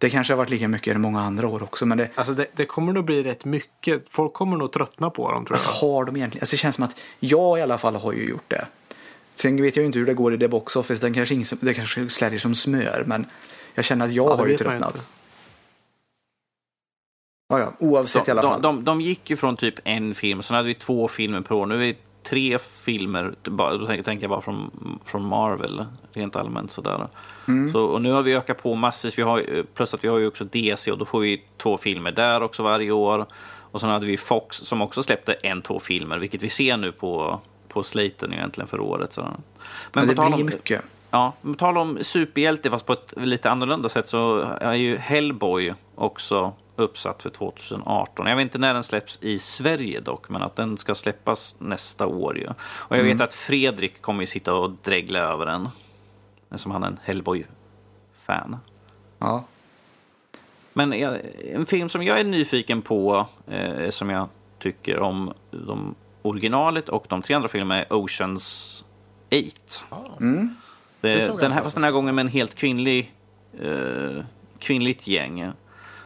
Det 0.00 0.10
kanske 0.10 0.32
har 0.32 0.38
varit 0.38 0.50
lika 0.50 0.68
mycket 0.68 0.94
i 0.94 0.98
många 0.98 1.20
andra 1.20 1.48
år 1.48 1.62
också, 1.62 1.86
men 1.86 1.98
det, 1.98 2.08
Alltså 2.14 2.34
det, 2.34 2.46
det 2.52 2.64
kommer 2.64 2.92
nog 2.92 3.04
bli 3.04 3.22
rätt 3.22 3.44
mycket. 3.44 4.02
Folk 4.10 4.32
kommer 4.32 4.56
nog 4.56 4.72
tröttna 4.72 5.10
på 5.10 5.32
dem 5.32 5.44
tror 5.44 5.54
alltså, 5.54 5.68
jag. 5.68 5.74
har 5.76 6.04
de 6.04 6.16
egentligen, 6.16 6.42
alltså, 6.42 6.54
det 6.54 6.58
känns 6.58 6.74
som 6.74 6.84
att 6.84 7.00
jag 7.20 7.58
i 7.58 7.62
alla 7.62 7.78
fall 7.78 7.96
har 7.96 8.12
ju 8.12 8.28
gjort 8.28 8.44
det. 8.50 8.66
Sen 9.34 9.62
vet 9.62 9.76
jag 9.76 9.82
ju 9.82 9.86
inte 9.86 9.98
hur 9.98 10.06
det 10.06 10.14
går 10.14 10.34
i 10.34 10.36
det 10.36 10.48
box 10.48 10.76
office, 10.76 11.06
den 11.06 11.14
kanske, 11.14 11.34
ingen, 11.34 11.46
det 11.60 11.74
kanske 11.74 12.08
slärjer 12.08 12.38
som 12.38 12.54
smör, 12.54 13.04
men 13.06 13.26
jag 13.74 13.84
känner 13.84 14.04
att 14.04 14.12
jag 14.12 14.30
Ja, 14.30 14.36
har 14.36 14.46
ju 14.46 14.56
tröttnat. 14.56 15.04
Ja, 17.48 17.58
ja, 17.60 17.72
oavsett 17.78 18.22
i 18.22 18.24
De, 18.26 18.30
alla 18.32 18.42
de, 18.42 18.50
fall. 18.52 18.62
de, 18.62 18.84
de 18.84 19.00
gick 19.00 19.30
ju 19.30 19.36
från 19.36 19.56
typ 19.56 19.74
en 19.84 20.14
film, 20.14 20.42
sen 20.42 20.56
hade 20.56 20.68
vi 20.68 20.74
två 20.74 21.08
filmer 21.08 21.40
per 21.40 21.54
år. 21.54 21.66
Nu 21.66 21.74
är 21.74 21.78
vi 21.78 21.96
tre 22.22 22.58
filmer, 22.58 23.34
då 23.42 23.86
tänker 23.86 24.20
jag 24.22 24.30
bara 24.30 24.40
från, 24.40 24.70
från 25.04 25.24
Marvel, 25.26 25.84
rent 26.12 26.36
allmänt 26.36 26.70
sådär. 26.70 27.08
Mm. 27.48 27.72
Så, 27.72 27.82
och 27.84 28.02
nu 28.02 28.12
har 28.12 28.22
vi 28.22 28.34
ökat 28.36 28.62
på 28.62 28.74
massvis, 28.74 29.18
vi 29.18 29.22
har, 29.22 29.38
ju- 29.38 29.64
plus 29.74 29.94
att 29.94 30.04
vi 30.04 30.08
har 30.08 30.18
ju 30.18 30.26
också 30.26 30.44
DC 30.44 30.92
och 30.92 30.98
då 30.98 31.04
får 31.04 31.20
vi 31.20 31.42
två 31.58 31.76
filmer 31.76 32.12
där 32.12 32.42
också 32.42 32.62
varje 32.62 32.90
år. 32.90 33.26
Och 33.72 33.80
sen 33.80 33.90
hade 33.90 34.06
vi 34.06 34.16
Fox 34.16 34.56
som 34.56 34.82
också 34.82 35.02
släppte 35.02 35.32
en, 35.32 35.62
två 35.62 35.78
filmer, 35.78 36.18
vilket 36.18 36.42
vi 36.42 36.48
ser 36.48 36.76
nu 36.76 36.92
på, 36.92 37.40
på 37.68 37.82
slaten 37.82 38.32
egentligen 38.32 38.68
för 38.68 38.80
året. 38.80 39.12
Så. 39.12 39.28
Men 39.94 40.06
det 40.08 40.14
på 40.14 40.22
tal 40.22 40.32
blir 40.32 40.40
om- 40.44 40.46
mycket. 40.50 40.82
Ja, 41.10 41.32
men 41.40 41.54
på 41.54 41.58
tal 41.58 41.78
om 41.78 41.98
superhjälte 42.02 42.70
fast 42.70 42.86
på 42.86 42.92
ett 42.92 43.14
lite 43.16 43.50
annorlunda 43.50 43.88
sätt 43.88 44.08
så 44.08 44.38
är 44.60 44.74
ju 44.74 44.96
Hellboy 44.96 45.74
också 45.94 46.52
uppsatt 46.80 47.22
för 47.22 47.30
2018. 47.30 48.26
Jag 48.26 48.36
vet 48.36 48.42
inte 48.42 48.58
när 48.58 48.74
den 48.74 48.82
släpps 48.82 49.18
i 49.22 49.38
Sverige 49.38 50.00
dock, 50.00 50.28
men 50.28 50.42
att 50.42 50.56
den 50.56 50.78
ska 50.78 50.94
släppas 50.94 51.56
nästa 51.58 52.06
år 52.06 52.38
ju. 52.38 52.48
Och 52.62 52.96
jag 52.96 53.04
vet 53.04 53.20
att 53.20 53.34
Fredrik 53.34 54.02
kommer 54.02 54.22
ju 54.22 54.26
sitta 54.26 54.54
och 54.54 54.70
dregla 54.82 55.18
över 55.18 55.46
den. 55.46 55.68
Som 56.54 56.72
han 56.72 56.82
är 56.82 56.86
en 56.86 56.98
Hellboy-fan. 57.02 58.56
Ja. 59.18 59.44
Men 60.72 60.92
en 60.92 61.66
film 61.66 61.88
som 61.88 62.02
jag 62.02 62.20
är 62.20 62.24
nyfiken 62.24 62.82
på, 62.82 63.26
eh, 63.46 63.90
som 63.90 64.10
jag 64.10 64.28
tycker 64.58 64.98
om 64.98 65.32
de 65.50 65.94
originalet 66.22 66.88
och 66.88 67.04
de 67.08 67.22
tre 67.22 67.34
andra 67.34 67.48
filmerna 67.48 67.84
är 67.84 67.92
Oceans 67.92 68.84
8. 69.80 69.96
Mm. 70.20 70.56
Det, 71.00 71.40
den 71.40 71.52
här, 71.52 71.62
fast 71.62 71.76
den 71.76 71.84
här 71.84 71.90
gången 71.90 72.14
med 72.14 72.22
en 72.22 72.28
helt 72.28 72.54
kvinnlig, 72.54 73.14
eh, 73.60 74.24
kvinnligt 74.58 75.06
gäng 75.06 75.40
eh, 75.40 75.52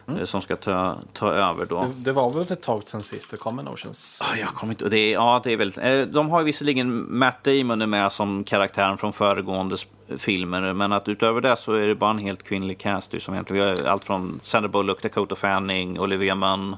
Mm. 0.07 0.27
som 0.27 0.41
ska 0.41 0.55
ta, 0.55 0.97
ta 1.13 1.31
över 1.31 1.65
då. 1.65 1.81
Det, 1.81 1.89
det 1.97 2.11
var 2.11 2.29
väl 2.31 2.51
ett 2.51 2.61
tag 2.61 2.83
sedan 2.85 3.03
sist 3.03 3.29
det 3.31 3.37
kom 3.37 3.59
en 3.59 3.67
Oceans. 3.67 4.19
Ah, 4.23 4.37
Jag 4.37 4.47
kommer 4.49 4.73
inte, 4.73 4.89
det 4.89 4.97
är, 4.97 5.13
ja, 5.13 5.41
det 5.43 5.53
är 5.53 5.57
väldigt, 5.57 5.77
eh, 5.77 6.01
de 6.01 6.29
har 6.29 6.39
ju 6.39 6.45
visserligen 6.45 7.17
Matt 7.17 7.43
Damon 7.43 7.81
är 7.81 7.87
med 7.87 8.11
som 8.11 8.43
karaktären 8.43 8.97
från 8.97 9.13
föregående 9.13 9.75
filmer, 10.17 10.73
men 10.73 10.91
att 10.91 11.07
utöver 11.07 11.41
det 11.41 11.55
så 11.55 11.73
är 11.73 11.87
det 11.87 11.95
bara 11.95 12.11
en 12.11 12.17
helt 12.19 12.43
kvinnlig 12.43 12.77
cast 12.79 13.21
som 13.21 13.33
egentligen, 13.33 13.63
vi 13.63 13.69
har 13.83 13.89
allt 13.89 14.03
från 14.05 14.39
Sandra 14.43 14.69
Bullock, 14.69 15.01
Dakota 15.01 15.35
Fanning, 15.35 15.99
Olivia 15.99 16.35
Munn. 16.35 16.75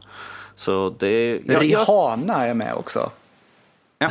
Så 0.56 0.96
det... 1.00 1.30
jag- 1.46 1.46
jag- 1.48 1.62
Rihanna 1.62 2.48
är 2.48 2.54
med 2.54 2.74
också. 2.76 3.10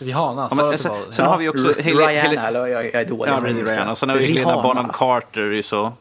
Rihanna, 0.00 0.48
Ja, 0.50 0.56
sa 0.56 0.66
men, 0.68 0.78
sen, 0.78 0.92
sen 1.10 1.26
har 1.26 1.38
vi 1.38 1.48
också... 1.48 1.72
Rihanna, 1.78 2.48
eller 2.48 2.66
jag, 2.66 2.84
jag 2.84 2.94
är 2.94 3.08
dålig 3.08 3.32
Ja. 3.32 3.40
Rihanna. 3.44 3.94
Sen 3.96 4.08
har 4.08 4.16
vi 4.16 4.26
Helena. 4.26 4.62
Bonham 4.62 4.88
Carter 4.88 5.62
så. 5.62 5.92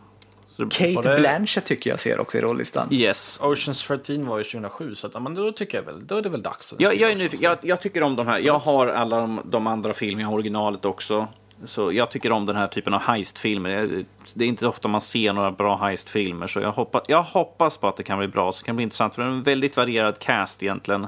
Så 0.55 0.63
det- 0.63 0.75
Kate 0.95 1.09
det- 1.09 1.19
Blanchett 1.21 1.65
tycker 1.65 1.89
jag 1.89 1.99
ser 1.99 2.19
också 2.19 2.37
i 2.37 2.41
rollistan. 2.41 2.87
Yes. 2.91 3.39
Oceans 3.43 3.83
13 3.87 4.25
var 4.27 4.37
ju 4.37 4.43
2007, 4.43 4.95
så 4.95 5.07
att, 5.07 5.21
men 5.21 5.33
då 5.35 5.51
tycker 5.51 5.77
jag 5.77 5.85
väl, 5.85 6.07
då 6.07 6.17
är 6.17 6.21
det 6.21 6.29
väl 6.29 6.41
dags. 6.41 6.73
att 6.73 6.81
Jag, 6.81 6.95
jag, 6.95 7.11
är 7.11 7.29
jag, 7.43 7.57
jag 7.61 7.81
tycker 7.81 8.03
om 8.03 8.15
de 8.15 8.27
här. 8.27 8.39
Jag 8.39 8.59
har 8.59 8.87
alla 8.87 9.17
de, 9.21 9.41
de 9.45 9.67
andra 9.67 9.93
filmerna, 9.93 10.29
originalet 10.29 10.85
också. 10.85 11.27
Så 11.65 11.93
jag 11.93 12.11
tycker 12.11 12.31
om 12.31 12.45
den 12.45 12.55
här 12.55 12.67
typen 12.67 12.93
av 12.93 13.01
heistfilmer. 13.01 13.69
Det- 13.87 14.05
Det 14.33 14.43
är 14.45 14.47
inte 14.47 14.67
ofta 14.67 14.87
man 14.87 15.01
ser 15.01 15.33
några 15.33 15.51
bra 15.51 15.77
heistfilmer. 15.77 16.47
Så 16.47 16.59
jag 16.59 16.71
hoppas, 16.71 17.03
jag 17.07 17.23
hoppas 17.23 17.77
på 17.77 17.87
att 17.87 17.97
det 17.97 18.03
kan 18.03 18.17
bli 18.19 18.27
bra. 18.27 18.51
Så 18.51 18.61
det 18.61 18.65
kan 18.65 18.75
bli 18.75 18.83
intressant. 18.83 19.15
För 19.15 19.21
det 19.21 19.27
är 19.27 19.31
en 19.31 19.43
väldigt 19.43 19.77
varierad 19.77 20.19
cast 20.19 20.63
egentligen. 20.63 21.07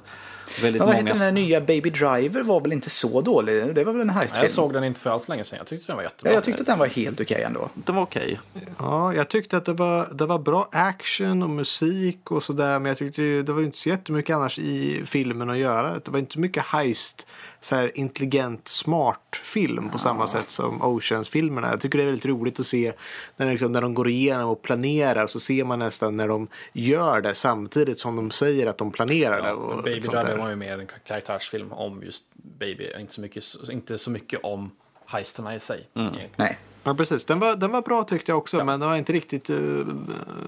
Väldigt 0.62 0.80
Men 0.80 0.88
vad 0.88 0.96
många... 0.96 0.98
heter 0.98 1.14
den 1.14 1.22
här 1.22 1.32
nya 1.32 1.62
Baby 1.62 1.90
Driver 1.90 2.44
var 2.44 2.62
väl 2.62 2.74
inte 2.74 2.90
så 2.90 3.22
dålig? 3.22 3.76
Det 3.76 3.84
var 3.84 3.94
väl 3.94 4.02
en 4.02 4.10
heistfilm? 4.10 4.44
Jag 4.44 4.52
såg 4.52 4.74
den 4.74 4.84
inte 4.84 5.00
för 5.00 5.10
alls 5.10 5.28
länge 5.28 5.44
sedan. 5.44 5.58
Jag 5.58 5.68
tyckte 5.68 5.88
den 5.88 5.96
var 5.96 6.04
jättebra. 6.04 6.32
Ja, 6.32 6.36
jag 6.36 6.44
tyckte 6.44 6.62
att 6.62 6.68
den 6.68 6.80
var 6.80 6.88
helt 6.88 7.22
okej 7.22 7.44
ändå. 7.44 7.70
Den 7.74 7.96
var 7.96 8.04
okej. 8.04 8.40
Ja, 8.80 9.14
jag 9.14 9.30
tyckte 9.30 9.58
att 9.58 9.66
det 9.66 9.74
var, 9.74 10.10
det 10.14 10.26
var 10.26 10.40
bra 10.40 10.70
action 10.72 11.44
och 11.44 11.50
musik 11.50 12.32
och 12.32 12.44
sådär. 12.44 12.80
Men 12.80 12.86
jag 12.86 12.98
tyckte 12.98 13.22
det 13.22 13.54
var 13.54 13.62
inte 13.62 13.78
så 13.78 13.90
jättemycket 13.90 14.36
annars 14.36 14.60
i 14.60 15.04
filmen 15.06 15.50
att 15.50 15.58
göra. 15.58 15.94
Det 16.06 16.12
var 16.12 16.20
inte 16.20 16.40
mycket 16.40 16.64
heist, 16.64 17.28
så 17.62 17.76
här 17.76 17.98
intelligent, 17.98 18.68
smart 18.68 19.40
film 19.44 19.90
på 19.90 19.98
samma 19.98 20.28
sätt 20.28 20.50
som 20.50 20.82
Oceans-filmerna. 20.82 21.70
Jag 21.72 21.82
tycker 21.82 21.98
det 21.98 22.04
är 22.04 22.06
väldigt 22.06 22.26
roligt 22.26 22.60
att 22.60 22.66
se 22.66 22.94
när, 23.38 23.52
liksom, 23.52 23.72
när 23.72 23.82
de 23.82 23.94
går 23.94 24.10
igenom 24.10 24.50
och 24.50 24.62
planerar 24.62 25.28
så 25.28 25.40
ser 25.40 25.64
man 25.64 25.80
nästan 25.80 26.18
när 26.18 26.28
de 26.28 26.48
gör 26.74 27.22
det 27.22 27.36
samtidigt 27.36 28.00
som 28.00 28.16
de 28.16 28.32
säger 28.32 28.68
att 28.68 28.78
de 28.78 28.92
planerar 28.92 29.42
det. 29.42 29.48
Ja, 29.48 29.54
Och 29.54 29.76
men 29.76 29.84
Baby. 29.84 30.00
Driver 30.00 30.38
var 30.38 30.50
ju 30.50 30.56
mer 30.56 30.80
en 30.80 30.88
karaktärsfilm 31.08 31.72
om 31.72 32.04
just 32.04 32.24
Baby. 32.34 32.92
Inte 33.00 33.14
så 33.14 33.22
mycket, 33.22 33.44
inte 33.72 33.98
så 33.98 34.12
mycket 34.12 34.40
om 34.44 34.72
heisterna 35.06 35.56
i 35.56 35.60
sig. 35.60 35.88
egentligen. 35.94 36.30
Nej. 36.36 36.58
Ja, 36.84 36.94
precis. 36.94 37.26
Den 37.26 37.40
var, 37.40 37.56
den 37.56 37.72
var 37.72 37.82
bra 37.82 38.04
tyckte 38.04 38.32
jag 38.32 38.38
också, 38.38 38.64
men 38.64 38.80
det 38.80 38.86
var 38.86 38.96
inte 38.96 39.14
riktigt 39.14 39.50
uh, 39.50 39.86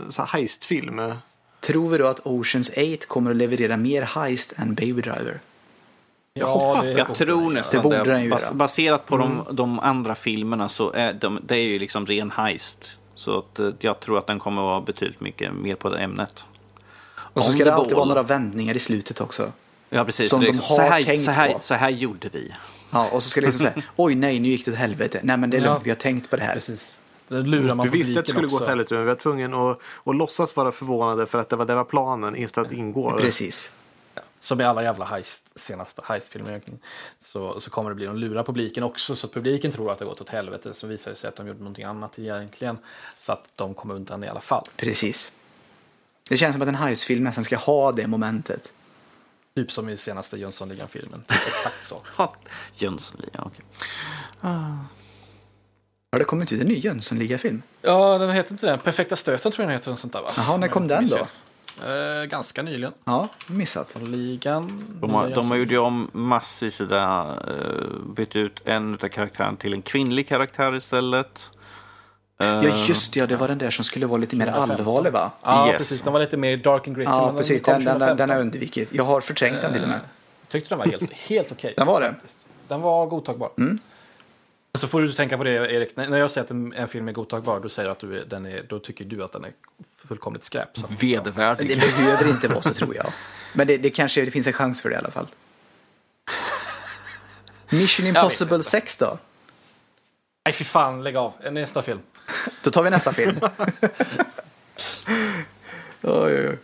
så 0.10 0.24
heistfilm. 0.24 1.14
Tror 1.60 1.90
vi 1.90 1.98
då 1.98 2.08
att 2.08 2.20
Oceans 2.26 2.70
8 2.70 3.06
kommer 3.08 3.32
att 3.32 3.38
leverera 3.38 3.78
mer 3.78 4.02
heist 4.02 4.54
än 4.58 4.76
Baby 4.76 5.02
Driver? 5.02 5.40
Jag 6.40 6.48
hoppas 6.48 6.88
det. 6.88 6.98
Jag 6.98 7.16
tror 7.16 7.52
nästan 7.52 7.78
Det 7.78 7.84
borde 7.84 8.04
det. 8.04 8.12
den 8.20 8.30
Bas, 8.30 8.54
baserat 8.54 9.06
på 9.06 9.18
de, 9.18 9.44
de 9.52 9.80
andra 9.80 10.16
filmerna 10.16 10.70
så 10.70 10.92
är 10.92 11.14
de, 11.14 11.40
det 11.44 11.56
är 11.56 11.64
ju 11.64 11.80
liksom 11.80 12.06
ren 12.06 12.32
heist. 12.32 13.00
Så 13.16 13.38
att, 13.40 13.60
eh, 13.60 13.70
jag 13.80 14.00
tror 14.00 14.18
att 14.18 14.28
den 14.28 14.40
kommer 14.40 14.62
att 14.62 14.66
vara 14.66 14.82
betydligt 14.82 15.22
mycket 15.22 15.54
mer 15.54 15.76
på 15.76 15.90
det 15.90 15.98
ämnet. 16.00 16.44
Och 17.16 17.44
så 17.44 17.50
ska 17.52 17.58
the 17.60 17.64
det 17.66 17.74
alltid 17.74 17.90
ball. 17.90 17.98
vara 17.98 18.08
några 18.08 18.24
vändningar 18.24 18.76
i 18.76 18.80
slutet 18.80 19.22
också. 19.22 19.52
Ja, 19.90 20.06
precis. 20.06 20.30
Som 20.30 20.42
Det 20.42 20.48
de 20.52 20.58
har 20.60 20.76
så, 20.76 20.82
här, 20.82 21.04
tänkt 21.04 21.24
så, 21.26 21.32
här, 21.32 21.54
på. 21.54 21.60
så 21.60 21.74
här 21.74 21.90
gjorde 21.90 22.30
vi. 22.32 22.52
Ja, 22.92 23.08
och 23.12 23.24
så 23.24 23.30
ska 23.30 23.42
det 23.42 23.48
liksom 23.48 23.66
säga, 23.66 23.82
oj 23.96 24.16
nej, 24.16 24.40
nu 24.40 24.48
gick 24.50 24.66
det 24.66 24.72
åt 24.72 24.78
helvete. 24.78 25.20
Nej 25.24 25.38
men 25.38 25.50
det 25.50 25.58
är 25.58 25.62
Ja. 25.62 25.68
lugnt, 25.72 25.86
vi 25.86 25.90
har 25.90 25.96
tänkt 25.98 26.30
på 26.30 26.36
det 26.36 26.44
här. 26.44 26.54
Precis. 26.54 26.94
Då 27.28 27.38
lurar 27.42 27.76
man 27.76 27.90
Vi 27.90 27.98
visste 28.04 28.20
att 28.20 28.26
det 28.26 28.32
skulle 28.32 28.48
gå 28.48 28.54
också. 28.56 28.64
åt 28.64 28.70
helvete 28.70 28.94
men 28.94 29.04
vi 29.04 29.08
var 29.10 29.16
tvungna 29.16 29.72
att, 29.72 29.80
att 30.06 30.16
låtsas 30.16 30.56
vara 30.56 30.72
förvånade 30.72 31.26
för 31.26 31.40
att 31.40 31.50
det 31.50 31.56
var, 31.56 31.66
det 31.66 31.76
var 31.76 31.84
planen 31.84 32.36
istället 32.36 32.72
att 32.72 32.78
ingå. 32.78 33.12
Precis. 33.12 33.72
Som 34.40 34.62
i 34.62 34.64
alla 34.64 34.84
jävla 34.84 35.06
heist, 35.06 35.50
senaste 35.56 36.02
heistfilmer 36.06 36.50
egentligen. 36.50 36.80
Så, 37.20 37.60
så 37.60 37.70
kommer 37.70 37.90
det 37.90 37.96
bli 37.96 38.06
de 38.06 38.16
lurar 38.16 38.44
publiken 38.44 38.84
också. 38.84 39.16
Så 39.16 39.28
att 39.28 39.34
publiken 39.34 39.72
tror 39.72 39.92
att 39.92 40.00
det 40.00 40.06
har 40.06 40.10
gått 40.10 40.22
åt 40.22 40.30
helvete. 40.30 40.74
Så 40.74 40.88
visar 40.88 41.12
det 41.12 41.18
sig 41.18 41.28
att 41.28 41.36
de 41.36 41.48
gjorde 41.48 41.60
någonting 41.60 41.86
annat 41.86 42.20
egentligen. 42.20 42.78
Så 43.18 43.32
att 43.32 43.50
de 43.56 43.74
kommer 43.74 43.96
undan 43.96 44.24
i 44.24 44.28
alla 44.28 44.42
fall. 44.42 44.64
Precis. 44.76 45.32
Det 46.30 46.38
känns 46.38 46.54
som 46.54 46.62
att 46.62 46.68
en 46.68 46.76
heistfilm 46.76 47.24
nästan 47.24 47.44
ska 47.44 47.58
ha 47.58 47.92
det 47.92 48.08
momentet. 48.08 48.72
Typ 49.56 49.72
som 49.72 49.90
i 49.90 49.98
senaste 49.98 50.38
Jönssonligan-filmen. 50.38 51.24
Exakt 51.48 51.86
så. 51.86 52.02
Jönssonligan, 52.74 53.44
okej. 53.46 53.66
Har 56.12 56.20
det 56.20 56.24
kommit 56.24 56.52
ut 56.52 56.62
en 56.62 56.68
ny 56.68 56.80
Jönssonliga-film? 56.80 57.62
Ja, 57.82 58.18
den 58.18 58.32
heter 58.32 58.52
inte 58.52 58.66
den. 58.66 58.80
Perfekta 58.80 59.16
stöten 59.16 59.52
tror 59.52 59.64
jag 59.64 59.70
den 59.70 59.78
heter. 59.78 59.92
Och 59.92 60.00
sånt 60.00 60.14
där, 60.14 60.22
va? 60.22 60.32
Jaha, 60.38 60.58
när 60.58 60.68
Om 60.68 60.74
kom 60.74 60.88
den 60.88 61.08
fel. 61.08 61.26
Eh, 61.88 62.26
ganska 62.26 62.62
nyligen. 62.64 62.94
Ja, 63.06 63.28
missat. 63.48 63.92
Från 63.92 64.12
ligan. 64.12 64.84
De 65.02 65.14
har, 65.14 65.30
de 65.30 65.50
har 65.50 65.58
gjort 65.58 65.72
om 65.86 66.10
massvis 66.14 66.78
där, 66.78 67.50
uh, 67.52 68.14
bytt 68.16 68.36
ut 68.36 68.62
en 68.66 68.94
av 68.94 69.08
karaktärerna 69.08 69.58
till 69.58 69.74
en 69.74 69.82
kvinnlig 69.82 70.28
karaktär 70.28 70.76
istället. 70.76 71.50
Eh, 72.42 72.48
Ja, 72.48 72.86
just 72.88 73.14
det, 73.14 73.20
ja, 73.20 73.28
det 73.28 73.36
var 73.36 73.48
den 73.48 73.58
där 73.58 73.70
som 73.70 73.86
skulle 73.86 74.06
vara 74.06 74.18
lite 74.18 74.36
mer 74.36 74.46
2015. 74.46 74.80
allvarlig 74.80 75.12
va? 75.12 75.32
Ja, 75.44 75.68
Yes. 75.68 75.78
precis. 75.78 76.02
Den 76.02 76.14
var 76.14 76.20
lite 76.20 76.38
mer 76.38 76.58
dark 76.58 76.88
and 76.88 76.98
gritty. 76.98 77.12
Ja, 77.12 77.26
men 77.26 77.36
precis. 77.38 77.62
Den, 77.64 77.74
den, 77.74 77.86
den, 77.86 77.94
2015. 77.94 78.18
den 78.18 78.30
har 78.30 78.36
jag 78.36 78.42
undvikit. 78.42 78.90
Jag 78.92 79.04
har 79.04 79.22
förträngt 79.22 79.62
den 79.62 79.74
till 79.74 79.84
och 79.84 79.90
med. 79.90 80.00
tyckte 80.48 80.70
den 80.70 80.78
var 80.80 80.86
helt, 80.86 81.14
helt 81.14 81.52
okej. 81.52 81.74
Den 81.78 81.88
var 81.88 82.02
det? 82.02 82.08
faktiskt. 82.14 82.48
Den 82.68 82.82
var 82.82 83.06
godtagbar. 83.06 83.50
Så 84.74 84.88
får 84.88 85.02
du 85.02 85.12
tänka 85.12 85.38
på 85.38 85.44
det, 85.44 85.52
Erik. 85.52 85.96
När 85.96 86.18
jag 86.18 86.32
säger 86.32 86.46
att 86.46 86.52
en, 86.52 86.74
en 86.74 86.88
film 86.88 87.08
är 87.08 87.12
godtagbar, 87.12 87.60
då, 87.60 87.70
säger 87.70 87.90
att 87.90 88.00
du 88.00 88.26
den 88.26 88.46
är, 88.46 88.64
då 88.70 88.80
tycker 88.80 89.06
du 89.06 89.24
att 89.24 89.32
den 89.32 89.46
är 89.46 89.52
fullkomligt 90.08 90.44
skräp. 90.44 90.78
Så. 90.78 90.88
Vedervärdig. 91.00 91.68
Det 91.68 91.76
behöver 91.76 92.30
inte 92.30 92.48
vara 92.48 92.62
så 92.62 92.74
tror 92.74 92.96
jag. 92.96 93.14
Men 93.54 93.68
det, 93.68 93.78
det 93.78 93.90
kanske 93.90 94.26
det 94.26 94.32
finns 94.32 94.48
en 94.48 94.54
chans 94.54 94.82
för 94.82 94.90
det 94.90 94.96
i 94.96 94.98
alla 94.98 95.12
fall. 95.12 95.28
Mission 97.70 98.06
Impossible 98.06 98.64
6 98.64 98.98
då? 98.98 99.18
Nej, 100.46 100.54
fy 100.54 100.64
fan, 100.64 101.04
lägg 101.04 101.16
av. 101.16 101.34
Nästa 101.52 101.82
film. 101.82 102.00
Då 102.64 102.72
tar 102.72 102.84
vi 102.84 102.90
nästa 102.90 103.14
film. 103.14 103.40
oj, 106.02 106.12
oj, 106.12 106.50
oj. 106.50 106.58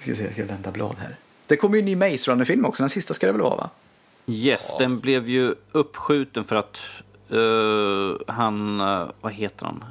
Ska 0.00 0.14
se, 0.14 0.24
jag 0.24 0.32
ska 0.32 0.44
vända 0.44 0.70
blad 0.70 0.96
här. 0.98 1.16
Det 1.46 1.56
kommer 1.56 1.76
ju 1.76 1.78
en 1.78 1.84
ny 1.84 1.96
Maze 1.96 2.30
Runner-film 2.30 2.64
också. 2.64 2.82
Den 2.82 2.90
sista 2.90 3.14
ska 3.14 3.26
det 3.26 3.32
väl 3.32 3.42
vara 3.42 3.56
va? 3.56 3.70
Yes, 4.30 4.74
den 4.78 4.98
blev 5.00 5.28
ju 5.28 5.54
uppskjuten 5.72 6.44
för 6.44 6.56
att 6.56 6.80
eh, 7.30 8.34
han, 8.34 8.80
eh, 8.80 9.06
vad 9.20 9.32
heter 9.32 9.66
han? 9.66 9.84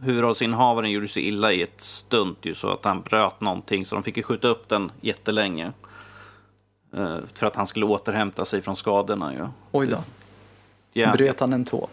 Huvudrollsinnehavaren 0.00 0.90
gjorde 0.90 1.08
sig 1.08 1.26
illa 1.26 1.52
i 1.52 1.62
ett 1.62 1.80
stunt 1.80 2.38
ju 2.42 2.54
så 2.54 2.68
att 2.72 2.84
han 2.84 3.00
bröt 3.00 3.40
någonting 3.40 3.86
så 3.86 3.94
de 3.94 4.02
fick 4.02 4.16
ju 4.16 4.22
skjuta 4.22 4.48
upp 4.48 4.68
den 4.68 4.92
jättelänge. 5.00 5.72
Eh, 6.96 7.16
för 7.34 7.46
att 7.46 7.56
han 7.56 7.66
skulle 7.66 7.86
återhämta 7.86 8.44
sig 8.44 8.62
från 8.62 8.76
skadorna 8.76 9.34
ju. 9.34 9.46
Oj 9.72 9.86
då. 9.86 9.96
Ja. 10.92 11.12
Bröt 11.12 11.40
han 11.40 11.52
en 11.52 11.64
tå? 11.64 11.88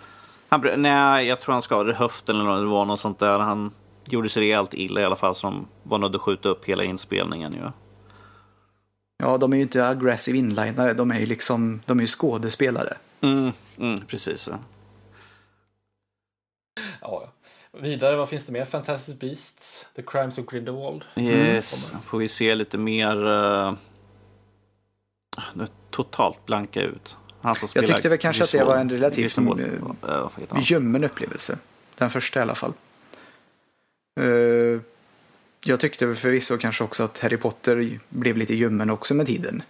Han 0.49 0.61
brö- 0.61 0.77
nej, 0.77 1.27
jag 1.27 1.41
tror 1.41 1.53
han 1.53 1.61
skadade 1.61 1.93
höften 1.93 2.35
eller 2.35 2.45
något, 2.45 2.61
det 2.61 2.65
var 2.65 2.85
något 2.85 2.99
sånt 2.99 3.19
där. 3.19 3.39
Han 3.39 3.71
gjorde 4.05 4.29
sig 4.29 4.43
rejält 4.43 4.73
illa 4.73 5.01
i 5.01 5.05
alla 5.05 5.15
fall 5.15 5.35
så 5.35 5.47
de 5.47 5.67
var 5.83 5.97
nödda 5.97 6.15
att 6.15 6.21
skjuta 6.21 6.49
upp 6.49 6.65
hela 6.65 6.83
inspelningen 6.83 7.53
ju. 7.53 7.61
Ja, 9.21 9.37
de 9.37 9.53
är 9.53 9.57
ju 9.57 9.63
inte 9.63 9.87
aggressive 9.87 10.37
inlinare. 10.37 10.93
De 10.93 11.11
är 11.11 11.19
ju 11.19 11.25
liksom, 11.25 11.81
de 11.85 11.97
är 11.97 12.01
ju 12.01 12.07
skådespelare. 12.07 12.97
Mm, 13.21 13.51
mm, 13.77 14.05
precis. 14.05 14.47
Ja. 14.47 14.59
Ja. 17.01 17.31
Vidare, 17.79 18.15
vad 18.15 18.29
finns 18.29 18.45
det 18.45 18.51
mer? 18.51 18.65
Fantastic 18.65 19.19
Beasts, 19.19 19.87
The 19.95 20.01
Crimes 20.01 20.37
of 20.37 20.45
Grindelwald. 20.45 21.03
Yes, 21.15 21.93
får 22.03 22.17
vi 22.17 22.27
se 22.27 22.55
lite 22.55 22.77
mer... 22.77 23.25
Uh, 23.25 23.73
nu 25.53 25.67
totalt 25.89 26.45
blanka 26.45 26.81
ut. 26.81 27.17
Han 27.41 27.55
som 27.55 27.69
Jag 27.73 27.87
tyckte 27.87 28.09
väl 28.09 28.17
kanske 28.17 28.43
att 28.43 28.51
det 28.51 28.63
var 28.63 28.77
en 28.77 28.89
relativt, 28.89 29.37
eh, 29.37 29.45
eh? 30.03 30.61
Ljummen 30.61 31.03
upplevelse. 31.03 31.57
Den 31.97 32.09
första 32.09 32.39
i 32.39 32.43
alla 32.43 32.55
fall. 32.55 32.73
Eh, 34.19 34.81
jag 35.65 35.79
tyckte 35.79 36.15
förvisso 36.15 36.57
kanske 36.57 36.83
också 36.83 37.03
att 37.03 37.19
Harry 37.19 37.37
Potter 37.37 37.99
blev 38.09 38.37
lite 38.37 38.53
ljummen 38.55 38.89
också 38.89 39.13
med 39.13 39.25
tiden. 39.25 39.63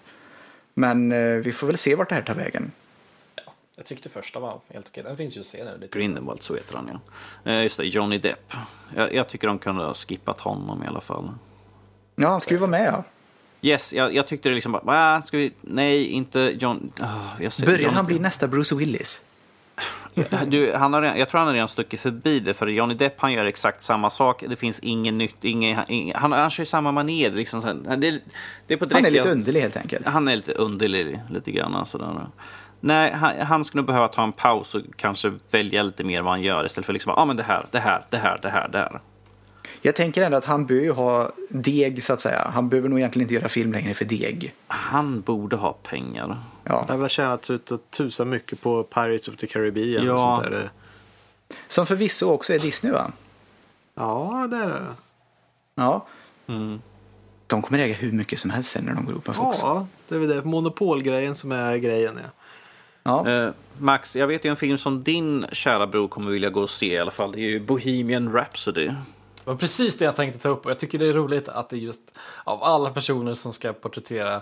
Men 0.74 1.12
eh, 1.12 1.36
vi 1.36 1.52
får 1.52 1.68
väl 1.68 1.78
se 1.78 1.96
vart 1.96 2.10
det 2.10 2.16
här 2.16 2.22
tar 2.22 2.36
vägen. 2.36 2.72
Jag 3.76 3.86
tyckte 3.86 4.10
första 4.10 4.40
var 4.40 4.60
helt 4.74 4.88
okej. 4.88 5.04
Den 5.04 5.18
finns 5.18 5.38
ju 5.38 5.40
att 5.40 5.46
se. 5.46 5.64
Lite. 5.80 6.00
Grindelwald, 6.00 6.44
så 6.44 6.56
heter 6.56 6.76
han 6.76 7.00
ja. 7.44 7.52
Eh, 7.52 7.64
just 7.64 7.78
det, 7.78 7.84
Johnny 7.86 8.18
Depp. 8.18 8.54
Jag, 8.96 9.14
jag 9.14 9.30
tycker 9.30 9.48
de 9.48 9.60
kunde 9.60 9.84
ha 9.84 9.94
skippat 9.94 10.40
honom 10.40 10.84
i 10.84 10.88
alla 10.88 11.02
fall. 11.02 11.34
Ja, 12.16 12.28
han 12.30 12.42
ska 12.42 12.52
ju 12.54 12.58
vara 12.58 12.70
med 12.70 12.86
ja. 12.86 13.04
Yes, 13.62 13.94
jag, 13.94 14.16
jag 14.16 14.28
tyckte 14.28 14.50
det 14.50 14.56
liksom 14.56 14.72
bara, 14.72 15.22
ska 15.22 15.38
vi, 15.38 15.52
nej, 15.62 16.06
inte 16.08 16.40
John... 16.40 16.92
jag 17.40 17.54
ser- 17.54 17.66
Börjar 17.66 17.80
John- 17.80 17.94
han 17.94 18.06
bli 18.06 18.20
nästa 18.20 18.48
Bruce 18.48 18.76
Willis? 18.76 19.22
Du, 20.48 20.74
han 20.74 20.94
har 20.94 21.04
jag 21.04 21.30
tror 21.30 21.40
han 21.40 21.48
har 21.48 21.54
redan 21.54 21.68
stuckit 21.68 22.00
förbi 22.00 22.40
det, 22.40 22.54
för 22.54 22.68
Johnny 22.68 22.94
Depp 22.94 23.14
han 23.18 23.34
gör 23.34 23.46
exakt 23.46 23.82
samma 23.82 24.10
sak. 24.10 24.44
Det 24.50 24.56
finns 24.56 24.80
ingen 24.80 25.18
nytt, 25.18 25.36
ingen, 25.42 25.80
ingen, 25.88 26.16
han, 26.16 26.32
han 26.32 26.50
kör 26.50 26.62
ju 26.62 26.66
samma 26.66 26.92
manér. 26.92 27.32
Liksom, 27.32 27.84
det, 27.98 28.22
det 28.68 28.74
är 28.74 28.78
på 28.78 28.88
Han 28.92 29.06
är 29.06 29.12
lite 29.12 29.32
underlig 29.32 29.62
helt 29.62 29.78
enkelt. 29.78 30.08
Han 30.08 30.28
är 30.28 30.36
lite 30.36 30.52
underlig, 30.52 31.20
lite 31.30 31.52
grann. 31.52 31.86
Sådär. 31.86 32.28
Nej, 32.80 33.14
han, 33.14 33.40
han 33.40 33.66
skulle 33.66 33.80
nog 33.80 33.88
behöva 33.88 34.08
ta 34.08 34.24
en 34.24 34.32
paus 34.32 34.76
och 34.76 34.82
kanske 34.96 35.34
välja 35.52 35.84
lite 35.84 36.04
mer 36.04 36.22
vad 36.22 36.34
han 36.34 36.42
gör 36.42 36.66
istället 36.66 36.86
för 36.86 36.94
liksom, 36.94 37.14
ah, 37.18 37.26
men 37.26 37.38
det 37.38 37.44
här, 37.44 37.66
det 37.72 37.80
här, 37.80 38.06
det 38.10 38.18
här, 38.18 38.40
det 38.42 38.50
här, 38.50 38.70
det 38.70 38.78
här. 38.78 39.02
Jag 39.82 39.96
tänker 39.96 40.22
ändå 40.22 40.38
att 40.38 40.46
han 40.46 40.66
bör 40.66 40.76
ju 40.76 40.92
ha 40.92 41.32
deg 41.50 42.04
så 42.04 42.14
att 42.14 42.22
säga. 42.22 42.52
Han 42.54 42.70
behöver 42.70 42.90
nog 42.90 43.00
egentligen 43.00 43.24
inte 43.24 43.34
göra 43.34 43.50
film 43.50 43.72
längre 43.72 43.94
för 43.94 44.06
deg. 44.06 44.54
Han 44.68 45.22
borde 45.22 45.56
ha 45.56 45.74
pengar. 45.74 46.38
Ja. 46.64 46.86
Jag 46.88 46.94
har 46.94 47.02
väl 47.02 47.10
tjänat 47.10 47.50
ut 47.50 47.72
och 47.72 47.82
tusan 47.90 48.30
mycket 48.30 48.62
på 48.62 48.84
Pirates 48.84 49.28
of 49.28 49.36
the 49.36 49.48
Caribbean 49.48 50.06
Ja. 50.06 50.14
och 50.14 50.20
sånt 50.20 50.44
där. 50.44 50.70
Som 51.68 51.86
förvisso 51.86 52.30
också 52.30 52.54
är 52.54 52.60
Disney 52.60 52.94
va? 52.94 53.12
Ja, 53.96 54.48
det 54.52 54.58
är 54.58 54.68
det. 54.70 54.82
Ja. 55.76 56.06
Mm. 56.48 56.82
De 57.48 57.62
kommer 57.62 57.80
äga 57.80 57.94
hur 57.94 58.12
mycket 58.12 58.40
som 58.40 58.50
helst 58.50 58.70
sen 58.70 58.84
när 58.86 58.94
de 58.94 59.06
går 59.06 59.14
upp 59.14 59.28
med 59.28 59.36
Fox. 59.36 59.58
Ja, 59.62 59.88
det 60.08 60.16
är 60.16 60.20
väl 60.20 60.30
det. 60.30 60.44
Monopolgrejen 60.44 61.36
som 61.36 61.52
är 61.52 61.78
grejen. 61.78 62.20
Ja. 62.24 62.30
Ja. 63.04 63.32
Eh, 63.32 63.52
Max, 63.78 64.16
jag 64.16 64.28
vet 64.28 64.46
ju 64.46 64.50
en 64.50 64.56
film 64.56 64.78
som 64.78 65.04
din 65.04 65.46
kära 65.52 65.88
bror 65.88 66.08
kommer 66.08 66.32
vilja 66.32 66.50
gå 66.50 66.62
och 66.62 66.70
se 66.70 66.94
i 66.94 67.00
alla 67.00 67.12
fall. 67.12 67.32
Det 67.32 67.40
är 67.40 67.50
ju 67.50 67.60
Bohemian 67.60 68.34
Rhapsody. 68.34 68.92
Det 69.44 69.50
var 69.50 69.56
precis 69.58 69.98
det 69.98 70.06
jag 70.06 70.16
tänkte 70.16 70.40
ta 70.40 70.50
upp 70.50 70.66
och 70.66 70.72
jag 70.72 70.80
tycker 70.80 71.00
det 71.00 71.08
är 71.08 71.14
roligt 71.14 71.50
att 71.50 71.70
det 71.70 71.78
just 71.78 72.20
av 72.44 72.64
alla 72.64 72.90
personer 72.90 73.34
som 73.34 73.54
ska 73.54 73.74
porträttera 73.74 74.36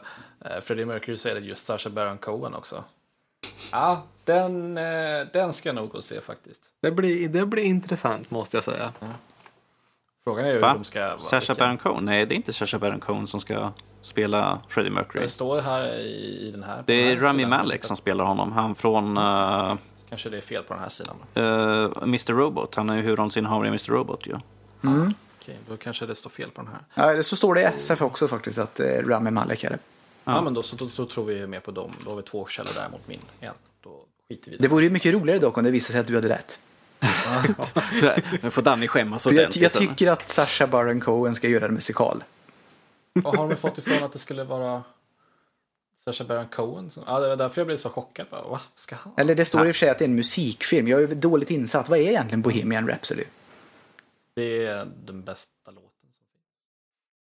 eh, 0.45 0.61
Freddie 0.61 0.85
Mercury 0.85 1.17
så 1.17 1.29
är 1.29 1.33
det 1.35 1.39
just 1.39 1.65
Sacha 1.65 1.89
Baron 1.89 2.17
Cohen 2.17 2.53
också. 2.53 2.83
Ja, 3.71 4.03
Den, 4.23 4.77
eh, 4.77 4.83
den 5.33 5.53
ska 5.53 5.69
jag 5.69 5.75
nog 5.75 5.89
gå 5.89 5.97
och 5.97 6.03
se 6.03 6.21
faktiskt. 6.21 6.61
Det 6.81 6.91
blir, 6.91 7.29
det 7.29 7.45
blir 7.45 7.63
intressant 7.63 8.31
måste 8.31 8.57
jag 8.57 8.63
säga. 8.63 8.91
Frågan 10.23 10.45
är 10.45 10.49
ju 10.49 10.53
hur 10.53 10.61
Va? 10.61 10.73
de 10.73 10.83
ska... 10.83 11.17
Sacha 11.17 11.39
vilken- 11.39 11.55
Baron 11.55 11.77
Cohen? 11.77 12.05
Nej, 12.05 12.25
det 12.25 12.33
är 12.33 12.37
inte 12.37 12.53
Sacha 12.53 12.79
Baron 12.79 12.99
Cohen 12.99 13.27
som 13.27 13.39
ska 13.39 13.71
spela 14.01 14.61
Freddie 14.67 14.89
Mercury. 14.89 15.23
Det 15.23 15.29
står 15.29 15.61
här 15.61 15.99
i, 15.99 16.47
i 16.47 16.51
den 16.51 16.63
här. 16.63 16.83
Det 16.87 16.93
är 16.93 17.15
här 17.15 17.21
Rami. 17.23 17.45
Malek 17.45 17.83
som 17.83 17.97
spelar 17.97 18.25
honom. 18.25 18.51
Han 18.51 18.75
från 18.75 19.17
uh, 19.17 19.75
Kanske 20.09 20.29
det 20.29 20.37
är 20.37 20.41
fel 20.41 20.63
på 20.63 20.73
den 20.73 20.83
här 20.83 20.89
sidan. 20.89 21.15
Mr 22.03 22.33
Robot. 22.33 22.75
Han 22.75 22.89
är 22.89 22.95
ju 22.95 23.01
huvudrollsinnehavare 23.01 23.67
i 23.67 23.69
Mr 23.69 23.91
Robot 23.91 24.27
ju. 24.27 24.35
Okej, 24.81 25.57
då 25.69 25.77
kanske 25.77 26.05
det 26.05 26.15
står 26.15 26.29
fel 26.29 26.49
på 26.51 26.61
den 26.61 26.71
här. 26.71 27.07
Ja, 27.07 27.13
det 27.13 27.23
så 27.23 27.35
står 27.35 27.55
det 27.55 27.61
i 27.61 27.63
SF 27.63 28.01
också 28.01 28.27
faktiskt 28.27 28.57
att 28.57 28.79
eh, 28.79 28.85
Rami 28.85 29.31
Malek 29.31 29.63
är 29.63 29.69
det. 29.69 29.79
Ja, 30.23 30.41
men 30.41 30.53
då, 30.53 30.63
så, 30.63 30.75
då, 30.75 30.89
då 30.95 31.05
tror 31.05 31.25
vi 31.25 31.47
mer 31.47 31.59
på 31.59 31.71
dem. 31.71 31.91
Då 32.05 32.09
har 32.11 32.17
vi 32.17 32.23
två 32.23 32.47
källor 32.47 32.71
där 32.75 32.89
mot 32.89 33.07
min 33.07 33.19
igen. 33.41 33.53
Då 33.83 34.05
skiter 34.29 34.51
vi 34.51 34.57
i 34.57 34.59
Det 34.59 34.67
vore 34.67 34.83
ju 34.83 34.89
mycket 34.89 35.13
roligare 35.13 35.39
dock 35.39 35.57
om 35.57 35.63
det 35.63 35.71
visade 35.71 35.91
sig 35.91 35.99
att 36.01 36.07
du 36.07 36.15
hade 36.15 36.29
rätt. 36.29 36.59
Nu 38.41 38.49
får 38.49 38.61
Danny 38.61 38.87
skämmas 38.87 39.23
För 39.23 39.29
jag, 39.29 39.39
ordentligt. 39.39 39.61
jag 39.63 39.71
sen. 39.71 39.87
tycker 39.87 40.11
att 40.11 40.29
Sacha 40.29 40.67
Baron 40.67 41.01
Cohen 41.01 41.35
ska 41.35 41.47
göra 41.47 41.65
en 41.65 41.73
musikal. 41.73 42.23
Vad 43.13 43.35
har 43.35 43.49
de 43.49 43.55
fått 43.55 43.77
ifrån 43.77 44.03
att 44.03 44.13
det 44.13 44.19
skulle 44.19 44.43
vara 44.43 44.83
Sacha 46.05 46.23
Baron 46.23 46.47
Cohen? 46.47 46.89
som- 46.89 47.03
Ja, 47.07 47.19
det 47.19 47.27
var 47.27 47.35
därför 47.35 47.61
jag 47.61 47.67
blev 47.67 47.77
så 47.77 47.89
chockad. 47.89 48.25
Bara, 48.29 48.41
Va? 48.47 48.59
Ska 48.75 48.95
han? 48.95 49.13
Eller 49.17 49.35
det 49.35 49.45
står 49.45 49.67
i 49.67 49.71
och 49.71 49.75
för 49.75 49.79
sig 49.79 49.89
att 49.89 49.97
det 49.99 50.03
är 50.05 50.09
en 50.09 50.15
musikfilm. 50.15 50.87
Jag 50.87 51.01
är 51.03 51.07
dåligt 51.07 51.51
insatt. 51.51 51.89
Vad 51.89 51.99
är 51.99 52.03
egentligen 52.03 52.41
Bohemian 52.41 52.87
Rhapsody? 52.87 53.23
Det 54.39 54.65
är 54.65 54.87
den 55.05 55.23
bästa 55.23 55.49
låten. 55.71 55.81
som 56.01 56.09
finns. 56.09 56.47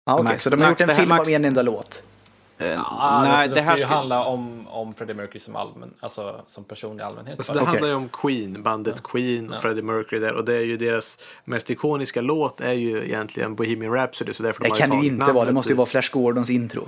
Ja, 0.05 0.13
okej, 0.13 0.23
Max- 0.23 0.43
så 0.43 0.49
de 0.49 0.61
har 0.61 0.69
Max, 0.69 0.71
gjort 0.71 0.81
en 0.81 0.87
det 0.87 0.93
här- 0.93 0.99
film 1.01 1.09
Max- 1.09 1.27
av 1.27 1.33
en 1.33 1.45
enda 1.45 1.61
låt. 1.61 2.03
Eh, 2.57 2.67
Ja, 2.67 3.21
nej, 3.23 3.31
alltså, 3.31 3.55
det 3.55 3.61
här 3.61 3.71
ska 3.71 3.79
ju 3.81 3.85
ska... 3.87 3.95
handla 3.95 4.25
om, 4.25 4.67
om 4.67 4.93
Freddie 4.93 5.13
Mercury 5.13 5.39
som, 5.39 5.55
allmän, 5.55 5.93
alltså, 5.99 6.41
som 6.47 6.63
person 6.63 6.99
i 6.99 7.03
allmänhet. 7.03 7.37
Alltså, 7.39 7.53
det 7.53 7.59
Okej. 7.59 7.67
handlar 7.69 7.87
ju 7.89 7.95
om 7.95 8.09
Queen, 8.09 8.63
bandet 8.63 9.03
Queen 9.03 9.49
och 9.49 9.55
Ja. 9.55 9.61
Freddie 9.61 9.81
Mercury 9.81 10.19
där. 10.19 10.33
Och 10.33 10.45
det 10.45 10.55
är 10.55 10.61
ju 10.61 10.77
deras 10.77 11.19
mest 11.45 11.69
ikoniska 11.69 12.21
låt 12.21 12.61
är 12.61 12.71
ju 12.73 13.03
egentligen 13.05 13.55
Bohemian 13.55 13.93
Rhapsody. 13.93 14.33
Så 14.33 14.43
därför 14.43 14.61
de 14.61 14.67
Det 14.67 14.73
har 14.73 14.77
kan 14.79 14.89
det 14.89 14.95
ju 15.05 15.11
inte 15.11 15.31
vara. 15.31 15.45
Det 15.45 15.51
måste 15.53 15.71
ju 15.71 15.75
vara 15.77 15.85
Flash 15.87 16.11
Gordons 16.13 16.49
intro. 16.49 16.87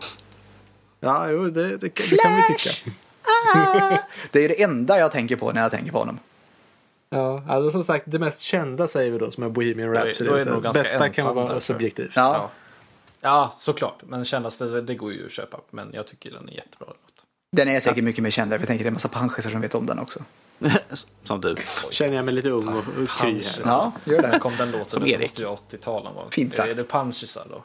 Ja, 0.99 1.29
jo, 1.29 1.49
det, 1.49 1.67
det, 1.77 1.77
det 1.77 2.17
kan 2.17 2.35
vi 2.35 2.57
tycka. 2.57 2.91
Det 4.31 4.39
är 4.39 4.41
ju 4.41 4.47
det 4.47 4.63
enda 4.63 4.99
jag 4.99 5.11
tänker 5.11 5.35
på 5.35 5.51
när 5.51 5.61
jag 5.61 5.71
tänker 5.71 5.91
på 5.91 5.97
honom. 5.99 6.19
Ja, 7.13 7.43
alltså 7.47 7.71
som 7.71 7.83
sagt 7.83 8.05
det 8.07 8.19
mest 8.19 8.39
kända 8.41 8.87
säger 8.87 9.11
vi 9.11 9.17
då 9.17 9.31
som 9.31 9.43
är 9.43 9.49
Bohemian 9.49 9.93
Då 9.93 9.99
är- 9.99 10.05
Rhapsody. 10.05 10.29
då 10.29 10.35
är 10.35 10.39
det 10.39 10.45
Så 10.45 10.51
nog 10.51 10.63
ganska 10.63 10.83
bästa 10.83 11.09
kan 11.09 11.35
vara 11.35 11.53
jag. 11.53 11.63
subjektivt. 11.63 12.11
Ja. 12.15 12.33
Ja. 12.35 12.49
ja, 13.21 13.53
såklart. 13.59 14.01
Men 14.07 14.25
kändaste, 14.25 14.65
det, 14.65 14.81
det 14.81 14.95
går 14.95 15.13
ju 15.13 15.25
att 15.25 15.31
köpa. 15.31 15.57
Men 15.69 15.89
jag 15.93 16.07
tycker 16.07 16.31
den 16.31 16.49
är 16.49 16.53
jättebra. 16.53 16.87
Den 17.51 17.67
är 17.67 17.79
säkert 17.79 18.03
mycket 18.03 18.23
mer 18.23 18.29
känd. 18.29 18.51
För 18.51 18.59
jag 18.59 18.67
tänker 18.67 18.83
det 18.83 18.87
är 18.87 18.89
en 18.89 18.93
massa 18.93 19.09
panschisar 19.09 19.49
som 19.49 19.61
vet 19.61 19.75
om 19.75 19.85
den 19.85 19.99
också. 19.99 20.19
Som 21.23 21.41
du. 21.41 21.55
Känner 21.91 22.15
jag 22.15 22.25
mig 22.25 22.33
lite 22.33 22.49
ung 22.49 22.67
och, 22.67 22.77
och 22.77 23.09
kry 23.19 23.41
här. 23.43 23.61
Ja, 23.65 23.91
gör 24.05 24.21
det. 24.21 24.39
kom 24.39 24.53
den 24.57 24.71
låten? 24.71 24.89
Som 24.89 25.03
Det 25.03 25.09
Erik. 25.09 25.21
måste 25.21 25.41
ju 25.41 25.47
80-talen 25.47 26.15
vara. 26.15 26.29
Fint 26.31 26.53
sagt. 26.53 26.69
Är 26.69 26.75
det 26.75 26.83
Punchisar 26.83 27.45
då? 27.49 27.63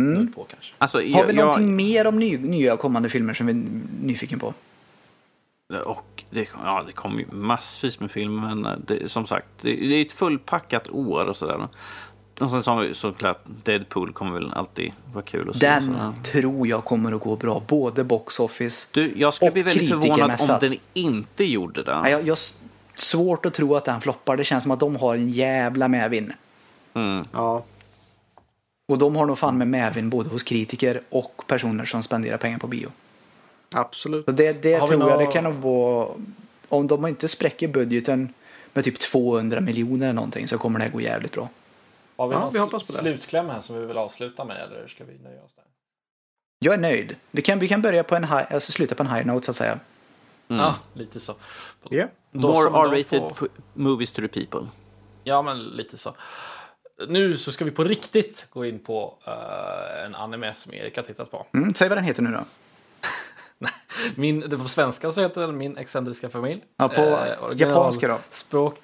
Mm. 0.00 0.32
På 0.32 0.44
kanske. 0.44 0.74
Alltså, 0.78 0.98
Har 0.98 1.04
vi 1.04 1.12
jag, 1.16 1.34
någonting 1.34 1.76
mer 1.76 2.06
om 2.06 2.18
ny, 2.18 2.38
nya 2.38 2.76
kommande 2.76 3.08
filmer 3.08 3.34
som 3.34 3.46
vi 3.46 3.52
är 3.52 3.62
nyfiken 4.02 4.38
på? 4.38 4.54
Och 5.76 6.24
det, 6.30 6.48
ja, 6.64 6.84
det 6.86 6.92
kommer 6.92 7.18
ju 7.18 7.26
massvis 7.32 8.00
med 8.00 8.10
filmer, 8.10 8.54
men 8.54 8.66
eh, 8.66 8.78
det, 8.86 9.10
som 9.10 9.26
sagt, 9.26 9.46
det, 9.60 9.76
det 9.76 9.94
är 9.94 10.02
ett 10.02 10.12
fullpackat 10.12 10.90
år 10.90 11.24
och 11.24 11.36
sådär. 11.36 11.68
Och 12.40 12.50
sen 12.50 12.62
så 12.62 12.70
har 12.70 12.82
vi 12.82 12.94
såklart 12.94 13.42
Deadpool 13.64 14.12
kommer 14.12 14.32
väl 14.32 14.52
alltid 14.52 14.92
vara 15.12 15.24
kul 15.24 15.50
att 15.50 15.58
se. 15.58 15.66
Den 15.66 15.82
sådär. 15.82 16.12
tror 16.22 16.66
jag 16.66 16.84
kommer 16.84 17.12
att 17.12 17.20
gå 17.20 17.36
bra. 17.36 17.62
Både 17.66 18.04
box 18.04 18.40
office. 18.40 18.88
Du, 18.92 19.12
jag 19.16 19.34
skulle 19.34 19.48
och 19.48 19.52
bli 19.52 19.62
väldigt 19.62 19.88
förvånad 19.88 20.40
om 20.40 20.58
den 20.60 20.76
inte 20.94 21.44
gjorde 21.44 21.82
det. 21.82 22.10
Jag, 22.10 22.26
jag 22.26 22.38
svårt 22.94 23.46
att 23.46 23.54
tro 23.54 23.74
att 23.76 23.84
den 23.84 24.00
floppar. 24.00 24.36
Det 24.36 24.44
känns 24.44 24.62
som 24.62 24.72
att 24.72 24.80
de 24.80 24.96
har 24.96 25.14
en 25.14 25.28
jävla 25.28 25.88
medvind. 25.88 26.32
Mm. 26.94 27.26
Ja, 27.32 27.64
Och 28.88 28.98
de 28.98 29.16
har 29.16 29.26
nog 29.26 29.38
fan 29.38 29.58
med 29.58 29.68
medvind 29.68 30.10
både 30.10 30.30
hos 30.30 30.42
kritiker 30.42 31.00
och 31.10 31.42
personer 31.46 31.84
som 31.84 32.02
spenderar 32.02 32.36
pengar 32.36 32.58
på 32.58 32.66
bio. 32.66 32.90
Absolut. 33.74 34.24
Så 34.24 34.30
det, 34.32 34.62
det 34.62 34.78
tror 34.78 34.90
jag 34.90 34.98
nå- 34.98 35.18
det 35.18 35.26
kan 35.26 35.44
nog 35.44 35.54
vara. 35.54 36.08
Om 36.68 36.86
de 36.86 37.06
inte 37.06 37.28
spräcker 37.28 37.68
budgeten 37.68 38.34
med 38.72 38.84
typ 38.84 38.98
200 38.98 39.60
miljoner 39.60 40.04
eller 40.06 40.12
någonting 40.14 40.48
så 40.48 40.58
kommer 40.58 40.78
det 40.78 40.84
här 40.84 40.92
gå 40.92 41.00
jävligt 41.00 41.32
bra. 41.32 41.48
Har 42.16 42.28
vi 42.28 42.34
Ja, 42.34 42.40
någon 42.40 42.52
vi 42.52 42.58
hoppas 42.58 42.86
på 42.86 42.92
det. 42.92 42.98
slutkläm 42.98 43.48
här 43.48 43.60
som 43.60 43.80
vi 43.80 43.86
vill 43.86 43.96
avsluta 43.98 44.44
med? 44.44 44.56
Eller 44.56 44.86
ska 44.86 45.04
vi 45.04 45.12
nöja 45.24 45.42
oss 45.42 45.52
där? 45.56 45.64
Jag 46.58 46.74
är 46.74 46.78
nöjd. 46.78 47.16
Vi 47.30 47.42
kan, 47.42 47.58
vi 47.58 47.68
kan 47.68 47.82
börja 47.82 48.02
på 48.04 48.16
en 48.16 48.24
high, 48.24 48.54
alltså 48.54 48.72
sluta 48.72 48.94
på 48.94 49.02
en 49.02 49.10
high 49.10 49.26
note 49.26 49.44
så 49.44 49.50
att 49.50 49.56
säga. 49.56 49.78
Ja, 50.48 50.74
lite 50.94 51.20
så. 51.20 51.34
Då 51.90 52.08
More 52.30 52.68
R-rated 52.68 53.36
får- 53.36 53.48
movies 53.74 54.12
to 54.12 54.22
the 54.22 54.28
people. 54.28 54.68
Ja, 55.24 55.42
men 55.42 55.58
lite 55.64 55.96
så. 55.98 56.14
Nu 57.08 57.36
så 57.36 57.52
ska 57.52 57.64
vi 57.64 57.70
på 57.70 57.84
riktigt 57.84 58.46
gå 58.50 58.64
in 58.66 58.78
på 58.78 59.14
eh, 59.26 60.04
en 60.06 60.14
anime 60.14 60.54
som 60.54 60.74
Erik 60.74 60.96
har 60.96 61.02
tittat 61.04 61.30
på. 61.30 61.46
Mm, 61.54 61.74
säg 61.74 61.88
vad 61.88 61.98
den 61.98 62.04
heter 62.04 62.22
nu 62.22 62.30
då. 62.30 62.44
Min, 64.14 64.40
det 64.40 64.58
på 64.58 64.68
svenska 64.68 65.12
så 65.12 65.20
heter 65.20 65.40
den 65.40 65.56
Min 65.56 65.76
excentriska 65.76 66.28
familj. 66.28 66.62
Ja, 66.76 66.88
på 66.88 67.02
original 67.02 67.56
japanska 67.74 68.08
då? 68.08 68.18
Språk. 68.30 68.80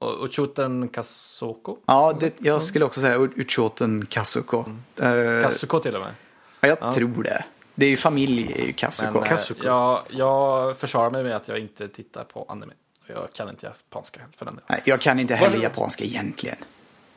Och 0.00 0.24
Uchuten 0.24 0.88
Kasoko. 0.88 1.76
Ja, 1.86 2.16
det, 2.20 2.34
jag 2.38 2.62
skulle 2.62 2.84
också 2.84 3.00
säga 3.00 3.16
Uchoten 3.18 4.06
Kasuko. 4.06 4.64
Eh, 5.00 5.42
Kasuko 5.42 5.80
till 5.80 5.94
och 5.94 6.00
med. 6.00 6.12
ja, 6.60 6.68
jag 6.68 6.92
tror 6.92 7.22
det. 7.22 7.44
Det 7.74 7.86
är 7.86 7.90
ju 7.90 7.96
familj, 7.96 8.52
är 8.56 8.66
ju 8.66 8.72
Kasuko. 8.72 9.12
Men, 9.12 9.22
eh, 9.22 9.28
Kasuko. 9.28 9.64
jag, 9.64 10.00
jag 10.10 10.76
försvarar 10.76 11.10
mig 11.10 11.24
med 11.24 11.36
att 11.36 11.48
jag 11.48 11.58
inte 11.58 11.88
tittar 11.88 12.24
på 12.24 12.46
anime. 12.48 12.72
Och 13.02 13.10
Jag 13.10 13.32
kan 13.32 13.48
inte 13.48 13.66
japanska 13.66 14.20
för 14.36 14.44
den 14.44 14.54
delen. 14.54 14.66
Nej, 14.70 14.82
jag 14.84 15.00
kan 15.00 15.20
inte 15.20 15.34
heller 15.34 15.58
japanska 15.58 16.04
egentligen. 16.04 16.56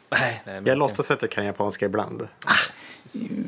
Nej, 0.09 0.41
nej, 0.45 0.61
Jag 0.65 0.77
låtsas 0.77 1.11
att 1.11 1.21
jag 1.21 1.31
kan 1.31 1.45
japanska 1.45 1.85
ibland. 1.85 2.27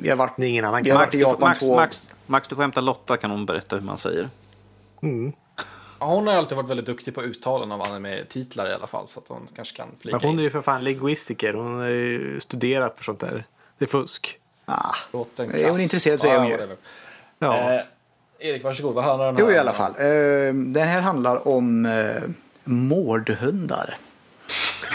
Jag 0.04 0.12
har 0.12 0.18
varit, 0.18 0.34
Det 0.38 0.46
är 0.46 0.50
ingen 0.50 0.66
annan 0.66 0.84
Jag 0.86 0.96
Max, 0.96 1.16
Japan 1.16 1.40
Max, 1.40 1.60
två... 1.60 1.76
Max, 1.76 2.13
Max, 2.26 2.48
du 2.48 2.56
får 2.56 2.62
hämta 2.62 2.82
Lotta 2.82 3.18
kan 3.18 3.32
hon 3.32 3.46
berätta 3.46 3.76
hur 3.76 3.84
man 3.84 3.98
säger. 3.98 4.30
Ja, 6.00 6.06
Hon 6.06 6.28
har 6.28 6.34
alltid 6.34 6.58
varit 6.58 6.70
väldigt 6.70 6.86
duktig 6.86 7.16
på 7.16 7.24
uttalen 7.24 7.72
av 7.72 7.82
anime-titlar 7.82 8.70
i 8.70 8.74
alla 8.74 8.88
fall. 8.88 9.08
Så 9.08 9.20
att 9.20 9.28
hon 9.28 9.48
kanske 9.56 9.78
kan 9.78 9.88
flika 10.00 10.18
Men 10.18 10.30
hon 10.30 10.40
är 10.40 10.44
ju 10.44 10.50
för 10.50 10.62
fan 10.62 10.84
linguistiker. 10.84 11.54
Hon 11.54 11.80
har 11.80 11.88
ju 11.90 12.40
studerat 12.40 12.98
för 12.98 13.04
sånt 13.04 13.20
där. 13.20 13.46
Det 13.78 13.86
är 13.86 13.90
fusk. 13.90 14.40
Ah, 14.66 14.96
Är 15.12 15.70
hon 15.70 15.80
intresserad 15.80 16.20
så 16.20 16.28
är 16.28 16.38
hon 16.38 16.48
ju. 16.48 16.78
Ja. 17.40 17.74
Eh, 17.74 17.82
Erik, 18.40 18.64
varsågod. 18.64 18.96
Vad 18.96 19.04
handlar 19.04 19.26
den 19.26 19.36
här 19.36 19.44
jo, 19.44 19.52
i 19.52 19.58
alla 19.58 19.74
fall. 19.74 19.92
Eh, 19.92 20.54
den 20.54 20.88
här 20.88 21.02
handlar 21.02 21.48
om 21.48 21.86
eh, 21.86 22.24
mårdhundar. 22.64 23.98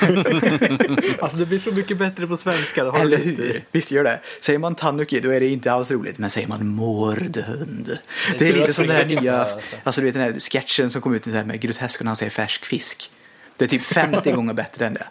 Alltså 1.21 1.39
det 1.39 1.47
blir 1.47 1.59
så 1.59 1.71
mycket 1.71 1.99
bättre 1.99 2.27
på 2.27 2.37
svenska. 2.37 2.85
Det 2.85 2.91
har 2.91 3.01
Eller 3.01 3.19
hur? 3.19 3.65
Visst 3.73 3.91
gör 3.91 4.05
det. 4.05 4.21
Säger 4.41 4.59
man 4.59 4.75
tanuki 4.75 5.21
då 5.21 5.31
är 5.31 5.41
det 5.41 5.47
inte 5.47 5.73
alls 5.73 5.91
roligt. 5.91 6.19
Men 6.19 6.31
säger 6.31 6.49
man 6.49 6.67
mårdhund. 6.67 7.99
Det 8.39 8.49
är 8.49 8.53
tur 8.53 8.61
lite 8.61 8.75
som 8.75 8.87
den 8.87 8.97
här 8.97 9.05
nya, 9.05 9.43
alltså. 9.43 9.77
alltså 9.85 10.01
du 10.01 10.05
vet 10.05 10.15
den 10.15 10.23
här 10.23 10.41
sketchen 10.41 10.91
som 10.91 11.01
kom 11.01 11.15
ut 11.15 11.27
med 11.27 11.61
grotesk 11.61 12.01
och 12.01 12.07
han 12.07 12.17
säger 12.17 12.31
färsk 12.31 12.65
fisk. 12.67 13.11
Det 13.57 13.65
är 13.65 13.69
typ 13.69 13.85
50 13.85 14.33
gånger 14.33 14.55
bättre 14.55 14.87
än 14.87 14.95
det. 14.95 15.07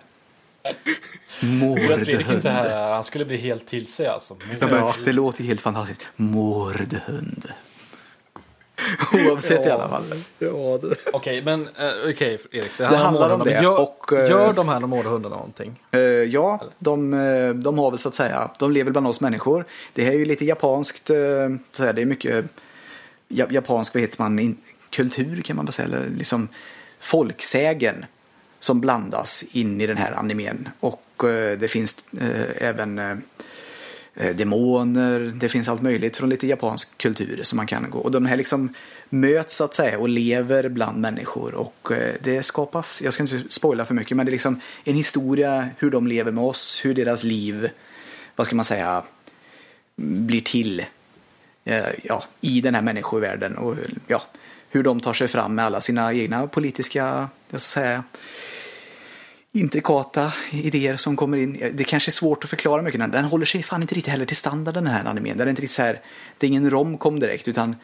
Att 0.70 0.76
Fredrik 1.40 2.20
inte 2.20 2.34
Mårdhund. 2.34 2.46
här, 2.46 2.94
han 2.94 3.04
skulle 3.04 3.26
bli 3.26 3.38
helt 3.38 3.68
till 3.68 3.88
sig 3.88 4.08
alltså. 4.08 4.38
Ja, 4.60 4.68
men 4.68 5.06
Det 5.06 5.14
låter 5.14 5.42
ju 5.42 5.48
helt 5.48 5.62
fantastiskt. 5.62 6.08
Mårdhund. 6.16 7.52
Oavsett 9.14 9.66
i 9.66 9.70
alla 9.70 9.90
fall. 9.90 10.04
Ja, 10.40 10.80
det. 10.82 10.96
Okej, 11.14 11.42
men 11.42 11.62
eh, 11.62 12.10
okej 12.10 12.40
Erik. 12.52 12.78
Det, 12.78 12.86
handlar 12.86 13.30
om 13.30 13.40
men 13.40 13.48
det, 13.48 13.64
Gör, 13.64 13.82
och, 13.82 14.14
eh, 14.14 14.30
gör 14.30 14.54
de 14.54 14.70
här 14.70 14.80
mårdhundarna 14.80 15.36
någonting? 15.36 15.80
Eh, 15.92 16.00
ja, 16.02 16.62
de, 16.80 17.12
de 17.64 17.80
har 17.80 17.92
väl 17.92 18.00
så 18.00 18.10
att 18.10 18.16
säga, 18.16 18.52
de 18.60 18.72
lever 18.72 18.92
bland 18.92 19.08
oss 19.08 19.22
människor. 19.22 19.66
Det 19.94 20.04
här 20.04 20.12
är 20.12 20.18
ju 20.18 20.26
lite 20.26 20.46
japanskt, 20.46 21.08
så 21.08 21.14
att 21.70 21.76
säga, 21.76 21.94
det 21.94 22.02
är 22.02 22.06
mycket 22.06 22.46
ja, 23.28 23.46
japansk, 23.50 23.94
vad 23.94 24.02
heter 24.02 24.22
man, 24.24 24.40
in, 24.40 24.58
kultur 24.90 25.42
kan 25.42 25.56
man 25.56 25.66
väl 25.66 25.74
säga, 25.74 25.88
eller 25.88 26.10
liksom 26.18 26.48
folksägen 27.00 28.06
som 28.60 28.82
blandas 28.82 29.44
in 29.52 29.82
i 29.82 29.88
den 29.88 29.98
här 29.98 30.12
animen. 30.12 30.70
Och 30.80 31.04
det 31.60 31.72
finns 31.72 32.04
även 32.56 33.22
Eh, 34.20 34.36
demoner, 34.36 35.20
det 35.36 35.50
finns 35.50 35.68
allt 35.68 35.82
möjligt 35.82 36.18
från 36.18 36.30
lite 36.30 36.48
japansk 36.48 36.98
kultur 36.98 37.40
som 37.44 37.58
man 37.58 37.68
kan 37.68 37.90
gå. 37.90 38.00
Och 38.00 38.12
de 38.12 38.26
här 38.26 38.38
liksom 38.38 38.74
möts 39.10 39.56
så 39.56 39.64
att 39.64 39.74
säga 39.74 40.00
och 40.00 40.10
lever 40.10 40.70
bland 40.70 40.98
människor 40.98 41.56
och 41.56 41.92
eh, 41.92 42.16
det 42.24 42.44
skapas, 42.44 43.02
jag 43.02 43.14
ska 43.14 43.24
inte 43.24 43.44
spoila 43.50 43.86
för 43.86 43.94
mycket, 43.94 44.18
men 44.18 44.26
det 44.26 44.30
är 44.30 44.32
liksom 44.32 44.62
en 44.84 44.96
historia 44.96 45.70
hur 45.78 45.92
de 45.92 46.08
lever 46.08 46.32
med 46.32 46.44
oss, 46.44 46.82
hur 46.84 46.94
deras 46.94 47.24
liv, 47.24 47.70
vad 48.36 48.48
ska 48.48 48.56
man 48.56 48.66
säga, 48.66 49.04
blir 49.96 50.42
till 50.42 50.86
eh, 51.66 51.86
ja, 52.04 52.24
i 52.42 52.62
den 52.62 52.76
här 52.76 52.82
människovärlden 52.82 53.58
och 53.58 53.76
ja, 54.08 54.22
hur 54.70 54.84
de 54.84 55.00
tar 55.00 55.14
sig 55.14 55.28
fram 55.28 55.56
med 55.56 55.66
alla 55.66 55.82
sina 55.82 56.14
egna 56.14 56.48
politiska, 56.48 57.30
jag 57.50 57.62
ska 57.62 57.80
säga, 57.82 58.04
intrikata 59.60 60.34
idéer 60.52 60.98
som 60.98 61.16
kommer 61.16 61.38
in. 61.38 61.72
Det 61.74 61.84
kanske 61.84 62.10
är 62.10 62.12
svårt 62.12 62.44
att 62.44 62.50
förklara 62.50 62.82
mycket. 62.82 63.12
Den 63.12 63.26
håller 63.26 63.46
sig 63.46 63.64
fan 63.64 63.82
inte 63.82 63.96
riktigt 63.96 64.12
heller 64.12 64.26
till 64.26 64.36
standarden 64.36 64.84
den 64.84 64.94
här 64.94 65.06
animen. 65.06 65.38
Den 65.38 65.48
är 65.48 65.50
inte 65.50 65.62
riktigt 65.62 65.76
så 65.76 65.82
här, 65.82 66.02
det 66.38 66.46
är 66.46 66.48
ingen 66.48 66.70
romcom 66.70 67.20
direkt 67.20 67.48
utan 67.48 67.76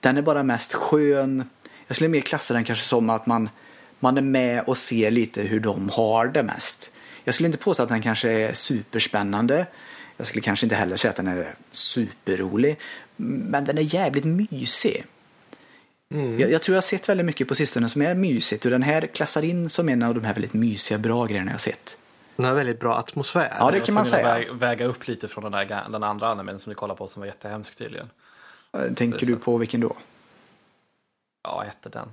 Den 0.00 0.16
är 0.16 0.22
bara 0.22 0.42
mest 0.42 0.74
skön. 0.74 1.50
Jag 1.86 1.96
skulle 1.96 2.08
mer 2.08 2.20
klassa 2.20 2.54
den 2.54 2.64
kanske 2.64 2.84
som 2.84 3.10
att 3.10 3.26
man, 3.26 3.48
man 4.00 4.16
är 4.16 4.22
med 4.22 4.62
och 4.66 4.78
ser 4.78 5.10
lite 5.10 5.42
hur 5.42 5.60
de 5.60 5.88
har 5.88 6.26
det 6.26 6.42
mest. 6.42 6.90
Jag 7.24 7.34
skulle 7.34 7.46
inte 7.46 7.58
påstå 7.58 7.82
att 7.82 7.88
den 7.88 8.02
kanske 8.02 8.30
är 8.30 8.52
superspännande. 8.52 9.66
Jag 10.16 10.26
skulle 10.26 10.42
kanske 10.42 10.66
inte 10.66 10.76
heller 10.76 10.96
säga 10.96 11.10
att 11.10 11.16
den 11.16 11.26
är 11.26 11.54
superrolig. 11.72 12.78
Men 13.16 13.64
den 13.64 13.78
är 13.78 13.94
jävligt 13.94 14.24
mysig. 14.24 15.04
Jag, 16.38 16.50
jag 16.50 16.62
tror 16.62 16.74
jag 16.74 16.76
har 16.76 16.82
sett 16.82 17.08
väldigt 17.08 17.26
mycket 17.26 17.48
på 17.48 17.54
sistone 17.54 17.88
som 17.88 18.02
är 18.02 18.14
mysigt 18.14 18.64
och 18.64 18.70
den 18.70 18.82
här 18.82 19.06
klassar 19.06 19.42
in 19.44 19.68
som 19.68 19.88
en 19.88 20.02
av 20.02 20.14
de 20.14 20.24
här 20.24 20.34
väldigt 20.34 20.52
mysiga, 20.52 20.98
bra 20.98 21.26
grejerna 21.26 21.50
jag 21.50 21.54
har 21.54 21.58
sett. 21.58 21.96
Den 22.36 22.46
har 22.46 22.54
väldigt 22.54 22.80
bra 22.80 22.94
atmosfär. 22.96 23.52
Ja, 23.58 23.70
det 23.70 23.80
kan 23.80 23.94
man 23.94 24.06
säga. 24.06 24.34
Väga, 24.34 24.52
väga 24.52 24.86
upp 24.86 25.08
lite 25.08 25.28
från 25.28 25.44
den, 25.44 25.52
där, 25.52 25.82
den 25.90 26.02
andra 26.02 26.28
animen 26.28 26.58
som 26.58 26.70
vi 26.70 26.74
kollade 26.74 26.98
på 26.98 27.08
som 27.08 27.20
var 27.20 27.26
jättehemsk 27.26 27.76
tydligen. 27.78 28.10
Tänker 28.94 29.18
Det 29.18 29.24
är 29.24 29.26
du 29.26 29.36
på 29.36 29.56
vilken 29.56 29.80
då? 29.80 29.96
Ja, 31.42 31.62
hette 31.66 31.88
den. 31.88 32.08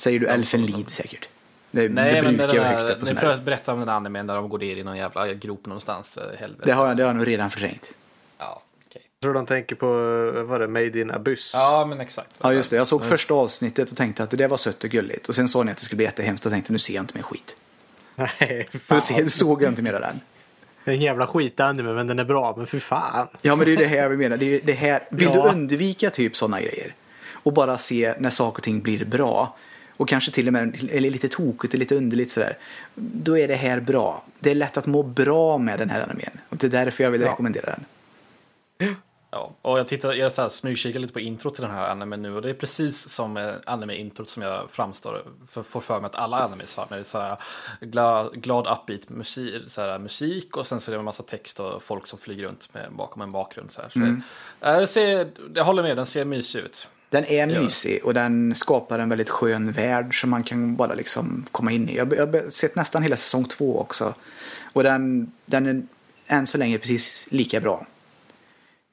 Säger 0.00 0.20
du 0.20 0.26
Ja, 0.26 0.32
Elfen 0.32 0.66
Lied 0.66 0.90
säkert? 0.90 1.28
Det, 1.70 1.88
Nej, 1.88 2.14
det 2.14 2.22
men 2.22 2.36
brukar 2.36 2.54
jag 2.54 2.64
högt 2.64 2.90
upp 2.90 3.00
på 3.00 3.06
sån 3.06 3.16
här. 3.16 3.38
berättar 3.38 3.72
om 3.72 3.78
den 3.80 3.88
animen 3.88 4.26
där 4.26 4.34
de 4.34 4.48
går 4.48 4.58
ner 4.58 4.76
i 4.76 4.84
någon 4.84 4.96
jävla 4.96 5.34
grop 5.34 5.66
någonstans. 5.66 6.18
eh, 6.18 6.38
Helvete. 6.38 6.62
Det 6.66 6.72
har, 6.72 6.86
jag, 6.86 6.96
det 6.96 7.02
har 7.02 7.08
jag 7.08 7.16
nog 7.16 7.26
redan 7.28 7.50
förträngt. 7.50 7.90
Jag 9.20 9.22
tror 9.26 9.34
de 9.34 9.46
tänker 9.46 9.74
på, 9.76 9.86
vad 10.34 10.44
var 10.46 10.58
det, 10.58 10.68
Made 10.68 11.00
in 11.00 11.10
Abyss. 11.10 11.50
Ja, 11.54 11.86
men 11.88 12.00
exakt. 12.00 12.36
Ja, 12.42 12.52
just 12.52 12.70
det. 12.70 12.76
Jag 12.76 12.86
såg 12.86 13.04
första 13.04 13.34
avsnittet 13.34 13.90
och 13.90 13.96
tänkte 13.96 14.22
att 14.22 14.30
det 14.30 14.36
där 14.36 14.48
var 14.48 14.56
sött 14.56 14.84
och 14.84 14.90
gulligt. 14.90 15.28
Och 15.28 15.34
sen 15.34 15.48
sa 15.48 15.62
ni 15.62 15.70
att 15.70 15.76
det 15.78 15.82
skulle 15.84 15.96
bli 15.96 16.04
jättehemskt 16.06 16.46
och 16.46 16.52
tänkte 16.52 16.72
nu 16.72 16.78
ser 16.78 16.94
jag 16.94 17.02
inte 17.02 17.14
mer 17.14 17.22
skit. 17.22 17.56
Nej, 18.14 18.68
fan. 18.86 19.00
se- 19.00 19.30
såg 19.30 19.62
jag 19.62 19.70
inte 19.70 19.82
mer 19.82 19.92
av 19.92 20.00
den. 20.00 20.20
Det 20.84 20.90
är 20.90 20.94
en 20.94 21.00
jävla 21.00 21.26
skitanime 21.26 21.92
men 21.94 22.06
den 22.06 22.18
är 22.18 22.24
bra. 22.24 22.54
Men 22.56 22.66
för 22.66 22.78
fan. 22.78 23.28
Ja, 23.42 23.56
men 23.56 23.66
det 23.66 23.72
är 23.72 23.76
det 23.76 23.84
här 23.86 24.08
vi 24.08 24.16
menar. 24.16 24.36
Det 24.36 24.54
är 24.54 24.60
det 24.64 24.72
här. 24.72 25.02
Vill 25.10 25.28
Ja. 25.34 25.42
du 25.42 25.48
undvika 25.48 26.10
typ 26.10 26.36
sådana 26.36 26.60
grejer 26.60 26.94
och 27.32 27.52
bara 27.52 27.78
se 27.78 28.14
när 28.18 28.30
saker 28.30 28.58
och 28.60 28.64
ting 28.64 28.80
blir 28.80 29.04
bra 29.04 29.56
och 29.96 30.08
kanske 30.08 30.30
till 30.30 30.46
och 30.46 30.52
med 30.52 30.88
eller 30.92 31.10
lite 31.10 31.28
tokigt 31.28 31.74
och 31.74 31.80
lite 31.80 31.94
underligt 31.96 32.30
sådär. 32.30 32.56
Då 32.94 33.38
är 33.38 33.48
det 33.48 33.54
här 33.56 33.80
bra. 33.80 34.22
Det 34.40 34.50
är 34.50 34.54
lätt 34.54 34.76
att 34.76 34.86
må 34.86 35.02
bra 35.02 35.58
med 35.58 35.78
den 35.78 35.90
här 35.90 36.00
animen. 36.02 36.40
Och 36.48 36.56
det 36.56 36.66
är 36.66 36.70
därför 36.84 37.04
jag 37.04 37.10
vill 37.10 37.20
Ja. 37.20 37.28
rekommendera 37.28 37.74
den. 38.78 38.96
Ja, 39.30 39.54
och 39.62 39.78
jag 39.78 39.88
tittar, 39.88 40.12
jag 40.12 40.32
så 40.32 40.42
här 40.42 40.48
smygkikar 40.48 41.00
lite 41.00 41.12
på 41.12 41.20
intro 41.20 41.50
till 41.50 41.62
den 41.62 41.70
här 41.70 41.88
animen 41.88 42.22
nu 42.22 42.34
och 42.34 42.42
det 42.42 42.50
är 42.50 42.54
precis 42.54 43.08
som 43.08 43.36
eh, 43.36 43.52
anime-introt 43.66 44.28
som 44.28 44.42
jag 44.42 44.70
framstår 44.70 45.24
för, 45.50 45.62
får 45.62 45.80
för 45.80 46.00
mig 46.00 46.06
att 46.06 46.14
alla 46.14 46.36
animes 46.36 46.74
har. 46.74 46.86
När 46.90 46.96
det 46.96 47.02
är 47.02 47.04
så 47.04 47.20
här 47.20 47.36
glad, 47.80 48.42
glad 48.42 48.66
upbeat 48.66 49.08
musik, 49.08 49.62
så 49.68 49.80
här, 49.80 49.98
musik 49.98 50.56
och 50.56 50.66
sen 50.66 50.80
så 50.80 50.90
är 50.90 50.92
det 50.92 50.98
en 50.98 51.04
massa 51.04 51.22
text 51.22 51.60
och 51.60 51.82
folk 51.82 52.06
som 52.06 52.18
flyger 52.18 52.44
runt 52.44 52.74
med, 52.74 52.92
bakom 52.92 53.22
en 53.22 53.30
bakgrund. 53.32 53.70
Så 53.70 53.82
här. 53.82 53.88
Så 53.88 53.98
Mm. 53.98 54.22
det, 54.60 54.86
ser, 54.86 55.30
jag 55.54 55.64
håller 55.64 55.82
med, 55.82 55.96
den 55.96 56.06
ser 56.06 56.24
mysig 56.24 56.60
ut. 56.60 56.88
Den 57.10 57.24
är 57.24 57.46
mysig 57.46 58.04
och 58.04 58.14
den 58.14 58.54
skapar 58.54 58.98
en 58.98 59.08
väldigt 59.08 59.28
skön 59.28 59.72
värld 59.72 60.20
som 60.20 60.30
man 60.30 60.42
kan 60.44 60.76
bara 60.76 60.94
liksom 60.94 61.44
komma 61.52 61.72
in 61.72 61.88
i. 61.88 61.96
Jag 61.96 62.12
jag 62.12 62.26
har 62.26 62.50
sett 62.50 62.74
nästan 62.74 63.02
hela 63.02 63.16
säsong 63.16 63.44
två 63.44 63.80
också. 63.80 64.14
Och 64.72 64.82
den, 64.82 65.32
den 65.44 65.66
är 65.66 65.82
än 66.26 66.46
så 66.46 66.58
länge 66.58 66.78
precis 66.78 67.26
lika 67.30 67.60
bra. 67.60 67.86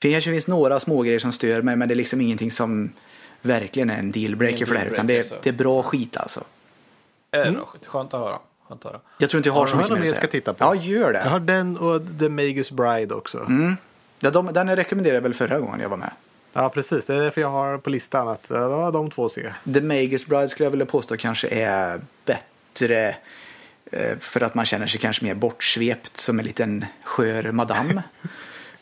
Det 0.06 0.12
kanske 0.12 0.32
finns 0.32 0.48
några 0.48 0.80
smågrejer 0.80 1.20
som 1.20 1.32
stör 1.32 1.62
mig 1.62 1.76
men 1.76 1.88
det 1.88 1.94
är 1.94 1.96
liksom 1.96 2.22
ingenting 2.22 2.52
som 2.52 2.92
verkligen 3.42 3.90
är 3.90 3.98
en 3.98 4.12
dealbreaker 4.12 4.56
Ingen 4.56 4.68
för 4.68 4.74
det 4.74 4.80
här. 4.80 4.88
Utan 4.88 5.08
det, 5.08 5.24
så. 5.24 5.36
det 5.44 5.50
är 5.50 5.54
bra 5.54 5.84
skit 5.84 6.18
alltså. 6.18 6.44
Är 7.32 7.46
det 7.46 7.52
bra 7.52 7.66
skit? 7.66 7.88
Skönt 7.88 8.14
att 8.14 8.20
höra. 8.20 8.40
Skönt 8.68 8.86
att 8.86 8.92
höra. 8.92 9.02
Jag 9.18 9.30
tror 9.30 9.40
inte 9.40 9.50
jag 9.50 9.54
har 9.54 9.60
Har 9.62 9.68
så 9.68 9.76
mycket 9.76 9.90
någon 9.90 10.00
mer 10.00 10.04
att 10.04 10.10
jag 10.10 10.16
ska 10.16 10.28
säga. 10.28 10.32
titta 10.32 10.54
på? 10.54 10.64
Ja, 10.64 10.76
gör 10.76 11.14
det. 11.14 11.20
Jag 11.20 11.30
har 11.30 11.40
den 11.40 11.78
och 11.78 12.02
The 12.20 12.30
Magus 12.30 12.72
Bride 12.72 13.16
också. 13.16 13.38
Mm. 13.40 13.78
Ja, 14.20 14.32
de, 14.32 14.54
den 14.54 14.68
jag 14.68 14.78
rekommenderade 14.78 15.20
väl 15.20 15.34
förra 15.34 15.60
gången 15.60 15.80
jag 15.80 15.90
var 15.90 15.98
med. 15.98 16.12
Ja, 16.54 16.70
precis. 16.70 17.06
Det 17.06 17.14
är 17.16 17.20
därför 17.20 17.42
jag 17.42 17.50
har 17.50 17.78
på 17.78 17.90
listan 17.90 18.28
att 18.28 18.46
ja, 18.50 18.92
de 18.92 19.12
två 19.12 19.30
ser. 19.30 19.54
The 19.74 19.82
Magus 19.82 20.26
Bride 20.26 20.50
skulle 20.50 20.66
jag 20.66 20.72
vilja 20.72 20.86
påstå 20.86 21.18
kanske 21.18 21.48
är 21.48 22.02
bättre 22.26 23.16
eh, 23.92 24.18
för 24.20 24.42
att 24.42 24.56
man 24.56 24.66
känner 24.66 24.88
sig 24.88 25.00
kanske 25.00 25.26
mer 25.26 25.34
bortsvept 25.34 26.18
som 26.18 26.40
en 26.40 26.46
liten 26.46 26.86
skör 27.04 27.52
madam. 27.52 28.02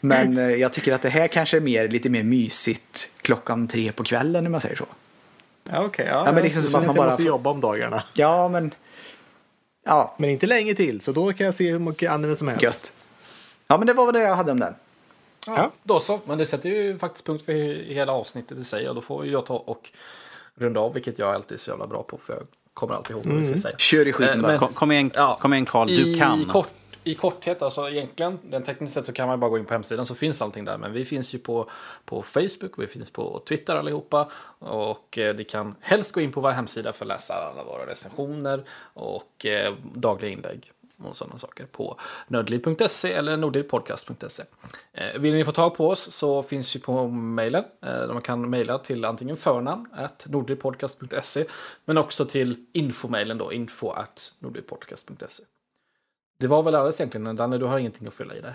Men 0.05 0.37
eh, 0.37 0.49
jag 0.55 0.73
tycker 0.73 0.93
att 0.93 1.01
det 1.01 1.09
här 1.09 1.27
kanske 1.27 1.57
är 1.57 1.61
mer, 1.61 1.87
lite 1.87 2.09
mer 2.09 2.23
mysigt 2.23 3.09
klockan 3.21 3.67
tre 3.67 3.91
på 3.91 4.03
kvällen 4.03 4.45
om 4.45 4.51
man 4.51 4.61
säger 4.61 4.75
så. 4.75 4.85
Ja, 5.69 5.83
okej. 5.85 6.07
Ja, 6.09 6.23
Ja, 6.25 6.31
men 6.31 6.43
liksom 6.43 6.61
det 6.61 6.67
som 6.69 6.79
att 6.79 6.85
man 6.85 6.95
jag 6.95 7.03
bara 7.03 7.07
måste 7.09 7.23
får- 7.23 7.27
jobba 7.27 7.49
om 7.49 7.61
dagarna. 7.61 8.03
Ja, 8.13 8.47
men 8.49 8.73
ja, 9.85 10.15
Men 10.19 10.29
inte 10.29 10.47
länge 10.47 10.75
till, 10.75 11.01
så 11.01 11.11
då 11.11 11.33
kan 11.33 11.45
jag 11.45 11.55
se 11.55 11.71
hur 11.71 11.79
mycket 11.79 12.11
anime 12.11 12.35
som 12.35 12.47
helst. 12.47 12.63
gött. 12.63 12.93
Ja, 13.67 13.77
men 13.77 13.87
det 13.87 13.93
var 13.93 14.05
väl 14.05 14.13
det 14.13 14.21
jag 14.21 14.35
hade 14.35 14.51
om 14.51 14.59
den. 14.59 14.73
Ja, 15.47 15.53
Ja. 15.57 15.71
Då 15.83 15.99
så, 15.99 16.19
men 16.27 16.37
det 16.37 16.45
sätter 16.45 16.69
ju 16.69 16.97
faktiskt 16.99 17.25
punkt 17.25 17.45
för 17.45 17.53
he- 17.53 17.93
hela 17.93 18.11
avsnittet 18.13 18.57
i 18.57 18.63
sig 18.63 18.89
och 18.89 18.95
då 18.95 19.01
får 19.01 19.27
jag 19.27 19.45
ta 19.45 19.53
och 19.55 19.91
runda 20.55 20.79
av, 20.79 20.93
vilket 20.93 21.19
jag 21.19 21.35
alltid 21.35 21.57
är 21.57 21.61
så 21.61 21.69
jävla 21.71 21.87
bra 21.87 22.03
på 22.03 22.17
för 22.25 22.33
jag 22.33 22.43
kommer 22.73 22.93
alltid 22.95 23.11
ihåg 23.15 23.25
vad 23.25 23.35
vi 23.37 23.45
ska 23.47 23.57
säga. 23.57 23.77
Kör 23.77 24.07
i 24.07 24.13
skiten 24.13 24.35
Eh, 24.35 24.41
bara. 24.41 24.47
men- 24.51 24.59
Kom, 24.59 24.73
kom 24.73 24.91
igen, 24.91 25.11
Ja. 25.15 25.37
Karl, 25.41 25.87
du 25.87 25.93
I 25.93 26.15
kan. 26.19 26.45
Kort, 26.45 26.67
i 27.03 27.15
korthet, 27.15 27.61
alltså 27.61 27.89
egentligen, 27.89 28.39
den 28.43 28.63
tekniskt 28.63 28.93
sett 28.93 29.05
så 29.05 29.13
kan 29.13 29.27
man 29.27 29.39
bara 29.39 29.49
gå 29.49 29.57
in 29.57 29.65
på 29.65 29.73
hemsidan 29.73 30.05
så 30.05 30.15
finns 30.15 30.41
allting 30.41 30.65
där. 30.65 30.77
Men 30.77 30.93
vi 30.93 31.05
finns 31.05 31.33
ju 31.35 31.39
på, 31.39 31.69
på 32.05 32.21
Facebook, 32.21 32.71
vi 32.77 32.87
finns 32.87 33.11
på 33.11 33.41
Twitter 33.47 33.75
allihopa. 33.75 34.31
Och 34.59 35.17
eh, 35.17 35.35
ni 35.35 35.43
kan 35.43 35.75
helst 35.79 36.11
gå 36.11 36.21
in 36.21 36.31
på 36.31 36.41
vår 36.41 36.49
hemsida 36.49 36.93
för 36.93 37.05
att 37.05 37.09
läsa 37.09 37.33
alla 37.33 37.63
våra 37.63 37.85
recensioner 37.87 38.63
och 38.93 39.45
eh, 39.45 39.73
dagliga 39.93 40.31
inlägg 40.31 40.71
och 40.97 41.15
sådana 41.15 41.37
saker 41.37 41.65
på 41.65 41.99
nördliv.se 42.27 43.13
eller 43.13 43.37
nordlivpodcast.se. 43.37 44.43
Eh, 44.93 45.19
vill 45.19 45.33
ni 45.33 45.45
få 45.45 45.51
tag 45.51 45.75
på 45.75 45.89
oss 45.89 46.11
så 46.11 46.43
finns 46.43 46.75
vi 46.75 46.79
på 46.79 47.07
mejlen. 47.07 47.63
Eh, 47.81 48.07
man 48.07 48.21
kan 48.21 48.49
mejla 48.49 48.79
till 48.79 49.05
antingen 49.05 49.37
förnamn 49.37 49.87
at 49.93 50.25
nordlivpodcast.se 50.29 51.45
men 51.85 51.97
också 51.97 52.25
till 52.25 52.65
infomejlen 52.73 53.37
då, 53.37 53.53
info 53.53 53.89
at 53.89 54.31
nordlivpodcast.se. 54.39 55.43
Det 56.37 56.47
var 56.47 56.63
väl 56.63 56.75
alldeles 56.75 56.99
egentligen, 56.99 57.35
Danne, 57.35 57.57
du 57.57 57.65
har 57.65 57.77
ingenting 57.77 58.07
att 58.07 58.13
fylla 58.13 58.35
i 58.35 58.41
där? 58.41 58.53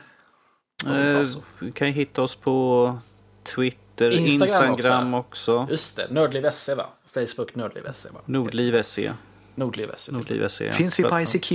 Eh, 1.20 1.26
vi 1.60 1.72
kan 1.72 1.86
ju 1.86 1.92
hitta 1.92 2.22
oss 2.22 2.36
på 2.36 2.98
Twitter, 3.42 4.10
Instagram 4.10 4.70
Instagram, 4.72 5.14
också. 5.14 5.66
Just 5.70 5.96
det, 5.96 6.08
Nördliv 6.10 6.50
SE 6.52 6.74
va? 6.74 6.86
Facebook 7.14 7.54
Nördliv 7.54 7.82
SE 7.94 8.08
va? 8.10 8.20
Nordliv 8.24 8.82
SE. 8.82 9.14
Nordliv 9.54 9.90
SE. 9.96 10.12
Nordliv 10.12 10.48
SE. 10.48 10.72
Finns 10.72 10.98
vi 10.98 11.02
på 11.02 11.20
ICQ? 11.20 11.52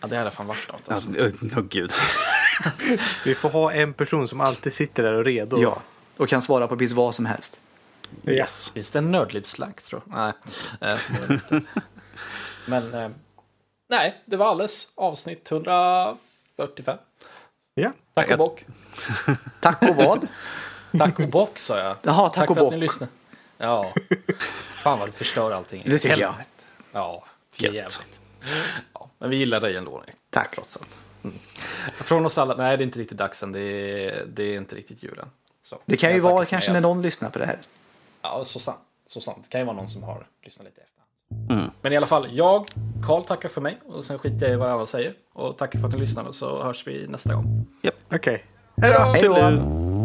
Ja, 0.00 0.08
det 0.08 0.16
hade 0.16 0.30
fan 0.30 0.46
varit 0.46 0.72
något. 0.72 0.80
Ja, 0.88 0.94
Alltså. 0.94 1.08
Åh 1.56 1.62
gud. 1.62 1.92
Vi 3.24 3.34
får 3.34 3.48
ha 3.48 3.72
en 3.72 3.94
person 3.94 4.28
som 4.28 4.40
alltid 4.40 4.72
sitter 4.72 5.02
där 5.02 5.12
och 5.12 5.24
redo. 5.24 5.58
Ja, 5.62 5.82
och 6.16 6.28
kan 6.28 6.42
svara 6.42 6.68
på 6.68 6.76
precis 6.76 6.96
vad 6.96 7.14
som 7.14 7.26
helst. 7.26 7.60
Yes. 8.26 8.70
Finns 8.70 8.90
det 8.90 8.98
en 8.98 9.12
nördlivsslakt 9.12 9.84
tror 9.86 10.02
jag? 10.10 10.34
Nej. 10.80 10.90
eh. 10.92 11.60
Men 12.66 12.94
eh, 12.94 13.10
nej, 13.88 14.22
det 14.24 14.36
var 14.36 14.46
alldeles. 14.46 14.88
Avsnitt 14.94 15.52
145. 15.52 16.98
Ja. 17.74 17.92
Tack 18.14 18.30
och 18.30 18.38
bock. 18.38 18.64
Tack 19.60 19.82
och 19.82 19.96
vad? 19.96 20.28
Tack 20.98 21.20
och 21.20 21.28
bock 21.28 21.58
sa 21.58 21.78
jag. 21.78 21.96
Jaha, 22.02 22.28
tack 22.28 22.50
och 22.50 22.56
för 22.56 22.62
att 22.62 22.66
bock. 22.66 22.74
ni 22.74 22.80
lyssnade. 22.80 23.12
Ja. 23.58 23.92
Fan 24.72 24.98
vad 24.98 25.08
du 25.08 25.12
förstör 25.12 25.50
allting. 25.50 25.82
Det 25.86 25.98
tycker 25.98 26.16
jag. 26.18 26.34
Ja, 26.92 27.24
jävligt. 27.56 28.20
Ja, 28.92 29.10
men 29.18 29.30
vi 29.30 29.36
gillar 29.36 29.60
dig 29.60 29.76
ändå. 29.76 30.02
Tack. 30.30 30.54
Trots 30.54 30.76
allt. 30.76 30.98
Mm. 31.24 31.36
Från 31.94 32.26
oss 32.26 32.38
alla. 32.38 32.54
Nej, 32.56 32.76
det 32.76 32.82
är 32.82 32.86
inte 32.86 32.98
riktigt 32.98 33.18
dags 33.18 33.42
än. 33.42 33.52
Det 33.52 33.60
är, 33.60 34.26
det 34.26 34.42
är 34.42 34.56
inte 34.56 34.76
riktigt 34.76 35.02
julen. 35.02 35.30
Så, 35.62 35.78
Det 35.86 35.96
kan 35.96 36.12
ju 36.12 36.20
vara 36.20 36.44
kanske 36.44 36.72
när 36.72 36.80
någon 36.80 37.02
lyssnar 37.02 37.30
på 37.30 37.38
det 37.38 37.46
här. 37.46 37.60
Ja, 38.22 38.44
så 38.44 38.58
sant. 38.58 38.78
Så 39.06 39.20
sant. 39.20 39.38
Det 39.42 39.48
kan 39.48 39.60
ju 39.60 39.64
vara 39.64 39.76
någon 39.76 39.88
som 39.88 40.02
har 40.02 40.26
lyssnat 40.42 40.64
lite 40.64 40.80
efter. 40.80 40.95
Mm. 41.50 41.70
Men 41.82 41.92
i 41.92 41.96
alla 41.96 42.06
fall, 42.06 42.28
jag, 42.32 42.66
Karl 43.06 43.22
tackar 43.22 43.48
för 43.48 43.60
mig 43.60 43.78
och 43.86 44.04
sen 44.04 44.18
skiter 44.18 44.46
jag 44.46 44.54
i 44.54 44.56
vad 44.56 44.68
alla 44.68 44.86
säger. 44.86 45.14
Och 45.34 45.58
tackar 45.58 45.78
för 45.78 45.86
att 45.86 45.94
ni 45.94 46.00
lyssnade 46.00 46.32
så 46.32 46.62
hörs 46.62 46.86
vi 46.86 47.06
nästa 47.08 47.34
gång. 47.34 47.66
Okej. 48.14 48.44
Hej 48.82 48.92
då! 48.92 48.98
Hej 48.98 49.22
då! 49.22 49.95